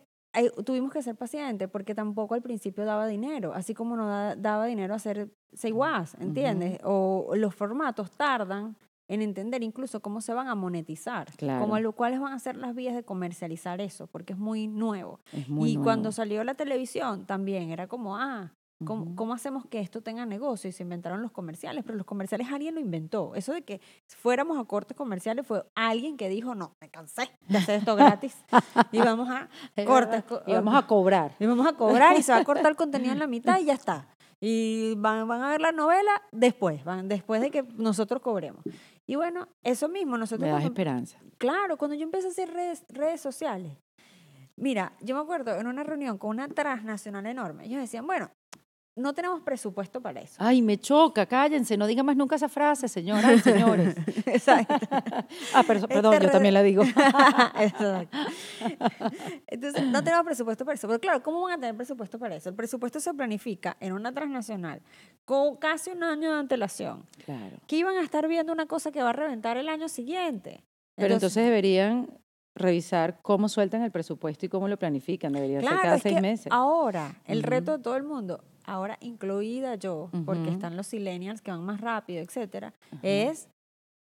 tuvimos 0.65 0.93
que 0.93 1.03
ser 1.03 1.17
pacientes 1.17 1.69
porque 1.69 1.95
tampoco 1.95 2.35
al 2.35 2.43
principio 2.43 2.85
daba 2.85 3.07
dinero, 3.07 3.53
así 3.55 3.75
como 3.75 3.97
no 3.97 4.07
da- 4.09 4.37
daba 4.37 4.67
dinero 4.67 4.95
a 4.95 4.97
hacer 4.97 5.29
was, 5.73 6.15
¿entiendes? 6.21 6.79
O 6.85 7.33
los 7.37 7.55
formatos 7.55 8.11
tardan 8.13 8.77
en 9.09 9.23
entender 9.23 9.63
incluso 9.63 10.01
cómo 10.01 10.21
se 10.21 10.35
van 10.35 10.49
a 10.49 10.55
monetizar, 10.55 11.31
Claro. 11.37 11.61
como 11.63 11.79
lo 11.79 11.93
cuáles 11.93 12.21
van 12.21 12.33
a 12.33 12.39
ser 12.39 12.57
las 12.57 12.75
vías 12.75 12.95
de 12.95 13.05
comercializar 13.05 13.81
eso, 13.81 14.07
porque 14.09 14.33
es 14.33 14.39
muy 14.39 14.67
nuevo. 14.67 15.21
Es 15.33 15.49
muy 15.49 15.71
y 15.71 15.75
nuevo. 15.75 15.85
cuando 15.85 16.13
salió 16.13 16.43
la 16.45 16.55
televisión 16.55 17.25
también 17.27 17.71
era 17.71 17.87
como, 17.87 18.17
ah, 18.17 18.53
¿cómo, 18.85 19.05
Ujú. 19.05 19.15
cómo 19.15 19.33
hacemos 19.33 19.65
que 19.67 19.81
esto 19.81 20.03
tenga 20.03 20.27
negocio? 20.27 20.69
Y 20.69 20.73
se 20.73 20.83
inventaron 20.83 21.23
los 21.23 21.31
comerciales, 21.31 21.85
pero 21.85 21.97
los 21.97 22.05
comerciales 22.07 22.49
alguien 22.53 22.75
lo 22.75 22.81
inventó. 22.81 23.35
Eso 23.37 23.53
de 23.53 23.63
que 23.63 23.81
fuéramos 24.09 24.59
a 24.59 24.65
cortes 24.65 24.97
comerciales 24.97 25.47
fue 25.47 25.65
alguien 25.77 26.17
que 26.17 26.29
dijo, 26.29 26.55
no, 26.55 26.75
me 26.81 26.89
cansé 26.91 27.31
de 27.49 27.59
hacer 27.59 27.77
esto 27.79 27.95
gratis 27.97 28.37
y 28.93 28.99
vamos 28.99 29.29
a 29.31 29.49
Es 29.77 29.87
cortes. 29.87 30.25
Y 30.47 30.53
vamos 30.53 30.75
a 30.75 30.87
cobrar. 30.87 31.33
y 31.39 31.47
vamos 31.47 31.67
a 31.67 31.73
cobrar 31.75 32.19
y 32.19 32.23
se 32.23 32.33
va 32.33 32.39
a 32.39 32.45
cortar 32.45 32.67
el 32.67 32.77
contenido 32.77 33.13
en 33.13 33.19
la 33.21 33.27
mitad 33.29 33.59
y 33.61 33.67
ya 33.67 33.75
está. 33.75 34.09
Y 34.39 34.95
van, 34.97 35.27
van 35.27 35.41
a 35.43 35.49
ver 35.49 35.63
la 35.63 35.73
novela 35.73 36.11
después, 36.31 36.85
van, 36.85 37.09
después 37.09 37.41
de 37.41 37.51
que 37.51 37.63
nosotros 37.77 38.21
cobremos. 38.21 38.63
Y 39.07 39.15
bueno, 39.17 39.49
eso 39.63 39.89
mismo, 39.89 40.19
nosotros 40.19 40.43
Me 40.47 40.49
das 40.49 40.57
cuando- 40.63 40.69
esperanza. 40.69 41.19
Claro, 41.39 41.77
cuando 41.77 41.95
yo 41.97 42.03
empecé 42.05 42.27
a 42.27 42.31
hacer 42.31 42.53
redes, 42.53 42.85
redes 42.89 43.21
sociales, 43.21 43.79
mira, 44.57 44.93
yo 45.01 45.15
me 45.15 45.21
acuerdo 45.23 45.59
en 45.59 45.67
una 45.67 45.85
reunión 45.85 46.19
con 46.19 46.31
una 46.31 46.49
transnacional 46.49 47.27
enorme, 47.27 47.67
ellos 47.67 47.81
decían, 47.81 48.07
bueno, 48.07 48.31
no 48.97 49.13
tenemos 49.13 49.43
presupuesto 49.43 50.01
para 50.01 50.21
eso. 50.23 50.35
Ay, 50.39 50.63
me 50.63 50.79
choca, 50.79 51.27
cállense, 51.27 51.77
no 51.77 51.87
digan 51.87 52.07
más 52.07 52.17
nunca 52.17 52.37
esa 52.37 52.49
frase, 52.49 52.89
señoras 52.89 53.31
y 53.37 53.39
señores. 53.41 53.95
Exacto. 54.27 54.75
ah, 55.55 55.63
pero, 55.67 55.87
perdón, 55.87 56.19
yo 56.21 56.31
también 56.31 56.55
la 56.55 56.63
digo. 56.63 56.83
Exacto. 57.61 58.17
Entonces, 59.47 59.87
no 59.87 60.03
tenemos 60.03 60.25
presupuesto 60.25 60.65
para 60.65 60.75
eso. 60.77 60.89
Pero 60.89 60.99
claro, 60.99 61.23
¿cómo 61.23 61.43
van 61.43 61.53
a 61.53 61.61
tener 61.61 61.77
presupuesto 61.77 62.19
para 62.19 62.37
eso? 62.37 62.49
El 62.49 62.55
presupuesto 62.55 62.99
se 62.99 63.13
planifica 63.13 63.77
en 63.81 63.93
una 63.93 64.13
transnacional 64.13 64.81
con 65.27 65.57
casi 65.57 65.91
un 65.91 66.03
año 66.03 66.33
de 66.33 66.39
antelación. 66.39 67.05
Claro. 67.25 67.59
Que 67.67 67.77
iban 67.77 67.97
a 67.97 68.03
estar 68.03 68.27
viendo 68.27 68.53
una 68.53 68.67
cosa 68.67 68.91
que 68.93 69.03
va 69.03 69.11
a 69.11 69.13
reventar 69.13 69.59
el 69.59 69.69
año 69.69 69.89
siguiente. 69.89 70.65
Pero 70.95 71.15
entonces 71.15 71.45
deberían 71.45 72.09
revisar 72.55 73.19
cómo 73.21 73.51
sueltan 73.51 73.83
el 73.83 73.91
presupuesto 73.91 74.47
y 74.47 74.49
cómo 74.49 74.67
lo 74.69 74.79
planifican. 74.79 75.33
Debería 75.35 75.61
ser 75.61 75.69
Claro, 75.69 75.83
cada 75.83 75.97
es 75.97 76.03
seis 76.03 76.15
que 76.15 76.21
meses. 76.23 76.47
ahora, 76.51 77.15
el 77.27 77.43
reto 77.43 77.77
de 77.77 77.83
todo 77.85 77.97
el 77.97 78.03
mundo, 78.05 78.43
ahora 78.67 78.99
incluida 79.01 79.77
yo, 79.77 80.11
porque 80.25 80.51
están 80.51 80.77
los 80.77 80.93
millennials 80.93 81.41
que 81.41 81.51
van 81.51 81.65
más 81.65 81.81
rápido, 81.81 82.21
etcétera, 82.21 82.75
es, 83.03 83.49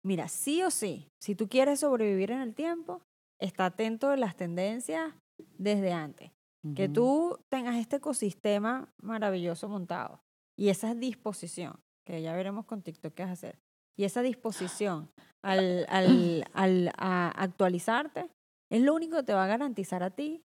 mira, 0.03 0.27
sí 0.27 0.63
o 0.63 0.71
sí, 0.71 1.07
si 1.21 1.35
tú 1.35 1.47
quieres 1.47 1.81
sobrevivir 1.81 2.31
en 2.31 2.41
el 2.41 2.53
tiempo, 2.53 3.01
está 3.39 3.65
atento 3.65 4.09
de 4.09 4.17
las 4.17 4.35
tendencias 4.35 5.13
desde 5.57 5.91
antes. 5.91 6.31
Que 6.75 6.87
tú 6.87 7.37
tengas 7.49 7.75
este 7.75 7.97
ecosistema 7.97 8.87
maravilloso 9.01 9.67
montado 9.67 10.21
y 10.57 10.69
esa 10.69 10.95
disposición, 10.95 11.77
que 12.05 12.21
ya 12.21 12.33
veremos 12.33 12.65
con 12.65 12.81
TikTok 12.81 13.13
qué 13.13 13.23
vas 13.23 13.31
a 13.31 13.33
hacer, 13.33 13.59
y 13.97 14.05
esa 14.05 14.21
disposición 14.21 15.09
al, 15.43 15.85
al, 15.89 16.45
al 16.53 16.93
a 16.97 17.29
actualizarte, 17.31 18.29
es 18.71 18.81
lo 18.81 18.95
único 18.95 19.17
que 19.17 19.23
te 19.23 19.33
va 19.33 19.43
a 19.43 19.47
garantizar 19.47 20.03
a 20.03 20.11
ti 20.11 20.41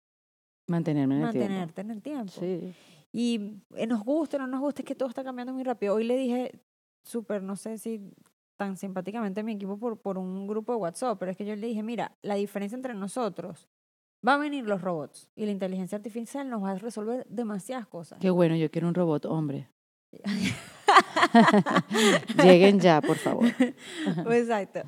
Mantenerme 0.68 1.18
en 1.18 1.22
el 1.24 1.32
tiempo. 1.32 1.50
mantenerte 1.50 1.82
en 1.82 1.92
el 1.92 2.02
tiempo. 2.02 2.32
Sí. 2.32 2.74
Y 3.18 3.62
eh, 3.76 3.88
nos 3.88 4.04
guste 4.04 4.36
o 4.36 4.40
no 4.40 4.48
nos 4.48 4.60
guste, 4.60 4.82
es 4.82 4.86
que 4.86 4.94
todo 4.94 5.08
está 5.08 5.24
cambiando 5.24 5.54
muy 5.54 5.64
rápido. 5.64 5.96
Hoy 5.96 6.04
le 6.04 6.18
dije, 6.18 6.60
súper, 7.02 7.42
no 7.42 7.56
sé 7.56 7.78
si 7.78 8.12
tan 8.58 8.76
simpáticamente 8.76 9.40
a 9.40 9.44
mi 9.44 9.54
equipo 9.54 9.80
por, 9.80 10.02
por 10.02 10.18
un 10.18 10.46
grupo 10.48 10.74
de 10.74 10.80
WhatsApp, 10.80 11.18
pero 11.18 11.32
es 11.32 11.38
que 11.38 11.46
yo 11.46 11.56
le 11.56 11.66
dije, 11.66 11.82
mira, 11.82 12.18
la 12.22 12.36
diferencia 12.36 12.76
entre 12.76 12.94
nosotros, 12.94 13.70
va 14.28 14.34
a 14.34 14.38
venir 14.38 14.66
los 14.66 14.82
robots 14.82 15.30
y 15.34 15.46
la 15.46 15.52
inteligencia 15.52 15.96
artificial 15.96 16.50
nos 16.50 16.62
va 16.62 16.72
a 16.72 16.76
resolver 16.76 17.26
demasiadas 17.30 17.88
cosas. 17.88 18.20
Qué 18.20 18.30
bueno, 18.30 18.58
yo 18.58 18.70
quiero 18.70 18.90
un 18.90 18.94
robot 18.94 19.26
hombre. 19.28 19.70
Lleguen 22.44 22.80
ya, 22.80 23.02
por 23.02 23.18
favor. 23.18 23.46
Exacto. 24.32 24.82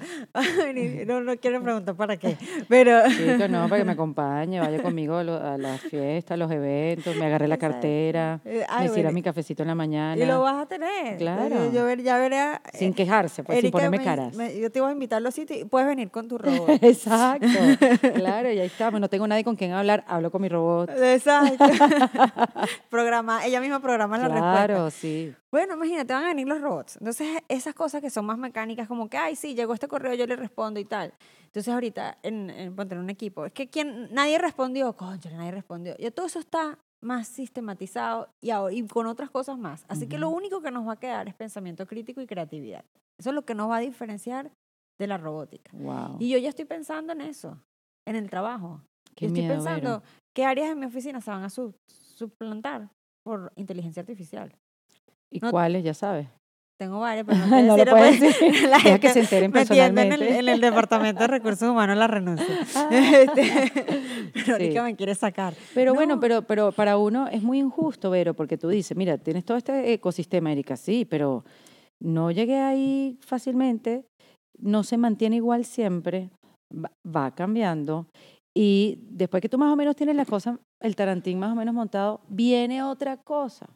No, 1.06 1.22
no 1.22 1.38
quiero 1.38 1.62
preguntar 1.62 1.96
para 1.96 2.18
qué, 2.18 2.38
pero... 2.68 3.02
Chico, 3.10 3.48
no, 3.48 3.68
para 3.68 3.78
que 3.82 3.86
me 3.86 3.92
acompañe, 3.94 4.60
vaya 4.60 4.82
conmigo 4.82 5.16
a, 5.18 5.24
lo- 5.24 5.42
a 5.44 5.58
las 5.58 5.82
fiestas, 5.82 6.32
a 6.36 6.38
los 6.38 6.52
eventos, 6.52 7.16
me 7.16 7.26
agarre 7.26 7.48
la 7.48 7.58
cartera, 7.58 8.40
Eh, 8.46 8.66
ay, 8.70 8.84
me 8.88 8.94
sirva 8.94 9.04
bueno, 9.04 9.12
mi 9.14 9.22
cafecito 9.24 9.64
en 9.64 9.68
la 9.70 9.76
mañana. 9.76 10.22
Y 10.22 10.26
lo 10.26 10.42
vas 10.42 10.64
a 10.64 10.66
tener. 10.68 11.18
Claro. 11.18 11.72
Yo, 11.72 11.86
ver- 11.86 12.02
ya 12.04 12.18
veré. 12.18 12.40
a- 12.40 12.62
Sin 12.74 12.94
quejarse, 12.94 13.44
pues, 13.44 13.62
sin 13.62 13.72
ponerme 13.72 13.98
me- 14.00 14.04
caras. 14.04 14.36
me- 14.36 14.58
yo 14.60 14.72
te 14.72 14.82
voy 14.82 14.90
a 14.90 14.94
invitar 14.94 15.18
a 15.18 15.22
los 15.22 15.34
sitios 15.34 15.60
y 15.60 15.66
puedes 15.66 15.88
venir 15.88 16.10
con 16.12 16.28
tu 16.28 16.38
robot. 16.38 16.70
Exacto, 16.82 17.48
claro, 18.16 18.52
y 18.52 18.60
ahí 18.60 18.68
estamos. 18.68 19.00
No 19.02 19.10
tengo 19.10 19.28
nadie 19.28 19.44
con 19.44 19.56
quien 19.56 19.72
hablar, 19.72 20.04
hablo 20.08 20.32
con 20.32 20.42
mi 20.42 20.50
robot. 20.50 20.90
Exacto. 21.02 21.56
Programa, 22.90 23.46
ella 23.46 23.60
misma 23.62 23.80
programa 23.80 24.18
la 24.18 24.26
respuesta. 24.28 24.66
Claro, 24.66 24.90
sí. 24.92 25.34
Bueno, 25.52 25.76
imagínate, 25.76 25.97
van 26.06 26.24
a 26.24 26.28
venir 26.28 26.48
los 26.48 26.62
robots. 26.62 26.98
Entonces, 26.98 27.28
esas 27.48 27.74
cosas 27.74 28.02
que 28.02 28.10
son 28.10 28.26
más 28.26 28.38
mecánicas, 28.38 28.88
como 28.88 29.10
que, 29.10 29.18
ay, 29.18 29.36
sí, 29.36 29.56
llegó 29.56 29.74
este 29.74 29.88
correo, 29.88 30.14
yo 30.14 30.26
le 30.28 30.36
respondo 30.36 30.80
y 30.80 30.86
tal. 30.86 31.14
Entonces, 31.46 31.74
ahorita, 31.74 32.18
en, 32.24 32.50
en, 32.50 32.76
en 32.80 32.98
un 32.98 33.10
equipo, 33.10 33.46
es 33.46 33.54
que 33.54 33.70
quien, 33.70 34.14
nadie 34.14 34.38
respondió, 34.38 34.94
concha, 34.96 35.30
nadie 35.32 35.52
respondió. 35.52 35.96
Ya 35.98 36.12
todo 36.12 36.26
eso 36.26 36.40
está 36.40 36.78
más 37.04 37.28
sistematizado 37.28 38.30
y, 38.44 38.50
ahora- 38.50 38.74
y 38.74 38.86
con 38.88 39.06
otras 39.08 39.30
cosas 39.30 39.58
más. 39.58 39.86
Así 39.88 40.08
que 40.08 40.18
lo 40.18 40.30
único 40.30 40.62
que 40.62 40.72
nos 40.72 40.88
va 40.88 40.94
a 40.94 41.00
quedar 41.00 41.28
es 41.28 41.36
pensamiento 41.36 41.86
crítico 41.86 42.22
y 42.22 42.28
creatividad. 42.28 42.84
Eso 43.20 43.30
es 43.30 43.36
lo 43.36 43.46
que 43.46 43.56
nos 43.56 43.70
va 43.70 43.78
a 43.78 43.82
diferenciar 43.82 44.52
de 45.00 45.08
la 45.08 45.18
robótica. 45.18 45.70
Wow. 45.74 46.18
Y 46.20 46.30
yo 46.30 46.38
ya 46.40 46.50
estoy 46.50 46.66
pensando 46.66 47.14
en 47.14 47.22
eso, 47.22 47.60
en 48.08 48.16
el 48.16 48.30
trabajo. 48.30 48.82
Qué 49.16 49.26
Yo 49.26 49.28
estoy 49.28 49.42
miedo, 49.44 49.56
pensando 49.56 50.00
Vero. 50.00 50.04
qué 50.36 50.46
áreas 50.46 50.70
de 50.70 50.76
mi 50.76 50.86
oficina 50.88 51.22
se 51.22 51.30
van 51.32 51.44
a 51.44 51.50
su- 51.50 51.74
suplantar 52.16 52.90
por 53.24 53.52
inteligencia 53.56 54.02
artificial. 54.02 54.56
¿Y 55.32 55.40
no- 55.40 55.52
cuáles? 55.52 55.84
Ya 55.84 55.94
sabes. 55.94 56.28
Tengo 56.80 57.00
varias, 57.00 57.26
pero 57.26 57.40
no, 57.40 57.62
no 57.64 57.78
lo 57.78 57.86
puedes 57.86 58.20
pues, 58.20 58.40
decir. 58.40 58.64
la 58.70 58.78
Deja 58.84 59.00
que 59.00 59.10
gente 59.10 59.14
se 59.14 59.20
enteren 59.22 59.52
metiendo 59.52 60.00
en 60.02 60.12
el, 60.14 60.20
personalmente. 60.20 60.40
en 60.40 60.50
el 60.50 60.62
departamento 60.62 61.22
de 61.22 61.28
recursos 61.28 61.70
humanos 61.70 61.98
la 61.98 62.06
renuncia. 62.08 62.46
Este, 62.92 63.72
pero 64.34 64.56
Erika 64.58 64.80
Sí. 64.82 64.86
me 64.86 64.96
quiere 64.96 65.16
sacar. 65.16 65.56
Pero 65.74 65.96
bueno, 65.96 66.16
No. 66.16 66.22
pero, 66.22 66.44
pero 66.44 66.72
para 66.72 66.98
uno 66.98 67.28
es 67.30 67.42
muy 67.42 67.58
injusto, 67.60 68.12
Vero, 68.12 68.36
porque 68.36 68.58
tú 68.60 68.68
dices, 68.70 68.96
mira, 68.96 69.18
tienes 69.18 69.44
todo 69.44 69.58
este 69.58 69.92
ecosistema, 69.94 70.52
Erika, 70.52 70.78
sí, 70.78 71.04
pero 71.06 71.44
no 72.00 72.30
llegué 72.30 72.58
ahí 72.60 73.18
fácilmente, 73.22 74.06
no 74.60 74.84
se 74.84 74.98
mantiene 74.98 75.38
igual 75.38 75.66
siempre, 75.66 76.30
va, 76.72 76.92
va 77.04 77.34
cambiando. 77.34 78.06
Y 78.56 79.00
después 79.10 79.42
que 79.42 79.50
tú 79.50 79.58
más 79.58 79.74
o 79.74 79.76
menos 79.76 79.96
tienes 79.96 80.16
la 80.16 80.26
cosa, 80.26 80.60
el 80.80 80.96
tarantín 80.96 81.40
más 81.40 81.52
o 81.52 81.56
menos 81.56 81.74
montado, 81.74 82.22
viene 82.28 82.84
otra 82.84 83.18
cosa. 83.18 83.68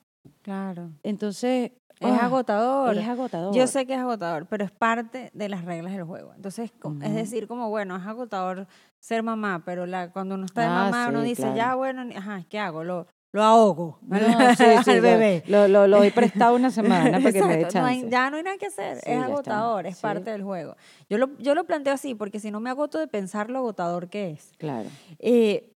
Claro. 0.41 0.89
Entonces, 1.03 1.71
Es 1.99 2.11
ah, 2.11 2.25
agotador. 2.25 2.97
Es 2.97 3.07
agotador. 3.07 3.53
Yo 3.55 3.67
sé 3.67 3.85
que 3.85 3.93
es 3.93 3.99
agotador, 3.99 4.47
pero 4.47 4.63
es 4.65 4.71
parte 4.71 5.29
de 5.33 5.49
las 5.49 5.65
reglas 5.65 5.93
del 5.93 6.03
juego. 6.03 6.33
Entonces, 6.35 6.71
es 7.03 7.13
decir, 7.13 7.47
como 7.47 7.69
bueno, 7.69 7.95
es 7.95 8.05
agotador 8.07 8.67
ser 8.99 9.21
mamá, 9.23 9.61
pero 9.65 9.85
la, 9.85 10.11
cuando 10.11 10.35
uno 10.35 10.45
está 10.45 10.61
de 10.61 10.67
Ah, 10.67 10.89
mamá, 10.89 11.09
uno 11.09 11.21
dice, 11.21 11.43
claro. 11.43 11.55
ya, 11.57 11.75
bueno, 11.75 12.03
ajá, 12.17 12.43
¿qué 12.49 12.57
hago? 12.59 12.83
Lo, 12.83 13.07
lo 13.33 13.43
ahogo 13.43 13.99
No, 14.01 14.17
sí, 14.17 14.25
sí, 14.83 14.89
al 14.91 14.95
lo- 14.97 15.01
bebé. 15.03 15.43
Lo, 15.47 15.67
lo, 15.67 15.87
lo 15.87 16.03
he 16.03 16.11
prestado 16.11 16.55
una 16.55 16.69
semana 16.71 17.19
para 17.19 17.31
que 17.31 17.43
me 17.43 17.55
dé 17.57 17.61
Exacto, 17.61 17.79
no 17.79 17.85
hay- 17.85 17.99
chance. 18.01 18.11
ya 18.11 18.29
no 18.31 18.37
hay 18.37 18.43
nada 18.43 18.57
que 18.57 18.65
hacer, 18.65 18.97
Sí, 18.97 19.11
es 19.11 19.23
agotador, 19.23 19.85
es 19.85 19.99
parte 19.99 20.31
del 20.31 20.43
juego. 20.43 20.75
Yo 21.09 21.17
lo, 21.19 21.37
yo 21.37 21.53
lo 21.55 21.65
planteo 21.65 21.93
así, 21.93 22.15
porque 22.15 22.39
si 22.39 22.49
no 22.51 22.59
me 22.59 22.69
agoto 22.71 22.97
de 22.99 23.07
pensar 23.07 23.49
lo 23.51 23.59
agotador 23.59 24.09
que 24.09 24.31
es. 24.31 24.51
Claro. 24.57 24.89
Eh, 25.19 25.71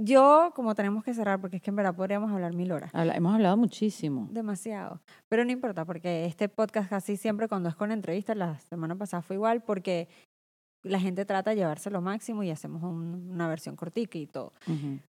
yo, 0.00 0.52
como 0.54 0.74
tenemos 0.74 1.04
que 1.04 1.14
cerrar, 1.14 1.40
porque 1.40 1.56
es 1.56 1.62
que 1.62 1.70
en 1.70 1.76
verdad 1.76 1.94
podríamos 1.94 2.30
hablar 2.32 2.54
mil 2.54 2.72
horas. 2.72 2.94
Habla- 2.94 3.14
hemos 3.16 3.34
hablado 3.34 3.56
muchísimo. 3.56 4.28
Demasiado. 4.30 5.00
Pero 5.28 5.44
no 5.44 5.50
importa, 5.52 5.84
porque 5.84 6.24
este 6.26 6.48
podcast 6.48 6.88
casi 6.88 7.16
siempre 7.16 7.48
cuando 7.48 7.68
es 7.68 7.74
con 7.74 7.92
entrevistas, 7.92 8.36
la 8.36 8.58
semana 8.60 8.96
pasada 8.96 9.22
fue 9.22 9.36
igual, 9.36 9.62
porque 9.62 10.08
la 10.88 10.98
gente 11.00 11.24
trata 11.24 11.50
de 11.50 11.56
llevarse 11.56 11.90
lo 11.90 12.00
máximo 12.00 12.42
y 12.42 12.50
hacemos 12.50 12.82
un- 12.82 13.30
una 13.32 13.48
versión 13.48 13.76
cortica 13.76 14.18
y 14.18 14.26
todo. 14.26 14.52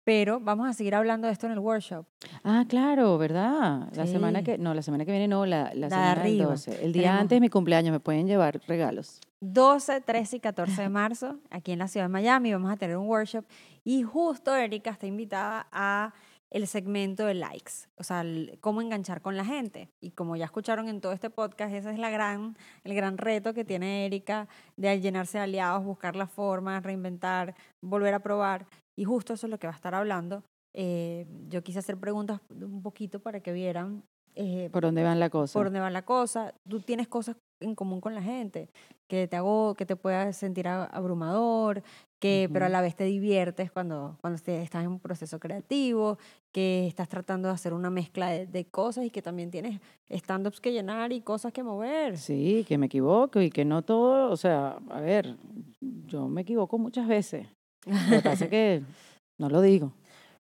Pero 0.05 0.41
vamos 0.41 0.69
a 0.69 0.73
seguir 0.73 0.95
hablando 0.95 1.27
de 1.27 1.33
esto 1.35 1.47
en 1.47 1.53
el 1.53 1.59
workshop. 1.59 2.05
Ah, 2.43 2.65
claro, 2.69 3.17
¿verdad? 3.19 3.89
La 3.95 4.07
semana 4.07 4.43
que, 4.43 4.57
no, 4.59 4.75
la 4.75 4.83
semana 4.83 5.05
que 5.05 5.11
viene 5.13 5.29
no, 5.29 5.47
la, 5.47 5.73
la 5.75 5.89
semana 5.91 6.11
del 6.15 6.19
arriba. 6.21 6.47
12. 6.47 6.85
El 6.85 6.93
día 6.93 7.03
Tenemos- 7.03 7.21
antes 7.21 7.37
de 7.37 7.41
mi 7.41 7.49
cumpleaños 7.49 7.93
me 7.93 8.01
pueden 8.01 8.27
llevar 8.27 8.61
regalos. 8.67 9.21
12, 9.41 10.01
13 10.01 10.37
y 10.37 10.41
14 10.41 10.83
de 10.83 10.89
marzo, 10.89 11.39
aquí 11.51 11.73
en 11.73 11.79
la 11.79 11.89
ciudad 11.89 12.07
de 12.07 12.13
Miami, 12.13 12.53
vamos 12.53 12.73
a 12.73 12.77
tener 12.77 12.97
un 12.97 13.07
workshop 13.07 13.45
y 13.85 14.03
justo 14.03 14.55
Erika 14.55 14.91
está 14.91 15.07
invitada 15.07 15.67
a 15.71 16.13
el 16.51 16.67
segmento 16.67 17.27
de 17.27 17.35
likes, 17.35 17.73
o 17.97 18.03
sea, 18.03 18.25
cómo 18.61 18.83
enganchar 18.83 19.23
con 19.23 19.37
la 19.37 19.45
gente. 19.45 19.89
Y 20.01 20.11
como 20.11 20.37
ya 20.37 20.45
escucharon 20.45 20.89
en 20.89 21.01
todo 21.01 21.13
este 21.13 21.31
podcast, 21.31 21.73
ese 21.73 21.91
es 21.91 21.99
la 21.99 22.11
gran, 22.11 22.57
el 22.85 22.95
gran 22.95 23.19
reto 23.19 23.55
que 23.55 23.65
tiene 23.65 24.07
Erika 24.07 24.49
de 24.77 25.01
llenarse 25.01 25.39
de 25.39 25.45
aliados, 25.45 25.85
buscar 25.85 26.17
la 26.17 26.27
forma, 26.27 26.81
reinventar, 26.81 27.55
volver 27.81 28.15
a 28.15 28.21
probar. 28.21 28.67
Y 28.97 29.05
justo 29.05 29.35
eso 29.35 29.47
es 29.47 29.51
lo 29.51 29.59
que 29.59 29.67
va 29.67 29.73
a 29.73 29.77
estar 29.77 29.95
hablando 29.95 30.43
eh, 30.73 31.27
yo 31.49 31.63
quise 31.63 31.81
hacer 31.81 31.99
preguntas 31.99 32.41
un 32.49 32.83
poquito 32.83 33.21
para 33.21 33.41
que 33.41 33.53
vieran 33.53 34.05
eh, 34.35 34.69
¿Por 34.73 34.83
dónde 34.83 35.03
van 35.03 35.21
la 35.21 35.31
cosa? 35.31 35.59
por 35.59 35.67
dónde 35.67 35.81
va 35.81 35.91
la 35.91 36.03
cosa. 36.03 36.55
Tú 36.69 36.81
tienes 36.81 37.09
cosas 37.09 37.37
en 37.61 37.75
común 37.75 38.01
con 38.01 38.15
la 38.15 38.23
gente 38.23 38.71
que 39.09 39.27
te 39.27 39.37
hago 39.37 39.75
que 39.75 39.85
te 39.85 39.97
puedas 39.97 40.37
sentir 40.37 40.69
abrumador, 40.69 41.83
que 42.21 42.49
pero 42.53 42.67
a 42.67 42.69
la 42.69 42.81
vez 42.81 42.95
te 42.95 43.05
diviertes 43.05 43.73
cuando 43.73 44.17
cuando 44.21 44.37
estás 44.37 44.83
en 44.85 44.89
un 44.89 45.01
proceso 45.01 45.41
creativo, 45.41 46.17
que 46.53 46.87
estás 46.87 47.09
tratando 47.09 47.49
de 47.49 47.55
hacer 47.55 47.73
una 47.73 47.91
mezcla 47.91 48.31
de, 48.31 48.47
de 48.47 48.65
cosas 48.67 49.05
y 49.05 49.11
que 49.11 49.21
también 49.21 49.51
tienes 49.51 49.81
stand-ups 50.09 50.61
que 50.61 50.73
llenar 50.73 51.13
y 51.13 51.21
cosas 51.23 51.53
que 51.53 51.63
mover. 51.63 52.19
Sí, 52.19 52.65
que 52.69 52.79
me 52.79 52.87
equivoco 52.87 53.41
y 53.41 53.51
que 53.51 53.65
no 53.65 53.83
todo, 53.83 54.31
o 54.31 54.37
sea, 54.37 54.79
a 54.91 55.01
ver, 55.01 55.37
yo 55.81 56.29
me 56.29 56.43
equivoco 56.43 56.79
muchas 56.79 57.09
veces. 57.09 57.47
Lo 57.87 58.17
que 58.17 58.23
pasa 58.23 58.45
es 58.45 58.51
que 58.51 58.83
no 59.39 59.49
lo 59.49 59.61
digo. 59.61 59.93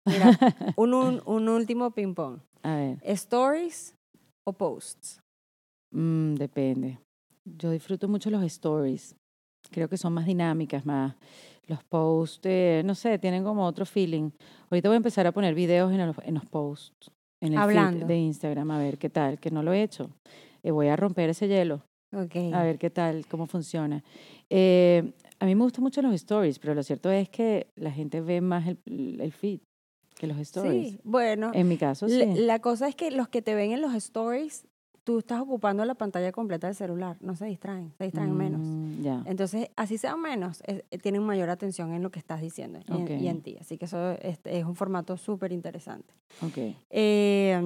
Mira, 0.07 0.39
un, 0.77 0.95
un, 0.95 1.23
un 1.27 1.49
último 1.49 1.91
ping 1.91 2.15
pong. 2.15 2.39
A 2.63 2.77
ver, 2.77 2.99
¿Stories 3.05 3.95
o 4.47 4.53
posts? 4.53 5.21
mm, 5.93 6.35
depende. 6.35 6.99
Yo 7.45 7.71
disfruto 7.71 8.09
mucho 8.09 8.31
los 8.31 8.43
stories. 8.45 9.17
Creo 9.71 9.89
que 9.89 9.97
son 9.97 10.13
más 10.13 10.27
dinámicas, 10.27 10.85
más 10.87 11.17
los 11.67 11.83
posts, 11.85 12.41
eh, 12.45 12.83
no 12.85 12.95
sé, 12.95 13.19
tienen 13.19 13.45
como 13.45 13.65
otro 13.67 13.85
feeling. 13.87 14.31
Ahorita 14.71 14.89
voy 14.89 14.95
a 14.95 14.97
empezar 14.97 15.27
a 15.27 15.33
poner 15.33 15.55
videos 15.55 15.93
en 15.93 16.07
los, 16.07 16.17
en 16.23 16.35
los 16.35 16.45
posts, 16.47 17.11
en 17.43 17.53
el 17.53 17.59
feed 17.59 17.63
Hablando. 17.63 18.07
de 18.07 18.17
Instagram, 18.17 18.71
a 18.71 18.79
ver 18.79 18.99
qué 18.99 19.09
tal, 19.11 19.39
que 19.39 19.51
no 19.51 19.63
lo 19.63 19.73
he 19.73 19.83
hecho. 19.83 20.11
Eh, 20.63 20.71
voy 20.71 20.89
a 20.89 20.97
romper 20.97 21.31
ese 21.31 21.49
hielo. 21.49 21.83
Ok. 22.13 22.37
A 22.53 22.63
ver 22.65 22.79
qué 22.79 22.91
tal, 22.91 23.27
cómo 23.27 23.47
funciona. 23.47 24.03
Eh, 24.49 25.13
a 25.39 25.47
mí 25.47 25.55
me 25.55 25.63
gustan 25.63 25.85
mucho 25.85 26.03
los 26.03 26.13
stories, 26.15 26.59
pero 26.59 26.75
lo 26.75 26.83
cierto 26.83 27.11
es 27.11 27.29
que 27.29 27.69
la 27.77 27.93
gente 27.93 28.21
ve 28.21 28.41
más 28.41 28.67
el, 28.67 29.21
el 29.21 29.33
feed 29.33 29.61
que 30.21 30.27
los 30.27 30.39
stories. 30.39 30.93
Sí, 30.93 31.01
bueno. 31.03 31.51
En 31.55 31.67
mi 31.67 31.77
caso, 31.79 32.07
sí. 32.09 32.23
La, 32.37 32.59
cosa 32.61 32.87
es 32.89 32.95
que 32.95 33.11
los 33.11 33.29
que 33.29 33.41
te 33.43 33.55
ven 33.55 33.73
en 33.73 33.81
los 33.81 33.95
stories, 33.95 34.67
tú 35.03 35.19
estás 35.19 35.41
ocupando 35.41 35.83
la 35.87 35.95
pantalla 35.95 36.31
completa 36.31 36.67
del 36.67 36.77
celular, 36.77 37.17
no 37.21 37.35
se 37.35 37.47
distraen, 37.47 37.95
se 37.97 38.05
distraen 38.05 38.37
menos. 38.37 38.61
Mm, 38.63 39.03
Ya. 39.03 39.23
Entonces, 39.27 39.71
así 39.77 39.97
sean 39.97 40.21
menos, 40.21 40.63
es- 40.67 40.85
eh, 40.91 40.99
tienen 40.99 41.23
mayor 41.23 41.49
atención 41.49 41.95
en 41.95 42.03
lo 42.03 42.11
que 42.11 42.19
estás 42.19 42.43
diciendo 42.43 42.81
y, 42.87 42.93
en, 42.93 42.99
y 42.99 43.03
Ok. 43.03 43.11
en 43.31 43.41
ti. 43.43 43.57
Así 43.59 43.79
que 43.79 43.87
eso 43.87 44.13
es, 44.21 44.39
es 44.45 44.65
un 44.65 44.77
formato 44.77 45.17
súper 45.17 45.53
interesante. 45.53 46.13
Ok. 46.43 46.77
Eh, 46.91 47.59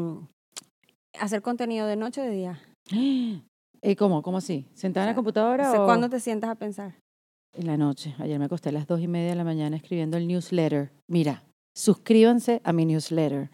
hacer 1.18 1.42
contenido 1.42 1.86
de 1.88 1.96
noche 1.96 2.20
o 2.20 2.24
de 2.24 2.30
día. 2.30 2.60
¿Y 2.90 3.94
cómo? 3.98 4.22
¿Cómo 4.22 4.38
así? 4.38 4.68
¿Sentada 4.74 5.06
en 5.06 5.10
la 5.10 5.14
computadora 5.16 5.82
o 5.82 5.84
¿Cuándo 5.86 6.08
te 6.08 6.20
sientas 6.20 6.50
a 6.50 6.54
pensar? 6.54 6.94
en 7.56 7.66
la 7.68 7.76
noche? 7.76 8.14
Ayer 8.18 8.38
me 8.38 8.46
acosté 8.46 8.68
a 8.70 8.72
las 8.72 8.86
dos 8.86 9.00
y 9.00 9.06
media 9.08 9.30
de 9.30 9.36
la 9.36 9.44
mañana 9.44 9.76
escribiendo 9.76 10.16
el 10.16 10.26
newsletter. 10.26 10.90
Mira, 11.08 11.44
suscríbanse 11.74 12.60
a 12.64 12.72
mi 12.72 12.86
newsletter 12.86 13.50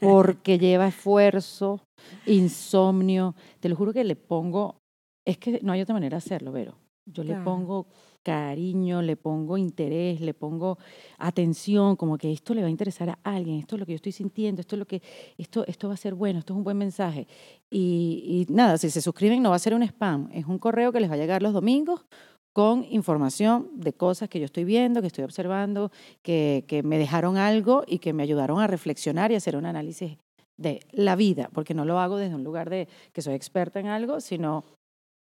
porque 0.00 0.58
lleva 0.58 0.88
esfuerzo, 0.88 1.80
insomnio. 2.26 3.34
Te 3.60 3.68
lo 3.68 3.76
juro 3.76 3.92
que 3.92 4.04
le 4.04 4.16
pongo, 4.16 4.76
es 5.24 5.38
que 5.38 5.60
no 5.62 5.72
hay 5.72 5.80
otra 5.80 5.94
manera 5.94 6.16
de 6.16 6.18
hacerlo, 6.18 6.52
Vero. 6.52 6.78
Yo 7.06 7.22
le 7.22 7.30
Claro. 7.30 7.44
pongo 7.44 7.86
cariño, 8.22 9.02
le 9.02 9.16
pongo 9.16 9.58
interés, 9.58 10.22
le 10.22 10.32
pongo 10.32 10.78
atención, 11.18 11.96
como 11.96 12.16
que 12.16 12.32
esto 12.32 12.54
le 12.54 12.62
va 12.62 12.68
a 12.68 12.70
interesar 12.70 13.10
a 13.10 13.18
alguien, 13.22 13.58
esto 13.58 13.76
es 13.76 13.80
lo 13.80 13.84
que 13.84 13.92
yo 13.92 13.96
estoy 13.96 14.12
sintiendo, 14.12 14.62
esto 14.62 14.76
es 14.76 14.78
lo 14.78 14.86
que, 14.86 15.02
esto, 15.36 15.66
esto 15.66 15.88
va 15.88 15.94
a 15.94 15.98
ser 15.98 16.14
bueno, 16.14 16.38
esto 16.38 16.54
es 16.54 16.56
un 16.56 16.64
buen 16.64 16.78
mensaje. 16.78 17.26
Y, 17.70 18.46
y 18.48 18.52
nada, 18.52 18.78
si 18.78 18.88
se 18.88 19.02
suscriben 19.02 19.42
no 19.42 19.50
va 19.50 19.56
a 19.56 19.58
ser 19.58 19.74
un 19.74 19.82
spam, 19.82 20.30
es 20.32 20.46
un 20.46 20.58
correo 20.58 20.90
que 20.92 21.00
les 21.00 21.10
va 21.10 21.14
a 21.14 21.18
llegar 21.18 21.42
los 21.42 21.52
domingos 21.52 22.06
con 22.54 22.84
información 22.88 23.68
de 23.74 23.92
cosas 23.92 24.28
que 24.30 24.38
yo 24.38 24.44
estoy 24.46 24.64
viendo, 24.64 25.00
que 25.00 25.08
estoy 25.08 25.24
observando, 25.24 25.90
que, 26.22 26.64
que 26.68 26.82
me 26.82 26.96
dejaron 26.98 27.36
algo 27.36 27.82
y 27.86 27.98
que 27.98 28.12
me 28.12 28.22
ayudaron 28.22 28.60
a 28.60 28.66
reflexionar 28.68 29.30
y 29.32 29.34
hacer 29.34 29.56
un 29.56 29.66
análisis 29.66 30.16
de 30.56 30.80
la 30.92 31.16
vida, 31.16 31.50
porque 31.52 31.74
no 31.74 31.84
lo 31.84 31.98
hago 31.98 32.16
desde 32.16 32.36
un 32.36 32.44
lugar 32.44 32.70
de 32.70 32.86
que 33.12 33.22
soy 33.22 33.34
experta 33.34 33.80
en 33.80 33.88
algo, 33.88 34.20
sino 34.20 34.64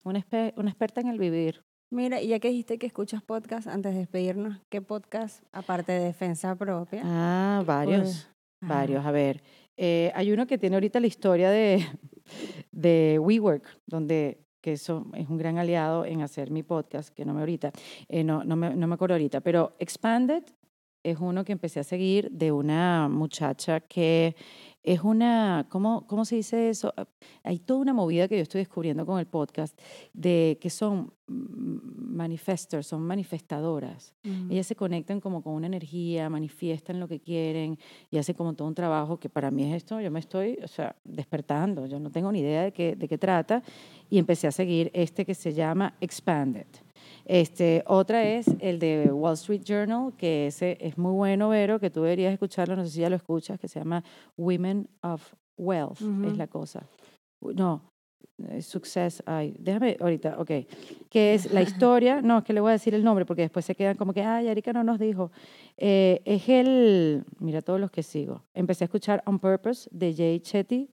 una, 0.03 0.19
espe- 0.19 0.53
una 0.57 0.69
experta 0.69 0.99
en 0.99 1.07
el 1.07 1.17
vivir. 1.17 1.63
Mira, 1.93 2.21
y 2.21 2.27
ya 2.27 2.39
que 2.39 2.49
dijiste 2.49 2.77
que 2.77 2.87
escuchas 2.87 3.23
podcast, 3.23 3.67
antes 3.67 3.93
de 3.93 3.99
despedirnos, 3.99 4.59
¿qué 4.69 4.81
podcast, 4.81 5.43
aparte 5.53 5.93
de 5.93 5.99
defensa 6.03 6.55
propia? 6.55 7.03
Ah, 7.05 7.63
varios, 7.65 8.29
Ah, 8.61 8.67
varios. 8.67 9.05
A 9.05 9.11
ver, 9.11 9.41
eh, 9.77 10.11
hay 10.13 10.31
uno 10.33 10.45
que 10.45 10.57
tiene 10.57 10.75
ahorita 10.75 10.99
la 10.99 11.07
historia 11.07 11.49
de, 11.51 11.85
de 12.71 13.17
WeWork, 13.19 13.63
donde 13.87 14.42
que 14.63 14.71
eso 14.71 15.05
es 15.13 15.27
un 15.29 15.37
gran 15.37 15.57
aliado 15.57 16.05
en 16.05 16.21
hacer 16.21 16.49
mi 16.49 16.63
podcast, 16.63 17.13
que 17.13 17.25
no 17.25 17.33
me 17.33 17.41
ahorita, 17.41 17.73
eh, 18.07 18.23
no, 18.23 18.45
no, 18.45 18.55
me, 18.55 18.73
no 18.73 18.87
me 18.87 18.95
acuerdo 18.95 19.15
ahorita, 19.15 19.41
pero 19.41 19.75
Expanded 19.77 20.43
es 21.03 21.17
uno 21.19 21.43
que 21.43 21.51
empecé 21.51 21.81
a 21.81 21.83
seguir 21.83 22.31
de 22.31 22.53
una 22.53 23.09
muchacha 23.09 23.81
que 23.81 24.37
es 24.83 25.01
una, 25.01 25.65
¿cómo, 25.69 26.05
cómo 26.07 26.25
se 26.25 26.35
dice 26.35 26.69
eso? 26.69 26.93
Ah, 26.97 27.07
Hay 27.43 27.59
toda 27.59 27.79
una 27.79 27.93
movida 27.93 28.27
que 28.27 28.35
yo 28.35 28.43
estoy 28.43 28.59
descubriendo 28.59 29.05
con 29.05 29.17
el 29.19 29.25
podcast 29.27 29.79
de 30.13 30.57
que 30.61 30.69
son 30.69 31.13
manifestors, 31.27 32.87
son 32.87 33.01
manifestadoras. 33.03 34.13
ujú. 34.25 34.51
Ellas 34.53 34.67
se 34.67 34.75
conectan 34.75 35.19
como 35.21 35.41
con 35.41 35.53
una 35.53 35.67
energía, 35.67 36.29
manifiestan 36.29 36.99
lo 36.99 37.07
que 37.07 37.19
quieren 37.19 37.77
y 38.11 38.17
hacen 38.17 38.35
como 38.35 38.53
todo 38.53 38.67
un 38.67 38.75
trabajo 38.75 39.17
que 39.19 39.29
para 39.29 39.51
mí 39.51 39.63
es 39.63 39.75
esto, 39.77 40.01
yo 40.01 40.11
me 40.11 40.19
estoy, 40.19 40.59
o 40.63 40.67
sea, 40.67 40.95
despertando, 41.03 41.85
yo 41.85 41.99
no 41.99 42.11
tengo 42.11 42.31
ni 42.31 42.39
idea 42.39 42.63
de 42.63 42.71
qué, 42.73 42.95
de 42.95 43.07
qué 43.07 43.17
trata 43.17 43.63
y 44.09 44.17
empecé 44.17 44.47
a 44.47 44.51
seguir 44.51 44.91
este 44.93 45.25
que 45.25 45.33
se 45.33 45.53
llama 45.53 45.95
Expanded. 46.01 46.67
Este, 47.25 47.83
otra 47.87 48.23
es 48.23 48.47
el 48.59 48.79
de 48.79 49.11
Wall 49.11 49.33
Street 49.33 49.61
Journal, 49.63 50.13
que 50.17 50.47
ese 50.47 50.77
es 50.81 50.97
muy 50.97 51.13
bueno, 51.13 51.49
Vero, 51.49 51.79
que 51.79 51.89
tú 51.89 52.01
deberías 52.01 52.33
escucharlo, 52.33 52.75
no 52.75 52.83
sé 52.83 52.91
si 52.91 53.01
ya 53.01 53.09
lo 53.09 53.15
escuchas, 53.15 53.59
que 53.59 53.67
se 53.67 53.79
llama 53.79 54.03
Women 54.37 54.89
of 55.01 55.33
Wealth, 55.57 56.01
es 56.25 56.37
la 56.37 56.47
cosa. 56.47 56.87
No, 57.41 57.93
eh, 58.49 58.61
Success, 58.61 59.21
ay, 59.25 59.55
déjame 59.59 59.97
ahorita, 59.99 60.35
ok, 60.39 60.51
que 61.09 61.33
es 61.33 61.51
la 61.51 61.61
historia, 61.61 62.21
no, 62.21 62.39
es 62.39 62.43
que 62.43 62.53
le 62.53 62.61
voy 62.61 62.69
a 62.69 62.73
decir 62.73 62.93
el 62.95 63.03
nombre 63.03 63.25
porque 63.25 63.43
después 63.43 63.63
se 63.65 63.75
quedan 63.75 63.95
como 63.95 64.13
que, 64.13 64.23
ay, 64.23 64.47
Erika 64.47 64.73
no 64.73 64.83
nos 64.83 64.99
dijo. 64.99 65.31
Eh, 65.77 66.21
es 66.25 66.49
el, 66.49 67.23
mira 67.39 67.61
todos 67.61 67.79
los 67.79 67.91
que 67.91 68.03
sigo. 68.03 68.43
Empecé 68.53 68.83
a 68.83 68.85
escuchar 68.85 69.23
On 69.25 69.39
Purpose 69.39 69.89
de 69.91 70.13
Jay 70.13 70.39
Chetty. 70.39 70.89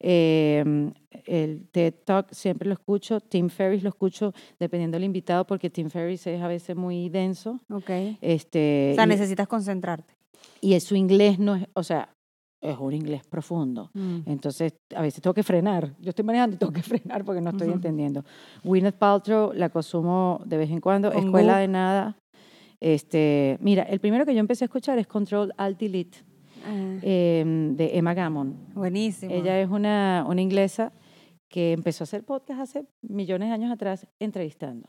Eh, 0.00 0.92
el 1.24 1.68
TED 1.72 1.94
Talk 2.04 2.32
siempre 2.32 2.68
lo 2.68 2.74
escucho. 2.74 3.20
Tim 3.20 3.48
Ferriss 3.48 3.82
lo 3.82 3.88
escucho 3.88 4.32
dependiendo 4.58 4.96
del 4.96 5.04
invitado 5.04 5.46
porque 5.46 5.70
Tim 5.70 5.88
Ferriss 5.90 6.26
es 6.26 6.40
a 6.42 6.48
veces 6.48 6.76
muy 6.76 7.08
denso. 7.08 7.60
Ok. 7.70 7.90
Este, 8.20 8.90
O 8.92 8.94
sea, 8.96 9.04
y, 9.04 9.08
necesitas 9.08 9.48
concentrarte. 9.48 10.14
y 10.60 10.78
su 10.80 10.94
inglés 10.96 11.38
no 11.38 11.56
es, 11.56 11.66
o 11.74 11.82
sea, 11.82 12.10
es 12.60 12.76
un 12.78 12.92
inglés 12.92 13.22
profundo. 13.28 13.90
Mm. 13.94 14.18
Entonces, 14.26 14.74
a 14.94 15.02
veces 15.02 15.20
tengo 15.22 15.34
que 15.34 15.42
frenar. 15.42 15.94
Yo 16.00 16.10
estoy 16.10 16.24
manejando 16.24 16.56
y 16.56 16.58
tengo 16.58 16.72
que 16.72 16.82
frenar 16.82 17.24
porque 17.24 17.40
no 17.40 17.50
estoy 17.50 17.68
Ujú. 17.68 17.76
entendiendo. 17.76 18.24
Gwyneth 18.64 18.96
Paltrow 18.96 19.52
la 19.52 19.68
consumo 19.70 20.40
de 20.44 20.56
vez 20.56 20.70
en 20.70 20.80
cuando. 20.80 21.12
Escuela 21.12 21.54
Gu. 21.54 21.58
de 21.60 21.68
Nada. 21.68 22.16
Este, 22.80 23.56
mira, 23.60 23.84
el 23.84 24.00
primero 24.00 24.26
que 24.26 24.34
yo 24.34 24.40
empecé 24.40 24.64
a 24.64 24.66
escuchar 24.66 24.98
es 24.98 25.06
Control 25.06 25.52
Alt 25.56 25.78
Delete 25.80 26.18
Ah, 26.66 26.98
em, 27.02 27.76
de 27.76 27.96
Emma 27.96 28.14
Gammon. 28.14 28.56
buenísimo. 28.74 29.32
Ella 29.32 29.60
es 29.60 29.68
una, 29.70 30.24
una 30.28 30.40
inglesa 30.42 30.92
que 31.48 31.72
empezó 31.72 32.02
a 32.02 32.06
hacer 32.06 32.24
podcast 32.24 32.60
hace 32.60 32.84
millones 33.02 33.48
de 33.48 33.54
años 33.54 33.70
atrás 33.72 34.06
entrevistando. 34.18 34.88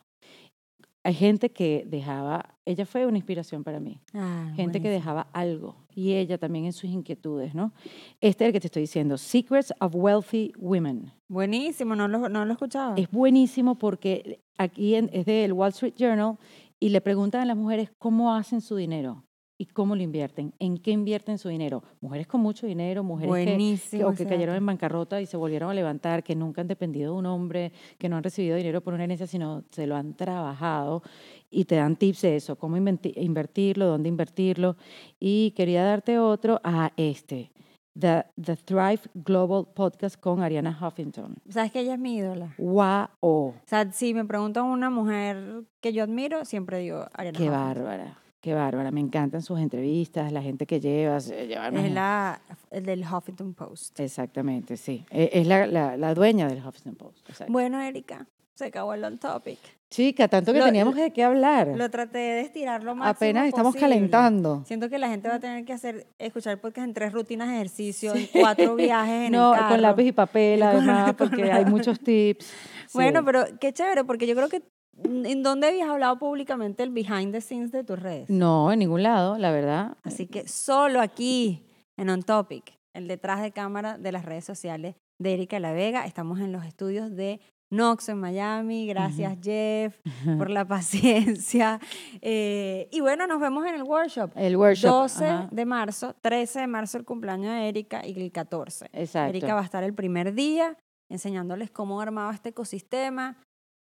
Hay 1.04 1.14
gente 1.14 1.52
que 1.52 1.86
dejaba, 1.88 2.58
ella 2.66 2.86
fue 2.86 3.06
una 3.06 3.18
inspiración 3.18 3.64
para 3.64 3.80
mí 3.80 4.02
Ah, 4.14 4.52
gente 4.58 4.82
que 4.82 4.90
buenísimo. 4.90 4.92
dejaba 4.92 5.22
algo 5.32 5.86
y 5.96 6.14
ella 6.16 6.38
también 6.38 6.66
en 6.66 6.74
sus 6.74 6.90
inquietudes, 6.90 7.56
¿no? 7.56 7.72
Este 8.20 8.44
es 8.44 8.48
el 8.48 8.54
que 8.54 8.60
te 8.60 8.68
estoy 8.68 8.82
diciendo, 8.82 9.18
Secrets 9.18 9.74
of 9.80 9.96
Wealthy 9.96 10.52
Women. 10.58 11.14
Buenísimo, 11.30 11.96
no 11.96 12.10
lo, 12.10 12.28
no 12.28 12.44
lo 12.44 12.52
escuchaba. 12.52 12.96
Es 12.98 13.10
buenísimo 13.10 13.76
porque 13.78 14.42
aquí 14.58 14.96
en- 14.96 15.10
es 15.14 15.26
del 15.26 15.54
Wall 15.54 15.70
Street 15.70 15.94
Journal 15.98 16.38
y 16.80 16.90
le 16.90 17.00
preguntan 17.00 17.42
a 17.42 17.46
las 17.46 17.56
mujeres 17.58 17.90
cómo 17.98 18.34
hacen 18.36 18.60
su 18.60 18.76
dinero 18.76 19.24
y 19.60 19.66
cómo 19.66 19.96
lo 19.96 20.04
invierten, 20.04 20.54
en 20.60 20.78
qué 20.78 20.92
invierten 20.92 21.38
su 21.40 21.50
dinero. 21.50 21.82
Mujeres 22.00 22.28
con 22.28 22.42
mucho 22.42 22.68
dinero, 22.68 23.04
mujeres 23.04 23.34
que, 23.46 23.98
que- 23.98 24.04
o 24.06 24.14
que 24.14 24.26
cayeron 24.30 24.56
en 24.56 24.66
bancarrota 24.66 25.20
y 25.20 25.26
se 25.26 25.36
volvieron 25.36 25.72
a 25.72 25.74
levantar, 25.74 26.24
que 26.24 26.36
nunca 26.36 26.62
han 26.62 26.68
dependido 26.68 27.14
de 27.14 27.20
un 27.20 27.26
hombre, 27.26 27.72
que 27.98 28.08
no 28.08 28.18
han 28.18 28.24
recibido 28.24 28.56
dinero 28.56 28.82
por 28.82 28.94
una 28.94 29.04
herencia, 29.06 29.26
sino 29.26 29.64
se 29.72 29.88
lo 29.88 29.96
han 29.96 30.14
trabajado 30.16 31.02
y 31.50 31.66
te 31.66 31.76
dan 31.76 31.96
tips 31.96 32.22
de 32.22 32.36
eso, 32.36 32.56
cómo 32.58 32.78
invertirlo, 32.78 33.88
dónde 33.88 34.10
invertirlo. 34.10 34.76
Y 35.20 35.52
quería 35.52 35.84
darte 35.84 36.20
otro 36.20 36.62
a 36.64 36.92
este, 36.96 37.52
The, 38.00 38.26
The 38.40 38.58
Thrive 38.58 39.00
Global 39.16 39.66
Podcast 39.74 40.20
con 40.20 40.44
Ariana 40.44 40.78
Huffington. 40.80 41.36
¿Sabes 41.50 41.72
que 41.72 41.80
ella 41.80 41.96
es 41.96 42.00
mi 42.00 42.18
ídola? 42.18 42.54
¡Wow! 42.60 43.08
O 43.22 43.54
sea, 43.66 43.92
si 43.92 44.14
me 44.14 44.24
preguntan 44.24 44.66
una 44.66 44.92
mujer 44.92 45.64
que 45.82 45.94
yo 45.94 46.04
admiro, 46.04 46.46
siempre 46.46 46.78
digo 46.78 47.06
Ariana 47.14 47.38
¡Qué 47.40 47.46
Huffington. 47.46 47.60
bárbara! 47.68 48.20
¡Qué 48.48 48.54
bárbara! 48.54 48.92
Me 48.92 49.02
encantan 49.02 49.42
sus 49.42 49.60
entrevistas, 49.60 50.32
la 50.32 50.42
gente 50.42 50.66
que 50.66 50.80
lleva. 50.80 51.20
se- 51.20 51.48
lleva 51.48 51.68
Es 51.68 51.92
la 51.92 52.40
el 52.72 52.86
del 52.86 53.02
Huffington 53.04 53.54
Post. 53.54 54.00
Exactamente, 54.00 54.78
sí. 54.78 55.06
E- 55.10 55.32
Es 55.34 55.46
la, 55.48 55.68
la, 55.68 55.98
la 55.98 56.14
dueña 56.14 56.48
del 56.48 56.60
Huffington 56.66 56.96
Post. 56.96 57.30
exacto. 57.30 57.52
Bueno, 57.52 57.82
Erika, 57.82 58.26
Se 58.54 58.64
acabó 58.68 58.94
el 58.94 59.04
on 59.04 59.18
topic. 59.18 59.60
Chica, 59.90 60.30
tanto 60.30 60.54
que 60.54 60.60
Lo- 60.60 60.66
teníamos 60.66 60.96
de 60.96 61.12
qué 61.12 61.26
hablar. 61.26 61.68
Lo 61.76 61.90
traté 61.90 62.20
de 62.20 62.40
estirar 62.42 62.84
lo 62.86 62.96
máximo 62.96 63.10
Apenas 63.12 63.48
estamos 63.48 63.74
posible. 63.76 63.96
calentando. 63.96 64.64
Siento 64.66 64.90
que 64.90 64.98
la 64.98 65.10
gente 65.10 65.28
va 65.28 65.36
a 65.36 65.40
tener 65.42 65.66
que 65.66 65.74
hacer, 65.74 66.08
escuchar 66.18 66.58
podcast 66.62 66.88
en 66.88 66.94
tres 66.94 67.12
rutinas 67.12 67.50
de 67.50 67.56
ejercicio, 67.56 68.16
en 68.16 68.28
cuatro 68.32 68.76
viajes 68.78 69.26
en 69.28 69.34
no, 69.34 69.54
el 69.54 69.60
carro. 69.60 69.72
con 69.74 69.82
lápiz 69.82 70.04
y 70.06 70.12
papel, 70.14 70.64
además, 70.64 71.14
con- 71.16 71.28
porque 71.30 71.52
hay 71.52 71.66
muchos 71.66 72.00
tips. 72.00 72.54
Bueno, 72.94 73.20
Sí. 73.20 73.26
pero 73.26 73.44
qué 73.60 73.74
chévere, 73.74 74.06
porque 74.06 74.26
yo 74.26 74.34
creo 74.34 74.48
que 74.48 74.62
¿en 75.04 75.44
dónde 75.44 75.68
habías 75.68 75.90
hablado 75.90 76.18
públicamente 76.20 76.84
el 76.84 76.92
behind 76.92 77.32
the 77.32 77.42
scenes 77.42 77.72
de 77.72 77.84
tus 77.84 78.00
redes? 78.00 78.30
No, 78.30 78.72
en 78.72 78.80
ningún 78.80 79.04
lado, 79.04 79.38
la 79.38 79.52
verdad. 79.52 79.98
Así 80.04 80.28
que 80.28 80.48
solo 80.48 81.02
aquí 81.02 81.64
en 81.98 82.10
On 82.10 82.24
Topic, 82.24 82.78
el 82.94 83.08
detrás 83.08 83.42
de 83.42 83.52
cámara 83.52 83.98
de 83.98 84.12
las 84.12 84.26
redes 84.26 84.46
sociales 84.46 84.96
de 85.20 85.34
Erika 85.34 85.60
La 85.60 85.74
Vega, 85.74 86.06
estamos 86.06 86.40
en 86.40 86.52
los 86.52 86.66
estudios 86.66 87.16
de 87.16 87.40
Nox 87.70 88.10
en 88.10 88.20
Miami. 88.20 88.88
Gracias, 88.88 89.38
Jeff, 89.42 90.00
por 90.38 90.50
la 90.50 90.66
paciencia. 90.66 91.80
Eh, 92.22 92.88
y 92.92 93.02
bueno, 93.02 93.28
nos 93.28 93.40
vemos 93.40 93.66
en 93.66 93.76
el 93.76 93.84
workshop. 93.84 94.32
El 94.36 94.56
workshop. 94.56 94.90
12 94.90 95.26
ajá, 95.26 95.50
de 95.52 95.66
marzo, 95.66 96.16
13 96.22 96.62
de 96.62 96.68
marzo 96.68 96.98
el 96.98 97.06
cumpleaños 97.06 97.54
de 97.54 97.68
Erika 97.68 98.06
y 98.06 98.20
el 98.22 98.32
14. 98.32 98.90
Exacto. 98.94 99.30
Erika 99.30 99.54
va 99.54 99.62
a 99.62 99.66
estar 99.66 99.84
el 99.84 99.94
primer 99.94 100.34
día 100.34 100.78
enseñándoles 101.10 101.72
cómo 101.72 102.02
armaba 102.02 102.34
este 102.34 102.50
ecosistema, 102.50 103.38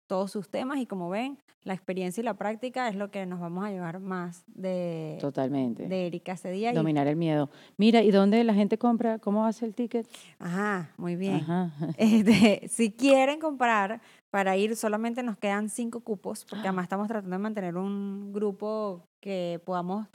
todos 0.07 0.30
sus 0.30 0.48
temas 0.48 0.78
y 0.78 0.86
como 0.86 1.09
ven, 1.11 1.38
la 1.62 1.72
experiencia 1.72 2.20
y 2.20 2.24
la 2.24 2.34
práctica 2.34 2.88
es 2.88 2.94
lo 2.94 3.11
que 3.11 3.24
nos 3.24 3.40
vamos 3.40 3.64
a 3.64 3.70
llevar 3.70 3.98
más 3.98 4.44
de, 4.46 5.16
Totalmente. 5.20 5.88
de 5.88 6.07
Erika 6.09 6.32
ese 6.32 6.50
día. 6.50 6.72
y- 6.72 6.74
Dominar 6.74 7.07
el 7.07 7.16
miedo. 7.16 7.48
Mira, 7.78 8.02
¿y 8.02 8.11
dónde 8.11 8.44
la 8.44 8.52
gente 8.52 8.76
compra? 8.76 9.18
¿Cómo 9.18 9.46
hace 9.46 9.64
el 9.64 9.74
ticket? 9.74 10.07
Ajá, 10.38 10.90
muy 10.98 11.16
bien. 11.16 11.36
Ajá. 11.36 11.70
Este, 11.98 12.68
si 12.68 12.92
quieren 12.92 13.40
comprar 13.40 14.02
para 14.30 14.57
ir, 14.59 14.76
solamente 14.76 15.22
nos 15.22 15.38
quedan 15.38 15.70
cinco 15.70 16.00
cupos, 16.00 16.44
porque 16.44 16.68
además 16.68 16.84
estamos 16.84 17.09
tratando 17.09 17.34
de 17.36 17.42
mantener 17.42 17.76
un 17.76 18.30
grupo 18.32 19.02
que 19.22 19.59
podamos 19.64 20.07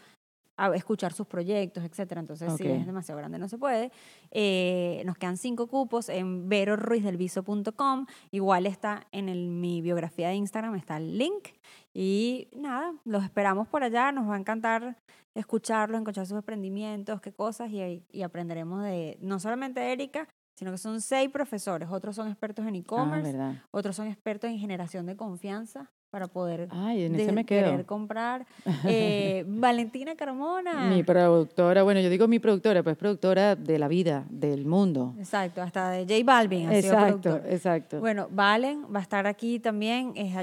a- 0.65 0.75
escuchar 0.75 1.13
sus 1.13 1.25
proyectos, 1.27 1.83
etcétera. 1.83 2.21
Entonces, 2.21 2.51
si 2.57 2.63
Ok. 2.63 2.69
es 2.69 2.85
demasiado 2.85 3.17
grande, 3.19 3.39
no 3.39 3.47
se 3.47 3.57
puede. 3.57 3.91
Eh, 4.31 5.01
nos 5.05 5.17
quedan 5.17 5.37
cinco 5.37 5.67
cupos 5.67 6.09
en 6.09 6.49
veroruizdelviso.com. 6.49 8.05
Igual 8.31 8.65
está 8.65 9.07
en 9.11 9.29
el- 9.29 9.49
mi 9.49 9.81
biografía 9.81 10.29
de 10.29 10.35
Instagram, 10.35 10.75
está 10.75 10.97
el 10.97 11.17
link. 11.17 11.49
Y 11.93 12.47
nada, 12.55 12.93
los 13.05 13.23
esperamos 13.23 13.67
por 13.67 13.83
allá. 13.83 14.11
Nos 14.11 14.29
va 14.29 14.35
a 14.35 14.39
encantar 14.39 14.97
escucharlos, 15.35 15.99
escuchar 15.99 16.25
sus 16.25 16.37
emprendimientos, 16.37 17.21
qué 17.21 17.31
cosas, 17.31 17.71
y, 17.71 18.03
y 18.11 18.21
aprenderemos 18.23 18.83
de 18.83 19.17
no 19.21 19.39
solamente 19.39 19.79
de 19.79 19.93
Erika, 19.93 20.27
sino 20.55 20.71
que 20.71 20.77
son 20.77 20.99
seis 21.01 21.29
profesores. 21.29 21.87
Otros 21.89 22.15
son 22.15 22.27
expertos 22.27 22.65
en 22.67 22.75
Ah, 22.75 22.77
e-commerce, 22.77 23.31
verdad. 23.31 23.55
otros 23.71 23.95
son 23.95 24.07
expertos 24.07 24.49
en 24.49 24.59
generación 24.59 25.05
de 25.05 25.15
confianza 25.15 25.89
para 26.09 26.27
poder 26.27 26.67
Ay, 26.71 27.03
en 27.03 27.13
de- 27.13 27.23
ese 27.23 27.31
me 27.31 27.45
querer 27.45 27.75
quedo. 27.77 27.85
comprar. 27.85 28.45
Eh, 28.85 29.43
Valentina 29.47 30.15
Carmona. 30.15 30.89
Mi 30.89 31.03
productora, 31.03 31.83
bueno, 31.83 31.99
yo 31.99 32.09
digo 32.09 32.27
mi 32.27 32.39
productora, 32.39 32.81
pues 32.83 32.97
productora 32.97 33.55
de 33.55 33.77
la 33.77 33.87
vida, 33.87 34.25
del 34.29 34.65
mundo. 34.65 35.13
Exacto, 35.19 35.61
hasta 35.61 35.91
de 35.91 36.01
J 36.05 36.23
Balvin 36.25 36.67
ha 36.67 36.73
sido 36.81 36.93
Exacto, 36.93 37.21
productor. 37.21 37.53
exacto. 37.53 37.99
Bueno, 37.99 38.27
Valen 38.31 38.85
va 38.93 38.99
a 38.99 39.01
estar 39.03 39.27
aquí 39.27 39.59
también 39.59 40.13
es 40.15 40.33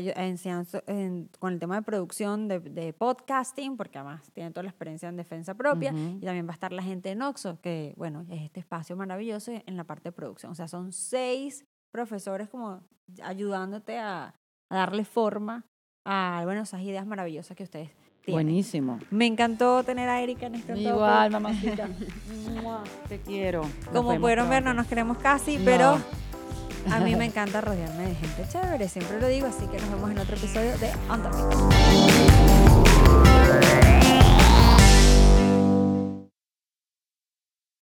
en- 0.87 1.29
con 1.39 1.53
el 1.53 1.59
tema 1.59 1.77
de 1.77 1.83
producción 1.83 2.47
de, 2.49 2.61
de 2.61 2.93
podcasting, 2.93 3.77
porque 3.77 3.99
además 3.99 4.23
tiene 4.33 4.51
toda 4.51 4.63
la 4.65 4.71
experiencia 4.71 5.09
en 5.09 5.17
defensa 5.17 5.55
propia. 5.55 5.93
Ujú. 5.93 6.19
Y 6.21 6.25
también 6.25 6.47
va 6.47 6.51
a 6.51 6.55
estar 6.55 6.73
la 6.73 6.83
gente 6.83 7.09
de 7.09 7.15
Noxo, 7.17 7.59
que 7.61 7.93
bueno, 7.97 8.25
es 8.31 8.43
este 8.43 8.61
espacio 8.61 8.97
maravilloso 8.97 9.53
en 9.67 9.77
la 9.77 9.85
parte 9.85 10.11
de 10.11 10.13
producción. 10.13 10.53
O 10.53 10.55
sea, 10.55 10.69
son 10.69 10.93
seis 10.93 11.65
profesores 11.91 12.49
como 12.49 12.83
ayudándote 13.23 13.99
a, 13.99 14.35
a 14.69 14.77
darle 14.77 15.05
forma 15.05 15.65
a 16.05 16.41
bueno, 16.45 16.63
esas 16.63 16.81
ideas 16.83 17.07
maravillosas 17.07 17.57
que 17.57 17.65
ustedes 17.65 17.91
tienen. 18.25 18.45
Buenísimo. 18.47 18.99
Me 19.11 19.27
encantó 19.27 19.83
tener 19.85 20.09
a 20.09 20.21
Erika 20.21 20.47
en 20.47 20.57
este. 20.57 20.79
Igual, 20.79 21.31
mamacita. 21.33 21.89
Te 23.09 23.21
quiero. 23.21 23.63
Nos 23.63 23.89
Como 23.93 24.19
pudieron 24.21 24.49
ver, 24.51 24.63
no 24.63 24.75
nos 24.75 24.87
queremos 24.87 25.19
casi, 25.19 25.59
No. 25.59 25.65
pero 25.65 25.99
a 26.91 27.01
mí 27.01 27.17
me 27.17 27.25
encanta 27.27 27.61
rodearme 27.61 28.09
de 28.09 28.15
gente 28.15 28.45
chévere, 28.49 28.89
siempre 28.89 29.21
lo 29.21 29.29
digo, 29.29 29.47
así 29.47 29.67
que 29.67 29.79
nos 29.79 29.91
vemos 29.91 30.11
en 30.11 30.19
otro 30.19 30.37
episodio 30.37 30.77
de 30.79 30.91
On 31.09 31.23
Topic. 31.23 31.47